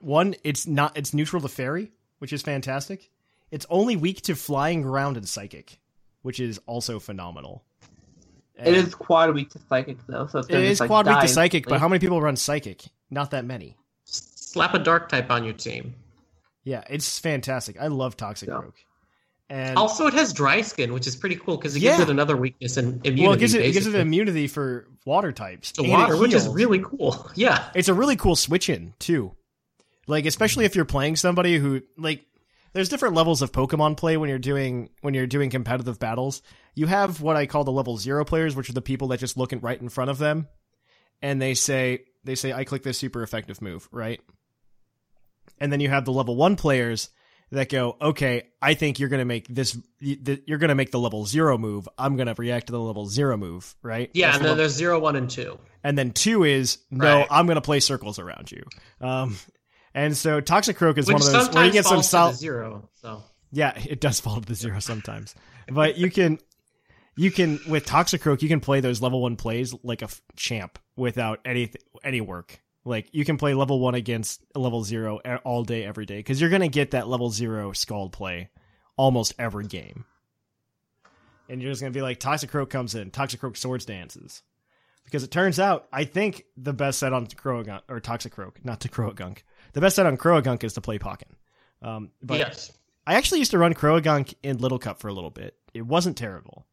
One, 0.00 0.34
it's 0.44 0.66
not 0.66 0.96
it's 0.96 1.12
neutral 1.12 1.42
to 1.42 1.48
fairy, 1.48 1.92
which 2.20 2.32
is 2.32 2.40
fantastic. 2.40 3.10
It's 3.50 3.66
only 3.68 3.96
weak 3.96 4.22
to 4.22 4.34
flying 4.34 4.80
ground 4.80 5.18
and 5.18 5.28
psychic, 5.28 5.78
which 6.22 6.40
is 6.40 6.58
also 6.64 6.98
phenomenal. 6.98 7.66
It 8.58 8.74
is 8.74 8.94
quad 8.94 9.34
weak 9.34 9.50
to 9.50 9.58
psychic 9.68 9.98
though, 10.06 10.26
so 10.26 10.40
it's 10.40 10.48
It 10.48 10.52
gonna 10.52 10.64
is 10.64 10.70
just, 10.70 10.80
like, 10.82 10.88
quad 10.88 11.06
weak 11.06 11.20
to 11.20 11.28
psychic, 11.28 11.66
but 11.68 11.80
how 11.80 11.88
many 11.88 12.00
people 12.00 12.20
run 12.20 12.36
psychic? 12.36 12.82
Not 13.10 13.30
that 13.30 13.44
many. 13.44 13.76
Slap 14.04 14.74
a 14.74 14.78
dark 14.78 15.08
type 15.08 15.30
on 15.30 15.44
your 15.44 15.52
team. 15.54 15.94
Yeah, 16.64 16.82
it's 16.90 17.18
fantastic. 17.18 17.80
I 17.80 17.86
love 17.86 18.16
Toxicroak. 18.16 18.72
And 19.50 19.78
Also, 19.78 20.06
it 20.06 20.12
has 20.14 20.32
dry 20.34 20.60
skin, 20.60 20.92
which 20.92 21.06
is 21.06 21.16
pretty 21.16 21.36
cool 21.36 21.56
because 21.56 21.74
it 21.74 21.80
gives 21.80 21.96
Yeah. 21.98 22.02
it 22.04 22.10
another 22.10 22.36
weakness 22.36 22.76
and 22.76 22.96
immunity. 23.06 23.22
well, 23.22 23.32
it 23.32 23.38
gives 23.40 23.54
it, 23.54 23.64
it 23.64 23.72
gives 23.72 23.86
it 23.86 23.94
immunity 23.94 24.46
for 24.46 24.86
water 25.06 25.32
types. 25.32 25.72
to 25.72 25.82
water, 25.84 26.16
which 26.18 26.34
is 26.34 26.46
really 26.48 26.80
cool. 26.80 27.30
Yeah. 27.34 27.70
It's 27.74 27.88
a 27.88 27.94
really 27.94 28.16
cool 28.16 28.36
switch 28.36 28.68
in 28.68 28.92
too. 28.98 29.32
Like 30.06 30.26
especially 30.26 30.64
if 30.66 30.74
you're 30.74 30.84
playing 30.84 31.16
somebody 31.16 31.56
who 31.58 31.82
like 31.96 32.24
there's 32.74 32.90
different 32.90 33.14
levels 33.14 33.40
of 33.40 33.50
Pokemon 33.52 33.96
play 33.96 34.16
when 34.18 34.28
you're 34.28 34.38
doing 34.38 34.90
when 35.00 35.14
you're 35.14 35.26
doing 35.26 35.48
competitive 35.48 35.98
battles. 35.98 36.42
You 36.78 36.86
have 36.86 37.20
what 37.20 37.36
I 37.36 37.46
call 37.46 37.64
the 37.64 37.72
level 37.72 37.96
0 37.98 38.24
players, 38.24 38.54
which 38.54 38.70
are 38.70 38.72
the 38.74 38.80
people 38.82 39.08
that 39.08 39.18
just 39.20 39.36
look 39.36 39.52
in- 39.52 39.60
right 39.60 39.80
in 39.80 39.88
front 39.88 40.10
of 40.10 40.18
them 40.18 40.46
and 41.20 41.42
they 41.42 41.54
say 41.54 42.04
they 42.24 42.34
say 42.36 42.52
I 42.52 42.62
click 42.64 42.82
this 42.84 42.96
super 42.98 43.22
effective 43.22 43.60
move, 43.60 43.88
right? 43.90 44.20
And 45.58 45.72
then 45.72 45.80
you 45.80 45.88
have 45.88 46.04
the 46.04 46.12
level 46.12 46.36
1 46.36 46.56
players 46.56 47.10
that 47.50 47.68
go, 47.70 47.96
"Okay, 48.00 48.42
I 48.60 48.74
think 48.74 48.98
you're 49.00 49.08
going 49.08 49.20
to 49.20 49.24
make 49.24 49.48
this 49.48 49.76
you're 49.98 50.58
to 50.58 50.74
make 50.74 50.90
the 50.90 51.00
level 51.00 51.24
0 51.26 51.56
move. 51.58 51.88
I'm 51.98 52.16
going 52.16 52.26
to 52.28 52.34
react 52.36 52.66
to 52.66 52.72
the 52.72 52.80
level 52.80 53.06
0 53.06 53.36
move," 53.36 53.74
right? 53.82 54.10
Yeah, 54.14 54.26
That's 54.26 54.36
and 54.36 54.44
then 54.44 54.50
level- 54.50 54.62
there's 54.62 54.74
zero, 54.74 54.98
one, 55.00 55.16
and 55.16 55.28
two. 55.30 55.58
and 55.82 55.96
then 55.98 56.12
two 56.12 56.44
is 56.44 56.78
no, 56.90 57.20
Right. 57.20 57.26
I'm 57.30 57.46
going 57.46 57.56
to 57.56 57.60
play 57.62 57.80
circles 57.80 58.18
around 58.18 58.52
you. 58.52 58.62
Um, 59.00 59.36
and 59.94 60.16
so 60.16 60.40
Toxicroak 60.40 60.98
is 60.98 61.08
Which 61.08 61.14
one 61.14 61.22
of 61.22 61.32
those 61.32 61.50
where 61.50 61.64
you 61.64 61.72
get 61.72 61.86
some 61.86 62.02
solid. 62.02 62.36
zero. 62.36 62.88
So 63.00 63.22
Yeah, 63.50 63.72
it 63.76 64.00
does 64.00 64.20
fall 64.20 64.40
to 64.40 64.46
the 64.46 64.54
zero 64.54 64.78
sometimes, 64.80 65.34
but 65.72 65.96
you 65.96 66.10
can, 66.10 66.38
you 67.18 67.32
can 67.32 67.60
with 67.68 67.84
Toxicroak 67.84 68.42
you 68.42 68.48
can 68.48 68.60
play 68.60 68.80
those 68.80 69.02
level 69.02 69.20
one 69.20 69.36
plays 69.36 69.74
like 69.82 70.02
a 70.02 70.06
f- 70.06 70.22
champ 70.36 70.78
without 70.96 71.40
any 71.44 71.72
any 72.04 72.20
work. 72.20 72.60
Like 72.84 73.08
you 73.12 73.24
can 73.24 73.36
play 73.36 73.54
level 73.54 73.80
one 73.80 73.94
against 73.94 74.40
level 74.54 74.84
zero 74.84 75.18
all 75.44 75.64
day 75.64 75.84
every 75.84 76.06
day 76.06 76.18
because 76.18 76.40
you're 76.40 76.48
going 76.48 76.62
to 76.62 76.68
get 76.68 76.92
that 76.92 77.08
level 77.08 77.30
zero 77.30 77.72
scald 77.72 78.12
play 78.12 78.50
almost 78.96 79.34
every 79.38 79.66
game. 79.66 80.04
And 81.48 81.60
you're 81.60 81.72
just 81.72 81.80
going 81.80 81.92
to 81.92 81.96
be 81.96 82.02
like 82.02 82.20
Toxicroak 82.20 82.70
comes 82.70 82.94
in, 82.94 83.10
Toxicroak 83.10 83.56
swords 83.56 83.84
dances. 83.84 84.42
Because 85.04 85.24
it 85.24 85.30
turns 85.30 85.58
out, 85.58 85.88
I 85.90 86.04
think 86.04 86.44
the 86.56 86.74
best 86.74 86.98
set 86.98 87.14
on 87.14 87.26
Croagunk 87.26 87.80
or 87.88 87.98
Toxicroak, 87.98 88.62
not 88.62 88.80
to 88.80 88.90
Croagunk. 88.90 89.38
The 89.72 89.80
best 89.80 89.96
set 89.96 90.04
on 90.04 90.18
Croagunk 90.18 90.62
is 90.64 90.74
to 90.74 90.82
play 90.82 90.98
Pokken. 90.98 91.32
Um, 91.80 92.10
but 92.22 92.38
yes, 92.38 92.70
I 93.06 93.14
actually 93.14 93.38
used 93.38 93.52
to 93.52 93.58
run 93.58 93.72
Croagunk 93.72 94.34
in 94.42 94.58
Little 94.58 94.78
Cup 94.78 95.00
for 95.00 95.08
a 95.08 95.12
little 95.14 95.30
bit. 95.30 95.56
It 95.72 95.86
wasn't 95.86 96.18
terrible. 96.18 96.66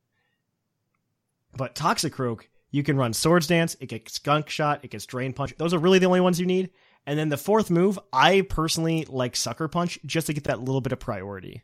But 1.58 1.76
Toxicroak, 1.76 2.42
you 2.72 2.84
can 2.84 2.98
run 2.98 3.14
Swords 3.14 3.48
Dance, 3.48 3.76
it 3.80 3.88
gets 3.88 4.20
Gunk 4.20 4.50
Shot, 4.50 4.82
it 4.84 4.92
gets 4.92 5.06
Drain 5.06 5.34
Punch. 5.34 5.56
Those 5.58 5.74
are 5.74 5.80
really 5.80 6.00
the 6.00 6.08
only 6.08 6.22
ones 6.22 6.40
you 6.40 6.46
need. 6.46 6.72
And 7.08 7.18
then 7.20 7.30
the 7.30 7.38
fourth 7.38 7.70
move, 7.70 8.00
I 8.12 8.42
personally 8.42 9.06
like 9.08 9.36
Sucker 9.36 9.68
Punch 9.68 10.00
just 10.06 10.28
to 10.28 10.34
get 10.34 10.46
that 10.46 10.60
little 10.60 10.82
bit 10.82 10.92
of 10.92 11.00
priority. 11.00 11.64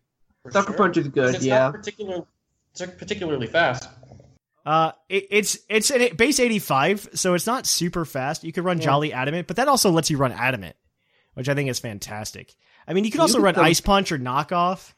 Sucker 0.50 0.74
Punch 0.74 0.98
is 0.98 1.08
good, 1.08 1.36
it's 1.36 1.44
yeah. 1.44 1.60
not 1.60 1.74
particular, 1.74 2.24
it's 2.72 2.82
particularly 2.98 3.48
fast. 3.48 3.90
Uh, 4.66 4.92
it, 5.10 5.26
it's 5.32 5.58
it's 5.70 5.90
an 5.90 6.16
base 6.16 6.40
85, 6.40 7.10
so 7.16 7.34
it's 7.34 7.48
not 7.48 7.66
super 7.66 8.06
fast. 8.06 8.44
You 8.44 8.52
could 8.52 8.64
run 8.64 8.78
Yeah. 8.78 8.86
Jolly 8.86 9.14
Adamant, 9.14 9.48
but 9.48 9.56
that 9.56 9.68
also 9.68 9.90
lets 9.90 10.10
you 10.12 10.18
run 10.18 10.32
Adamant, 10.32 10.76
which 11.34 11.50
I 11.50 11.56
think 11.56 11.70
is 11.70 11.80
fantastic. 11.80 12.54
I 12.88 12.94
mean, 12.94 13.04
you 13.04 13.12
could 13.12 13.22
also 13.22 13.40
could 13.40 13.44
run 13.44 13.56
go- 13.56 13.62
Ice 13.64 13.82
Punch 13.82 14.12
or 14.12 14.20
Knockoff. 14.20 14.94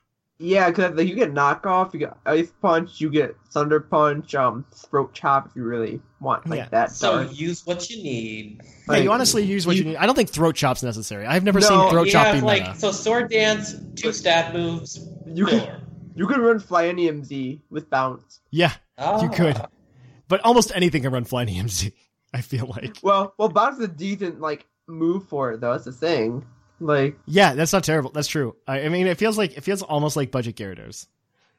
Yeah, 0.45 0.69
because 0.69 1.01
you 1.07 1.15
get 1.15 1.33
knockoff, 1.33 1.93
you 1.93 1.99
get 1.99 2.17
ice 2.25 2.51
punch, 2.61 2.99
you 2.99 3.09
get 3.09 3.33
thunder 3.51 3.79
punch, 3.79 4.35
um, 4.35 4.65
throat 4.75 5.13
chop 5.13 5.47
if 5.47 5.55
you 5.55 5.63
really 5.63 6.01
want 6.19 6.45
like 6.49 6.57
Yeah. 6.57 6.67
that. 6.71 6.91
So 6.91 7.23
dark. 7.23 7.39
use 7.39 7.65
what 7.65 7.89
you 7.89 8.03
need. 8.03 8.61
Yeah, 8.89 8.97
you 8.97 9.11
honestly 9.11 9.43
use 9.43 9.65
what 9.65 9.77
you, 9.77 9.83
you- 9.83 9.89
need. 9.91 9.95
I 9.97 10.05
don't 10.05 10.15
think 10.15 10.29
throat 10.29 10.55
chop's 10.55 10.83
necessary. 10.83 11.25
I've 11.25 11.45
never 11.45 11.61
No, 11.61 11.67
seen 11.67 11.89
throat 11.91 12.05
you 12.07 12.11
chop 12.11 12.25
have 12.27 12.35
be 12.35 12.41
like 12.41 12.63
meta. 12.63 12.75
so 12.77 12.91
sword 12.91 13.31
dance, 13.31 13.75
two 13.95 14.11
stat 14.11 14.53
moves. 14.53 14.99
You 15.25 15.45
can 15.45 15.81
you 16.15 16.27
can 16.27 16.41
run 16.41 16.59
Flyinium 16.59 17.23
Z 17.23 17.61
with 17.69 17.89
bounce. 17.89 18.41
Yeah, 18.51 18.73
you 19.21 19.29
could. 19.29 19.55
Ah. 19.57 19.67
But 20.27 20.41
almost 20.41 20.73
anything 20.75 21.03
can 21.03 21.13
run 21.13 21.23
Flyinium 21.23 21.69
Z. 21.69 21.93
I 22.33 22.41
feel 22.41 22.65
like. 22.65 22.97
Well, 23.01 23.33
well, 23.37 23.47
bounce 23.47 23.77
is 23.77 23.85
a 23.85 23.87
decent 23.87 24.41
like 24.41 24.65
move 24.87 25.25
for 25.29 25.53
it 25.53 25.61
though. 25.61 25.71
That's 25.71 25.85
the 25.85 25.91
thing. 25.93 26.45
Like, 26.85 27.17
Yeah, 27.25 27.53
that's 27.53 27.71
not 27.73 27.83
terrible. 27.83 28.11
That's 28.11 28.27
true. 28.27 28.55
I, 28.67 28.81
I 28.81 28.89
mean, 28.89 29.07
it 29.07 29.17
feels 29.17 29.37
like 29.37 29.57
it 29.57 29.61
feels 29.61 29.81
almost 29.81 30.15
like 30.15 30.31
budget 30.31 30.55
Gyarados. 30.55 31.07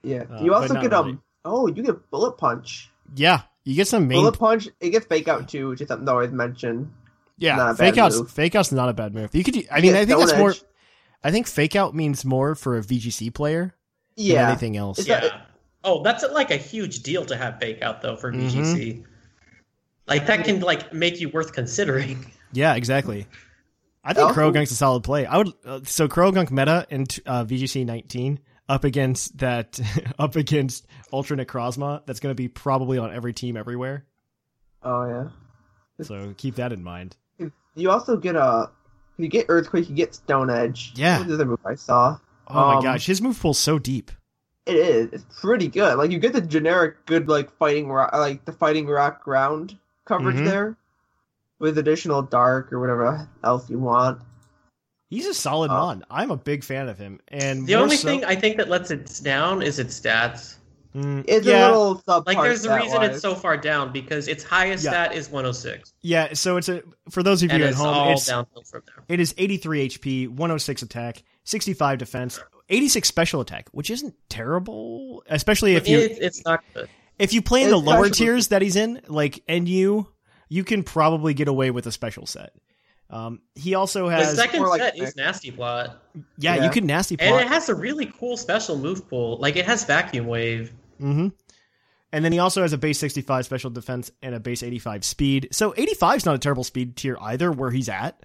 yeah. 0.03 0.25
Uh, 0.31 0.43
you 0.43 0.55
also 0.55 0.75
not 0.75 0.83
get 0.83 0.93
really. 0.93 1.13
um. 1.13 1.23
Oh, 1.45 1.67
you 1.67 1.83
get 1.83 2.11
bullet 2.11 2.33
punch. 2.39 2.91
Yeah, 3.15 3.43
you 3.65 3.75
get 3.75 3.87
some 3.89 4.09
main. 4.09 4.19
Bullet 4.21 4.39
punch. 4.39 4.69
It 4.81 4.91
gets 4.91 5.07
fake 5.07 5.29
out 5.29 5.49
too, 5.49 5.69
which 5.71 5.81
is 5.81 5.89
something 5.89 6.09
I 6.09 6.13
always 6.13 6.33
mention. 6.33 6.93
yeah, 7.39 7.57
not 7.57 7.71
a 7.73 7.75
fake 7.75 7.95
bad 7.97 8.05
outs. 8.05 8.19
move. 8.19 8.31
Fake 8.31 8.55
outs 8.55 8.73
not 8.73 8.89
a 8.89 8.93
bad 8.95 9.15
move. 9.15 9.35
You 9.35 9.45
could. 9.45 9.57
I 9.71 9.81
mean, 9.81 9.93
get 9.93 10.03
I 10.03 10.05
think 10.07 10.19
that's 10.19 10.31
Stone 10.31 10.41
more. 10.41 10.55
I 11.23 11.31
think 11.31 11.47
fake 11.47 11.75
out 11.77 11.95
means 11.95 12.25
more 12.25 12.55
for 12.55 12.77
a 12.77 12.81
VGC 12.83 13.33
player 13.33 13.75
than 14.17 14.27
Yeah. 14.27 14.49
anything 14.49 14.77
else. 14.77 14.99
It's 14.99 15.09
Yeah. 15.09 15.21
not- 15.21 15.47
oh, 15.85 16.03
that's 16.03 16.25
like 16.33 16.51
a 16.51 16.57
huge 16.57 17.03
deal 17.03 17.25
to 17.27 17.37
have 17.37 17.59
fake 17.61 17.81
out 17.83 18.03
though 18.03 18.17
for 18.17 18.31
Mhm. 18.33 18.51
VGC. 18.51 19.05
Like 20.07 20.27
that 20.27 20.45
can 20.45 20.61
like 20.61 20.93
make 20.93 21.21
you 21.21 21.29
worth 21.31 21.53
considering. 21.53 22.31
Yeah, 22.53 22.75
exactly. 22.75 23.27
I 24.05 24.13
think 24.13 24.29
Also- 24.29 24.41
Croagunk's 24.41 24.71
a 24.71 24.77
solid 24.77 25.03
play. 25.03 25.25
I 25.27 25.39
would 25.39 25.53
uh, 25.65 25.81
so 25.85 26.09
Croagunk 26.09 26.51
meta 26.51 26.87
in 26.91 27.07
uh, 27.27 27.45
VGC 27.45 27.87
19 27.87 28.39
up 28.69 28.85
against 28.85 29.39
that 29.39 29.81
up 30.19 30.37
against 30.37 30.87
Ultra 31.13 31.37
Necrozma. 31.37 32.05
That's 32.07 32.21
going 32.21 32.31
to 32.31 32.37
be 32.37 32.49
probably 32.49 32.99
on 32.99 33.13
every 33.15 33.33
team 33.33 33.57
everywhere. 33.57 34.05
Oh 34.83 35.07
yeah. 35.09 36.05
So 36.05 36.35
keep 36.37 36.57
that 36.57 36.73
in 36.73 36.83
mind. 36.85 37.17
You 37.77 37.91
also 37.91 38.17
get 38.17 38.37
a. 38.37 38.71
You 39.17 39.29
get 39.29 39.47
earthquake. 39.49 39.89
You 39.89 39.95
get 39.95 40.15
stone 40.15 40.51
edge. 40.51 40.93
Yeah. 40.97 41.19
What 41.21 41.29
the 41.29 41.35
other 41.35 41.45
move 41.47 41.61
I 41.65 41.77
saw? 41.77 42.19
Oh 42.49 42.55
my 42.55 42.75
Um, 42.77 42.83
gosh, 42.83 43.07
his 43.07 43.23
move 43.23 43.39
pool's 43.41 43.59
so 43.59 43.79
deep. 43.79 44.11
It 44.67 44.77
is. 44.77 45.13
It's 45.13 45.41
pretty 45.41 45.69
good. 45.69 45.97
Like 45.99 46.11
you 46.11 46.19
get 46.19 46.33
the 46.33 46.41
generic 46.41 47.07
good 47.07 47.29
like 47.29 47.51
fighting 47.59 47.89
rock, 47.89 48.13
like 48.13 48.45
the 48.45 48.53
fighting 48.53 48.87
rock 48.87 49.23
ground 49.23 49.79
coverage 50.05 50.37
Mhm. 50.37 50.45
there, 50.47 50.77
with 51.61 51.79
additional 51.79 52.23
dark 52.23 52.73
or 52.73 52.81
whatever 52.81 53.29
else 53.43 53.69
you 53.71 53.79
want. 53.79 54.21
He's 55.11 55.27
a 55.27 55.35
solid 55.35 55.71
Uh, 55.71 55.75
mon. 55.75 56.05
I'm 56.11 56.31
a 56.31 56.37
big 56.37 56.65
fan 56.65 56.89
of 56.89 56.99
him. 56.99 57.21
And 57.29 57.67
The 57.67 57.77
only 57.77 57.97
so- 57.97 58.09
thing 58.09 58.25
I 58.25 58.35
think 58.35 58.57
that 58.57 58.69
lets 58.69 58.91
it 58.91 59.21
down 59.23 59.63
is 59.63 59.79
its 59.79 59.99
stats. 59.99 60.57
Mm, 60.95 61.25
It's 61.27 61.45
yeah, 61.47 61.67
a 61.67 61.71
little 61.71 62.03
subpar. 62.07 62.27
Like 62.27 62.39
there's 62.39 62.65
a 62.65 62.73
reason 62.75 62.91
stat-wise. 62.91 63.11
it's 63.11 63.21
so 63.23 63.35
far 63.35 63.57
down 63.57 63.93
because 63.93 64.29
its 64.29 64.45
highest 64.45 64.85
Yeah. 64.85 64.91
stat 64.91 65.15
is 65.17 65.29
106, 65.29 65.93
yeah. 66.03 66.35
So 66.35 66.57
it's 66.57 66.69
a 66.69 66.83
for 67.11 67.25
those 67.25 67.43
of 67.43 67.51
you 67.51 67.55
and 67.57 67.65
at 67.65 67.71
it's 67.71 67.79
home, 67.79 67.89
all 67.89 68.13
it's 68.13 68.27
downhill 68.27 68.63
from 68.63 68.83
there. 68.87 69.05
it 69.09 69.19
is 69.19 69.35
83 69.37 69.89
HP, 69.89 70.29
106 70.29 70.83
attack, 70.83 71.25
65 71.43 71.99
defense, 71.99 72.39
86 72.69 73.09
special 73.09 73.41
attack, 73.41 73.69
which 73.73 73.91
isn't 73.91 74.15
terrible, 74.29 75.25
especially 75.29 75.75
if 75.75 75.89
you 75.89 75.99
it, 75.99 76.13
it's 76.21 76.45
not 76.45 76.63
good. 76.75 76.89
if 77.19 77.33
you 77.33 77.43
play 77.43 77.65
in 77.65 77.71
the 77.71 77.77
lower 77.77 78.07
special- 78.07 78.27
tiers 78.27 78.49
that 78.49 78.63
he's 78.63 78.77
in, 78.77 79.01
like 79.09 79.43
NU, 79.49 80.05
you 80.49 80.65
can 80.65 80.83
probably 80.83 81.35
get 81.35 81.49
away 81.49 81.71
with 81.71 81.87
a 81.87 81.93
special 81.93 82.27
set. 82.27 82.53
Um, 83.11 83.41
he 83.55 83.75
also 83.75 84.09
The 84.09 84.17
has 84.17 84.35
second 84.37 84.61
more 84.61 84.69
like 84.71 84.81
set 84.81 84.95
Nick. 84.95 85.09
is 85.09 85.17
nasty 85.17 85.51
plot, 85.51 86.03
yeah, 86.39 86.57
yeah. 86.57 86.65
you 86.65 86.71
can 86.71 86.87
nasty 86.87 87.17
plot, 87.17 87.29
and 87.29 87.41
it 87.41 87.49
has 87.49 87.69
a 87.69 87.75
really 87.75 88.07
cool 88.19 88.37
special 88.37 88.77
move 88.79 89.09
pool. 89.09 89.37
Like 89.39 89.57
it 89.57 89.67
has 89.67 89.85
vacuum 89.85 90.27
wave. 90.27 90.73
hmm 90.99 91.29
And 92.13 92.25
then 92.25 92.33
he 92.33 92.39
also 92.39 92.63
has 92.63 92.73
a 92.73 92.79
base 92.79 92.99
65 92.99 93.45
special 93.45 93.71
defense 93.71 94.11
and 94.23 94.35
a 94.35 94.41
base 94.41 94.63
85 94.63 95.05
speed. 95.05 95.49
So 95.53 95.75
85 95.77 96.17
is 96.19 96.27
not 96.27 96.35
a 96.35 96.39
terrible 96.39 96.65
speed 96.65 96.97
tier 96.97 97.17
either 97.21 97.53
where 97.53 97.71
he's 97.71 97.89
at. 97.89 98.19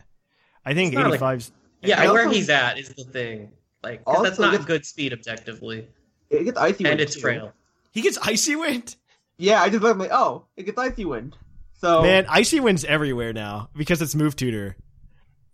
I 0.65 0.73
think 0.73 0.93
It's 0.93 0.97
not 0.99 1.09
like- 1.11 1.19
85's 1.19 1.51
Yeah, 1.81 2.01
I 2.01 2.11
where 2.11 2.29
he's 2.29 2.49
at 2.49 2.77
is 2.79 2.89
the 2.89 3.03
thing. 3.03 3.51
Like 3.83 4.03
'cause 4.05 4.23
that's 4.23 4.39
not 4.39 4.51
gets- 4.53 4.65
good 4.65 4.85
speed 4.85 5.13
objectively, 5.13 5.87
It 6.29 6.45
gets 6.45 6.57
icy 6.57 6.69
and 6.69 6.79
wind 6.79 6.87
And 6.87 7.01
it's 7.01 7.15
too. 7.15 7.21
trail. 7.21 7.53
he 7.91 8.01
gets 8.01 8.17
icy 8.21 8.55
wind. 8.55 8.95
Yeah, 9.37 9.61
I 9.61 9.69
just 9.69 9.83
I'm 9.83 9.97
like, 9.99 10.11
oh, 10.11 10.45
it 10.57 10.65
gets 10.65 10.77
icy 10.77 11.05
wind. 11.05 11.35
So 11.79 12.01
Man, 12.03 12.25
icy 12.29 12.59
wins 12.59 12.83
everywhere 12.85 13.33
now 13.33 13.69
because 13.75 14.01
it's 14.01 14.13
move 14.15 14.35
tutor. 14.35 14.75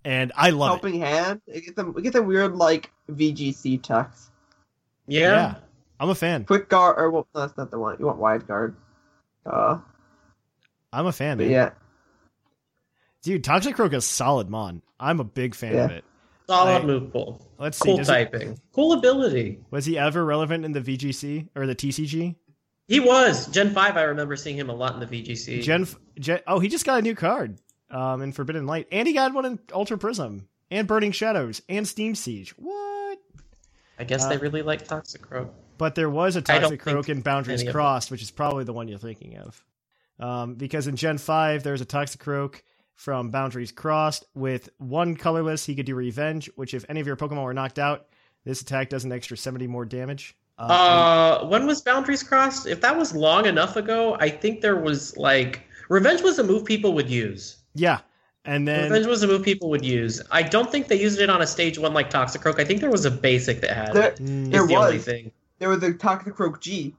And 0.04 0.32
I 0.36 0.52
love 0.52 0.70
it. 0.70 0.82
helping 0.82 1.00
hand. 1.02 1.42
It 1.48 1.62
get 1.66 1.76
the 1.76 1.90
It 1.92 2.02
gets 2.04 2.16
them 2.16 2.26
weird 2.28 2.56
like 2.56 2.92
VGC 3.10 3.82
text. 3.82 4.30
Yeah. 5.08 5.20
Yeah. 5.32 5.56
I'm 6.00 6.10
a 6.10 6.16
fan. 6.16 6.46
Quick 6.46 6.68
guard 6.70 6.96
or 7.00 7.10
well, 7.12 7.28
that's 7.34 7.56
not 7.58 7.72
the 7.72 7.80
one. 7.80 7.98
You 8.00 8.06
want 8.08 8.18
wide 8.20 8.48
guard. 8.48 8.76
Uh, 9.46 9.80
I'm 10.92 11.06
a 11.06 11.12
fan, 11.12 11.38
man. 11.38 11.50
yeah. 11.50 11.70
Dude, 13.24 13.44
Toxicroak 13.44 13.94
is 13.94 14.06
solid 14.06 14.50
mon. 14.50 14.82
I'm 15.00 15.20
a 15.20 15.24
big 15.24 15.56
fan 15.56 15.78
of 15.78 15.92
it. 15.92 16.04
Solid 16.48 16.82
I- 16.82 16.86
move 16.86 17.12
pool. 17.12 17.42
Let's 17.58 17.78
see. 17.80 17.86
Cool 17.90 17.98
does 17.98 18.10
it- 18.10 18.12
typing. 18.12 18.60
Cool 18.74 18.94
ability. 18.94 19.60
was 19.72 19.86
he 19.86 19.98
ever 19.98 20.24
relevant 20.24 20.66
in 20.66 20.72
the 20.74 20.82
VGC 20.82 21.48
or 21.56 21.66
the 21.66 21.76
TCG? 21.76 22.36
He 22.88 23.00
was 23.00 23.48
Gen 23.48 23.74
Five. 23.74 23.98
I 23.98 24.04
remember 24.04 24.36
seeing 24.36 24.58
him 24.58 24.70
a 24.70 24.76
lot 24.76 24.94
in 24.94 25.00
the 25.00 25.08
VGC. 25.08 25.64
Gen, 25.64 25.88
Gen 26.20 26.40
Oh, 26.46 26.60
he 26.60 26.70
just 26.70 26.86
got 26.86 27.00
a 27.00 27.02
new 27.02 27.16
card 27.16 27.60
um, 27.90 28.22
in 28.22 28.32
Forbidden 28.32 28.66
Light, 28.66 28.88
and 28.92 29.08
he 29.08 29.14
got 29.14 29.34
one 29.34 29.46
in 29.46 29.60
Ultra 29.74 29.98
Prism, 29.98 30.48
and 30.70 30.88
Burning 30.88 31.12
Shadows, 31.12 31.62
and 31.68 31.88
Steam 31.88 32.16
Siege. 32.16 32.52
What? 32.58 33.20
I 33.98 34.04
guess 34.04 34.26
uh, 34.26 34.30
they 34.30 34.38
really 34.38 34.62
like 34.62 34.86
Toxic 34.86 35.22
Croak. 35.22 35.54
But 35.78 35.96
there 35.96 36.10
was 36.10 36.36
a 36.36 36.42
Toxicroak 36.42 37.10
in 37.10 37.22
Boundaries 37.22 37.64
Crossed, 37.70 38.12
which 38.12 38.22
is 38.22 38.32
probably 38.32 38.64
the 38.64 38.74
one 38.74 38.88
you're 38.88 39.00
thinking 39.00 39.38
of. 39.38 39.64
Um, 40.20 40.56
because 40.56 40.88
in 40.88 40.96
Gen 40.96 41.18
5, 41.18 41.64
there's 41.64 41.82
a 41.82 41.86
Toxicroak 41.86 42.62
from 42.94 43.30
Boundaries 43.30 43.74
Crossed 43.74 44.26
with 44.34 44.70
one 44.78 45.16
colorless. 45.18 45.66
He 45.66 45.76
could 45.76 45.86
do 45.86 45.96
Revenge, 45.96 46.50
which 46.56 46.74
if 46.74 46.86
any 46.88 47.02
of 47.02 47.08
your 47.08 47.18
Pokemon 47.18 47.44
were 47.44 47.54
knocked 47.54 47.80
out, 47.80 48.08
this 48.46 48.62
attack 48.62 48.90
does 48.90 49.04
an 49.04 49.12
extra 49.12 49.36
70 49.36 49.68
more 49.68 49.86
damage. 49.86 50.38
Uh, 50.58 50.62
Uh, 51.42 51.46
when 51.48 51.68
was 51.68 51.82
Boundaries 51.82 52.24
Crossed? 52.24 52.66
If 52.66 52.82
that 52.82 52.98
was 52.98 53.14
long 53.14 53.46
enough 53.46 53.76
ago, 53.76 54.16
I 54.20 54.30
think 54.30 54.62
there 54.62 54.78
was 54.78 55.16
like 55.18 55.62
Revenge 55.90 56.22
was 56.22 56.40
a 56.40 56.44
move 56.44 56.66
people 56.66 56.94
would 56.94 57.10
use. 57.10 57.58
yeah. 57.74 58.00
And 58.48 58.68
then 58.68 58.84
Revenge 58.92 59.08
was 59.08 59.24
a 59.24 59.28
move 59.28 59.42
people 59.42 59.72
would 59.72 59.84
use. 59.84 60.22
I 60.30 60.44
don't 60.44 60.72
think 60.72 60.88
they 60.88 61.02
used 61.02 61.20
it 61.20 61.32
on 61.32 61.42
a 61.42 61.48
stage 61.48 61.80
one 61.80 61.96
like 61.96 62.12
Toxicroak. 62.12 62.60
I 62.60 62.64
think 62.64 62.80
there 62.80 62.92
was 62.92 63.04
a 63.04 63.10
basic 63.10 63.62
that 63.62 63.72
had 63.72 63.94
There, 63.94 64.04
it. 64.12 64.18
Mm. 64.18 64.44
Is 64.44 64.50
there 64.52 64.68
the 64.68 64.76
only 64.76 64.98
was. 64.98 65.04
thing. 65.06 65.32
There 65.58 65.68
was 65.70 65.82
a 65.82 65.92
Toxicroak 65.94 66.60
G. 66.60 66.94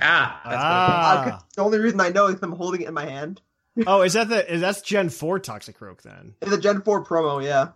Ah, 0.00 0.40
that's 0.44 0.56
Ah. 0.58 1.20
I 1.20 1.24
could, 1.30 1.40
the 1.54 1.62
only 1.62 1.78
reason 1.78 2.00
I 2.00 2.08
know 2.08 2.26
is 2.26 2.40
I'm 2.42 2.50
holding 2.52 2.80
it 2.80 2.88
in 2.88 2.94
my 2.94 3.04
hand. 3.06 3.40
oh, 3.86 4.02
is 4.02 4.14
that 4.14 4.28
the 4.28 4.52
is 4.52 4.60
that's 4.60 4.80
Gen 4.82 5.08
4 5.08 5.38
Toxicroak 5.38 6.02
then? 6.02 6.34
It's 6.42 6.50
a 6.52 6.58
Gen 6.60 6.82
4 6.82 7.04
promo, 7.04 7.42
yeah. 7.44 7.68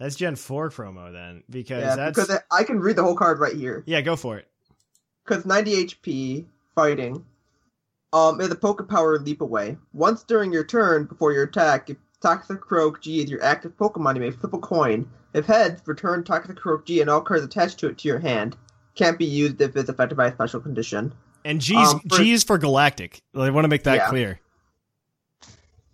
That's 0.00 0.16
Gen 0.16 0.34
4 0.34 0.70
promo 0.70 1.12
then 1.12 1.42
because 1.50 1.82
Yeah, 1.82 1.94
that's 1.94 2.18
because 2.18 2.40
I 2.50 2.64
can 2.64 2.80
read 2.80 2.96
the 2.96 3.02
whole 3.02 3.14
card 3.14 3.38
right 3.38 3.54
here. 3.54 3.84
Yeah, 3.86 4.00
go 4.00 4.16
for 4.16 4.38
it. 4.38 4.48
Because 5.24 5.44
90 5.44 5.84
HP, 5.86 6.46
fighting. 6.74 7.24
Um, 8.12 8.40
is 8.40 8.50
a 8.50 8.56
Poke 8.56 8.88
Power 8.88 9.18
Leap 9.20 9.40
Away. 9.42 9.76
Once 9.92 10.24
during 10.24 10.52
your 10.52 10.64
turn, 10.64 11.04
before 11.04 11.32
your 11.32 11.44
attack, 11.44 11.90
if 11.90 11.96
Toxicroak 12.24 13.00
G 13.02 13.20
is 13.22 13.30
your 13.30 13.40
active 13.44 13.76
Pokemon, 13.76 14.14
you 14.16 14.20
may 14.22 14.30
flip 14.32 14.52
a 14.54 14.58
coin. 14.58 15.08
If 15.34 15.44
heads, 15.46 15.82
return 15.86 16.24
Toxicroak 16.24 16.86
G 16.86 17.00
and 17.02 17.08
all 17.10 17.20
cards 17.20 17.44
attached 17.44 17.78
to 17.80 17.88
it 17.88 17.98
to 17.98 18.08
your 18.08 18.18
hand. 18.18 18.56
Can't 18.96 19.18
be 19.18 19.26
used 19.26 19.60
if 19.60 19.76
it's 19.76 19.88
affected 19.90 20.16
by 20.16 20.26
a 20.28 20.32
special 20.32 20.60
condition. 20.60 21.12
And 21.44 21.60
G's 21.60 21.76
Um, 21.92 22.00
for- 22.00 22.16
G 22.16 22.32
is 22.32 22.42
for 22.42 22.58
Galactic. 22.58 23.20
I 23.36 23.50
want 23.50 23.64
to 23.64 23.68
make 23.68 23.84
that 23.84 23.96
Yeah. 23.96 24.08
clear. 24.08 24.40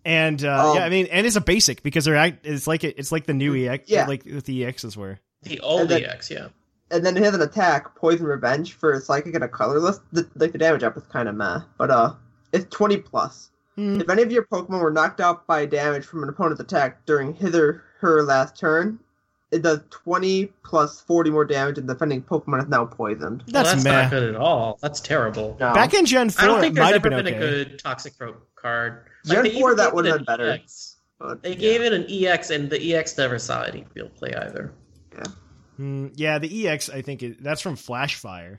And 0.07 0.45
uh, 0.45 0.71
Um, 0.71 0.77
yeah, 0.77 0.85
I 0.85 0.89
mean, 0.89 1.07
and 1.11 1.27
it's 1.27 1.35
a 1.35 1.41
basic 1.41 1.83
because 1.83 2.05
they're 2.05 2.15
act, 2.17 2.47
it's 2.47 2.67
like 2.69 2.85
it's 2.85 3.11
like 3.11 3.27
the 3.27 3.35
new 3.35 3.57
EX, 3.57 3.89
Yeah. 3.91 4.07
like 4.07 4.25
with 4.25 4.45
the 4.45 4.63
EXs 4.63 4.97
were. 4.97 5.19
the 5.43 5.59
old 5.61 5.83
And 5.83 5.91
then- 5.91 6.05
EX, 6.05 6.31
yeah. 6.31 6.49
And 6.93 7.05
then 7.05 7.17
it 7.17 7.25
has 7.25 7.35
an 7.35 7.43
attack, 7.43 7.97
Poison 7.97 8.25
Revenge, 8.27 8.75
for 8.75 8.99
Psychic 9.01 9.35
and 9.35 9.43
a 9.43 9.49
colorless. 9.49 9.99
The, 10.13 10.29
like 10.37 10.53
the 10.53 10.59
damage 10.59 10.85
up 10.85 10.97
is 10.97 11.03
kind 11.13 11.29
of 11.29 11.35
meh, 11.35 11.59
but 11.77 11.91
uh, 11.91 12.13
it's 12.53 12.67
20 12.71 12.99
plus. 12.99 13.51
Hmm. 13.75 14.01
If 14.01 14.09
any 14.09 14.23
of 14.23 14.31
your 14.31 14.45
Pokemon 14.45 14.81
were 14.81 14.93
knocked 14.93 15.21
out 15.21 15.45
by 15.49 15.67
damage 15.67 16.05
from 16.05 16.23
an 16.23 16.29
opponent's 16.29 16.61
attack 16.61 17.05
during 17.05 17.35
his 17.35 17.57
or 17.57 17.83
her 17.99 18.23
last 18.23 18.57
turn, 18.57 19.01
it 19.51 19.63
does 19.63 19.81
20 19.91 20.47
plus 20.65 21.01
40 21.01 21.31
more 21.31 21.45
damage, 21.45 21.77
and 21.79 21.89
the 21.89 21.95
defending 21.95 22.23
Pokemon 22.23 22.63
is 22.63 22.69
now 22.69 22.85
poisoned. 22.85 23.43
Well, 23.49 23.65
That's, 23.65 23.71
that's 23.73 23.85
meh. 23.85 24.03
not 24.03 24.11
good 24.13 24.23
at 24.23 24.37
all. 24.37 24.79
That's 24.81 25.01
terrible. 25.01 25.57
No. 25.59 25.75
Back 25.75 25.93
in 25.93 26.07
Gen 26.07 26.31
4, 26.31 26.45
I 26.45 26.47
don't 26.47 26.59
it 26.59 26.61
think 26.61 26.75
might 26.77 26.93
there's 26.93 27.03
have 27.03 27.07
ever 27.07 27.11
been 27.23 27.25
been, 27.25 27.35
okay. 27.35 27.47
a 27.63 27.65
good 27.65 27.83
Toxicroak 27.83 28.37
card. 28.55 29.03
Gen 29.35 29.45
they 29.45 29.61
4 29.61 29.75
that 29.77 29.85
gave 29.87 29.93
would 29.95 30.07
it 30.07 30.09
have 30.11 30.19
an 30.21 30.25
been 30.25 30.37
better. 30.37 30.51
EX. 30.51 30.97
But, 31.19 31.43
They 31.43 31.55
gave 31.55 31.81
it 31.81 31.93
an 31.93 32.05
EX, 32.11 32.51
and 32.51 32.69
the 32.69 32.95
EX 32.95 33.17
never 33.17 33.39
saw 33.39 33.63
any 33.63 33.85
field 33.95 34.15
play 34.17 34.35
either. 34.35 34.73
Hmm, 35.77 36.09
yeah, 36.15 36.39
the 36.39 36.69
EX, 36.69 36.89
I 36.89 37.03
think 37.03 37.23
it, 37.23 37.43
that's 37.43 37.61
from 37.61 37.77
Flashfire. 37.77 38.59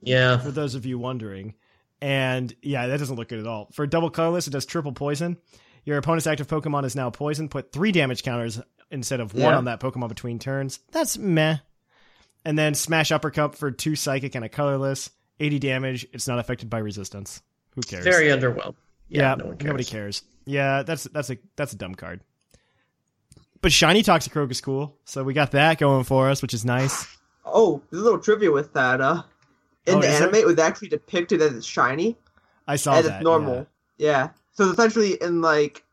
Yeah. 0.00 0.38
For 0.38 0.50
those 0.50 0.74
of 0.74 0.86
you 0.86 0.98
wondering, 0.98 1.54
and 2.00 2.54
yeah, 2.62 2.86
that 2.86 2.98
doesn't 2.98 3.16
look 3.16 3.28
good 3.28 3.40
at 3.40 3.46
all. 3.46 3.68
For 3.72 3.86
double 3.86 4.10
colorless, 4.10 4.46
it 4.46 4.50
does 4.50 4.64
triple 4.66 4.92
poison. 4.92 5.36
Your 5.84 5.98
opponent's 5.98 6.26
active 6.26 6.46
Pokemon 6.48 6.84
is 6.84 6.96
now 6.96 7.10
poisoned. 7.10 7.50
Put 7.50 7.72
three 7.72 7.92
damage 7.92 8.22
counters 8.22 8.60
instead 8.90 9.20
of 9.20 9.32
one 9.34 9.42
Yeah. 9.42 9.56
on 9.56 9.64
that 9.66 9.80
Pokemon 9.80 10.08
between 10.08 10.38
turns. 10.38 10.80
That's 10.92 11.16
meh. 11.18 11.58
And 12.44 12.58
then 12.58 12.74
smash 12.74 13.10
uppercut 13.12 13.56
for 13.56 13.70
two 13.70 13.96
psychic 13.96 14.34
and 14.34 14.44
a 14.44 14.48
colorless. 14.48 15.10
80 15.40 15.58
damage. 15.58 16.06
It's 16.12 16.28
not 16.28 16.38
affected 16.38 16.70
by 16.70 16.78
resistance. 16.78 17.42
Who 17.74 17.82
cares? 17.82 18.04
Very 18.04 18.28
underwhelmed. 18.28 18.76
Yeah, 19.08 19.30
Yeah, 19.30 19.34
no 19.36 19.44
one 19.46 19.56
cares. 19.56 19.66
nobody 19.66 19.84
cares. 19.84 20.22
Yeah, 20.44 20.82
that's 20.82 21.04
that's 21.04 21.30
a 21.30 21.38
that's 21.56 21.72
a 21.72 21.76
dumb 21.76 21.94
card. 21.94 22.20
But 23.62 23.72
shiny 23.72 24.02
Toxic 24.02 24.32
Toxicroak 24.32 24.50
is 24.50 24.60
cool, 24.60 24.96
so 25.04 25.24
we 25.24 25.34
got 25.34 25.50
that 25.52 25.78
going 25.78 26.04
for 26.04 26.28
us, 26.30 26.42
which 26.42 26.54
is 26.54 26.64
nice. 26.64 27.06
Oh, 27.44 27.82
there's 27.90 28.00
a 28.02 28.04
little 28.04 28.20
trivia 28.20 28.52
with 28.52 28.72
that. 28.74 29.00
Uh, 29.00 29.22
in 29.86 29.94
Oh, 29.96 30.00
the 30.00 30.08
anime, 30.08 30.32
there? 30.32 30.40
it 30.42 30.46
was 30.46 30.58
actually 30.58 30.88
depicted 30.88 31.40
as 31.40 31.52
it's 31.54 31.66
shiny, 31.66 32.16
I 32.66 32.76
saw 32.76 32.94
as 32.96 33.06
that. 33.06 33.16
it's 33.16 33.24
normal. 33.24 33.66
Yeah. 33.98 34.30
So 34.52 34.70
essentially, 34.70 35.14
in 35.20 35.40
like 35.40 35.84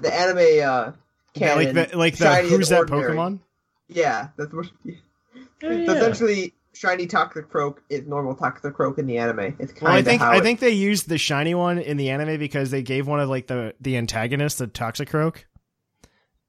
the 0.00 0.12
anime 0.12 0.38
uh, 0.38 0.92
Yeah, 1.34 1.54
like 1.54 1.72
the 1.74 1.90
like 1.96 2.16
the 2.16 2.24
shiny 2.34 2.48
who's 2.48 2.68
that 2.70 2.78
ordinary. 2.80 3.16
Pokemon? 3.16 3.40
Yeah, 3.88 4.28
that's 4.36 4.52
what. 4.52 4.66
Yeah, 4.84 4.94
So 5.60 5.68
yeah. 5.68 5.92
essentially, 5.92 6.54
shiny 6.74 7.06
Toxicroak 7.06 7.78
is 7.88 8.06
normal 8.06 8.34
Toxicroak 8.34 8.98
in 8.98 9.06
the 9.06 9.18
anime. 9.18 9.56
It's 9.58 9.72
kind 9.72 9.82
Well, 9.82 9.92
I 9.92 10.02
think 10.02 10.20
how 10.22 10.32
I 10.32 10.36
it- 10.36 10.42
think 10.42 10.60
they 10.60 10.70
used 10.70 11.08
the 11.08 11.18
shiny 11.18 11.54
one 11.54 11.78
in 11.78 11.96
the 11.96 12.10
anime 12.10 12.38
because 12.38 12.70
they 12.70 12.82
gave 12.82 13.06
one 13.06 13.20
of 13.20 13.28
like 13.28 13.46
the 13.46 13.74
the 13.80 13.96
antagonists 13.96 14.60
a 14.60 14.66
Toxicroak, 14.66 15.44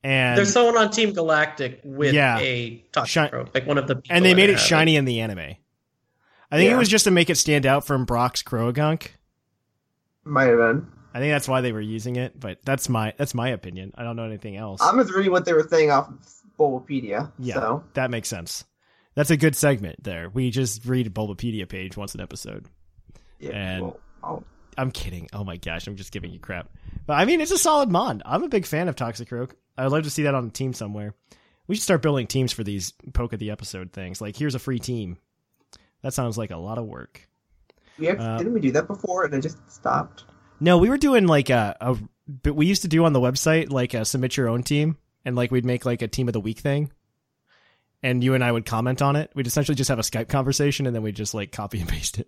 and 0.03 0.37
There's 0.37 0.51
someone 0.53 0.77
on 0.77 0.91
Team 0.91 1.13
Galactic 1.13 1.81
with 1.83 2.13
Yeah. 2.13 2.39
a 2.39 2.83
Toxicroak, 2.93 3.53
like 3.53 3.65
one 3.67 3.77
of 3.77 3.87
the 3.87 4.01
and 4.09 4.23
they 4.25 4.33
made 4.33 4.49
it 4.49 4.53
have 4.57 4.61
shiny 4.61 4.95
in 4.95 5.05
the 5.05 5.19
anime. 5.21 5.55
I 6.51 6.57
think 6.57 6.71
it 6.71 6.75
was 6.77 6.89
just 6.89 7.05
to 7.05 7.11
make 7.11 7.29
it 7.31 7.37
stand 7.37 7.65
out 7.65 7.85
from 7.85 8.05
Brock's 8.05 8.43
Croagunk. 8.43 9.07
might 10.23 10.45
have 10.45 10.57
been. 10.59 10.87
I 11.15 11.19
think 11.19 11.31
that's 11.31 11.47
why 11.47 11.61
they 11.61 11.71
were 11.71 11.81
using 11.81 12.15
it, 12.15 12.39
but 12.39 12.59
that's 12.63 12.89
my 12.89 13.13
that's 13.17 13.33
my 13.35 13.49
opinion. 13.49 13.91
I 13.95 14.03
don't 14.03 14.15
know 14.15 14.23
anything 14.23 14.55
else. 14.55 14.81
I'm 14.81 14.97
just 14.99 15.13
reading 15.13 15.31
what 15.31 15.45
they 15.45 15.53
were 15.53 15.67
saying 15.69 15.91
off 15.91 16.09
of 16.09 16.17
Bulbapedia. 16.59 17.31
yeah, 17.39 17.55
So 17.55 17.83
that 17.93 18.09
makes 18.11 18.27
sense. 18.29 18.63
That's 19.15 19.29
a 19.29 19.37
good 19.37 19.55
segment 19.55 20.03
there. 20.03 20.29
We 20.29 20.49
just 20.49 20.85
read 20.85 21.07
a 21.07 21.09
Bulbapedia 21.09 21.67
page 21.69 21.95
once 21.97 22.15
an 22.15 22.21
episode. 22.21 22.65
yeah. 23.39 23.51
And- 23.51 23.81
well, 23.83 23.99
I'll- 24.23 24.43
I'm 24.75 24.89
kidding. 24.89 25.29
Oh 25.33 25.43
my 25.43 25.57
gosh, 25.57 25.85
I'm 25.85 25.95
just 25.97 26.11
giving 26.11 26.31
you 26.31 26.39
crap. 26.39 26.67
But 27.05 27.13
I 27.13 27.25
mean, 27.25 27.41
it's 27.41 27.51
a 27.51 27.57
solid 27.59 27.91
mod. 27.91 28.23
I'm 28.25 28.41
a 28.43 28.47
big 28.49 28.65
fan 28.65 28.87
of 28.87 28.95
Toxic 28.95 29.29
Toxicroak. 29.29 29.51
I'd 29.77 29.91
love 29.91 30.03
to 30.03 30.09
see 30.09 30.23
that 30.23 30.33
on 30.33 30.47
a 30.47 30.49
team 30.49 30.73
somewhere. 30.73 31.13
We 31.67 31.75
should 31.75 31.83
start 31.83 32.01
building 32.01 32.25
teams 32.25 32.51
for 32.51 32.63
these 32.63 32.91
poke 33.13 33.33
of 33.33 33.39
the 33.39 33.51
episode 33.51 33.93
things. 33.93 34.19
Like, 34.19 34.35
here's 34.35 34.55
a 34.55 34.59
free 34.59 34.79
team. 34.79 35.17
That 36.01 36.13
sounds 36.15 36.37
like 36.39 36.49
a 36.51 36.57
lot 36.57 36.77
of 36.79 36.85
work. 36.85 37.27
we 37.99 38.07
have, 38.07 38.19
uh, 38.19 38.37
didn't 38.39 38.53
we 38.53 38.61
do 38.61 38.71
that 38.71 38.87
before 38.87 39.25
and 39.25 39.33
it 39.35 39.41
just 39.41 39.57
stopped? 39.71 40.23
No, 40.59 40.77
we 40.79 40.89
were 40.89 40.97
doing 40.97 41.27
like 41.27 41.49
a, 41.51 41.75
a 41.79 41.95
but 42.41 42.55
we 42.55 42.65
used 42.65 42.81
to 42.81 42.87
do 42.87 43.05
on 43.05 43.13
the 43.13 43.19
website 43.19 43.69
like 43.71 43.93
a 43.93 44.05
submit 44.05 44.37
your 44.37 44.49
own 44.49 44.63
team, 44.63 44.97
and 45.23 45.35
like 45.35 45.51
we'd 45.51 45.65
make 45.65 45.85
like 45.85 46.01
a 46.01 46.07
team 46.07 46.27
of 46.27 46.33
the 46.33 46.39
week 46.39 46.59
thing, 46.59 46.91
and 48.03 48.23
you 48.23 48.35
and 48.35 48.43
I 48.43 48.51
would 48.51 48.65
comment 48.65 49.01
on 49.01 49.15
it. 49.15 49.31
We'd 49.33 49.47
essentially 49.47 49.75
just 49.75 49.87
have 49.89 49.97
a 49.99 50.03
Skype 50.03 50.27
conversation, 50.27 50.85
and 50.85 50.95
then 50.95 51.01
we'd 51.01 51.15
just 51.15 51.33
like 51.33 51.51
copy 51.51 51.79
and 51.79 51.89
paste 51.89 52.19
it. 52.19 52.27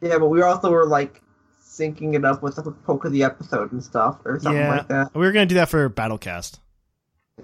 Yeah, 0.00 0.18
but 0.18 0.28
we 0.28 0.40
also 0.42 0.70
were 0.70 0.86
like 0.86 1.20
syncing 1.62 2.14
it 2.14 2.24
up 2.24 2.42
with 2.42 2.56
the 2.56 2.70
poke 2.70 3.04
of 3.04 3.12
the 3.12 3.24
episode 3.24 3.72
and 3.72 3.82
stuff 3.84 4.18
or 4.24 4.38
something 4.40 4.60
yeah, 4.60 4.70
like 4.78 4.88
that. 4.88 5.10
we 5.14 5.20
were 5.26 5.32
gonna 5.32 5.46
do 5.46 5.56
that 5.56 5.68
for 5.68 5.88
Battlecast, 5.90 6.58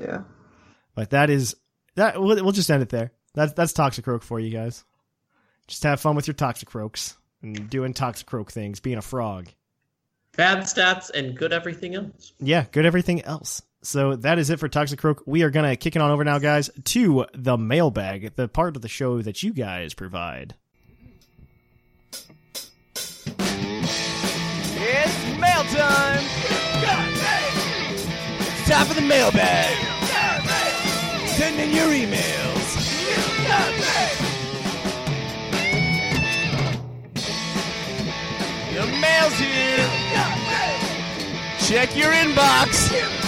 Yeah. 0.00 0.22
but 0.94 1.10
that 1.10 1.30
is 1.30 1.54
that. 1.96 2.20
We'll, 2.20 2.42
we'll 2.42 2.52
just 2.52 2.70
end 2.70 2.82
it 2.82 2.88
there. 2.88 3.12
That's 3.34 3.52
that's 3.52 3.72
Toxicroak 3.72 4.22
for 4.22 4.38
you 4.40 4.50
guys. 4.50 4.84
Just 5.66 5.82
have 5.84 6.00
fun 6.00 6.14
with 6.14 6.26
your 6.26 6.34
Toxicroaks 6.34 7.16
and 7.42 7.68
doing 7.70 7.92
Toxicroak 7.94 8.50
things, 8.50 8.80
being 8.80 8.98
a 8.98 9.02
frog. 9.02 9.48
bad 10.36 10.58
stats 10.64 11.10
and 11.10 11.36
good 11.36 11.52
everything 11.52 11.94
else. 11.94 12.32
Yeah, 12.38 12.64
good 12.72 12.86
everything 12.86 13.22
else. 13.22 13.62
So 13.84 14.16
that 14.16 14.38
is 14.38 14.48
it 14.48 14.58
for 14.58 14.68
Toxicroak. 14.68 15.18
We 15.26 15.42
are 15.42 15.50
going 15.50 15.68
to 15.68 15.76
kick 15.76 15.94
it 15.94 16.00
on 16.00 16.10
over 16.10 16.24
now, 16.24 16.38
guys, 16.38 16.70
to 16.84 17.26
the 17.34 17.58
mailbag, 17.58 18.34
the 18.34 18.48
part 18.48 18.76
of 18.76 18.82
the 18.82 18.88
show 18.88 19.20
that 19.20 19.42
you 19.42 19.52
guys 19.52 19.92
provide. 19.92 20.54
It's 24.76 25.38
mail 25.38 25.64
time! 25.64 26.24
It's 28.40 28.70
time 28.70 28.86
for 28.86 28.94
the 28.94 29.02
mailbag! 29.02 29.76
Send 31.28 31.60
in 31.60 31.72
your 31.72 31.88
emails! 31.88 32.64
The 38.72 38.86
mail's 38.98 39.34
here! 39.34 39.90
Check 41.58 41.94
your 41.94 42.12
inbox! 42.12 43.23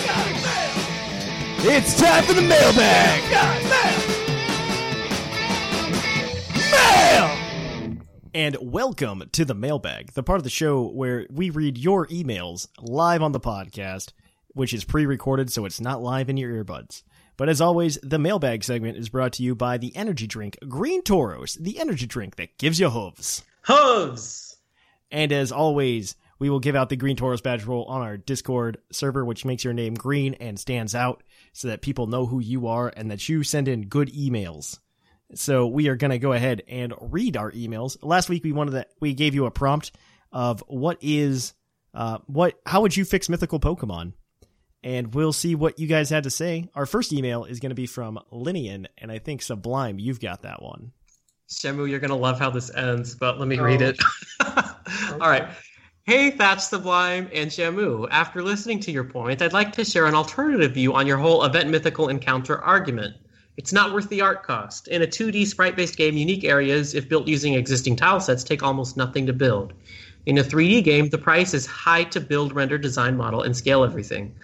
It's 1.60 1.98
time 1.98 2.22
for 2.22 2.34
the 2.34 2.42
mailbag! 2.42 3.22
Mail! 6.70 7.98
And 8.34 8.56
welcome 8.60 9.24
to 9.32 9.44
the 9.44 9.54
mailbag, 9.54 10.12
the 10.12 10.22
part 10.22 10.36
of 10.36 10.44
the 10.44 10.50
show 10.50 10.86
where 10.86 11.26
we 11.30 11.48
read 11.48 11.78
your 11.78 12.06
emails 12.08 12.68
live 12.80 13.22
on 13.22 13.32
the 13.32 13.40
podcast, 13.40 14.12
which 14.48 14.74
is 14.74 14.84
pre 14.84 15.06
recorded, 15.06 15.50
so 15.50 15.64
it's 15.64 15.80
not 15.80 16.02
live 16.02 16.28
in 16.28 16.36
your 16.36 16.62
earbuds. 16.62 17.02
But 17.38 17.48
as 17.48 17.62
always, 17.62 17.98
the 18.02 18.18
mailbag 18.18 18.62
segment 18.62 18.98
is 18.98 19.08
brought 19.08 19.32
to 19.32 19.42
you 19.42 19.54
by 19.54 19.78
the 19.78 19.96
energy 19.96 20.26
drink 20.26 20.58
Green 20.68 21.02
Tauros, 21.02 21.58
the 21.58 21.80
energy 21.80 22.06
drink 22.06 22.36
that 22.36 22.58
gives 22.58 22.78
you 22.78 22.90
hooves. 22.90 23.42
Hooves! 23.62 24.58
And 25.10 25.32
as 25.32 25.50
always, 25.50 26.16
we 26.38 26.50
will 26.50 26.60
give 26.60 26.76
out 26.76 26.90
the 26.90 26.96
Green 26.96 27.16
Tauros 27.16 27.42
badge 27.42 27.64
role 27.64 27.84
on 27.84 28.02
our 28.02 28.16
Discord 28.16 28.78
server, 28.92 29.24
which 29.24 29.44
makes 29.44 29.64
your 29.64 29.72
name 29.72 29.94
green 29.94 30.34
and 30.34 30.60
stands 30.60 30.94
out 30.94 31.22
so 31.56 31.68
that 31.68 31.80
people 31.80 32.06
know 32.06 32.26
who 32.26 32.38
you 32.38 32.66
are 32.66 32.92
and 32.94 33.10
that 33.10 33.26
you 33.30 33.42
send 33.42 33.66
in 33.66 33.86
good 33.86 34.12
emails. 34.12 34.78
So 35.34 35.66
we 35.66 35.88
are 35.88 35.96
going 35.96 36.10
to 36.10 36.18
go 36.18 36.32
ahead 36.32 36.62
and 36.68 36.92
read 37.00 37.34
our 37.34 37.50
emails. 37.50 37.96
Last 38.02 38.28
week 38.28 38.44
we 38.44 38.52
wanted 38.52 38.72
that 38.72 38.90
we 39.00 39.14
gave 39.14 39.34
you 39.34 39.46
a 39.46 39.50
prompt 39.50 39.92
of 40.30 40.62
what 40.68 40.98
is 41.00 41.54
uh 41.94 42.18
what 42.26 42.60
how 42.66 42.82
would 42.82 42.94
you 42.94 43.06
fix 43.06 43.30
mythical 43.30 43.58
Pokemon? 43.58 44.12
And 44.84 45.14
we'll 45.14 45.32
see 45.32 45.54
what 45.54 45.78
you 45.78 45.86
guys 45.86 46.10
had 46.10 46.24
to 46.24 46.30
say. 46.30 46.68
Our 46.74 46.84
first 46.84 47.10
email 47.10 47.44
is 47.44 47.58
going 47.58 47.70
to 47.70 47.74
be 47.74 47.86
from 47.86 48.20
Linian, 48.30 48.86
and 48.98 49.10
I 49.10 49.18
think 49.18 49.40
Sublime, 49.40 49.98
you've 49.98 50.20
got 50.20 50.42
that 50.42 50.62
one. 50.62 50.92
Shamu, 51.48 51.88
you're 51.88 52.00
gonna 52.00 52.16
love 52.16 52.38
how 52.38 52.50
this 52.50 52.72
ends, 52.74 53.14
but 53.14 53.38
let 53.38 53.48
me 53.48 53.58
read 53.58 53.80
it. 53.80 53.98
All 54.44 55.18
right. 55.18 55.48
Hey, 56.08 56.30
Thatch 56.30 56.60
Sublime 56.60 57.28
and 57.34 57.50
Shamu. 57.50 58.06
After 58.08 58.40
listening 58.40 58.78
to 58.78 58.92
your 58.92 59.02
point, 59.02 59.42
I'd 59.42 59.52
like 59.52 59.72
to 59.72 59.84
share 59.84 60.06
an 60.06 60.14
alternative 60.14 60.74
view 60.74 60.94
on 60.94 61.08
your 61.08 61.16
whole 61.16 61.42
event 61.42 61.68
mythical 61.68 62.10
encounter 62.10 62.62
argument. 62.62 63.16
It's 63.56 63.72
not 63.72 63.92
worth 63.92 64.08
the 64.08 64.20
art 64.20 64.44
cost. 64.44 64.86
In 64.86 65.02
a 65.02 65.06
2D 65.08 65.48
sprite 65.48 65.74
based 65.74 65.96
game, 65.96 66.16
unique 66.16 66.44
areas, 66.44 66.94
if 66.94 67.08
built 67.08 67.26
using 67.26 67.54
existing 67.54 67.96
tile 67.96 68.20
sets, 68.20 68.44
take 68.44 68.62
almost 68.62 68.96
nothing 68.96 69.26
to 69.26 69.32
build. 69.32 69.72
In 70.26 70.38
a 70.38 70.44
3D 70.44 70.84
game, 70.84 71.08
the 71.08 71.18
price 71.18 71.54
is 71.54 71.66
high 71.66 72.04
to 72.04 72.20
build, 72.20 72.54
render, 72.54 72.78
design, 72.78 73.16
model, 73.16 73.42
and 73.42 73.56
scale 73.56 73.82
everything. 73.82 74.36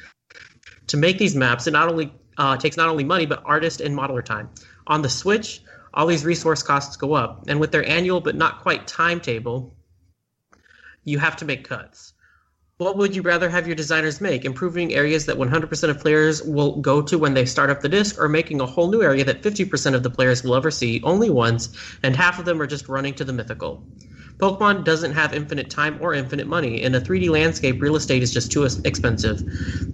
To 0.88 0.96
make 0.96 1.18
these 1.18 1.36
maps, 1.36 1.68
it 1.68 1.70
not 1.70 1.88
only 1.88 2.12
uh, 2.38 2.56
takes 2.56 2.76
not 2.76 2.88
only 2.88 3.04
money 3.04 3.26
but 3.26 3.40
artist 3.44 3.80
and 3.80 3.96
modeler 3.96 4.24
time. 4.24 4.50
On 4.88 5.00
the 5.00 5.08
Switch, 5.08 5.62
all 5.94 6.08
these 6.08 6.24
resource 6.24 6.64
costs 6.64 6.96
go 6.96 7.14
up, 7.14 7.44
and 7.46 7.60
with 7.60 7.70
their 7.70 7.88
annual 7.88 8.20
but 8.20 8.34
not 8.34 8.62
quite 8.62 8.88
timetable, 8.88 9.76
you 11.04 11.18
have 11.18 11.36
to 11.36 11.44
make 11.44 11.68
cuts. 11.68 12.12
What 12.78 12.96
would 12.96 13.14
you 13.14 13.22
rather 13.22 13.48
have 13.48 13.66
your 13.66 13.76
designers 13.76 14.20
make? 14.20 14.44
Improving 14.44 14.92
areas 14.92 15.26
that 15.26 15.36
100% 15.36 15.88
of 15.88 16.00
players 16.00 16.42
will 16.42 16.80
go 16.80 17.00
to 17.02 17.18
when 17.18 17.34
they 17.34 17.44
start 17.44 17.70
up 17.70 17.80
the 17.80 17.88
disc, 17.88 18.18
or 18.18 18.28
making 18.28 18.60
a 18.60 18.66
whole 18.66 18.90
new 18.90 19.02
area 19.02 19.24
that 19.24 19.42
50% 19.42 19.94
of 19.94 20.02
the 20.02 20.10
players 20.10 20.42
will 20.42 20.56
ever 20.56 20.70
see 20.70 21.00
only 21.04 21.30
once, 21.30 21.68
and 22.02 22.16
half 22.16 22.38
of 22.40 22.44
them 22.44 22.60
are 22.60 22.66
just 22.66 22.88
running 22.88 23.14
to 23.14 23.24
the 23.24 23.32
mythical? 23.32 23.86
Pokemon 24.38 24.84
doesn't 24.84 25.12
have 25.12 25.32
infinite 25.32 25.70
time 25.70 25.96
or 26.00 26.14
infinite 26.14 26.48
money. 26.48 26.82
In 26.82 26.96
a 26.96 27.00
3D 27.00 27.30
landscape, 27.30 27.80
real 27.80 27.94
estate 27.94 28.24
is 28.24 28.32
just 28.32 28.50
too 28.50 28.64
expensive. 28.64 29.40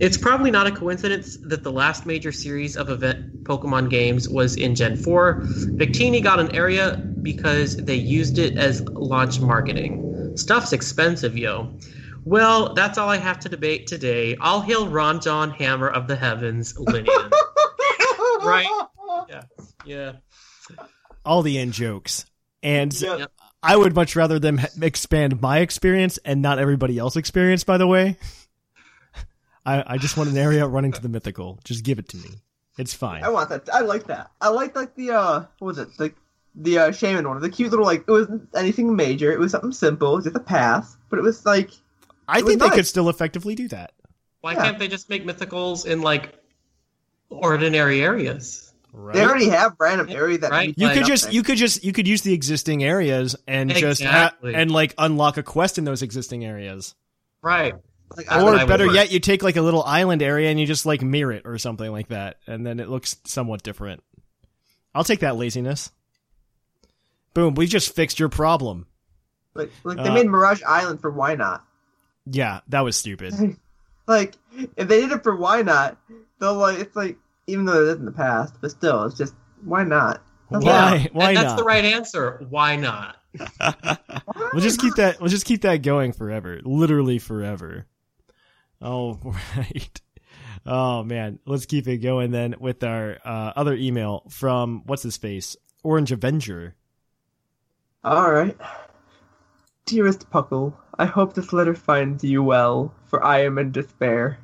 It's 0.01 0.17
probably 0.17 0.51
not 0.51 0.67
a 0.67 0.71
coincidence 0.71 1.37
that 1.43 1.65
the 1.65 1.73
last 1.73 2.07
major 2.07 2.33
series 2.33 2.75
of 2.75 2.89
event 2.89 3.45
Pokemon 3.45 3.91
games 3.91 4.27
was 4.27 4.57
in 4.57 4.75
Gen 4.75 4.97
4. 4.97 5.43
Victini 5.77 6.23
got 6.23 6.41
an 6.41 6.55
area 6.55 6.97
because 7.21 7.77
they 7.77 7.97
used 7.97 8.39
it 8.39 8.57
as 8.57 8.81
launch 8.89 9.41
marketing. 9.41 10.08
Stuff's 10.39 10.73
expensive, 10.73 11.37
yo. 11.37 11.73
Well, 12.25 12.75
that's 12.75 12.99
all 12.99 13.09
I 13.09 13.17
have 13.17 13.41
to 13.41 13.49
debate 13.49 13.87
today. 13.87 14.37
All 14.37 14.61
hail 14.61 14.89
Ron 14.89 15.21
John 15.21 15.51
Hammer 15.51 15.89
of 15.89 16.07
the 16.09 16.17
Heavens, 16.17 16.75
Linian. 16.75 17.07
right? 18.43 18.87
Yeah. 19.29 19.43
Yeah. 19.85 20.13
all 21.25 21.43
the 21.43 21.59
in 21.59 21.73
jokes. 21.73 22.27
And 22.63 22.99
Yep. 22.99 23.31
I 23.63 23.77
would 23.77 23.95
much 23.95 24.15
rather 24.15 24.39
them 24.39 24.61
expand 24.81 25.41
my 25.41 25.59
experience 25.59 26.19
and 26.25 26.43
not 26.43 26.59
everybody 26.59 26.99
else's 26.99 27.17
experience, 27.19 27.65
by 27.65 27.79
the 27.79 27.87
way. 27.87 28.17
I, 29.67 29.95
I 29.95 29.99
just 29.99 30.17
want 30.17 30.31
an 30.31 30.37
area 30.37 30.67
running 30.67 30.93
to 30.93 31.03
the 31.03 31.09
mythical. 31.09 31.59
Just 31.65 31.85
give 31.85 31.99
it 31.99 32.09
to 32.11 32.17
me. 32.17 32.31
It's 32.79 32.95
fine. 32.95 33.25
I 33.25 33.29
want 33.31 33.49
that. 33.51 33.69
I 33.73 33.81
like 33.81 34.07
that. 34.07 34.31
I 34.41 34.49
like 34.51 34.77
like 34.77 34.95
the 34.95 35.11
uh, 35.11 35.41
what 35.59 35.67
was 35.67 35.79
it? 35.79 35.89
The 35.99 36.13
the 36.59 36.79
uh, 36.79 36.89
Shaymin 36.91 37.27
one. 37.27 37.41
The 37.41 37.49
cute 37.49 37.71
little 37.71 37.87
like 37.87 38.01
it 38.07 38.11
wasn't 38.11 38.49
anything 38.55 38.95
major. 38.95 39.33
It 39.33 39.39
was 39.39 39.53
something 39.53 39.73
simple. 39.73 40.19
It 40.19 40.25
just 40.25 40.37
a 40.37 40.41
path, 40.41 40.97
but 41.09 41.19
it 41.19 41.23
was 41.23 41.47
like 41.47 41.71
I 42.29 42.43
think 42.43 42.61
they 42.61 42.67
nice. 42.67 42.75
could 42.77 42.87
still 42.87 43.09
effectively 43.09 43.55
do 43.55 43.69
that. 43.69 43.93
Why 44.43 44.53
Yeah. 44.53 44.65
can't 44.65 44.79
they 44.79 44.89
just 44.89 45.09
make 45.09 45.25
mythicals 45.25 45.87
in 45.87 46.03
like 46.03 46.35
ordinary 47.31 48.03
areas? 48.03 48.73
Right? 48.93 49.15
They 49.17 49.25
already 49.25 49.49
have 49.51 49.75
random 49.79 50.09
area 50.11 50.39
that 50.39 50.51
Right. 50.51 50.75
we 50.77 50.85
you 50.87 50.93
could 50.93 51.05
just 51.07 51.25
things. 51.25 51.35
you 51.35 51.43
could 51.43 51.59
just 51.59 51.85
you 51.85 51.93
could 51.93 52.09
use 52.09 52.23
the 52.23 52.33
existing 52.33 52.83
areas 52.83 53.37
and 53.47 53.71
just 53.75 54.03
ha- 54.03 54.35
and 54.43 54.71
like 54.71 54.95
unlock 54.99 55.37
a 55.37 55.43
quest 55.43 55.79
in 55.79 55.85
those 55.85 56.03
existing 56.03 56.45
areas. 56.45 56.95
Right. 57.43 57.75
Like, 58.17 58.27
That's 58.27 58.43
what 58.43 58.55
I 58.55 58.57
or 58.57 58.59
would 58.61 58.69
better 58.69 58.87
work. 58.87 58.95
yet, 58.95 59.13
you 59.13 59.21
take 59.21 59.43
like 59.43 59.57
a 59.57 59.63
little 59.63 59.83
island 59.83 60.23
area 60.23 60.49
and 60.51 60.59
you 60.59 60.65
just 60.67 60.87
like 60.87 61.03
mirror 61.03 61.33
it 61.33 61.43
or 61.45 61.59
something 61.59 61.91
like 61.93 62.09
that, 62.09 62.39
and 62.47 62.67
then 62.67 62.81
it 62.81 62.89
looks 62.89 63.17
somewhat 63.25 63.63
different. 63.63 64.03
I'll 64.95 65.05
take 65.05 65.21
that 65.21 65.37
laziness. 65.37 65.91
Boom, 67.39 67.55
we 67.55 67.69
just 67.69 67.95
fixed 67.95 68.19
your 68.19 68.29
problem. 68.29 68.89
like, 69.55 69.71
like 69.85 69.99
they 69.99 70.09
uh, 70.09 70.13
made 70.13 70.27
Mirage 70.27 70.61
Island 70.67 71.01
for 71.01 71.13
Wynaut? 71.13 71.61
Yeah, 72.27 72.63
that 72.67 72.81
was 72.81 72.97
stupid. 72.97 73.57
Like 74.09 74.37
if 74.57 74.89
they 74.89 75.03
did 75.03 75.13
it 75.13 75.23
for 75.23 75.37
Wynaut, 75.37 75.99
they'll 76.41 76.55
like 76.55 76.79
it's 76.79 76.97
like 76.97 77.19
even 77.47 77.67
though 77.67 77.83
it 77.83 77.89
is 77.89 77.99
in 77.99 78.07
the 78.07 78.11
past, 78.11 78.55
but 78.59 78.71
still 78.71 79.05
it's 79.05 79.19
just 79.19 79.35
why 79.63 79.85
not? 79.85 80.23
That's 80.51 80.65
Why? 80.65 80.73
all. 80.73 80.99
Why 81.13 81.29
and 81.29 81.37
that's 81.37 81.49
not? 81.51 81.57
the 81.59 81.65
right 81.65 81.85
answer. 81.85 82.45
Why 82.49 82.77
not? 82.77 83.17
We'll 84.55 84.63
just 84.63 84.81
keep 84.81 84.95
that. 84.95 85.21
We'll 85.21 85.29
just 85.29 85.45
keep 85.45 85.61
that 85.61 85.83
going 85.83 86.15
forever, 86.15 86.59
literally 86.65 87.19
forever. 87.19 87.87
Oh 88.81 89.21
right. 89.57 90.01
Oh 90.65 91.05
man, 91.05 91.39
let's 91.45 91.67
keep 91.67 91.87
it 91.87 91.99
going 91.99 92.31
then 92.31 92.55
with 92.59 92.83
our 92.83 93.19
uh, 93.25 93.53
other 93.55 93.75
email 93.75 94.25
from 94.31 94.85
what's 94.87 95.03
his 95.03 95.19
face, 95.19 95.55
Orange 95.85 96.13
Avenger. 96.13 96.75
All 98.05 98.31
right. 98.31 98.57
Dearest 99.85 100.31
Puckle, 100.31 100.75
I 100.97 101.05
hope 101.07 101.35
this 101.35 101.53
letter 101.53 101.75
finds 101.75 102.23
you 102.23 102.45
well, 102.45 102.95
for 103.07 103.25
I 103.25 103.41
am 103.41 103.59
in 103.59 103.73
despair. 103.73 104.39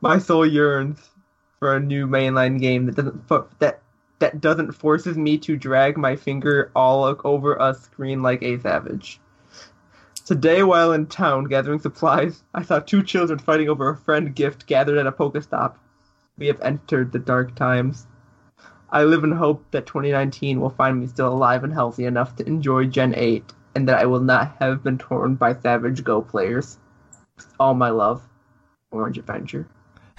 My 0.00 0.18
soul 0.18 0.46
yearns 0.46 1.10
for 1.58 1.76
a 1.76 1.80
new 1.80 2.06
mainline 2.06 2.58
game 2.58 2.86
that 2.86 2.94
doesn't 2.94 3.28
fo- 3.28 3.48
that 3.58 3.82
that 4.20 4.40
doesn't 4.40 4.72
forces 4.72 5.18
me 5.18 5.36
to 5.38 5.56
drag 5.56 5.98
my 5.98 6.16
finger 6.16 6.72
all 6.74 7.14
over 7.24 7.56
a 7.56 7.74
screen 7.74 8.22
like 8.22 8.42
a 8.42 8.58
savage. 8.60 9.20
Today, 10.24 10.62
while 10.62 10.92
in 10.92 11.06
town 11.06 11.44
gathering 11.44 11.80
supplies, 11.80 12.42
I 12.54 12.62
saw 12.62 12.78
two 12.78 13.02
children 13.02 13.38
fighting 13.38 13.68
over 13.68 13.90
a 13.90 13.96
friend 13.96 14.34
gift 14.34 14.66
gathered 14.66 14.96
at 14.96 15.06
a 15.06 15.12
Pokestop. 15.12 15.74
We 16.38 16.46
have 16.46 16.60
entered 16.62 17.12
the 17.12 17.18
dark 17.18 17.54
times. 17.54 18.06
I 18.92 19.04
live 19.04 19.24
in 19.24 19.32
hope 19.32 19.64
that 19.70 19.86
2019 19.86 20.60
will 20.60 20.68
find 20.68 21.00
me 21.00 21.06
still 21.06 21.32
alive 21.32 21.64
and 21.64 21.72
healthy 21.72 22.04
enough 22.04 22.36
to 22.36 22.46
enjoy 22.46 22.84
Gen 22.84 23.14
8, 23.16 23.42
and 23.74 23.88
that 23.88 23.98
I 23.98 24.04
will 24.04 24.20
not 24.20 24.54
have 24.60 24.84
been 24.84 24.98
torn 24.98 25.34
by 25.36 25.54
Savage 25.54 26.04
Go 26.04 26.20
players. 26.20 26.78
All 27.58 27.72
my 27.72 27.88
love, 27.88 28.22
Orange 28.90 29.16
Adventure. 29.16 29.66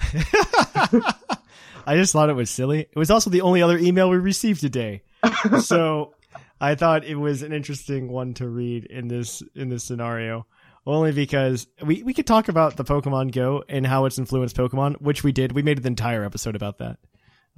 I 1.86 1.94
just 1.96 2.12
thought 2.12 2.30
it 2.30 2.34
was 2.34 2.50
silly. 2.50 2.80
It 2.80 2.96
was 2.96 3.12
also 3.12 3.30
the 3.30 3.42
only 3.42 3.62
other 3.62 3.78
email 3.78 4.10
we 4.10 4.16
received 4.16 4.60
today, 4.60 5.02
so 5.60 6.14
I 6.60 6.74
thought 6.74 7.04
it 7.04 7.14
was 7.14 7.42
an 7.42 7.52
interesting 7.52 8.10
one 8.10 8.34
to 8.34 8.48
read 8.48 8.86
in 8.86 9.06
this 9.06 9.42
in 9.54 9.68
this 9.68 9.84
scenario. 9.84 10.46
Only 10.86 11.12
because 11.12 11.66
we 11.82 12.02
we 12.02 12.12
could 12.12 12.26
talk 12.26 12.48
about 12.48 12.76
the 12.76 12.84
Pokemon 12.84 13.32
Go 13.32 13.62
and 13.68 13.86
how 13.86 14.04
it's 14.06 14.18
influenced 14.18 14.56
Pokemon, 14.56 15.00
which 15.00 15.22
we 15.22 15.30
did. 15.30 15.52
We 15.52 15.62
made 15.62 15.78
an 15.78 15.86
entire 15.86 16.24
episode 16.24 16.56
about 16.56 16.78
that. 16.78 16.98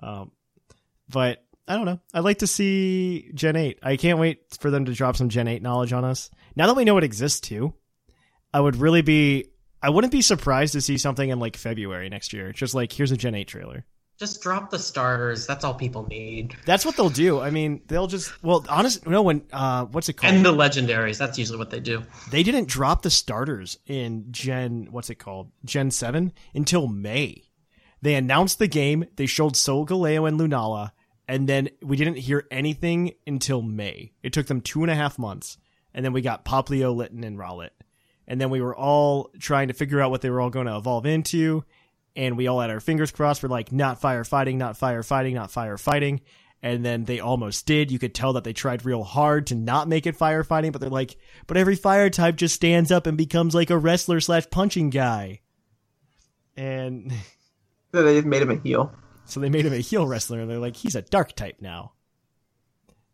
Um, 0.02 0.30
but 1.08 1.44
I 1.68 1.74
don't 1.74 1.86
know. 1.86 2.00
I'd 2.14 2.24
like 2.24 2.38
to 2.38 2.46
see 2.46 3.30
Gen 3.34 3.56
8. 3.56 3.80
I 3.82 3.96
can't 3.96 4.18
wait 4.18 4.40
for 4.60 4.70
them 4.70 4.84
to 4.84 4.92
drop 4.92 5.16
some 5.16 5.28
Gen 5.28 5.48
8 5.48 5.62
knowledge 5.62 5.92
on 5.92 6.04
us. 6.04 6.30
Now 6.54 6.66
that 6.66 6.76
we 6.76 6.84
know 6.84 6.98
it 6.98 7.04
exists 7.04 7.40
too, 7.40 7.74
I 8.52 8.60
would 8.60 8.76
really 8.76 9.02
be. 9.02 9.50
I 9.82 9.90
wouldn't 9.90 10.12
be 10.12 10.22
surprised 10.22 10.72
to 10.72 10.80
see 10.80 10.96
something 10.96 11.28
in 11.28 11.38
like 11.38 11.56
February 11.56 12.08
next 12.08 12.32
year. 12.32 12.52
Just 12.52 12.74
like 12.74 12.92
here's 12.92 13.12
a 13.12 13.16
Gen 13.16 13.34
8 13.34 13.46
trailer. 13.48 13.84
Just 14.18 14.40
drop 14.40 14.70
the 14.70 14.78
starters. 14.78 15.46
That's 15.46 15.62
all 15.62 15.74
people 15.74 16.06
need. 16.06 16.56
That's 16.64 16.86
what 16.86 16.96
they'll 16.96 17.10
do. 17.10 17.38
I 17.38 17.50
mean, 17.50 17.82
they'll 17.86 18.06
just 18.06 18.42
well, 18.42 18.64
honest. 18.68 19.06
No, 19.06 19.20
when 19.20 19.42
uh, 19.52 19.84
what's 19.86 20.08
it 20.08 20.14
called? 20.14 20.34
And 20.34 20.44
the 20.44 20.52
legendaries. 20.52 21.18
That's 21.18 21.38
usually 21.38 21.58
what 21.58 21.70
they 21.70 21.80
do. 21.80 22.02
they 22.30 22.42
didn't 22.42 22.68
drop 22.68 23.02
the 23.02 23.10
starters 23.10 23.78
in 23.86 24.26
Gen. 24.30 24.88
What's 24.90 25.10
it 25.10 25.16
called? 25.16 25.50
Gen 25.64 25.90
Seven 25.90 26.32
until 26.54 26.86
May. 26.86 27.42
They 28.00 28.14
announced 28.14 28.58
the 28.58 28.68
game. 28.68 29.04
They 29.16 29.26
showed 29.26 29.52
Solgaleo 29.54 30.26
and 30.26 30.40
Lunala, 30.40 30.92
and 31.28 31.48
then 31.48 31.68
we 31.82 31.96
didn't 31.96 32.18
hear 32.18 32.46
anything 32.50 33.12
until 33.26 33.62
May. 33.62 34.12
It 34.22 34.32
took 34.32 34.46
them 34.46 34.60
two 34.60 34.82
and 34.82 34.90
a 34.90 34.94
half 34.94 35.18
months, 35.18 35.58
and 35.94 36.04
then 36.04 36.12
we 36.12 36.20
got 36.20 36.44
Poplio, 36.44 36.94
Litten, 36.94 37.24
and 37.24 37.38
Rowlet, 37.38 37.70
and 38.26 38.40
then 38.40 38.50
we 38.50 38.60
were 38.60 38.76
all 38.76 39.30
trying 39.38 39.68
to 39.68 39.74
figure 39.74 40.00
out 40.00 40.10
what 40.10 40.20
they 40.20 40.30
were 40.30 40.40
all 40.40 40.50
going 40.50 40.66
to 40.66 40.76
evolve 40.76 41.06
into, 41.06 41.64
and 42.16 42.36
we 42.36 42.46
all 42.46 42.60
had 42.60 42.70
our 42.70 42.80
fingers 42.80 43.10
crossed 43.10 43.40
for 43.40 43.48
like 43.48 43.72
not 43.72 44.00
firefighting, 44.00 44.56
not 44.56 44.78
firefighting, 44.78 45.34
not 45.34 45.50
firefighting. 45.50 46.20
And 46.62 46.84
then 46.84 47.04
they 47.04 47.20
almost 47.20 47.66
did. 47.66 47.92
You 47.92 47.98
could 47.98 48.14
tell 48.14 48.32
that 48.32 48.42
they 48.42 48.54
tried 48.54 48.84
real 48.84 49.04
hard 49.04 49.48
to 49.48 49.54
not 49.54 49.88
make 49.88 50.06
it 50.06 50.18
firefighting, 50.18 50.72
but 50.72 50.80
they're 50.80 50.90
like, 50.90 51.16
but 51.46 51.58
every 51.58 51.76
fire 51.76 52.08
type 52.08 52.34
just 52.34 52.54
stands 52.54 52.90
up 52.90 53.06
and 53.06 53.16
becomes 53.16 53.54
like 53.54 53.70
a 53.70 53.76
wrestler 53.76 54.20
slash 54.20 54.48
punching 54.50 54.90
guy. 54.90 55.40
And 56.56 57.12
they 57.92 58.14
just 58.14 58.26
made 58.26 58.42
him 58.42 58.50
a 58.50 58.56
heel. 58.56 58.92
So 59.26 59.40
they 59.40 59.50
made 59.50 59.66
him 59.66 59.72
a 59.72 59.78
heel 59.78 60.06
wrestler 60.06 60.40
and 60.40 60.50
they're 60.50 60.58
like, 60.58 60.76
he's 60.76 60.94
a 60.96 61.02
dark 61.02 61.34
type 61.34 61.56
now. 61.60 61.92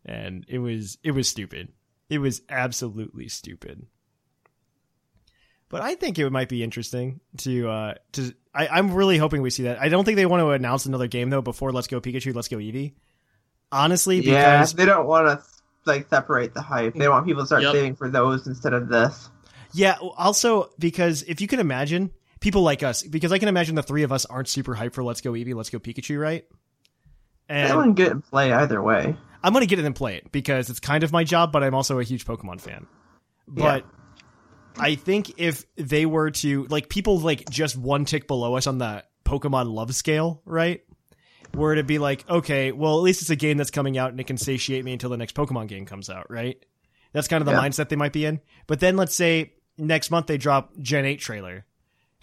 And 0.05 0.45
it 0.47 0.59
was 0.59 0.97
it 1.03 1.11
was 1.11 1.27
stupid. 1.27 1.69
It 2.09 2.19
was 2.19 2.41
absolutely 2.49 3.27
stupid. 3.29 3.85
But 5.69 5.81
I 5.81 5.95
think 5.95 6.19
it 6.19 6.29
might 6.29 6.49
be 6.49 6.63
interesting 6.63 7.19
to 7.37 7.69
uh 7.69 7.93
to 8.13 8.33
I, 8.53 8.67
I'm 8.67 8.93
really 8.93 9.17
hoping 9.17 9.41
we 9.41 9.49
see 9.49 9.63
that. 9.63 9.81
I 9.81 9.89
don't 9.89 10.05
think 10.05 10.17
they 10.17 10.25
want 10.25 10.41
to 10.41 10.51
announce 10.51 10.85
another 10.85 11.07
game 11.07 11.29
though 11.29 11.41
before 11.41 11.71
Let's 11.71 11.87
Go 11.87 11.99
Pikachu, 11.99 12.35
Let's 12.35 12.47
Go 12.47 12.57
Eevee. 12.57 12.93
Honestly, 13.71 14.17
Yeah, 14.21 14.57
because 14.59 14.73
they 14.73 14.85
don't 14.85 15.07
want 15.07 15.27
to 15.27 15.45
like 15.85 16.07
separate 16.09 16.53
the 16.53 16.61
hype. 16.61 16.93
They 16.93 17.09
want 17.09 17.25
people 17.25 17.41
to 17.43 17.47
start 17.47 17.63
Yep. 17.63 17.73
saving 17.73 17.95
for 17.95 18.09
those 18.09 18.45
instead 18.45 18.73
of 18.73 18.87
this. 18.89 19.29
Yeah, 19.73 19.97
also 19.99 20.69
because 20.77 21.23
if 21.23 21.41
you 21.41 21.47
can 21.47 21.59
imagine 21.59 22.11
people 22.43 22.61
like 22.61 22.83
us, 22.83 23.01
because 23.03 23.31
I 23.31 23.37
can 23.39 23.47
imagine 23.47 23.73
the 23.75 23.81
three 23.81 24.03
of 24.03 24.11
us 24.11 24.25
aren't 24.25 24.49
super 24.49 24.75
hyped 24.75 24.93
for 24.93 25.01
Let's 25.03 25.21
Go 25.21 25.31
Eevee, 25.31 25.55
Let's 25.55 25.69
Go 25.69 25.79
Pikachu, 25.79 26.19
right? 26.19 26.45
And 27.47 27.75
wouldn't 27.75 27.95
get 27.95 28.07
it 28.07 28.11
in 28.11 28.21
play 28.21 28.51
either 28.51 28.83
way. 28.83 29.15
I'm 29.43 29.53
gonna 29.53 29.65
get 29.65 29.79
it 29.79 29.85
and 29.85 29.95
play 29.95 30.17
it 30.17 30.31
because 30.31 30.69
it's 30.69 30.79
kind 30.79 31.03
of 31.03 31.11
my 31.11 31.23
job, 31.23 31.51
but 31.53 31.63
I'm 31.63 31.73
also 31.73 31.99
a 31.99 32.03
huge 32.03 32.25
Pokemon 32.25 32.59
fan. 32.61 32.85
But 33.47 33.85
I 34.77 34.95
think 34.95 35.39
if 35.39 35.65
they 35.75 36.05
were 36.05 36.31
to 36.31 36.65
like 36.65 36.89
people 36.89 37.19
like 37.19 37.49
just 37.49 37.77
one 37.77 38.05
tick 38.05 38.27
below 38.27 38.55
us 38.55 38.67
on 38.67 38.77
the 38.77 39.03
Pokemon 39.25 39.73
love 39.73 39.95
scale, 39.95 40.41
right? 40.45 40.81
Were 41.55 41.75
to 41.75 41.83
be 41.83 41.97
like, 41.99 42.27
okay, 42.29 42.71
well 42.71 42.97
at 42.97 43.03
least 43.03 43.21
it's 43.21 43.29
a 43.29 43.35
game 43.35 43.57
that's 43.57 43.71
coming 43.71 43.97
out 43.97 44.11
and 44.11 44.19
it 44.19 44.27
can 44.27 44.37
satiate 44.37 44.83
me 44.83 44.91
until 44.93 45.09
the 45.09 45.17
next 45.17 45.35
Pokemon 45.35 45.67
game 45.67 45.85
comes 45.85 46.09
out, 46.09 46.29
right? 46.29 46.57
That's 47.13 47.27
kind 47.27 47.41
of 47.41 47.45
the 47.45 47.51
Yeah. 47.53 47.61
mindset 47.61 47.89
they 47.89 47.95
might 47.95 48.13
be 48.13 48.25
in. 48.25 48.41
But 48.67 48.79
then 48.79 48.97
let's 48.97 49.15
say 49.15 49.53
next 49.77 50.11
month 50.11 50.27
they 50.27 50.37
drop 50.37 50.77
Gen 50.79 51.05
8 51.05 51.19
trailer. 51.19 51.65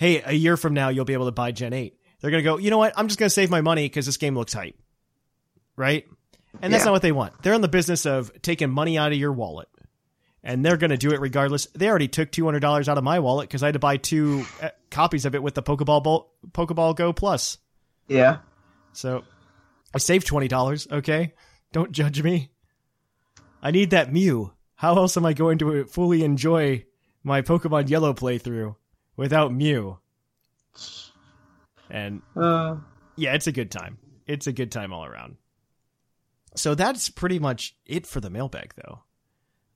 Hey, 0.00 0.22
a 0.24 0.32
year 0.32 0.56
from 0.56 0.72
now 0.72 0.88
you'll 0.88 1.04
be 1.04 1.12
able 1.12 1.26
to 1.26 1.30
buy 1.32 1.52
Gen 1.52 1.74
8. 1.74 1.94
They're 2.20 2.30
gonna 2.30 2.42
go, 2.42 2.56
you 2.56 2.70
know 2.70 2.78
what? 2.78 2.94
I'm 2.96 3.06
just 3.06 3.18
gonna 3.20 3.28
save 3.28 3.50
my 3.50 3.60
money 3.60 3.84
because 3.84 4.06
this 4.06 4.16
game 4.16 4.34
looks 4.34 4.54
hype. 4.54 4.74
Right? 5.76 6.06
And 6.62 6.72
that's 6.72 6.80
Yeah. 6.82 6.86
not 6.86 6.92
what 6.92 7.02
they 7.02 7.12
want. 7.12 7.34
They're 7.42 7.52
in 7.52 7.60
the 7.60 7.68
business 7.68 8.06
of 8.06 8.32
taking 8.40 8.70
money 8.70 8.96
out 8.96 9.12
of 9.12 9.18
your 9.18 9.30
wallet. 9.32 9.68
And 10.42 10.64
they're 10.64 10.78
going 10.78 10.90
to 10.90 10.96
do 10.96 11.10
it 11.12 11.20
regardless. 11.20 11.66
They 11.74 11.86
already 11.90 12.08
took 12.08 12.32
$200 12.32 12.88
out 12.88 12.96
of 12.96 13.04
my 13.04 13.18
wallet 13.18 13.46
because 13.46 13.62
I 13.62 13.66
had 13.66 13.74
to 13.74 13.78
buy 13.78 13.98
two 13.98 14.46
uh, 14.62 14.70
copies 14.90 15.26
of 15.26 15.34
it 15.34 15.42
with 15.42 15.52
the 15.54 15.62
Pokeball, 15.62 16.02
Bo- 16.02 16.28
Pokeball 16.52 16.96
Go 16.96 17.12
Plus. 17.12 17.58
Yeah. 18.08 18.38
So 18.94 19.22
I 19.94 19.98
saved 19.98 20.26
$20, 20.26 20.90
okay? 20.90 21.34
Don't 21.72 21.92
judge 21.92 22.22
me. 22.22 22.50
I 23.62 23.70
need 23.70 23.90
that 23.90 24.10
Mew. 24.10 24.52
How 24.76 24.96
else 24.96 25.18
am 25.18 25.26
I 25.26 25.34
going 25.34 25.58
to 25.58 25.84
fully 25.84 26.24
enjoy 26.24 26.86
my 27.22 27.42
Pokemon 27.42 27.90
Yellow 27.90 28.14
playthrough 28.14 28.76
without 29.20 29.52
Mew? 29.52 29.98
And 31.90 32.22
Uh, 32.34 32.76
yeah, 33.16 33.34
it's 33.34 33.46
a 33.46 33.52
good 33.52 33.70
time. 33.70 33.98
It's 34.26 34.46
a 34.46 34.52
good 34.52 34.72
time 34.72 34.92
all 34.92 35.04
around. 35.04 35.36
So 36.56 36.74
that's 36.74 37.10
pretty 37.10 37.38
much 37.38 37.76
it 37.84 38.06
for 38.06 38.20
the 38.20 38.30
mailbag, 38.30 38.72
though. 38.76 39.00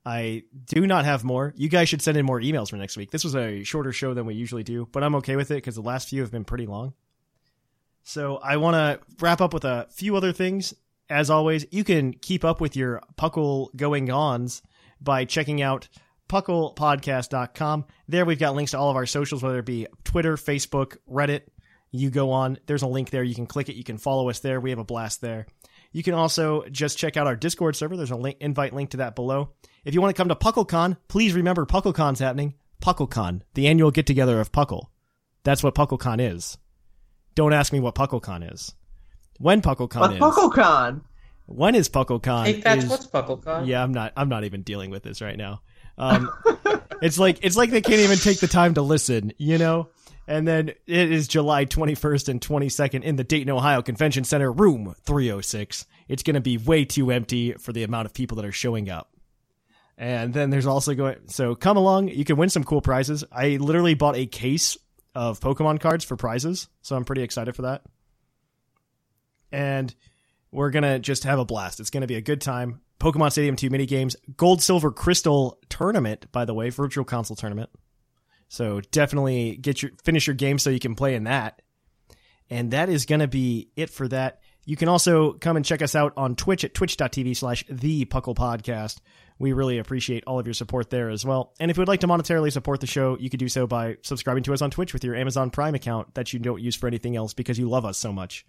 I 0.03 0.43
do 0.65 0.87
not 0.87 1.05
have 1.05 1.23
more. 1.23 1.53
You 1.55 1.69
guys 1.69 1.89
should 1.89 2.01
send 2.01 2.17
in 2.17 2.25
more 2.25 2.41
emails 2.41 2.69
for 2.69 2.77
next 2.77 2.97
week. 2.97 3.11
This 3.11 3.23
was 3.23 3.35
a 3.35 3.63
shorter 3.63 3.91
show 3.91 4.13
than 4.13 4.25
we 4.25 4.33
usually 4.33 4.63
do, 4.63 4.87
but 4.91 5.03
I'm 5.03 5.15
okay 5.15 5.35
with 5.35 5.51
it 5.51 5.55
because 5.55 5.75
the 5.75 5.81
last 5.81 6.09
few 6.09 6.21
have 6.21 6.31
been 6.31 6.43
pretty 6.43 6.65
long. 6.65 6.93
So 8.03 8.37
I 8.37 8.57
want 8.57 8.75
to 8.75 8.99
wrap 9.19 9.41
up 9.41 9.53
with 9.53 9.63
a 9.65 9.87
few 9.91 10.15
other 10.15 10.31
things. 10.31 10.73
As 11.09 11.29
always, 11.29 11.65
you 11.71 11.83
can 11.83 12.13
keep 12.13 12.43
up 12.43 12.61
with 12.61 12.75
your 12.75 13.01
Puckle 13.15 13.75
going 13.75 14.09
ons 14.09 14.61
by 15.01 15.25
checking 15.25 15.61
out 15.61 15.87
pucklepodcast.com. 16.29 17.85
There 18.07 18.25
we've 18.25 18.39
got 18.39 18.55
links 18.55 18.71
to 18.71 18.79
all 18.79 18.89
of 18.89 18.95
our 18.95 19.05
socials, 19.05 19.43
whether 19.43 19.59
it 19.59 19.65
be 19.65 19.87
Twitter, 20.03 20.35
Facebook, 20.35 20.97
Reddit. 21.11 21.41
You 21.91 22.09
go 22.09 22.31
on, 22.31 22.57
there's 22.65 22.81
a 22.81 22.87
link 22.87 23.09
there. 23.09 23.23
You 23.23 23.35
can 23.35 23.45
click 23.45 23.69
it. 23.69 23.75
You 23.75 23.83
can 23.83 23.97
follow 23.97 24.29
us 24.29 24.39
there. 24.39 24.59
We 24.59 24.69
have 24.71 24.79
a 24.79 24.83
blast 24.83 25.21
there. 25.21 25.47
You 25.93 26.03
can 26.03 26.13
also 26.13 26.65
just 26.69 26.97
check 26.97 27.15
out 27.15 27.25
our 27.27 27.37
Discord 27.37 27.75
server. 27.75 27.95
There's 27.95 28.11
a 28.11 28.17
link, 28.17 28.37
invite 28.41 28.73
link 28.73 28.89
to 28.91 28.97
that 28.97 29.15
below. 29.15 29.51
If 29.85 29.93
you 29.93 30.01
want 30.01 30.13
to 30.13 30.19
come 30.19 30.27
to 30.27 30.35
PuckleCon, 30.35 30.97
please 31.07 31.33
remember 31.33 31.65
PuckleCon's 31.65 32.19
happening. 32.19 32.55
PuckleCon, 32.81 33.41
the 33.53 33.67
annual 33.67 33.91
get 33.91 34.05
together 34.05 34.41
of 34.41 34.51
Puckle. 34.51 34.87
That's 35.43 35.63
what 35.63 35.73
PuckleCon 35.75 36.33
is. 36.33 36.57
Don't 37.33 37.53
ask 37.53 37.71
me 37.71 37.79
what 37.79 37.95
PuckleCon 37.95 38.51
is. 38.53 38.73
when 39.39 39.61
PuckleCon 39.61 39.99
But 39.99 40.13
is. 40.13 40.19
PuckleCon. 40.19 41.01
When 41.45 41.75
is 41.75 41.87
PuckleCon? 41.89 42.45
Hey, 42.45 42.61
Thatch, 42.61 42.79
is- 42.79 42.89
what's 42.89 43.07
PuckleCon? 43.07 43.67
Yeah, 43.67 43.81
I'm 43.83 43.93
not. 43.93 44.11
I'm 44.17 44.27
not 44.29 44.43
even 44.43 44.63
dealing 44.63 44.89
with 44.89 45.03
this 45.03 45.21
right 45.21 45.37
now. 45.37 45.61
Um, 45.97 46.29
it's 47.01 47.17
like 47.17 47.39
it's 47.41 47.55
like 47.55 47.71
they 47.71 47.81
can't 47.81 48.01
even 48.01 48.17
take 48.17 48.39
the 48.39 48.47
time 48.47 48.73
to 48.75 48.81
listen, 48.81 49.33
you 49.37 49.57
know. 49.57 49.89
And 50.27 50.47
then 50.47 50.69
it 50.69 51.11
is 51.11 51.27
July 51.27 51.65
21st 51.65 52.29
and 52.29 52.41
22nd 52.41 53.03
in 53.03 53.15
the 53.15 53.23
Dayton, 53.23 53.51
Ohio 53.51 53.83
Convention 53.83 54.23
Center, 54.23 54.51
room 54.51 54.95
306. 55.03 55.85
It's 56.07 56.23
going 56.23 56.33
to 56.33 56.41
be 56.41 56.57
way 56.57 56.83
too 56.83 57.11
empty 57.11 57.53
for 57.53 57.71
the 57.71 57.83
amount 57.83 58.07
of 58.07 58.13
people 58.13 58.37
that 58.37 58.45
are 58.45 58.51
showing 58.51 58.89
up. 58.89 59.11
And 59.97 60.33
then 60.33 60.49
there's 60.49 60.65
also 60.65 60.93
going. 60.93 61.17
So 61.27 61.55
come 61.55 61.77
along. 61.77 62.09
You 62.09 62.25
can 62.25 62.37
win 62.37 62.49
some 62.49 62.63
cool 62.63 62.81
prizes. 62.81 63.23
I 63.31 63.57
literally 63.57 63.93
bought 63.93 64.15
a 64.15 64.25
case 64.25 64.77
of 65.13 65.39
Pokemon 65.39 65.79
cards 65.79 66.03
for 66.03 66.17
prizes, 66.17 66.67
so 66.81 66.95
I'm 66.95 67.05
pretty 67.05 67.23
excited 67.23 67.55
for 67.55 67.61
that. 67.61 67.83
And 69.51 69.93
we're 70.55 70.69
gonna 70.69 70.99
just 70.99 71.25
have 71.25 71.37
a 71.37 71.45
blast. 71.45 71.79
It's 71.79 71.89
gonna 71.89 72.07
be 72.07 72.15
a 72.15 72.21
good 72.21 72.41
time. 72.41 72.81
Pokemon 72.99 73.31
Stadium 73.31 73.55
2 73.55 73.69
mini 73.69 73.85
games, 73.85 74.15
Gold, 74.37 74.61
Silver, 74.61 74.89
Crystal 74.89 75.59
tournament, 75.69 76.31
by 76.31 76.45
the 76.45 76.53
way, 76.53 76.69
virtual 76.69 77.03
console 77.03 77.35
tournament. 77.35 77.69
So 78.47 78.79
definitely 78.91 79.57
get 79.57 79.81
your 79.81 79.91
finish 80.03 80.27
your 80.27 80.35
game 80.35 80.57
so 80.57 80.69
you 80.69 80.79
can 80.79 80.95
play 80.95 81.15
in 81.15 81.25
that. 81.25 81.61
And 82.49 82.71
that 82.71 82.89
is 82.89 83.05
gonna 83.05 83.27
be 83.27 83.69
it 83.75 83.89
for 83.89 84.07
that. 84.07 84.39
You 84.63 84.75
can 84.75 84.87
also 84.87 85.33
come 85.33 85.57
and 85.57 85.65
check 85.65 85.81
us 85.81 85.93
out 85.93 86.13
on 86.17 86.35
Twitch 86.35 86.63
at 86.63 86.73
twitch.tv 86.73 87.35
slash 87.35 87.63
the 87.69 88.05
Puckle 88.05 88.35
Podcast. 88.35 88.99
We 89.37 89.53
really 89.53 89.77
appreciate 89.77 90.23
all 90.25 90.39
of 90.39 90.47
your 90.47 90.53
support 90.53 90.89
there 90.89 91.09
as 91.09 91.25
well. 91.25 91.53
And 91.59 91.69
if 91.69 91.77
you 91.77 91.81
would 91.81 91.87
like 91.87 91.99
to 91.99 92.07
monetarily 92.07 92.51
support 92.51 92.79
the 92.79 92.87
show, 92.87 93.17
you 93.19 93.29
could 93.29 93.39
do 93.39 93.49
so 93.49 93.67
by 93.67 93.97
subscribing 94.01 94.43
to 94.43 94.53
us 94.53 94.61
on 94.61 94.71
Twitch 94.71 94.93
with 94.93 95.03
your 95.03 95.15
Amazon 95.15 95.51
Prime 95.51 95.75
account 95.75 96.15
that 96.15 96.33
you 96.33 96.39
don't 96.39 96.61
use 96.61 96.75
for 96.75 96.87
anything 96.87 97.15
else 97.15 97.33
because 97.33 97.59
you 97.59 97.69
love 97.69 97.85
us 97.85 97.97
so 97.97 98.13
much. 98.13 98.45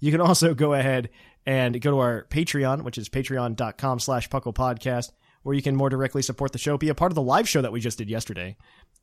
You 0.00 0.10
can 0.10 0.20
also 0.20 0.54
go 0.54 0.74
ahead 0.74 1.10
and 1.46 1.80
go 1.80 1.90
to 1.90 1.98
our 1.98 2.26
Patreon, 2.30 2.82
which 2.82 2.98
is 2.98 3.08
patreon.com 3.08 3.98
slash 3.98 4.28
Puckle 4.28 4.54
Podcast, 4.54 5.10
where 5.42 5.54
you 5.54 5.62
can 5.62 5.76
more 5.76 5.90
directly 5.90 6.22
support 6.22 6.52
the 6.52 6.58
show, 6.58 6.78
be 6.78 6.88
a 6.88 6.94
part 6.94 7.12
of 7.12 7.16
the 7.16 7.22
live 7.22 7.48
show 7.48 7.60
that 7.62 7.72
we 7.72 7.80
just 7.80 7.98
did 7.98 8.08
yesterday, 8.08 8.56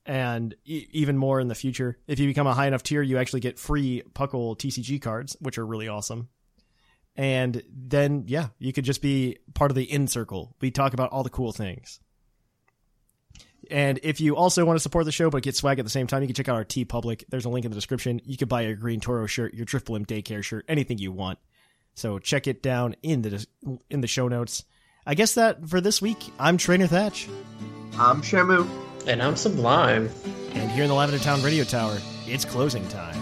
and 0.06 0.56
e- 0.66 0.88
even 0.92 1.18
more 1.18 1.40
in 1.40 1.48
the 1.48 1.56
future. 1.56 1.98
If 2.08 2.20
you 2.20 2.28
become 2.28 2.48
a 2.48 2.54
high 2.54 2.68
enough 2.68 2.84
tier, 2.84 3.02
you 3.02 3.18
actually 3.18 3.42
get 3.42 3.60
free 3.60 4.04
Puckle 4.14 4.58
TCG 4.58 5.02
cards, 5.02 5.38
which 5.40 5.58
are 5.58 5.66
really 5.66 5.88
awesome. 5.88 6.30
And 7.16 7.62
then, 7.70 8.24
yeah, 8.28 8.48
you 8.58 8.74
could 8.74 8.86
just 8.86 9.02
be 9.02 9.38
part 9.54 9.70
of 9.70 9.76
the 9.76 9.84
in 9.84 10.08
circle. 10.08 10.56
We 10.62 10.72
talk 10.72 10.94
about 10.94 11.12
all 11.12 11.24
the 11.24 11.30
cool 11.30 11.52
things. 11.52 12.00
And 13.70 14.00
if 14.02 14.20
you 14.20 14.36
also 14.36 14.66
want 14.66 14.78
to 14.78 14.82
support 14.82 15.06
the 15.06 15.12
show 15.12 15.30
but 15.30 15.44
get 15.44 15.56
swag 15.56 15.78
at 15.78 15.86
the 15.86 15.92
same 15.92 16.08
time, 16.08 16.22
you 16.24 16.28
can 16.28 16.36
check 16.36 16.50
out 16.50 16.56
our 16.56 16.66
TeePublic. 16.66 17.26
There's 17.30 17.46
a 17.46 17.50
link 17.50 17.66
in 17.66 17.72
the 17.72 17.76
description. 17.76 18.20
You 18.26 18.38
can 18.38 18.48
buy 18.48 18.62
your 18.62 18.76
Green 18.76 19.00
Toro 19.00 19.28
shirt, 19.28 19.54
your 19.54 19.66
Drifblim 19.66 20.08
Daycare 20.08 20.44
shirt, 20.44 20.66
anything 20.68 20.98
you 20.98 21.12
want. 21.12 21.38
So 21.94 22.20
check 22.20 22.48
it 22.48 22.64
down 22.64 22.96
in 23.04 23.22
the 23.22 23.46
in 23.90 24.02
the 24.02 24.08
show 24.08 24.28
notes. 24.28 24.64
I 25.06 25.16
guess 25.16 25.34
that 25.36 25.68
for 25.68 25.82
this 25.82 26.02
week, 26.02 26.32
I'm 26.40 26.58
Trainer 26.58 26.88
Thatch. 26.88 27.28
I'm 27.98 28.22
Shamu. 28.22 28.70
And 29.08 29.22
I'm 29.22 29.36
Sublime. 29.36 30.10
And 30.54 30.70
here 30.72 30.84
in 30.84 30.90
the 30.90 30.96
Lavender 30.96 31.24
Town 31.24 31.42
Radio 31.42 31.64
Tower, 31.64 31.98
it's 32.28 32.46
closing 32.46 32.88
time. 32.90 33.21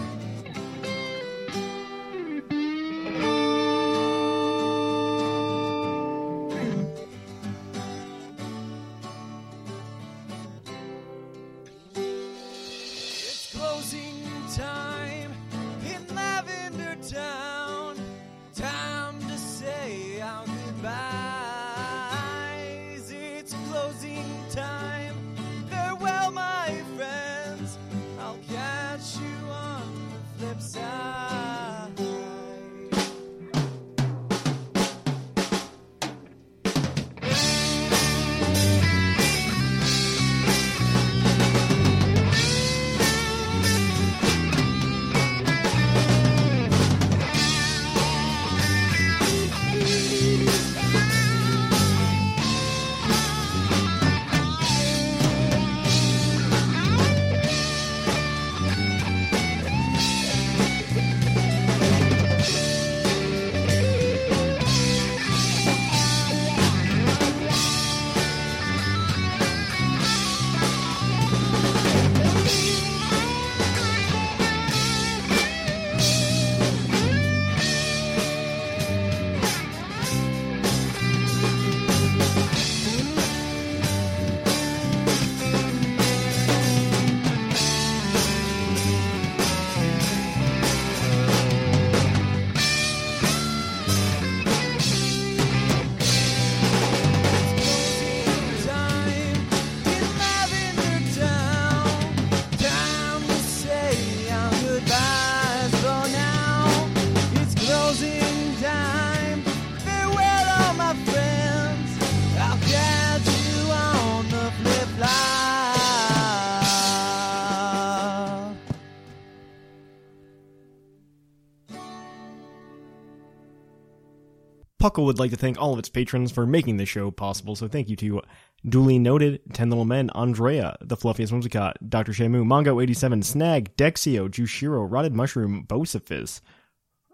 Puckle 124.80 125.04
would 125.04 125.18
like 125.18 125.30
to 125.30 125.36
thank 125.36 125.60
all 125.60 125.74
of 125.74 125.78
its 125.78 125.90
patrons 125.90 126.32
for 126.32 126.46
making 126.46 126.78
this 126.78 126.88
show 126.88 127.10
possible, 127.10 127.54
so 127.54 127.68
thank 127.68 127.90
you 127.90 127.96
to 127.96 128.22
Duly 128.66 128.98
Noted, 128.98 129.42
Ten 129.52 129.68
Little 129.68 129.84
Men, 129.84 130.08
Andrea, 130.14 130.74
The 130.80 130.96
Fluffiest 130.96 131.30
Whimsicott, 131.30 131.74
Dr. 131.86 132.12
Shamu, 132.12 132.44
Mongo87, 132.44 133.22
Snag, 133.22 133.76
Dexio, 133.76 134.30
Jushiro, 134.30 134.90
Rotted 134.90 135.14
Mushroom, 135.14 135.66
Bocephus, 135.68 136.40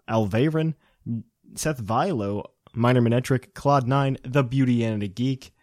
Alvarin, 0.09 0.75
Seth 1.55 1.81
Vilo, 1.81 2.45
Minor 2.73 3.01
Minetric, 3.01 3.51
Claude9, 3.51 4.17
The 4.23 4.43
Beauty 4.43 4.85
and 4.85 5.03
a 5.03 5.09
Geek, 5.09 5.53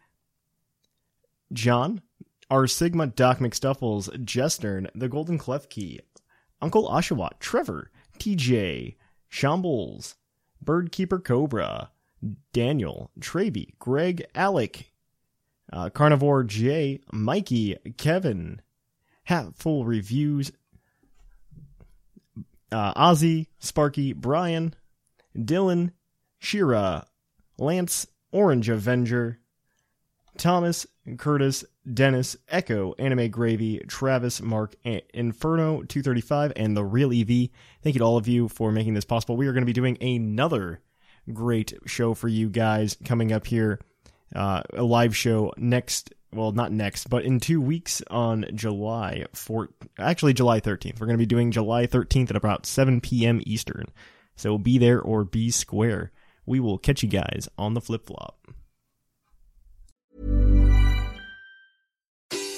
John, 1.54 2.02
R 2.50 2.66
Sigma, 2.66 3.06
Doc 3.06 3.38
McStuffles, 3.38 4.10
Jestern, 4.24 4.88
The 4.94 5.08
Golden 5.08 5.38
Klefki, 5.38 6.00
Uncle 6.60 6.86
Oshawott, 6.86 7.38
Trevor, 7.40 7.90
TJ, 8.18 8.96
Shambles, 9.30 10.16
Birdkeeper 10.62 11.24
Cobra, 11.24 11.90
Daniel, 12.52 13.10
Traby, 13.20 13.78
Greg, 13.78 14.24
Alec, 14.34 14.92
uh, 15.72 15.90
Carnivore 15.90 16.44
J, 16.44 17.00
Mikey, 17.12 17.76
Kevin, 17.96 18.60
Hatful 19.24 19.84
Reviews, 19.84 20.52
uh, 22.70 22.94
Ozzy, 22.94 23.48
Sparky, 23.58 24.12
Brian, 24.12 24.74
Dylan, 25.36 25.92
Shira, 26.38 27.06
Lance, 27.58 28.06
Orange 28.32 28.68
Avenger, 28.68 29.38
Thomas, 30.36 30.86
Curtis, 31.16 31.64
Dennis, 31.92 32.36
Echo, 32.48 32.94
Anime 32.98 33.30
Gravy, 33.30 33.78
Travis, 33.86 34.40
Mark, 34.40 34.74
Inferno 34.84 35.82
235, 35.82 36.52
and 36.56 36.76
the 36.76 36.84
Real 36.84 37.12
EV. 37.12 37.50
Thank 37.82 37.94
you 37.94 37.98
to 37.98 38.04
all 38.04 38.16
of 38.16 38.26
you 38.26 38.48
for 38.48 38.72
making 38.72 38.94
this 38.94 39.04
possible. 39.04 39.36
We 39.36 39.46
are 39.46 39.52
going 39.52 39.62
to 39.62 39.66
be 39.66 39.72
doing 39.72 39.96
another 40.02 40.80
great 41.32 41.74
show 41.86 42.14
for 42.14 42.28
you 42.28 42.48
guys 42.48 42.96
coming 43.04 43.32
up 43.32 43.46
here. 43.46 43.80
Uh, 44.34 44.62
a 44.72 44.82
live 44.82 45.16
show 45.16 45.52
next, 45.56 46.12
well, 46.32 46.52
not 46.52 46.72
next, 46.72 47.08
but 47.08 47.24
in 47.24 47.38
two 47.38 47.60
weeks 47.60 48.02
on 48.10 48.44
July 48.54 49.26
4th, 49.32 49.68
actually 49.98 50.34
July 50.34 50.60
13th. 50.60 51.00
We're 51.00 51.06
going 51.06 51.16
to 51.16 51.22
be 51.22 51.26
doing 51.26 51.52
July 51.52 51.86
13th 51.86 52.30
at 52.30 52.36
about 52.36 52.66
7 52.66 53.00
p.m. 53.00 53.40
Eastern. 53.46 53.86
So 54.36 54.58
be 54.58 54.78
there 54.78 55.00
or 55.00 55.24
be 55.24 55.50
square. 55.50 56.10
We 56.46 56.60
will 56.60 56.78
catch 56.78 57.02
you 57.02 57.08
guys 57.08 57.48
on 57.56 57.74
the 57.74 57.80
flip 57.80 58.06
flop. 58.06 58.43